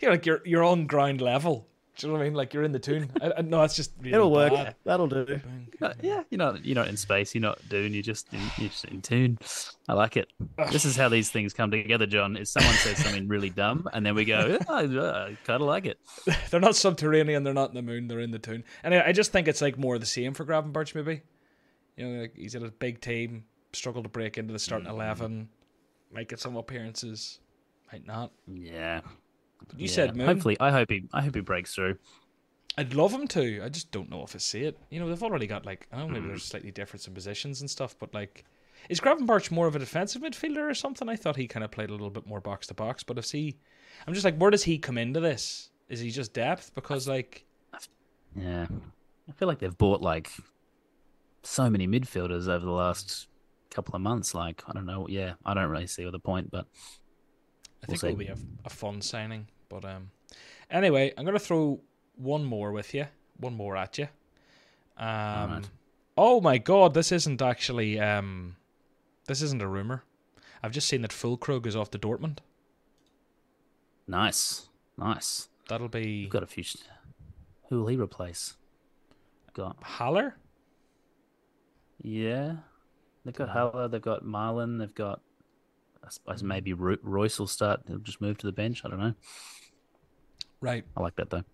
Yeah, 0.00 0.10
like 0.10 0.26
you're 0.26 0.40
you're 0.44 0.64
on 0.64 0.86
ground 0.86 1.20
level. 1.20 1.68
Do 1.96 2.06
you 2.06 2.12
know 2.12 2.18
what 2.18 2.24
I 2.24 2.28
mean? 2.28 2.34
Like 2.34 2.54
you're 2.54 2.64
in 2.64 2.72
the 2.72 2.78
tune. 2.78 3.10
I, 3.20 3.32
I, 3.38 3.42
no, 3.42 3.60
that's 3.60 3.76
just 3.76 3.92
really 4.00 4.14
it'll 4.14 4.32
work. 4.32 4.74
That'll 4.84 5.06
do. 5.08 5.40
Uh, 5.80 5.92
yeah, 6.00 6.22
you're 6.30 6.38
not 6.38 6.64
you're 6.64 6.74
not 6.74 6.88
in 6.88 6.96
space. 6.96 7.34
You're 7.34 7.42
not 7.42 7.58
Dune. 7.68 7.92
You're 7.92 8.02
just 8.02 8.32
in, 8.32 8.40
you're 8.56 8.70
just 8.70 8.84
in 8.86 9.02
tune. 9.02 9.38
I 9.88 9.92
like 9.92 10.16
it. 10.16 10.32
This 10.70 10.84
is 10.84 10.96
how 10.96 11.08
these 11.08 11.30
things 11.30 11.52
come 11.52 11.70
together, 11.70 12.06
John. 12.06 12.36
Is 12.36 12.50
someone 12.50 12.74
says 12.74 12.98
something 12.98 13.28
really 13.28 13.50
dumb, 13.50 13.88
and 13.92 14.06
then 14.06 14.14
we 14.14 14.24
go, 14.24 14.58
yeah, 14.60 14.72
I, 14.72 14.82
I 14.84 15.36
kind 15.44 15.60
of 15.60 15.68
like 15.68 15.86
it. 15.86 15.98
They're 16.50 16.60
not 16.60 16.76
subterranean. 16.76 17.44
They're 17.44 17.52
not 17.54 17.68
in 17.70 17.74
the 17.74 17.82
moon. 17.82 18.08
They're 18.08 18.20
in 18.20 18.30
the 18.30 18.38
tune. 18.38 18.64
And 18.82 18.94
I, 18.94 19.12
just 19.12 19.30
think 19.32 19.46
it's 19.46 19.60
like 19.60 19.78
more 19.78 19.94
of 19.96 20.00
the 20.00 20.06
same 20.06 20.34
for 20.34 20.44
Gravenberch. 20.44 20.94
Maybe, 20.94 21.22
you 21.96 22.08
know, 22.08 22.20
like 22.22 22.36
he's 22.36 22.54
in 22.54 22.64
a 22.64 22.70
big 22.70 23.00
team, 23.00 23.44
struggled 23.72 24.04
to 24.04 24.10
break 24.10 24.38
into 24.38 24.52
the 24.52 24.58
starting 24.58 24.88
Mm. 24.88 24.92
eleven, 24.92 25.48
get 26.26 26.40
some 26.40 26.56
appearances, 26.56 27.38
might 27.92 28.06
not. 28.06 28.32
Yeah. 28.46 29.00
You 29.76 29.86
yeah. 29.86 29.90
said 29.90 30.16
moon. 30.16 30.26
Hopefully, 30.26 30.56
I 30.58 30.70
hope 30.70 30.90
he 30.90 31.04
I 31.12 31.22
hope 31.22 31.34
he 31.34 31.40
breaks 31.40 31.74
through. 31.74 31.98
I'd 32.78 32.94
love 32.94 33.12
him 33.12 33.28
to. 33.28 33.60
I 33.62 33.68
just 33.68 33.90
don't 33.90 34.10
know 34.10 34.22
if 34.24 34.34
I 34.34 34.38
see 34.38 34.62
it. 34.62 34.78
You 34.90 34.98
know, 34.98 35.08
they've 35.08 35.22
already 35.22 35.46
got 35.46 35.66
like 35.66 35.86
I 35.92 35.98
don't 35.98 36.08
know, 36.08 36.14
maybe 36.14 36.22
hmm. 36.24 36.28
there's 36.28 36.44
slightly 36.44 36.70
difference 36.70 37.06
in 37.06 37.14
positions 37.14 37.60
and 37.60 37.70
stuff, 37.70 37.94
but 37.98 38.12
like, 38.14 38.44
is 38.88 39.00
Gravenberch 39.00 39.50
more 39.50 39.66
of 39.66 39.76
a 39.76 39.78
defensive 39.78 40.22
midfielder 40.22 40.70
or 40.70 40.74
something? 40.74 41.08
I 41.08 41.16
thought 41.16 41.36
he 41.36 41.46
kind 41.46 41.64
of 41.64 41.70
played 41.70 41.90
a 41.90 41.92
little 41.92 42.10
bit 42.10 42.26
more 42.26 42.40
box 42.40 42.66
to 42.68 42.74
box, 42.74 43.02
but 43.02 43.18
if 43.18 43.30
he, 43.30 43.56
I'm 44.06 44.14
just 44.14 44.24
like, 44.24 44.36
where 44.36 44.50
does 44.50 44.64
he 44.64 44.78
come 44.78 44.98
into 44.98 45.20
this? 45.20 45.70
Is 45.88 46.00
he 46.00 46.10
just 46.10 46.32
depth? 46.32 46.74
Because 46.74 47.06
like, 47.06 47.44
Yeah. 48.34 48.66
I 49.28 49.32
feel 49.32 49.46
like 49.46 49.58
they've 49.58 49.76
bought 49.76 50.02
like 50.02 50.30
so 51.42 51.68
many 51.70 51.86
midfielders 51.86 52.48
over 52.48 52.64
the 52.64 52.72
last 52.72 53.28
couple 53.70 53.94
of 53.94 54.02
months. 54.02 54.34
Like 54.34 54.62
I 54.66 54.72
don't 54.72 54.86
know. 54.86 55.06
Yeah, 55.08 55.34
I 55.44 55.54
don't 55.54 55.70
really 55.70 55.86
see 55.86 56.08
the 56.08 56.18
point, 56.18 56.50
but 56.50 56.66
I 57.82 57.86
We'll 57.88 57.96
think 57.98 58.20
it'll 58.20 58.34
be 58.36 58.42
a, 58.42 58.46
a 58.64 58.70
fun 58.70 59.02
signing. 59.02 59.48
But 59.68 59.84
um, 59.84 60.10
anyway, 60.70 61.12
I'm 61.16 61.24
gonna 61.24 61.38
throw 61.38 61.80
one 62.16 62.44
more 62.44 62.72
with 62.72 62.94
you, 62.94 63.06
one 63.38 63.54
more 63.54 63.76
at 63.76 63.98
you. 63.98 64.08
Um, 64.96 65.08
Alright. 65.08 65.70
oh 66.16 66.40
my 66.40 66.58
god, 66.58 66.94
this 66.94 67.10
isn't 67.12 67.42
actually 67.42 67.98
um, 67.98 68.56
this 69.26 69.42
isn't 69.42 69.62
a 69.62 69.66
rumor. 69.68 70.04
I've 70.62 70.72
just 70.72 70.88
seen 70.88 71.02
that 71.02 71.10
Füllkrug 71.10 71.66
is 71.66 71.74
off 71.74 71.90
to 71.90 71.98
Dortmund. 71.98 72.38
nice, 74.06 74.68
nice. 74.96 75.48
That'll 75.68 75.88
be 75.88 76.22
We've 76.22 76.30
got 76.30 76.42
a 76.42 76.46
few. 76.46 76.64
Who 77.68 77.80
will 77.80 77.86
he 77.88 77.96
replace? 77.96 78.54
Got 79.54 79.76
Haller. 79.82 80.36
yeah. 82.02 82.56
They've 83.24 83.34
got 83.34 83.50
Haller. 83.50 83.88
They've 83.88 84.02
got 84.02 84.24
Malen. 84.24 84.78
They've 84.78 84.94
got. 84.94 85.20
I 86.04 86.10
suppose 86.10 86.42
maybe 86.42 86.72
Reus 86.72 87.38
will 87.38 87.46
start. 87.46 87.82
He'll 87.86 87.98
just 87.98 88.20
move 88.20 88.38
to 88.38 88.46
the 88.46 88.52
bench. 88.52 88.82
I 88.84 88.88
don't 88.88 89.00
know. 89.00 89.14
Right. 90.60 90.84
I 90.96 91.02
like 91.02 91.16
that 91.16 91.30
though. 91.30 91.44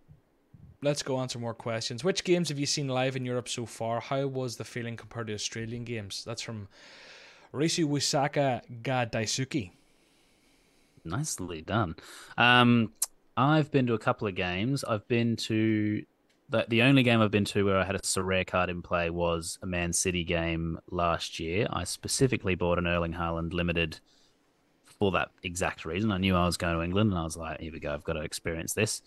Let's 0.80 1.02
go 1.02 1.16
on 1.16 1.22
answer 1.22 1.40
more 1.40 1.54
questions. 1.54 2.04
Which 2.04 2.22
games 2.22 2.50
have 2.50 2.58
you 2.58 2.66
seen 2.66 2.86
live 2.86 3.16
in 3.16 3.24
Europe 3.24 3.48
so 3.48 3.66
far? 3.66 4.00
How 4.00 4.26
was 4.26 4.56
the 4.56 4.64
feeling 4.64 4.96
compared 4.96 5.26
to 5.26 5.34
Australian 5.34 5.84
games? 5.84 6.22
That's 6.24 6.42
from 6.42 6.68
Risu 7.52 7.84
Wisaka 7.88 8.62
Ga 8.82 9.06
Daisuke. 9.06 9.72
Nicely 11.04 11.62
done. 11.62 11.96
Um, 12.36 12.92
I've 13.36 13.72
been 13.72 13.86
to 13.88 13.94
a 13.94 13.98
couple 13.98 14.28
of 14.28 14.34
games. 14.34 14.84
I've 14.84 15.06
been 15.08 15.36
to 15.36 16.04
the, 16.48 16.66
the 16.68 16.82
only 16.82 17.02
game 17.02 17.20
I've 17.20 17.30
been 17.30 17.44
to 17.46 17.64
where 17.64 17.78
I 17.78 17.84
had 17.84 17.94
a 17.94 18.00
Sorare 18.00 18.46
card 18.46 18.70
in 18.70 18.82
play 18.82 19.10
was 19.10 19.58
a 19.62 19.66
Man 19.66 19.92
City 19.92 20.24
game 20.24 20.78
last 20.90 21.40
year. 21.40 21.66
I 21.70 21.84
specifically 21.84 22.54
bought 22.54 22.78
an 22.78 22.86
Erling 22.86 23.14
Haaland 23.14 23.52
limited 23.52 24.00
for 24.98 25.12
that 25.12 25.30
exact 25.42 25.84
reason. 25.84 26.10
I 26.10 26.18
knew 26.18 26.34
I 26.34 26.46
was 26.46 26.56
going 26.56 26.76
to 26.76 26.82
England, 26.82 27.10
and 27.10 27.18
I 27.18 27.24
was 27.24 27.36
like, 27.36 27.60
"Here 27.60 27.72
we 27.72 27.80
go. 27.80 27.92
I've 27.92 28.04
got 28.04 28.14
to 28.14 28.22
experience 28.22 28.74
this." 28.74 29.02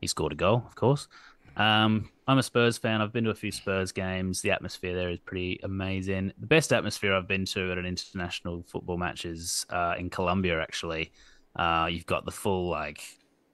He 0.00 0.06
scored 0.06 0.32
a 0.32 0.36
goal, 0.36 0.64
of 0.66 0.74
course. 0.74 1.08
Um, 1.56 2.08
I'm 2.26 2.38
a 2.38 2.42
Spurs 2.42 2.78
fan. 2.78 3.00
I've 3.00 3.12
been 3.12 3.24
to 3.24 3.30
a 3.30 3.34
few 3.34 3.52
Spurs 3.52 3.92
games. 3.92 4.40
The 4.40 4.50
atmosphere 4.50 4.94
there 4.94 5.10
is 5.10 5.18
pretty 5.18 5.60
amazing. 5.62 6.32
The 6.38 6.46
best 6.46 6.72
atmosphere 6.72 7.14
I've 7.14 7.28
been 7.28 7.44
to 7.46 7.72
at 7.72 7.78
an 7.78 7.86
international 7.86 8.64
football 8.68 8.96
match 8.96 9.24
is 9.24 9.66
uh, 9.70 9.94
in 9.98 10.10
Colombia. 10.10 10.60
Actually, 10.60 11.12
uh, 11.56 11.88
you've 11.90 12.06
got 12.06 12.24
the 12.24 12.30
full 12.30 12.68
like 12.68 13.02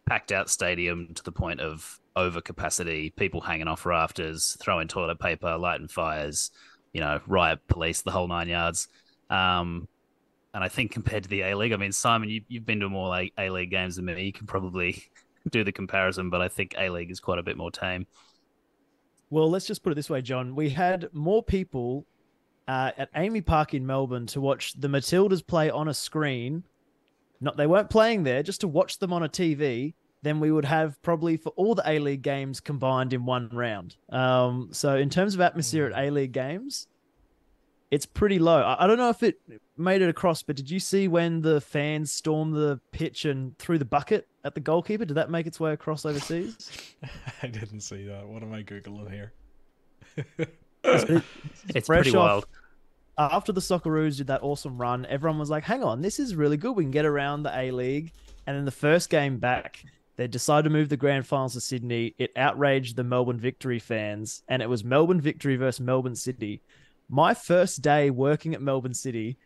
packed 0.07 0.31
out 0.31 0.49
stadium 0.49 1.13
to 1.15 1.23
the 1.23 1.33
point 1.33 1.61
of 1.61 1.99
over 2.15 2.41
capacity, 2.41 3.11
people 3.11 3.41
hanging 3.41 3.69
off 3.69 3.85
rafters, 3.87 4.57
throwing 4.61 4.89
toilet 4.89 5.19
paper, 5.19 5.57
lighting 5.57 5.89
fires, 5.89 6.51
you 6.93 7.01
know, 7.01 7.21
riot 7.27 7.61
police, 7.69 8.03
the 8.03 8.11
whole 8.11 8.29
nine 8.29 8.49
yards. 8.49 8.89
Um, 9.31 9.89
and 10.57 10.65
I 10.65 10.69
think 10.69 10.91
compared 10.91 11.23
to 11.25 11.29
the 11.29 11.43
A 11.43 11.55
League, 11.55 11.75
I 11.75 11.77
mean, 11.77 11.93
Simon, 11.93 12.31
you, 12.31 12.41
you've 12.49 12.65
been 12.65 12.81
to 12.81 12.89
more 12.89 13.09
like 13.09 13.31
A 13.37 13.51
League 13.51 13.71
games 13.71 13.97
than 13.97 14.07
me. 14.07 14.25
You 14.25 14.33
can 14.33 14.47
probably 14.47 15.05
do 15.51 15.63
the 15.63 15.71
comparison, 15.71 16.31
but 16.31 16.41
I 16.41 16.49
think 16.49 16.75
A 16.79 16.89
League 16.89 17.11
is 17.11 17.21
quite 17.21 17.39
a 17.39 17.43
bit 17.43 17.59
more 17.59 17.71
tame. 17.71 18.07
Well, 19.29 19.51
let's 19.51 19.67
just 19.67 19.83
put 19.83 19.93
it 19.93 19.97
this 19.97 20.09
way, 20.09 20.23
John. 20.23 20.57
We 20.57 20.71
had 20.71 21.11
more 21.13 21.43
people 21.43 22.07
uh, 22.67 22.93
at 22.97 23.13
AAMI 23.13 23.45
Park 23.45 23.75
in 23.75 23.87
Melbourne 23.87 24.25
to 24.29 24.41
watch 24.41 24.73
the 24.81 24.89
Matildas 24.89 25.47
play 25.47 25.69
on 25.69 25.89
a 25.89 25.95
screen. 25.95 26.65
Not 27.39 27.59
they 27.59 27.67
weren't 27.67 27.91
playing 27.91 28.23
there, 28.23 28.43
just 28.43 28.63
to 28.63 28.69
watch 28.69 28.99
them 28.99 29.13
on 29.13 29.25
a 29.25 29.29
TV. 29.29 29.93
Than 30.23 30.41
we 30.41 30.51
would 30.51 30.65
have 30.65 31.01
probably 31.03 31.37
for 31.37 31.51
all 31.51 31.75
the 31.75 31.87
A 31.87 31.99
League 31.99 32.23
games 32.23 32.61
combined 32.61 33.13
in 33.13 33.27
one 33.27 33.51
round. 33.53 33.97
Um, 34.09 34.71
so 34.73 34.97
in 34.97 35.11
terms 35.11 35.35
of 35.35 35.43
atmosphere 35.43 35.87
at 35.87 36.03
A 36.03 36.11
League 36.11 36.33
games, 36.33 36.89
it's 37.91 38.07
pretty 38.07 38.39
low. 38.39 38.61
I, 38.61 38.85
I 38.85 38.87
don't 38.87 38.99
know 38.99 39.09
if 39.09 39.23
it 39.23 39.39
made 39.77 40.03
it 40.03 40.09
across, 40.09 40.43
but 40.43 40.57
did 40.57 40.71
you 40.71 40.81
see 40.81 41.09
when 41.09 41.43
the 41.43 41.61
fans 41.61 42.13
stormed 42.13 42.55
the 42.55 42.81
pitch 42.93 43.25
and 43.25 43.57
threw 43.59 43.79
the 43.79 43.85
bucket 43.85 44.27
at 44.45 44.55
the 44.55 44.61
goalkeeper? 44.61 45.05
Did 45.05 45.15
that 45.15 45.31
make 45.31 45.47
its 45.47 45.61
way 45.61 45.73
across 45.73 46.05
overseas? 46.05 46.71
I 47.43 47.47
didn't 47.47 47.81
see 47.81 48.07
that. 48.07 48.27
What 48.27 48.43
am 48.43 48.53
I 48.53 48.63
googling 48.63 49.11
here? 49.13 49.33
it's 50.85 51.87
pretty 51.89 52.11
off, 52.11 52.15
wild. 52.17 52.47
After 53.19 53.53
the 53.53 53.61
Socceroos 53.61 54.19
did 54.19 54.27
that 54.27 54.43
awesome 54.43 54.79
run, 54.79 55.07
everyone 55.07 55.39
was 55.39 55.51
like, 55.51 55.65
"Hang 55.65 55.83
on, 55.83 56.03
this 56.03 56.19
is 56.19 56.35
really 56.35 56.57
good. 56.57 56.73
We 56.73 56.85
can 56.85 56.91
get 56.91 57.07
around 57.07 57.43
the 57.43 57.59
A 57.59 57.71
League." 57.71 58.13
And 58.47 58.57
then 58.57 58.65
the 58.65 58.71
first 58.71 59.11
game 59.11 59.39
back, 59.39 59.83
they 60.17 60.29
decided 60.29 60.65
to 60.65 60.71
move 60.71 60.89
the 60.89 60.97
grand 60.97 61.27
finals 61.27 61.55
to 61.55 61.61
Sydney. 61.61 62.15
It 62.19 62.31
outraged 62.37 62.97
the 62.97 63.05
Melbourne 63.05 63.41
Victory 63.41 63.79
fans, 63.79 64.43
and 64.49 64.63
it 64.63 64.69
was 64.69 64.85
Melbourne 64.85 65.21
Victory 65.21 65.57
versus 65.57 65.81
Melbourne 65.81 66.15
City. 66.15 66.63
My 67.09 67.35
first 67.35 67.83
day 67.83 68.11
working 68.11 68.55
at 68.55 68.63
Melbourne 68.63 68.95
City, 68.95 69.37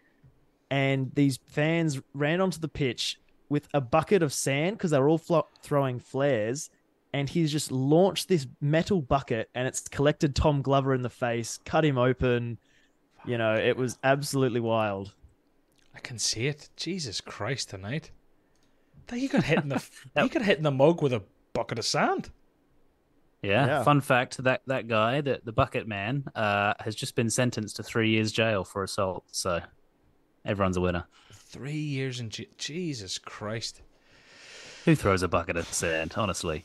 and 0.71 1.13
these 1.15 1.39
fans 1.47 2.01
ran 2.15 2.41
onto 2.41 2.59
the 2.59 2.69
pitch 2.69 3.19
with 3.49 3.69
a 3.75 3.81
bucket 3.81 4.23
of 4.23 4.33
sand 4.33 4.79
because 4.79 4.93
they 4.93 4.99
were 4.99 5.09
all 5.09 5.19
flo- 5.19 5.49
throwing 5.63 5.99
flares. 5.99 6.71
And 7.13 7.29
he's 7.29 7.51
just 7.51 7.73
launched 7.73 8.29
this 8.29 8.47
metal 8.61 9.03
bucket 9.03 9.51
and 9.53 9.67
it's 9.67 9.89
collected 9.89 10.37
Tom 10.37 10.63
Glover 10.63 10.95
in 10.95 11.03
the 11.03 11.11
face, 11.11 11.59
cut 11.65 11.85
him 11.85 11.99
open. 11.99 12.59
You 13.27 13.37
know, 13.37 13.57
it 13.57 13.77
was 13.77 13.99
absolutely 14.05 14.61
wild. 14.61 15.13
I 15.93 15.99
can 15.99 16.21
see 16.21 16.47
it. 16.47 16.69
Jesus 16.77 17.21
Christ, 17.21 17.71
tonight. 17.71 18.13
You 19.13 19.29
got 19.29 19.43
hit 19.43 19.59
in 19.59 19.71
the 19.71 19.85
you 20.17 20.29
got 20.29 20.43
hit 20.43 20.59
in 20.59 20.63
the 20.63 20.71
mug 20.71 21.03
with 21.03 21.13
a 21.13 21.25
bucket 21.53 21.81
of 21.81 21.85
sand. 21.85 22.31
Yeah. 23.43 23.67
Yeah. 23.67 23.83
Fun 23.85 24.01
fact: 24.01 24.43
that 24.45 24.63
that 24.67 24.87
guy, 24.89 25.21
the 25.21 25.41
the 25.45 25.53
bucket 25.53 25.87
man, 25.89 26.25
uh, 26.35 26.75
has 26.81 26.95
just 26.95 27.15
been 27.15 27.31
sentenced 27.31 27.77
to 27.77 27.83
three 27.83 28.11
years 28.11 28.33
jail 28.33 28.65
for 28.65 28.83
assault. 28.83 29.25
So 29.33 29.61
everyone's 30.45 30.77
a 30.77 30.81
winner. 30.81 31.05
Three 31.33 31.73
years 31.73 32.21
in 32.21 32.31
j- 32.31 32.49
Jesus 32.59 33.19
Christ. 33.19 33.83
Who 34.85 34.95
throws 34.95 35.23
a 35.23 35.29
bucket 35.29 35.57
of 35.57 35.67
sand? 35.73 36.15
Honestly, 36.17 36.65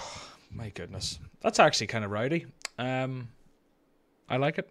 My 0.50 0.70
goodness, 0.70 1.18
that's 1.40 1.58
actually 1.58 1.86
kind 1.88 2.04
of 2.04 2.10
rowdy. 2.10 2.46
Um, 2.78 3.28
I 4.28 4.36
like 4.36 4.58
it. 4.58 4.68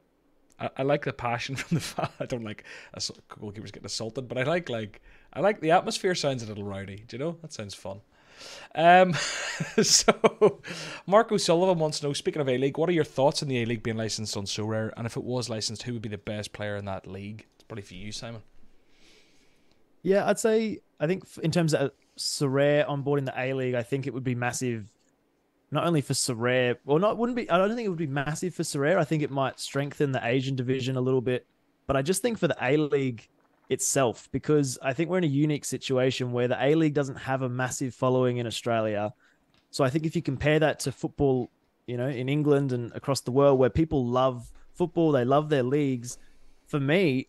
I, 0.59 0.69
I 0.77 0.83
like 0.83 1.03
the 1.05 1.13
passion 1.13 1.55
from 1.57 1.77
the. 1.77 2.09
I 2.19 2.25
don't 2.25 2.43
like 2.43 2.63
ass- 2.95 3.11
goalkeepers 3.29 3.71
getting 3.71 3.85
assaulted, 3.85 4.27
but 4.27 4.37
I 4.37 4.43
like 4.43 4.69
like 4.69 5.01
I 5.33 5.39
like 5.39 5.61
the 5.61 5.71
atmosphere. 5.71 6.15
Sounds 6.15 6.43
a 6.43 6.47
little 6.47 6.63
rowdy. 6.63 7.03
Do 7.07 7.17
you 7.17 7.23
know 7.23 7.37
that 7.41 7.53
sounds 7.53 7.73
fun? 7.73 8.01
Um, 8.75 9.13
so 9.81 10.61
Marco 11.07 11.37
Sullivan 11.37 11.79
wants 11.79 11.99
to 11.99 12.07
know. 12.07 12.13
Speaking 12.13 12.41
of 12.41 12.49
A 12.49 12.57
League, 12.57 12.77
what 12.77 12.89
are 12.89 12.93
your 12.93 13.03
thoughts 13.03 13.41
on 13.41 13.49
the 13.49 13.61
A 13.61 13.65
League 13.65 13.83
being 13.83 13.97
licensed 13.97 14.35
on 14.35 14.45
Sorare? 14.45 14.91
And 14.97 15.05
if 15.05 15.17
it 15.17 15.23
was 15.23 15.49
licensed, 15.49 15.83
who 15.83 15.93
would 15.93 16.01
be 16.01 16.09
the 16.09 16.17
best 16.17 16.53
player 16.53 16.75
in 16.75 16.85
that 16.85 17.07
league? 17.07 17.45
It's 17.55 17.63
probably 17.63 17.83
for 17.83 17.93
you, 17.93 18.11
Simon. 18.11 18.41
Yeah, 20.03 20.27
I'd 20.27 20.39
say 20.39 20.81
I 20.99 21.07
think 21.07 21.23
in 21.41 21.51
terms 21.51 21.73
of 21.73 21.91
Sorare 22.17 22.87
onboarding 22.87 23.25
the 23.25 23.33
A 23.37 23.53
League, 23.53 23.75
I 23.75 23.83
think 23.83 24.07
it 24.07 24.13
would 24.13 24.23
be 24.23 24.35
massive. 24.35 24.91
Not 25.71 25.87
only 25.87 26.01
for 26.01 26.13
Sorare, 26.13 26.75
or 26.85 26.99
not 26.99 27.17
wouldn't 27.17 27.35
be. 27.35 27.49
I 27.49 27.57
don't 27.57 27.75
think 27.75 27.85
it 27.85 27.89
would 27.89 27.97
be 27.97 28.07
massive 28.07 28.53
for 28.53 28.63
Sorare. 28.63 28.97
I 28.97 29.03
think 29.03 29.23
it 29.23 29.31
might 29.31 29.59
strengthen 29.59 30.11
the 30.11 30.25
Asian 30.25 30.55
division 30.55 30.95
a 30.95 31.01
little 31.01 31.21
bit, 31.21 31.47
but 31.87 31.95
I 31.95 32.01
just 32.01 32.21
think 32.21 32.37
for 32.37 32.47
the 32.47 32.57
A 32.61 32.77
League 32.77 33.27
itself, 33.69 34.29
because 34.31 34.77
I 34.81 34.93
think 34.93 35.09
we're 35.09 35.17
in 35.17 35.23
a 35.23 35.27
unique 35.27 35.65
situation 35.65 36.31
where 36.31 36.47
the 36.47 36.63
A 36.63 36.75
League 36.75 36.93
doesn't 36.93 37.15
have 37.15 37.41
a 37.41 37.49
massive 37.49 37.93
following 37.93 38.37
in 38.37 38.47
Australia. 38.47 39.13
So 39.71 39.83
I 39.83 39.89
think 39.89 40.05
if 40.05 40.15
you 40.15 40.21
compare 40.21 40.59
that 40.59 40.79
to 40.81 40.91
football, 40.91 41.49
you 41.87 41.97
know, 41.97 42.07
in 42.07 42.29
England 42.29 42.71
and 42.71 42.91
across 42.93 43.21
the 43.21 43.31
world, 43.31 43.59
where 43.59 43.69
people 43.69 44.05
love 44.05 44.51
football, 44.73 45.11
they 45.11 45.25
love 45.25 45.49
their 45.49 45.63
leagues. 45.63 46.17
For 46.67 46.79
me, 46.79 47.27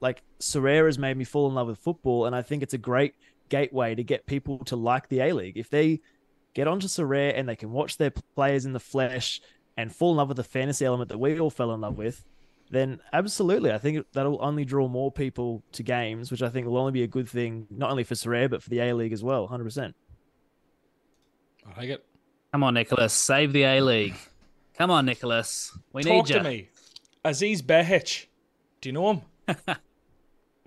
like 0.00 0.22
Sorare 0.40 0.86
has 0.86 0.98
made 0.98 1.16
me 1.16 1.24
fall 1.24 1.48
in 1.48 1.54
love 1.54 1.66
with 1.66 1.78
football, 1.78 2.26
and 2.26 2.36
I 2.36 2.42
think 2.42 2.62
it's 2.62 2.74
a 2.74 2.78
great 2.78 3.14
gateway 3.48 3.94
to 3.94 4.04
get 4.04 4.26
people 4.26 4.58
to 4.66 4.76
like 4.76 5.08
the 5.08 5.20
A 5.20 5.32
League. 5.32 5.56
If 5.56 5.70
they 5.70 6.00
get 6.54 6.68
onto 6.68 6.86
Sorare 6.86 7.32
and 7.36 7.48
they 7.48 7.56
can 7.56 7.72
watch 7.72 7.96
their 7.96 8.12
players 8.34 8.64
in 8.64 8.72
the 8.72 8.80
flesh 8.80 9.40
and 9.76 9.94
fall 9.94 10.10
in 10.12 10.16
love 10.18 10.28
with 10.28 10.36
the 10.36 10.44
fantasy 10.44 10.84
element 10.84 11.08
that 11.08 11.18
we 11.18 11.38
all 11.40 11.50
fell 11.50 11.72
in 11.72 11.80
love 11.80 11.96
with, 11.96 12.24
then 12.70 13.00
absolutely, 13.12 13.72
I 13.72 13.78
think 13.78 14.06
that'll 14.12 14.42
only 14.42 14.64
draw 14.64 14.88
more 14.88 15.10
people 15.10 15.62
to 15.72 15.82
games, 15.82 16.30
which 16.30 16.42
I 16.42 16.48
think 16.48 16.66
will 16.66 16.76
only 16.76 16.92
be 16.92 17.02
a 17.02 17.06
good 17.06 17.28
thing, 17.28 17.66
not 17.70 17.90
only 17.90 18.04
for 18.04 18.14
Sorare 18.14 18.50
but 18.50 18.62
for 18.62 18.70
the 18.70 18.80
A 18.80 18.92
League 18.94 19.12
as 19.12 19.22
well. 19.22 19.46
Hundred 19.46 19.64
percent. 19.64 19.94
I 21.66 21.80
like 21.80 21.90
it. 21.90 22.04
come 22.52 22.62
on, 22.62 22.74
Nicholas, 22.74 23.12
save 23.12 23.52
the 23.52 23.64
A 23.64 23.80
League. 23.80 24.14
Come 24.76 24.90
on, 24.90 25.06
Nicholas, 25.06 25.76
we 25.92 26.02
Talk 26.02 26.28
need 26.28 26.34
to 26.34 26.42
me, 26.42 26.68
Aziz 27.24 27.62
Behich. 27.62 28.26
Do 28.80 28.88
you 28.88 28.92
know 28.92 29.10
him? 29.10 29.22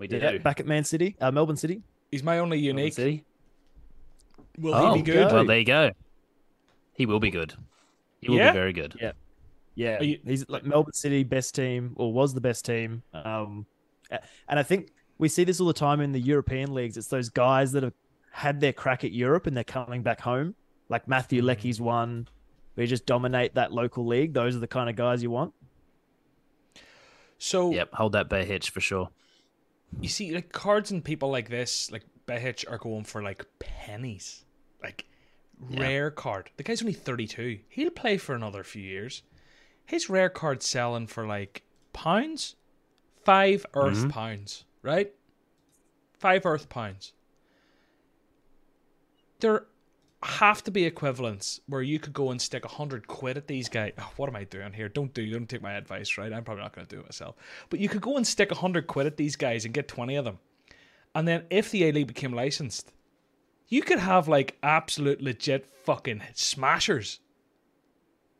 We 0.02 0.08
do. 0.08 0.16
Yeah, 0.16 0.38
back 0.38 0.58
at 0.58 0.66
Man 0.66 0.82
City, 0.82 1.14
uh, 1.20 1.30
Melbourne 1.30 1.56
City. 1.56 1.80
He's 2.10 2.24
my 2.24 2.40
only 2.40 2.56
Melbourne 2.56 2.78
unique. 2.78 2.94
City. 2.94 3.24
Will 4.58 4.74
oh, 4.74 4.94
he 4.94 5.00
be 5.00 5.12
good? 5.12 5.30
Well, 5.30 5.46
there 5.46 5.60
you 5.60 5.64
go. 5.64 5.92
He 6.92 7.06
will 7.06 7.20
be 7.20 7.30
good. 7.30 7.54
He 8.20 8.28
will 8.28 8.38
Yeah? 8.38 8.50
be 8.50 8.58
very 8.58 8.72
good. 8.72 8.96
Yeah. 9.00 9.12
Yeah, 9.74 10.00
you- 10.02 10.20
he's 10.24 10.48
like 10.48 10.64
Melbourne 10.64 10.92
City 10.92 11.24
best 11.24 11.54
team, 11.54 11.92
or 11.96 12.12
was 12.12 12.34
the 12.34 12.40
best 12.40 12.64
team. 12.64 13.02
Um, 13.14 13.66
and 14.10 14.58
I 14.58 14.62
think 14.62 14.92
we 15.18 15.28
see 15.28 15.44
this 15.44 15.60
all 15.60 15.66
the 15.66 15.72
time 15.72 16.00
in 16.00 16.12
the 16.12 16.20
European 16.20 16.74
leagues. 16.74 16.96
It's 16.96 17.08
those 17.08 17.28
guys 17.30 17.72
that 17.72 17.82
have 17.82 17.94
had 18.30 18.60
their 18.60 18.72
crack 18.72 19.04
at 19.04 19.12
Europe 19.12 19.46
and 19.46 19.56
they're 19.56 19.64
coming 19.64 20.02
back 20.02 20.20
home. 20.20 20.54
Like 20.88 21.08
Matthew 21.08 21.40
Mm. 21.42 21.46
Leckie's 21.46 21.80
one, 21.80 22.28
where 22.74 22.84
you 22.84 22.88
just 22.88 23.06
dominate 23.06 23.54
that 23.54 23.72
local 23.72 24.06
league. 24.06 24.34
Those 24.34 24.56
are 24.56 24.58
the 24.60 24.66
kind 24.66 24.90
of 24.90 24.96
guys 24.96 25.22
you 25.22 25.30
want. 25.30 25.54
So 27.38 27.72
Yep, 27.72 27.94
hold 27.94 28.12
that 28.12 28.28
Behich 28.28 28.70
for 28.70 28.80
sure. 28.80 29.10
you 30.00 30.08
see, 30.08 30.32
like 30.34 30.52
cards 30.52 30.90
and 30.90 31.04
people 31.04 31.30
like 31.30 31.48
this, 31.48 31.90
like 31.90 32.04
Behich, 32.26 32.64
are 32.70 32.78
going 32.78 33.04
for 33.04 33.22
like 33.22 33.44
pennies, 33.58 34.44
like 34.82 35.06
Yeah. 35.68 35.80
rare 35.80 36.10
card. 36.10 36.50
The 36.56 36.62
guy's 36.62 36.82
only 36.82 36.92
thirty-two. 36.94 37.60
He'll 37.68 37.90
play 37.90 38.16
for 38.16 38.34
another 38.34 38.62
few 38.64 38.82
years. 38.82 39.22
His 39.86 40.08
rare 40.08 40.30
card 40.30 40.62
selling 40.62 41.06
for 41.06 41.26
like 41.26 41.62
pounds, 41.92 42.56
five 43.24 43.66
Earth 43.74 44.04
Mhm. 44.06 44.10
pounds, 44.10 44.64
right? 44.82 45.12
Five 46.18 46.46
Earth 46.46 46.68
pounds. 46.68 47.12
There 49.40 49.66
have 50.22 50.62
to 50.64 50.70
be 50.70 50.84
equivalents 50.84 51.60
where 51.66 51.82
you 51.82 51.98
could 51.98 52.12
go 52.12 52.30
and 52.30 52.40
stick 52.40 52.64
a 52.64 52.68
hundred 52.68 53.08
quid 53.08 53.36
at 53.36 53.48
these 53.48 53.68
guys. 53.68 53.92
Oh, 53.98 54.10
what 54.16 54.28
am 54.28 54.36
I 54.36 54.44
doing 54.44 54.72
here? 54.72 54.88
Don't 54.88 55.12
do, 55.12 55.28
don't 55.30 55.48
take 55.48 55.62
my 55.62 55.72
advice, 55.74 56.16
right? 56.16 56.32
I'm 56.32 56.44
probably 56.44 56.62
not 56.62 56.74
going 56.74 56.86
to 56.86 56.94
do 56.96 57.00
it 57.00 57.06
myself. 57.06 57.34
But 57.70 57.80
you 57.80 57.88
could 57.88 58.00
go 58.02 58.16
and 58.16 58.26
stick 58.26 58.50
a 58.52 58.56
hundred 58.56 58.86
quid 58.86 59.06
at 59.06 59.16
these 59.16 59.36
guys 59.36 59.64
and 59.64 59.74
get 59.74 59.88
twenty 59.88 60.14
of 60.16 60.24
them, 60.24 60.38
and 61.14 61.26
then 61.26 61.44
if 61.50 61.70
the 61.70 61.84
A 61.84 61.92
League 61.92 62.06
became 62.06 62.32
licensed, 62.32 62.92
you 63.68 63.82
could 63.82 63.98
have 63.98 64.28
like 64.28 64.56
absolute 64.62 65.20
legit 65.20 65.66
fucking 65.66 66.22
smashers. 66.34 67.18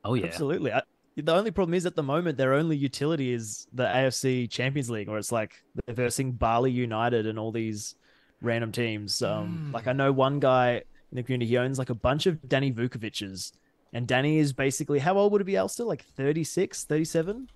Oh 0.04 0.14
yeah. 0.14 0.26
Absolutely. 0.26 0.72
I, 0.72 0.82
the 1.16 1.34
only 1.34 1.50
problem 1.50 1.74
is 1.74 1.84
at 1.86 1.94
the 1.96 2.02
moment 2.02 2.38
their 2.38 2.54
only 2.54 2.76
utility 2.76 3.32
is 3.32 3.66
the 3.72 3.84
AFC 3.84 4.50
Champions 4.50 4.88
League, 4.90 5.08
where 5.08 5.18
it's 5.18 5.32
like 5.32 5.54
they're 5.86 5.94
versing 5.94 6.32
Bali 6.32 6.70
United 6.70 7.26
and 7.26 7.38
all 7.38 7.52
these 7.52 7.94
random 8.40 8.72
teams. 8.72 9.22
Um, 9.22 9.66
Mm. 9.68 9.74
like 9.74 9.86
I 9.86 9.92
know 9.92 10.10
one 10.12 10.40
guy 10.40 10.76
in 10.76 11.16
the 11.16 11.22
community 11.22 11.48
he 11.50 11.58
owns 11.58 11.78
like 11.78 11.90
a 11.90 11.94
bunch 11.94 12.26
of 12.26 12.48
Danny 12.48 12.72
Vukovic's, 12.72 13.52
and 13.92 14.06
Danny 14.08 14.38
is 14.38 14.52
basically 14.52 14.98
how 14.98 15.16
old 15.18 15.32
would 15.32 15.40
he 15.42 15.44
be? 15.44 15.56
Alistair? 15.56 15.84
Like 15.86 16.04
36, 16.16 16.84
37? 16.84 17.48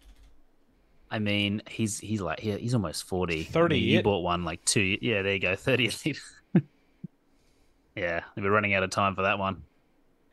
I 1.11 1.19
mean, 1.21 1.63
he's 1.69 1.99
he's 2.01 2.21
like 2.21 2.41
he, 2.41 2.51
he's 2.59 2.75
almost 2.75 3.05
forty. 3.07 3.49
I 3.55 3.61
mean, 3.69 3.83
you 3.85 4.03
bought 4.03 4.21
one 4.25 4.45
like 4.45 4.65
two. 4.65 4.99
Yeah, 5.01 5.23
there 5.23 5.35
you 5.35 5.39
go, 5.41 5.55
thirty. 5.55 5.91
yeah, 7.97 8.21
we're 8.37 8.51
running 8.51 8.75
out 8.75 8.83
of 8.83 8.91
time 8.91 9.15
for 9.15 9.23
that 9.23 9.39
one. 9.39 9.63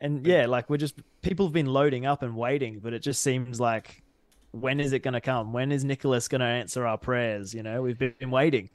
And 0.04 0.26
yeah, 0.26 0.44
like 0.44 0.68
we're 0.68 0.76
just 0.76 0.96
people 1.22 1.46
have 1.46 1.54
been 1.54 1.64
loading 1.64 2.04
up 2.04 2.22
and 2.22 2.36
waiting, 2.36 2.78
but 2.78 2.92
it 2.92 2.98
just 2.98 3.22
seems 3.22 3.58
like 3.58 4.02
when 4.50 4.78
is 4.78 4.92
it 4.92 4.98
going 4.98 5.14
to 5.14 5.20
come? 5.22 5.54
When 5.54 5.72
is 5.72 5.82
Nicholas 5.82 6.28
going 6.28 6.42
to 6.42 6.46
answer 6.46 6.86
our 6.86 6.98
prayers? 6.98 7.54
You 7.54 7.62
know, 7.62 7.80
we've 7.80 7.98
been, 7.98 8.30
waiting. 8.30 8.68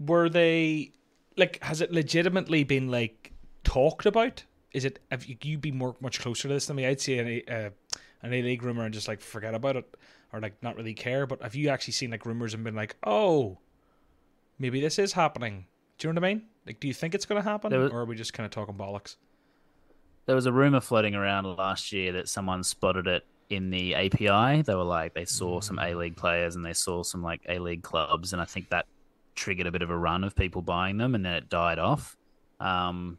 Were 0.00 0.30
they 0.30 0.92
like? 1.36 1.62
Has 1.62 1.82
it 1.82 1.92
legitimately 1.92 2.64
been 2.64 2.90
like 2.90 3.34
talked 3.64 4.06
about? 4.06 4.44
Is 4.72 4.86
it? 4.86 4.98
Have 5.10 5.26
you, 5.26 5.58
been 5.58 5.76
more 5.76 5.94
much 6.00 6.20
closer 6.20 6.48
to 6.48 6.54
this 6.54 6.64
than 6.64 6.76
me? 6.76 6.86
I'd 6.86 7.02
see 7.02 7.18
an 7.18 7.42
uh, 7.54 7.68
an 8.22 8.32
A 8.32 8.40
League 8.40 8.62
rumor 8.62 8.86
and 8.86 8.94
just 8.94 9.08
like 9.08 9.20
forget 9.20 9.54
about 9.54 9.76
it, 9.76 9.94
or 10.32 10.40
like 10.40 10.54
not 10.62 10.76
really 10.76 10.94
care. 10.94 11.26
But 11.26 11.42
have 11.42 11.54
you 11.54 11.68
actually 11.68 11.92
seen 11.92 12.10
like 12.12 12.24
rumors 12.24 12.54
and 12.54 12.64
been 12.64 12.74
like, 12.74 12.96
oh, 13.04 13.58
maybe 14.58 14.80
this 14.80 14.98
is 14.98 15.12
happening? 15.12 15.66
Do 15.98 16.08
you 16.08 16.14
know 16.14 16.18
what 16.18 16.26
I 16.26 16.32
mean? 16.32 16.44
Like, 16.66 16.80
do 16.80 16.88
you 16.88 16.94
think 16.94 17.14
it's 17.14 17.26
going 17.26 17.42
to 17.42 17.46
happen, 17.46 17.78
was- 17.78 17.92
or 17.92 18.00
are 18.00 18.04
we 18.06 18.16
just 18.16 18.32
kind 18.32 18.46
of 18.46 18.52
talking 18.52 18.74
bollocks? 18.74 19.16
There 20.26 20.34
was 20.34 20.46
a 20.46 20.52
rumor 20.52 20.80
floating 20.80 21.14
around 21.14 21.44
last 21.56 21.92
year 21.92 22.12
that 22.12 22.28
someone 22.28 22.62
spotted 22.62 23.06
it 23.06 23.26
in 23.50 23.70
the 23.70 23.94
API. 23.94 24.62
They 24.62 24.74
were 24.74 24.84
like 24.84 25.14
they 25.14 25.24
saw 25.24 25.60
some 25.60 25.78
A 25.78 25.94
League 25.94 26.16
players 26.16 26.56
and 26.56 26.64
they 26.64 26.72
saw 26.72 27.02
some 27.02 27.22
like 27.22 27.40
A 27.48 27.58
League 27.58 27.82
clubs, 27.82 28.32
and 28.32 28.40
I 28.40 28.44
think 28.44 28.68
that 28.70 28.86
triggered 29.34 29.66
a 29.66 29.72
bit 29.72 29.82
of 29.82 29.90
a 29.90 29.96
run 29.96 30.24
of 30.24 30.34
people 30.34 30.62
buying 30.62 30.96
them, 30.96 31.14
and 31.14 31.24
then 31.24 31.34
it 31.34 31.48
died 31.48 31.78
off. 31.78 32.16
Um, 32.60 33.18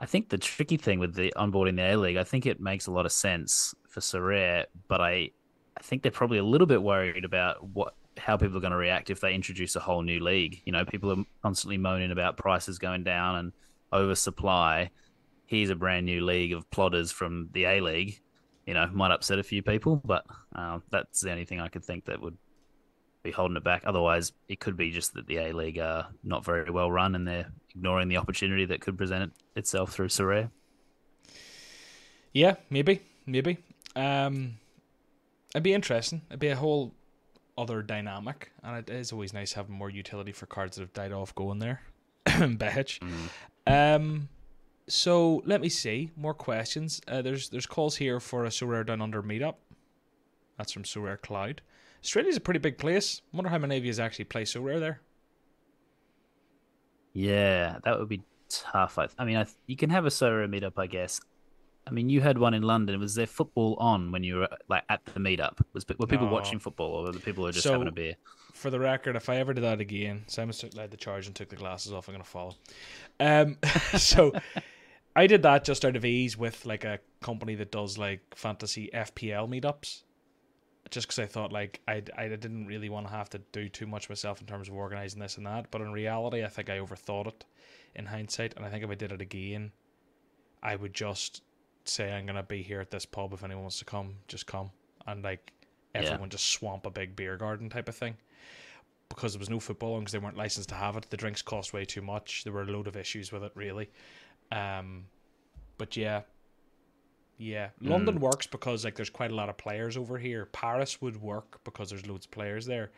I 0.00 0.06
think 0.06 0.28
the 0.28 0.38
tricky 0.38 0.76
thing 0.76 0.98
with 0.98 1.14
the 1.14 1.32
onboarding 1.36 1.76
the 1.76 1.92
A 1.92 1.96
League, 1.96 2.16
I 2.16 2.24
think 2.24 2.46
it 2.46 2.60
makes 2.60 2.86
a 2.86 2.92
lot 2.92 3.06
of 3.06 3.12
sense 3.12 3.74
for 3.88 4.00
Sorare, 4.00 4.66
but 4.86 5.00
I, 5.00 5.30
I 5.76 5.82
think 5.82 6.02
they're 6.02 6.12
probably 6.12 6.38
a 6.38 6.44
little 6.44 6.66
bit 6.66 6.82
worried 6.82 7.24
about 7.24 7.64
what 7.68 7.94
how 8.16 8.36
people 8.36 8.56
are 8.56 8.60
going 8.60 8.72
to 8.72 8.76
react 8.76 9.10
if 9.10 9.20
they 9.20 9.32
introduce 9.32 9.76
a 9.76 9.80
whole 9.80 10.02
new 10.02 10.18
league. 10.20 10.60
You 10.64 10.72
know, 10.72 10.84
people 10.84 11.10
are 11.12 11.24
constantly 11.42 11.78
moaning 11.78 12.10
about 12.10 12.36
prices 12.36 12.78
going 12.78 13.04
down 13.04 13.36
and 13.36 13.52
oversupply. 13.92 14.90
Here's 15.48 15.70
a 15.70 15.74
brand 15.74 16.04
new 16.04 16.22
league 16.24 16.52
of 16.52 16.70
plotters 16.70 17.10
from 17.10 17.48
the 17.52 17.64
A 17.64 17.80
League. 17.80 18.20
You 18.66 18.74
know, 18.74 18.86
might 18.92 19.10
upset 19.10 19.38
a 19.38 19.42
few 19.42 19.62
people, 19.62 19.96
but 20.04 20.26
uh, 20.54 20.80
that's 20.90 21.22
the 21.22 21.30
only 21.30 21.46
thing 21.46 21.58
I 21.58 21.68
could 21.68 21.82
think 21.82 22.04
that 22.04 22.20
would 22.20 22.36
be 23.22 23.30
holding 23.30 23.56
it 23.56 23.64
back. 23.64 23.82
Otherwise, 23.86 24.32
it 24.50 24.60
could 24.60 24.76
be 24.76 24.90
just 24.90 25.14
that 25.14 25.26
the 25.26 25.38
A 25.38 25.52
League 25.52 25.78
are 25.78 26.08
not 26.22 26.44
very 26.44 26.70
well 26.70 26.90
run 26.90 27.14
and 27.14 27.26
they're 27.26 27.50
ignoring 27.74 28.08
the 28.08 28.18
opportunity 28.18 28.66
that 28.66 28.82
could 28.82 28.98
present 28.98 29.24
it, 29.24 29.30
itself 29.56 29.90
through 29.90 30.08
Sorare. 30.08 30.50
Yeah, 32.34 32.56
maybe, 32.68 33.00
maybe. 33.24 33.56
Um, 33.96 34.58
it'd 35.54 35.62
be 35.62 35.72
interesting. 35.72 36.20
It'd 36.28 36.40
be 36.40 36.48
a 36.48 36.56
whole 36.56 36.92
other 37.56 37.80
dynamic, 37.80 38.52
and 38.62 38.76
it 38.76 38.90
is 38.90 39.12
always 39.12 39.32
nice 39.32 39.54
having 39.54 39.74
more 39.74 39.88
utility 39.88 40.32
for 40.32 40.44
cards 40.44 40.76
that 40.76 40.82
have 40.82 40.92
died 40.92 41.12
off 41.12 41.34
going 41.34 41.58
there. 41.58 41.80
Behich. 42.26 43.00
Um, 43.66 44.28
so 44.88 45.42
let 45.46 45.60
me 45.60 45.68
see 45.68 46.10
more 46.16 46.34
questions. 46.34 47.00
Uh, 47.06 47.22
there's 47.22 47.48
there's 47.50 47.66
calls 47.66 47.96
here 47.96 48.20
for 48.20 48.44
a 48.44 48.48
Sorare 48.48 48.86
Down 48.86 49.00
Under 49.00 49.22
meetup. 49.22 49.54
That's 50.56 50.72
from 50.72 50.82
Sorare 50.82 51.20
Cloud. 51.20 51.62
Australia's 52.02 52.36
a 52.36 52.40
pretty 52.40 52.60
big 52.60 52.78
place. 52.78 53.22
I 53.32 53.36
Wonder 53.36 53.50
how 53.50 53.58
many 53.58 53.76
of 53.76 53.84
you 53.84 53.92
actually 54.00 54.24
play 54.26 54.42
Sorare 54.44 54.80
there. 54.80 55.00
Yeah, 57.12 57.78
that 57.84 57.98
would 57.98 58.08
be 58.08 58.22
tough. 58.48 58.98
I, 58.98 59.08
I 59.18 59.24
mean, 59.24 59.36
I, 59.36 59.46
you 59.66 59.76
can 59.76 59.90
have 59.90 60.06
a 60.06 60.10
Sorare 60.10 60.48
meetup, 60.48 60.74
I 60.76 60.86
guess. 60.86 61.20
I 61.86 61.90
mean, 61.90 62.10
you 62.10 62.20
had 62.20 62.36
one 62.38 62.52
in 62.54 62.62
London. 62.62 63.00
Was 63.00 63.14
there 63.14 63.26
football 63.26 63.74
on 63.80 64.12
when 64.12 64.22
you 64.22 64.36
were 64.36 64.48
like 64.68 64.84
at 64.90 65.04
the 65.06 65.20
meetup? 65.20 65.58
Was 65.72 65.86
were 65.98 66.06
people 66.06 66.26
No. 66.26 66.32
watching 66.32 66.58
football, 66.58 66.92
or 66.94 67.04
were 67.04 67.12
the 67.12 67.20
people 67.20 67.42
who 67.42 67.46
were 67.48 67.52
just 67.52 67.64
So- 67.64 67.72
having 67.72 67.88
a 67.88 67.92
beer? 67.92 68.14
For 68.52 68.70
the 68.70 68.80
record, 68.80 69.14
if 69.14 69.28
I 69.28 69.36
ever 69.36 69.54
did 69.54 69.62
that 69.62 69.80
again, 69.80 70.24
Simon 70.26 70.52
took 70.52 70.74
led 70.74 70.90
the 70.90 70.96
charge 70.96 71.26
and 71.28 71.36
took 71.36 71.48
the 71.48 71.54
glasses 71.56 71.92
off. 71.92 72.08
I'm 72.08 72.14
gonna 72.14 72.24
follow. 72.24 72.56
Um, 73.20 73.56
so 73.96 74.32
I 75.18 75.26
did 75.26 75.42
that 75.42 75.64
just 75.64 75.84
out 75.84 75.96
of 75.96 76.04
ease 76.04 76.38
with 76.38 76.64
like 76.64 76.84
a 76.84 77.00
company 77.20 77.56
that 77.56 77.72
does 77.72 77.98
like 77.98 78.20
fantasy 78.36 78.88
FPL 78.94 79.48
meetups. 79.48 80.04
Just 80.90 81.08
because 81.08 81.18
I 81.18 81.26
thought 81.26 81.52
like 81.52 81.80
I 81.88 82.02
I 82.16 82.28
didn't 82.28 82.66
really 82.66 82.88
want 82.88 83.08
to 83.08 83.12
have 83.12 83.28
to 83.30 83.38
do 83.50 83.68
too 83.68 83.86
much 83.86 84.08
myself 84.08 84.40
in 84.40 84.46
terms 84.46 84.68
of 84.68 84.74
organizing 84.74 85.20
this 85.20 85.36
and 85.36 85.44
that, 85.46 85.72
but 85.72 85.80
in 85.80 85.90
reality, 85.92 86.44
I 86.44 86.48
think 86.48 86.70
I 86.70 86.78
overthought 86.78 87.26
it 87.26 87.44
in 87.96 88.06
hindsight, 88.06 88.54
and 88.56 88.64
I 88.64 88.70
think 88.70 88.84
if 88.84 88.90
I 88.90 88.94
did 88.94 89.10
it 89.10 89.20
again, 89.20 89.72
I 90.62 90.76
would 90.76 90.94
just 90.94 91.42
say 91.84 92.12
I'm 92.12 92.24
gonna 92.24 92.44
be 92.44 92.62
here 92.62 92.80
at 92.80 92.92
this 92.92 93.04
pub 93.04 93.32
if 93.32 93.42
anyone 93.42 93.64
wants 93.64 93.80
to 93.80 93.84
come, 93.84 94.14
just 94.28 94.46
come, 94.46 94.70
and 95.06 95.24
like 95.24 95.52
Yeah. 95.94 96.02
everyone 96.02 96.30
just 96.30 96.46
swamp 96.46 96.86
a 96.86 96.90
big 96.90 97.16
beer 97.16 97.36
garden 97.36 97.68
type 97.68 97.88
of 97.88 97.96
thing 97.96 98.16
because 99.08 99.32
there 99.32 99.40
was 99.40 99.50
no 99.50 99.58
football 99.58 99.94
on 99.94 100.00
because 100.00 100.12
they 100.12 100.18
weren't 100.18 100.36
licensed 100.36 100.68
to 100.68 100.74
have 100.74 100.96
it. 100.96 101.10
The 101.10 101.16
drinks 101.16 101.42
cost 101.42 101.72
way 101.72 101.84
too 101.84 102.02
much. 102.02 102.44
There 102.44 102.52
were 102.52 102.62
a 102.62 102.66
load 102.66 102.86
of 102.86 102.96
issues 102.96 103.32
with 103.32 103.42
it, 103.42 103.52
really. 103.54 103.90
Um, 104.50 105.04
but 105.76 105.96
yeah, 105.96 106.22
yeah, 107.38 107.68
London 107.80 108.18
works 108.18 108.46
because 108.48 108.84
like 108.84 108.96
there's 108.96 109.10
quite 109.10 109.30
a 109.30 109.34
lot 109.34 109.48
of 109.48 109.56
players 109.56 109.96
over 109.96 110.18
here. 110.18 110.46
Paris 110.46 111.00
would 111.00 111.20
work 111.20 111.60
because 111.64 111.90
there's 111.90 112.06
loads 112.06 112.26
of 112.26 112.32
players 112.32 112.66
there. 112.66 112.90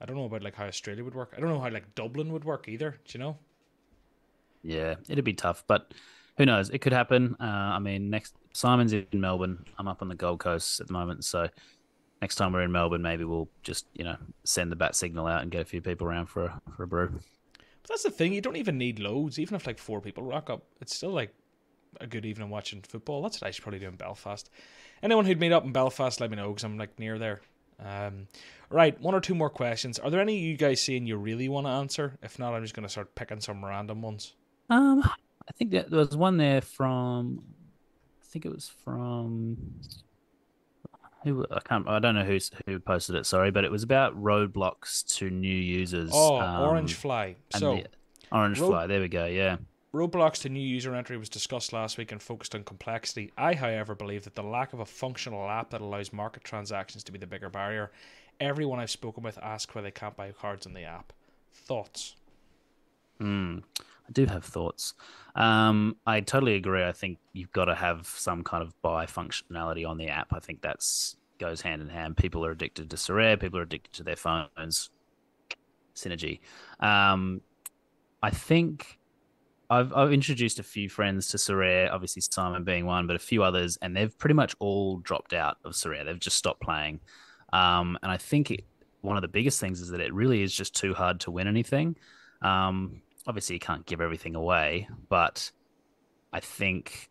I 0.00 0.04
don't 0.04 0.16
know 0.16 0.26
about 0.26 0.42
like 0.42 0.54
how 0.54 0.66
Australia 0.66 1.02
would 1.02 1.14
work. 1.14 1.32
I 1.36 1.40
don't 1.40 1.48
know 1.48 1.60
how 1.60 1.70
like 1.70 1.94
Dublin 1.94 2.30
would 2.32 2.44
work 2.44 2.68
either. 2.68 2.98
Do 3.06 3.18
you 3.18 3.24
know? 3.24 3.38
Yeah, 4.62 4.96
it'd 5.08 5.24
be 5.24 5.32
tough, 5.32 5.64
but 5.66 5.94
who 6.36 6.44
knows? 6.44 6.68
It 6.68 6.80
could 6.80 6.92
happen. 6.92 7.36
Uh, 7.40 7.44
I 7.44 7.78
mean, 7.78 8.10
next 8.10 8.34
Simon's 8.52 8.92
in 8.92 9.06
Melbourne. 9.14 9.64
I'm 9.78 9.88
up 9.88 10.02
on 10.02 10.08
the 10.08 10.14
Gold 10.14 10.40
Coast 10.40 10.80
at 10.80 10.88
the 10.88 10.92
moment, 10.92 11.24
so 11.24 11.48
next 12.20 12.34
time 12.34 12.52
we're 12.52 12.62
in 12.62 12.72
Melbourne, 12.72 13.02
maybe 13.02 13.24
we'll 13.24 13.48
just 13.62 13.86
you 13.94 14.04
know 14.04 14.16
send 14.44 14.70
the 14.70 14.76
bat 14.76 14.94
signal 14.94 15.26
out 15.26 15.40
and 15.40 15.50
get 15.50 15.62
a 15.62 15.64
few 15.64 15.80
people 15.80 16.06
around 16.06 16.26
for 16.26 16.44
a, 16.44 16.60
for 16.76 16.82
a 16.82 16.86
brew. 16.86 17.18
That's 17.88 18.02
the 18.02 18.10
thing. 18.10 18.32
You 18.32 18.40
don't 18.40 18.56
even 18.56 18.78
need 18.78 18.98
loads. 18.98 19.38
Even 19.38 19.54
if 19.54 19.66
like 19.66 19.78
four 19.78 20.00
people 20.00 20.24
rock 20.24 20.50
up, 20.50 20.64
it's 20.80 20.94
still 20.94 21.10
like 21.10 21.34
a 22.00 22.06
good 22.06 22.26
evening 22.26 22.50
watching 22.50 22.82
football. 22.82 23.22
That's 23.22 23.40
what 23.40 23.48
I 23.48 23.50
should 23.50 23.62
probably 23.62 23.80
do 23.80 23.88
in 23.88 23.96
Belfast. 23.96 24.50
Anyone 25.02 25.24
who'd 25.24 25.40
meet 25.40 25.52
up 25.52 25.64
in 25.64 25.72
Belfast, 25.72 26.20
let 26.20 26.30
me 26.30 26.36
know 26.36 26.48
because 26.48 26.64
I'm 26.64 26.78
like 26.78 26.98
near 26.98 27.18
there. 27.18 27.40
Um, 27.78 28.28
right, 28.70 28.98
one 29.00 29.14
or 29.14 29.20
two 29.20 29.34
more 29.34 29.50
questions. 29.50 29.98
Are 29.98 30.10
there 30.10 30.20
any 30.20 30.38
you 30.38 30.56
guys 30.56 30.80
seeing 30.80 31.06
you 31.06 31.16
really 31.16 31.48
want 31.48 31.66
to 31.66 31.70
answer? 31.70 32.18
If 32.22 32.38
not, 32.38 32.54
I'm 32.54 32.62
just 32.62 32.74
going 32.74 32.84
to 32.84 32.88
start 32.88 33.14
picking 33.14 33.40
some 33.40 33.64
random 33.64 34.02
ones. 34.02 34.34
Um, 34.70 35.02
I 35.04 35.52
think 35.52 35.70
that 35.72 35.90
there 35.90 36.00
was 36.00 36.16
one 36.16 36.38
there 36.38 36.60
from. 36.60 37.42
I 38.20 38.24
think 38.24 38.46
it 38.46 38.52
was 38.52 38.70
from. 38.84 39.58
Who 41.26 41.44
I 41.50 41.58
can't. 41.58 41.88
I 41.88 41.98
don't 41.98 42.14
know 42.14 42.22
who's 42.24 42.52
who 42.66 42.78
posted 42.78 43.16
it. 43.16 43.26
Sorry, 43.26 43.50
but 43.50 43.64
it 43.64 43.70
was 43.72 43.82
about 43.82 44.14
roadblocks 44.22 45.04
to 45.16 45.28
new 45.28 45.48
users. 45.48 46.10
Oh, 46.14 46.38
um, 46.40 46.60
Orange 46.62 46.94
Fly. 46.94 47.34
So, 47.50 47.82
Orange 48.30 48.60
road- 48.60 48.68
Fly. 48.68 48.86
There 48.86 49.00
we 49.00 49.08
go. 49.08 49.26
Yeah. 49.26 49.56
roadblocks 49.92 50.42
to 50.42 50.48
new 50.48 50.60
user 50.60 50.94
entry 50.94 51.16
was 51.16 51.28
discussed 51.28 51.72
last 51.72 51.98
week 51.98 52.12
and 52.12 52.22
focused 52.22 52.54
on 52.54 52.62
complexity. 52.62 53.32
I, 53.36 53.54
however, 53.54 53.96
believe 53.96 54.22
that 54.22 54.36
the 54.36 54.42
lack 54.44 54.72
of 54.72 54.78
a 54.78 54.84
functional 54.86 55.48
app 55.50 55.70
that 55.70 55.80
allows 55.80 56.12
market 56.12 56.44
transactions 56.44 57.02
to 57.04 57.12
be 57.12 57.18
the 57.18 57.26
bigger 57.26 57.48
barrier. 57.50 57.90
Everyone 58.38 58.78
I've 58.78 58.90
spoken 58.90 59.24
with 59.24 59.36
asks 59.38 59.74
why 59.74 59.82
they 59.82 59.90
can't 59.90 60.14
buy 60.16 60.30
cards 60.30 60.64
on 60.66 60.74
the 60.74 60.84
app. 60.84 61.12
Thoughts? 61.52 62.14
Mm, 63.20 63.62
I 64.08 64.12
do 64.12 64.26
have 64.26 64.44
thoughts. 64.44 64.94
Um, 65.34 65.96
I 66.06 66.20
totally 66.20 66.54
agree. 66.54 66.84
I 66.84 66.92
think 66.92 67.18
you've 67.32 67.52
got 67.52 67.66
to 67.66 67.74
have 67.74 68.06
some 68.06 68.44
kind 68.44 68.62
of 68.62 68.80
buy 68.82 69.06
functionality 69.06 69.88
on 69.88 69.98
the 69.98 70.08
app. 70.08 70.32
I 70.32 70.40
think 70.40 70.62
that's 70.62 71.16
goes 71.38 71.60
hand 71.60 71.82
in 71.82 71.88
hand. 71.88 72.16
People 72.16 72.44
are 72.46 72.52
addicted 72.52 72.90
to 72.90 72.96
Sorare. 72.96 73.38
People 73.38 73.58
are 73.58 73.62
addicted 73.62 73.92
to 73.94 74.02
their 74.02 74.16
phones. 74.16 74.90
Synergy. 75.94 76.40
Um, 76.80 77.40
I 78.22 78.30
think 78.30 78.98
I've 79.68 79.92
I've 79.92 80.12
introduced 80.12 80.58
a 80.58 80.62
few 80.62 80.88
friends 80.88 81.28
to 81.28 81.36
Sorare. 81.36 81.90
Obviously, 81.90 82.22
Simon 82.22 82.64
being 82.64 82.86
one, 82.86 83.06
but 83.06 83.16
a 83.16 83.20
few 83.20 83.42
others, 83.42 83.78
and 83.82 83.96
they've 83.96 84.16
pretty 84.18 84.34
much 84.34 84.54
all 84.58 84.98
dropped 84.98 85.32
out 85.32 85.56
of 85.64 85.72
Sorare. 85.72 86.04
They've 86.04 86.18
just 86.18 86.36
stopped 86.36 86.60
playing. 86.60 87.00
Um, 87.52 87.98
and 88.02 88.10
I 88.10 88.16
think 88.16 88.50
it, 88.50 88.64
one 89.00 89.16
of 89.16 89.22
the 89.22 89.28
biggest 89.28 89.60
things 89.60 89.80
is 89.80 89.90
that 89.90 90.00
it 90.00 90.12
really 90.12 90.42
is 90.42 90.54
just 90.54 90.74
too 90.74 90.94
hard 90.94 91.20
to 91.20 91.30
win 91.30 91.46
anything. 91.46 91.96
Um, 92.42 93.02
obviously 93.26 93.56
you 93.56 93.60
can't 93.60 93.86
give 93.86 94.00
everything 94.00 94.34
away, 94.34 94.88
but 95.08 95.50
I 96.32 96.40
think 96.40 97.10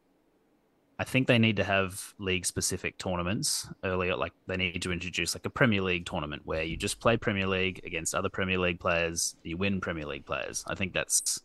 I 0.97 1.03
think 1.03 1.27
they 1.27 1.39
need 1.39 1.57
to 1.57 1.63
have 1.63 2.13
league 2.19 2.45
specific 2.45 2.97
tournaments 2.97 3.67
earlier. 3.83 4.15
Like 4.15 4.31
they 4.47 4.55
need 4.55 4.81
to 4.83 4.93
introduce 4.93 5.35
like 5.35 5.45
a 5.45 5.49
Premier 5.49 5.81
League 5.81 6.05
tournament 6.05 6.43
where 6.45 6.63
you 6.63 6.77
just 6.77 6.99
play 7.01 7.17
Premier 7.17 7.47
League 7.47 7.81
against 7.83 8.15
other 8.15 8.29
Premier 8.29 8.57
League 8.57 8.79
players. 8.79 9.35
You 9.43 9.57
win 9.57 9.81
Premier 9.81 10.05
League 10.05 10.25
players. 10.25 10.63
I 10.67 10.75
think 10.75 10.93
that's 10.93 11.41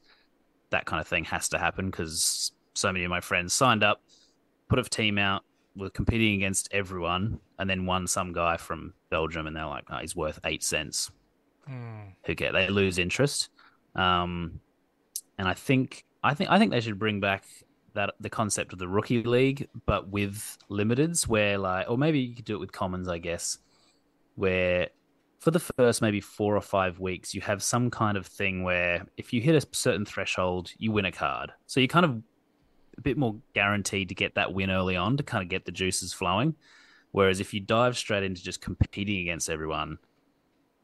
that 0.70 0.86
kind 0.86 1.00
of 1.00 1.08
thing 1.08 1.24
has 1.24 1.48
to 1.48 1.58
happen 1.58 1.90
because 1.90 2.52
so 2.74 2.92
many 2.92 3.04
of 3.04 3.10
my 3.10 3.20
friends 3.20 3.52
signed 3.52 3.82
up, 3.82 4.00
put 4.68 4.78
a 4.78 4.84
team 4.84 5.18
out, 5.18 5.42
were 5.74 5.90
competing 5.90 6.34
against 6.34 6.68
everyone, 6.72 7.40
and 7.58 7.68
then 7.68 7.86
won 7.86 8.06
some 8.06 8.32
guy 8.32 8.56
from 8.56 8.94
Belgium, 9.10 9.48
and 9.48 9.56
they're 9.56 9.66
like, 9.66 9.84
oh, 9.90 9.98
he's 9.98 10.14
worth 10.14 10.38
eight 10.44 10.62
cents 10.62 11.10
hmm. 11.66 12.10
who 12.24 12.34
get 12.36 12.52
they 12.52 12.68
lose 12.68 12.98
interest. 12.98 13.48
Um, 13.94 14.60
and 15.38 15.48
I 15.48 15.54
think 15.54 16.04
I 16.22 16.34
think 16.34 16.50
I 16.50 16.58
think 16.58 16.70
they 16.70 16.80
should 16.80 16.98
bring 16.98 17.20
back 17.20 17.44
that 17.94 18.14
the 18.20 18.30
concept 18.30 18.72
of 18.72 18.78
the 18.78 18.88
rookie 18.88 19.22
league, 19.22 19.68
but 19.86 20.08
with 20.08 20.58
limiteds, 20.70 21.26
where 21.26 21.58
like, 21.58 21.88
or 21.88 21.98
maybe 21.98 22.20
you 22.20 22.34
could 22.34 22.44
do 22.44 22.54
it 22.54 22.60
with 22.60 22.72
commons, 22.72 23.08
I 23.08 23.18
guess, 23.18 23.58
where 24.36 24.88
for 25.40 25.50
the 25.50 25.58
first 25.58 26.02
maybe 26.02 26.20
four 26.20 26.54
or 26.54 26.60
five 26.60 27.00
weeks, 27.00 27.34
you 27.34 27.40
have 27.40 27.62
some 27.62 27.90
kind 27.90 28.16
of 28.16 28.26
thing 28.26 28.62
where 28.62 29.06
if 29.16 29.32
you 29.32 29.40
hit 29.40 29.54
a 29.54 29.66
certain 29.74 30.04
threshold, 30.04 30.70
you 30.76 30.92
win 30.92 31.06
a 31.06 31.12
card. 31.12 31.50
So 31.66 31.80
you're 31.80 31.88
kind 31.88 32.04
of 32.04 32.22
a 32.98 33.00
bit 33.00 33.16
more 33.16 33.36
guaranteed 33.54 34.10
to 34.10 34.14
get 34.14 34.34
that 34.34 34.52
win 34.52 34.70
early 34.70 34.96
on 34.96 35.16
to 35.16 35.22
kind 35.22 35.42
of 35.42 35.48
get 35.48 35.64
the 35.64 35.72
juices 35.72 36.12
flowing. 36.12 36.54
Whereas 37.12 37.40
if 37.40 37.54
you 37.54 37.60
dive 37.60 37.96
straight 37.96 38.22
into 38.22 38.42
just 38.42 38.60
competing 38.60 39.20
against 39.20 39.48
everyone, 39.48 39.98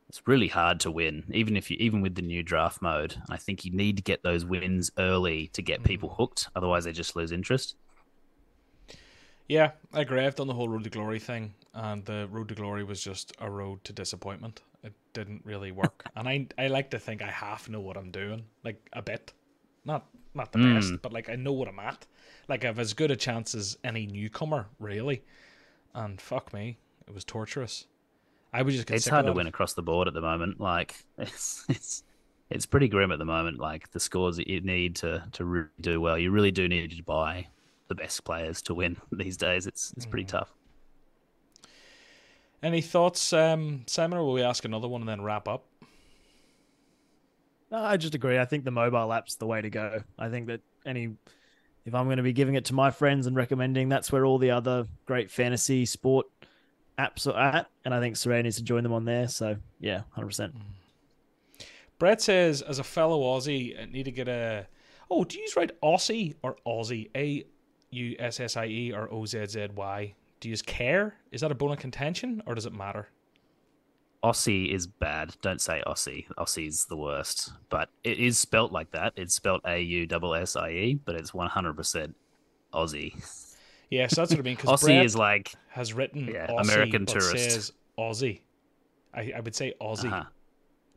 it's 0.09 0.23
really 0.27 0.49
hard 0.49 0.81
to 0.81 0.91
win, 0.91 1.25
even 1.35 1.57
if 1.57 1.71
you 1.71 1.77
even 1.81 2.01
with 2.01 2.15
the 2.15 2.23
new 2.23 2.43
draft 2.43 2.81
mode. 2.83 3.17
I 3.31 3.37
think 3.37 3.65
you 3.65 3.73
need 3.73 3.97
to 3.99 4.03
get 4.03 4.23
those 4.23 4.45
wins 4.45 4.91
early 4.99 5.49
to 5.49 5.63
get 5.63 5.83
people 5.85 6.15
hooked. 6.17 6.49
Otherwise, 6.57 6.85
they 6.85 6.93
just 6.93 7.17
lose 7.17 7.33
interest. 7.33 7.77
Yeah, 9.49 9.73
I 9.93 10.01
agree. 10.01 10.25
I've 10.25 10.35
done 10.35 10.49
the 10.49 10.55
whole 10.55 10.69
Road 10.69 10.85
to 10.85 10.91
Glory 10.91 11.19
thing, 11.21 11.55
and 11.73 12.05
the 12.05 12.27
Road 12.31 12.49
to 12.49 12.55
Glory 12.55 12.83
was 12.85 13.01
just 13.03 13.33
a 13.39 13.51
road 13.51 13.83
to 13.85 13.93
disappointment. 13.93 14.63
It 14.83 14.93
didn't 15.13 15.45
really 15.45 15.71
work, 15.73 16.07
and 16.17 16.29
I 16.29 16.47
I 16.59 16.67
like 16.69 16.91
to 16.91 16.99
think 16.99 17.23
I 17.23 17.31
half 17.31 17.69
know 17.69 17.81
what 17.81 17.97
I'm 17.97 18.11
doing, 18.11 18.47
like 18.65 18.89
a 18.93 19.03
bit, 19.03 19.33
not 19.85 20.07
not 20.35 20.53
the 20.53 20.59
Mm. 20.59 20.59
best, 20.59 21.01
but 21.03 21.13
like 21.13 21.29
I 21.29 21.37
know 21.37 21.53
what 21.53 21.69
I'm 21.69 21.79
at. 21.79 22.07
Like 22.49 22.65
I've 22.65 22.79
as 22.79 22.93
good 22.95 23.11
a 23.11 23.17
chance 23.17 23.55
as 23.55 23.79
any 23.85 24.07
newcomer, 24.07 24.67
really. 24.81 25.23
And 25.95 26.21
fuck 26.21 26.53
me, 26.55 26.79
it 27.09 27.15
was 27.15 27.25
torturous. 27.25 27.87
I 28.53 28.63
would 28.63 28.73
just 28.73 28.87
get 28.87 28.97
It's 28.97 29.09
hard 29.09 29.27
to 29.27 29.33
win 29.33 29.47
across 29.47 29.75
the 29.75 29.83
board 29.83 30.09
at 30.09 30.15
the 30.15 30.21
moment. 30.21 30.61
Like 30.61 30.95
it's 31.19 31.65
it's 31.69 32.03
it's 32.51 32.67
pretty 32.67 32.89
grim 32.89 33.13
at 33.13 33.19
the 33.19 33.25
moment. 33.25 33.59
Like 33.59 33.91
the 33.93 34.01
scores 34.01 34.37
that 34.37 34.49
you 34.49 34.61
need 34.61 34.97
to 34.97 35.25
to 35.33 35.45
really 35.45 35.69
do 35.81 36.01
well, 36.01 36.19
you 36.19 36.31
really 36.31 36.53
do 36.53 36.69
need 36.69 36.91
to 36.91 37.03
buy 37.03 37.49
the 37.89 37.95
best 37.95 38.25
players 38.25 38.63
to 38.63 38.75
win 38.75 38.97
these 39.13 39.37
days. 39.37 39.67
It's 39.67 39.93
it's 39.97 40.07
pretty 40.07 40.25
tough. 40.27 40.53
Any 42.63 42.81
thoughts, 42.81 43.33
um, 43.33 43.85
Simon, 43.87 44.19
or 44.19 44.25
will 44.25 44.33
we 44.33 44.43
ask 44.43 44.65
another 44.65 44.89
one 44.89 45.03
and 45.03 45.09
then 45.09 45.21
wrap 45.21 45.47
up? 45.47 45.67
No, 47.71 47.79
I 47.79 47.97
just 47.97 48.15
agree. 48.15 48.39
I 48.39 48.45
think 48.45 48.65
the 48.65 48.71
mobile 48.71 49.13
app's 49.13 49.35
the 49.37 49.47
way 49.47 49.61
to 49.61 49.69
go. 49.69 50.03
I 50.19 50.29
think 50.31 50.47
that 50.47 50.63
any, 50.85 51.11
if 51.85 51.95
I'm 51.95 52.07
going 52.07 52.17
to 52.17 52.23
be 52.23 52.33
giving 52.33 52.55
it 52.55 52.65
to 52.67 52.75
my 52.75 52.91
friends 52.91 53.27
and 53.27 53.37
recommending, 53.37 53.89
that's 53.89 54.11
where 54.11 54.25
all 54.25 54.39
the 54.39 54.53
other 54.53 54.87
great 55.05 55.31
fantasy 55.31 55.85
sport 55.85 56.27
apps 56.99 57.27
are 57.27 57.39
at. 57.39 57.71
And 57.85 57.95
I 57.95 58.01
think 58.01 58.17
Sorare 58.17 58.43
needs 58.43 58.57
to 58.57 58.63
join 58.63 58.83
them 58.83 58.93
on 58.93 59.05
there. 59.05 59.29
So 59.29 59.57
yeah, 59.81 60.03
hundred 60.11 60.29
percent. 60.29 60.53
Hmm. 60.53 61.65
Brett 61.99 62.21
says, 62.21 62.61
as 62.61 62.79
a 62.79 62.85
fellow 62.85 63.23
Aussie, 63.23 63.81
I 63.81 63.87
need 63.87 64.05
to 64.05 64.11
get 64.11 64.29
a. 64.29 64.67
Oh, 65.11 65.25
do 65.25 65.39
you 65.39 65.47
write 65.57 65.81
Aussie 65.81 66.35
or 66.43 66.57
Aussie? 66.67 67.09
A 67.17 67.45
U 67.91 68.17
S 68.19 68.41
S 68.41 68.57
I 68.57 68.67
E 68.67 68.93
or 68.93 69.13
O 69.13 69.25
Z 69.25 69.47
Z 69.47 69.69
Y? 69.75 70.15
Do 70.41 70.49
you 70.49 70.57
care? 70.59 71.17
Is 71.33 71.41
that 71.41 71.51
a 71.51 71.55
bone 71.55 71.73
of 71.73 71.79
contention 71.79 72.43
or 72.47 72.55
does 72.55 72.67
it 72.67 72.75
matter? 72.75 73.09
Aussie 74.23 74.73
is 74.75 74.87
bad. 74.87 75.37
Don't 75.41 75.61
say 75.61 75.83
Aussie. 75.87 76.27
Aussie's 76.37 76.87
the 76.87 76.97
worst. 76.97 77.53
But 77.69 77.91
it 78.03 78.19
is 78.19 78.39
spelt 78.39 78.73
like 78.73 78.91
that. 78.91 79.13
It's 79.17 79.35
spelt 79.35 79.63
A 79.65 79.79
U 79.81 80.07
S 80.11 80.43
S 80.43 80.57
I 80.57 80.71
E, 80.71 81.01
but 81.05 81.15
it's 81.15 81.33
one 81.33 81.49
hundred 81.49 81.77
Aussie. 83.87 83.91
Yes, 83.91 84.15
that's 84.15 84.31
what 84.31 84.39
I 84.41 84.43
mean. 84.43 84.57
Because 84.57 84.83
Aussie 84.83 85.05
is 85.05 85.17
like 85.17 85.55
has 85.69 85.93
written 85.93 86.27
Yeah, 86.29 86.47
Aussie, 86.49 86.61
American 86.63 87.07
tourist. 87.07 87.31
says 87.51 87.73
Aussie. 87.99 88.41
I, 89.15 89.33
I 89.37 89.41
would 89.41 89.55
say 89.55 89.75
Aussie, 89.81 90.13
uh 90.13 90.25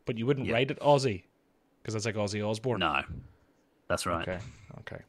but 0.06 0.18
you 0.18 0.26
wouldn't 0.26 0.46
Yeah. 0.46 0.54
write 0.54 0.70
it 0.70 0.80
Aussie 0.80 1.24
because 1.82 1.94
that's 1.94 2.06
like 2.06 2.14
Ozzy 2.16 2.46
Osbourne. 2.46 2.80
no. 2.80 3.02
That's 3.88 4.06
right. 4.06 4.26
Okay. 4.28 4.38
Okay. 4.80 5.02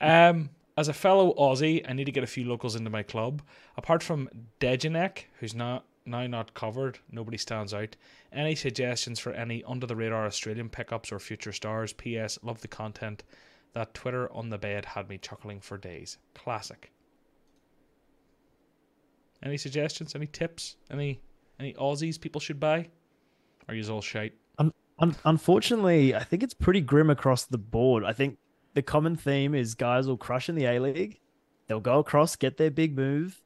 Um, 0.00 0.50
as 0.76 0.88
a 0.88 0.92
fellow 0.92 1.34
Aussie, 1.34 1.84
I 1.88 1.92
need 1.94 2.04
to 2.04 2.12
get 2.12 2.24
a 2.24 2.26
few 2.26 2.44
locals 2.44 2.76
into 2.76 2.90
my 2.90 3.02
club. 3.02 3.42
Apart 3.76 4.02
from 4.02 4.28
Degenek, 4.60 5.24
who's 5.40 5.54
not 5.54 5.84
now 6.04 6.26
not 6.26 6.52
covered, 6.54 6.98
nobody 7.10 7.36
stands 7.38 7.72
out. 7.72 7.96
Any 8.32 8.54
suggestions 8.54 9.18
for 9.18 9.32
any 9.32 9.62
under 9.64 9.86
the 9.86 9.96
radar 9.96 10.26
Australian 10.26 10.68
pickups 10.68 11.12
or 11.12 11.18
future 11.18 11.52
stars? 11.52 11.92
P.S. 11.92 12.38
Love 12.42 12.60
the 12.60 12.68
content. 12.68 13.22
That 13.74 13.94
Twitter 13.94 14.30
on 14.32 14.50
the 14.50 14.58
bed 14.58 14.84
had 14.84 15.08
me 15.08 15.16
chuckling 15.18 15.60
for 15.60 15.78
days. 15.78 16.18
Classic. 16.34 16.90
Any 19.42 19.56
suggestions? 19.56 20.14
Any 20.14 20.26
tips? 20.26 20.76
Any 20.90 21.20
any 21.58 21.74
Aussies 21.74 22.20
people 22.20 22.40
should 22.40 22.60
buy? 22.60 22.88
Are 23.68 23.74
you 23.74 23.92
all 23.92 24.00
shite? 24.00 24.34
Un- 24.98 25.16
unfortunately, 25.24 26.14
I 26.14 26.22
think 26.22 26.42
it's 26.42 26.54
pretty 26.54 26.80
grim 26.80 27.10
across 27.10 27.44
the 27.44 27.58
board. 27.58 28.04
I 28.04 28.12
think 28.12 28.38
the 28.74 28.82
common 28.82 29.16
theme 29.16 29.54
is 29.54 29.74
guys 29.74 30.06
will 30.06 30.16
crush 30.16 30.48
in 30.48 30.54
the 30.54 30.66
A 30.66 30.78
League, 30.78 31.20
they'll 31.66 31.80
go 31.80 31.98
across, 31.98 32.36
get 32.36 32.56
their 32.56 32.70
big 32.70 32.96
move, 32.96 33.42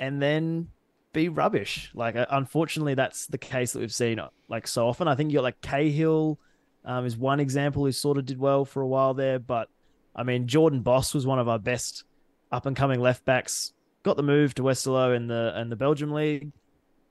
and 0.00 0.22
then 0.22 0.68
be 1.12 1.28
rubbish. 1.28 1.90
Like, 1.94 2.16
uh, 2.16 2.26
unfortunately, 2.30 2.94
that's 2.94 3.26
the 3.26 3.38
case 3.38 3.72
that 3.72 3.80
we've 3.80 3.92
seen 3.92 4.18
uh, 4.18 4.28
like 4.48 4.66
so 4.66 4.88
often. 4.88 5.08
I 5.08 5.14
think 5.14 5.30
you 5.30 5.38
got 5.38 5.44
like 5.44 5.60
Cahill 5.60 6.38
um, 6.84 7.04
is 7.04 7.16
one 7.16 7.40
example 7.40 7.84
who 7.84 7.92
sort 7.92 8.18
of 8.18 8.24
did 8.24 8.38
well 8.38 8.64
for 8.64 8.80
a 8.82 8.86
while 8.86 9.14
there, 9.14 9.38
but 9.38 9.68
I 10.14 10.22
mean, 10.22 10.46
Jordan 10.46 10.80
Bos 10.80 11.12
was 11.12 11.26
one 11.26 11.38
of 11.38 11.48
our 11.48 11.58
best 11.58 12.04
up 12.50 12.64
and 12.64 12.76
coming 12.76 13.00
left 13.00 13.24
backs. 13.24 13.72
Got 14.06 14.16
the 14.16 14.22
move 14.22 14.54
to 14.54 14.62
Westerlo 14.62 15.16
in 15.16 15.26
the 15.26 15.52
in 15.60 15.68
the 15.68 15.74
Belgium 15.74 16.12
league, 16.12 16.52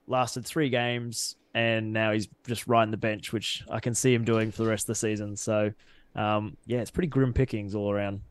lasted 0.06 0.46
three 0.46 0.70
games, 0.70 1.36
and 1.52 1.92
now 1.92 2.12
he's 2.12 2.26
just 2.46 2.66
riding 2.66 2.90
the 2.90 2.96
bench, 2.96 3.34
which 3.34 3.62
I 3.70 3.80
can 3.80 3.94
see 3.94 4.14
him 4.14 4.24
doing 4.24 4.50
for 4.50 4.62
the 4.62 4.70
rest 4.70 4.84
of 4.84 4.86
the 4.86 4.94
season. 4.94 5.36
So, 5.36 5.72
um, 6.14 6.56
yeah, 6.64 6.78
it's 6.78 6.90
pretty 6.90 7.08
grim 7.08 7.34
pickings 7.34 7.74
all 7.74 7.90
around. 7.90 8.22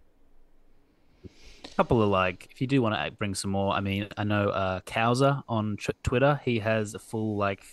A 1.25 1.75
couple 1.75 2.01
of 2.01 2.09
like 2.09 2.47
if 2.49 2.59
you 2.59 2.65
do 2.65 2.81
want 2.81 2.95
to 2.95 3.11
bring 3.11 3.35
some 3.35 3.51
more 3.51 3.73
i 3.73 3.81
mean 3.81 4.07
i 4.17 4.23
know 4.23 4.49
uh 4.49 4.79
Kauser 4.81 5.43
on 5.47 5.77
twitter 6.03 6.39
he 6.43 6.57
has 6.59 6.93
a 6.93 6.99
full 6.99 7.35
like 7.35 7.65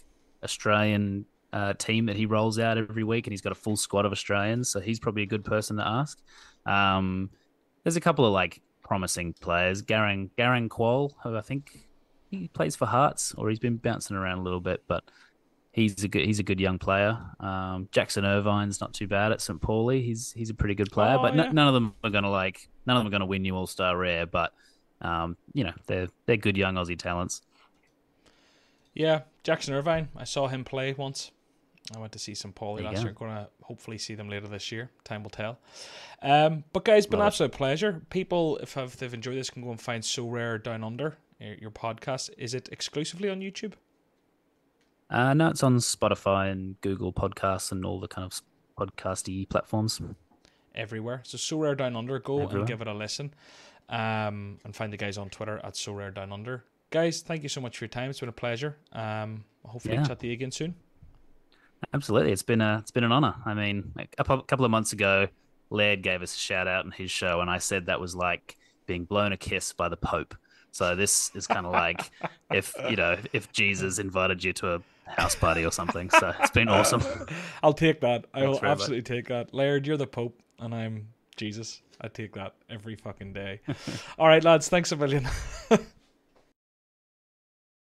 australian 0.42 1.24
uh, 1.52 1.72
team 1.74 2.06
that 2.06 2.16
he 2.16 2.26
rolls 2.26 2.58
out 2.58 2.78
every 2.78 3.04
week 3.04 3.26
and 3.26 3.32
he's 3.32 3.42
got 3.42 3.52
a 3.52 3.54
full 3.54 3.76
squad 3.76 4.04
of 4.04 4.10
australians 4.10 4.68
so 4.68 4.80
he's 4.80 4.98
probably 4.98 5.22
a 5.22 5.26
good 5.26 5.44
person 5.44 5.76
to 5.76 5.86
ask 5.86 6.18
um 6.66 7.30
there's 7.84 7.96
a 7.96 8.00
couple 8.00 8.26
of 8.26 8.32
like 8.32 8.60
promising 8.92 9.32
players. 9.40 9.82
Garang 9.82 10.28
Garang 10.36 10.68
Kuol 10.68 11.12
who 11.22 11.34
i 11.34 11.40
think 11.40 11.88
he 12.30 12.48
plays 12.48 12.76
for 12.76 12.84
hearts 12.84 13.32
or 13.38 13.48
he's 13.48 13.58
been 13.58 13.76
bouncing 13.78 14.14
around 14.18 14.36
a 14.38 14.42
little 14.42 14.60
bit 14.60 14.82
but 14.86 15.02
he's 15.72 16.04
a 16.04 16.08
good 16.08 16.26
he's 16.26 16.38
a 16.38 16.42
good 16.42 16.60
young 16.60 16.78
player. 16.78 17.18
Um 17.40 17.88
jackson 17.90 18.26
irvine's 18.26 18.82
not 18.82 18.92
too 18.92 19.06
bad 19.06 19.32
at 19.32 19.40
st 19.40 19.62
pauli. 19.62 20.02
He's 20.02 20.30
he's 20.32 20.50
a 20.50 20.54
pretty 20.54 20.74
good 20.74 20.90
player 20.92 21.16
Oh, 21.18 21.22
but 21.22 21.32
n- 21.38 21.54
none 21.54 21.68
of 21.68 21.72
them 21.72 21.94
are 22.04 22.10
gonna 22.10 22.30
like 22.30 22.68
none 22.84 22.98
of 22.98 23.00
them 23.00 23.06
are 23.08 23.14
gonna 23.16 23.24
win 23.32 23.46
you 23.46 23.56
all-star 23.56 23.96
rare 23.96 24.26
but 24.26 24.52
um 25.00 25.38
you 25.54 25.64
know 25.64 25.72
they're 25.86 26.08
they're 26.26 26.36
good 26.36 26.58
young 26.58 26.74
aussie 26.74 26.98
talents. 26.98 27.40
Yeah, 28.94 29.22
Jackson 29.42 29.72
Irvine. 29.72 30.08
I 30.14 30.24
saw 30.24 30.48
him 30.48 30.64
play 30.64 30.92
once. 30.92 31.30
I 31.94 31.98
went 31.98 32.12
to 32.12 32.18
see 32.18 32.34
some 32.34 32.52
you 32.80 32.86
last 32.86 32.96
go. 32.98 33.02
year. 33.02 33.12
Going 33.12 33.30
to 33.32 33.48
hopefully 33.62 33.98
see 33.98 34.14
them 34.14 34.28
later 34.28 34.46
this 34.48 34.70
year. 34.70 34.90
Time 35.04 35.22
will 35.22 35.30
tell. 35.30 35.58
Um, 36.22 36.64
but 36.72 36.84
guys, 36.84 37.06
been 37.06 37.20
an 37.20 37.24
it. 37.24 37.28
absolute 37.28 37.52
pleasure. 37.52 38.02
People, 38.10 38.56
if 38.58 38.74
have, 38.74 38.96
they've 38.98 39.12
enjoyed 39.12 39.36
this, 39.36 39.50
can 39.50 39.62
go 39.62 39.70
and 39.70 39.80
find 39.80 40.02
Sorare 40.02 40.62
Down 40.62 40.84
Under, 40.84 41.16
your, 41.40 41.54
your 41.54 41.70
podcast. 41.70 42.30
Is 42.38 42.54
it 42.54 42.68
exclusively 42.72 43.28
on 43.28 43.40
YouTube? 43.40 43.72
uh 45.10 45.34
no 45.34 45.48
it's 45.48 45.62
on 45.62 45.76
spotify 45.76 46.50
and 46.50 46.80
google 46.80 47.12
podcasts 47.12 47.70
and 47.70 47.84
all 47.84 48.00
the 48.00 48.08
kind 48.08 48.24
of 48.24 48.40
podcasty 48.78 49.46
platforms 49.48 50.00
Everywhere. 50.74 51.20
So 51.24 51.36
Sorare 51.36 51.76
Down 51.76 51.96
Under, 51.96 52.18
go 52.18 52.38
and 52.48 52.66
give 52.66 52.80
it 52.80 52.86
a 52.88 52.94
listen. 52.94 53.34
Um, 53.90 54.58
and 54.64 54.74
find 54.74 54.90
the 54.90 54.96
guys 54.96 55.18
on 55.18 55.28
Twitter 55.28 55.60
at 55.62 55.74
Sorare 55.74 56.14
Down 56.14 56.32
Under. 56.32 56.64
Guys, 56.90 57.20
thank 57.20 57.42
you 57.42 57.50
so 57.50 57.60
much 57.60 57.76
for 57.76 57.84
your 57.84 57.90
time. 57.90 58.08
It's 58.08 58.20
been 58.20 58.30
a 58.30 58.32
pleasure. 58.32 58.78
Um, 58.94 59.44
hopefully 59.66 59.96
Yeah. 59.96 60.04
chat 60.06 60.20
to 60.20 60.26
you 60.26 60.32
again 60.32 60.50
soon. 60.50 60.74
Absolutely, 61.94 62.32
it's 62.32 62.42
been 62.42 62.60
a 62.60 62.78
it's 62.78 62.90
been 62.90 63.04
an 63.04 63.12
honor. 63.12 63.34
I 63.44 63.54
mean, 63.54 63.92
a 63.98 64.06
couple, 64.16 64.40
couple 64.42 64.64
of 64.64 64.70
months 64.70 64.92
ago, 64.92 65.28
Laird 65.70 66.02
gave 66.02 66.22
us 66.22 66.34
a 66.34 66.38
shout 66.38 66.68
out 66.68 66.84
in 66.84 66.90
his 66.90 67.10
show, 67.10 67.40
and 67.40 67.50
I 67.50 67.58
said 67.58 67.86
that 67.86 68.00
was 68.00 68.14
like 68.14 68.56
being 68.86 69.04
blown 69.04 69.32
a 69.32 69.36
kiss 69.36 69.72
by 69.72 69.88
the 69.88 69.96
Pope. 69.96 70.34
So 70.70 70.94
this 70.96 71.30
is 71.34 71.46
kind 71.46 71.66
of 71.66 71.72
like 71.72 72.10
if 72.52 72.74
you 72.88 72.96
know 72.96 73.18
if 73.32 73.52
Jesus 73.52 73.98
invited 73.98 74.42
you 74.42 74.52
to 74.54 74.74
a 74.74 74.82
house 75.06 75.34
party 75.34 75.64
or 75.64 75.72
something. 75.72 76.10
So 76.10 76.32
it's 76.40 76.50
been 76.50 76.68
awesome. 76.68 77.02
I'll 77.62 77.72
take 77.72 78.00
that. 78.00 78.26
I 78.32 78.40
will 78.40 78.54
Thanks 78.54 78.60
very 78.60 78.70
much. 78.70 78.80
absolutely 78.80 79.02
take 79.02 79.28
that. 79.28 79.54
Laird, 79.54 79.86
you're 79.86 79.96
the 79.96 80.06
Pope, 80.06 80.40
and 80.58 80.74
I'm 80.74 81.08
Jesus. 81.36 81.82
I 82.00 82.08
take 82.08 82.34
that 82.34 82.54
every 82.68 82.96
fucking 82.96 83.32
day. 83.32 83.60
All 84.18 84.26
right, 84.26 84.42
lads. 84.42 84.68
Thanks 84.68 84.92
a 84.92 84.96
million. 84.96 85.28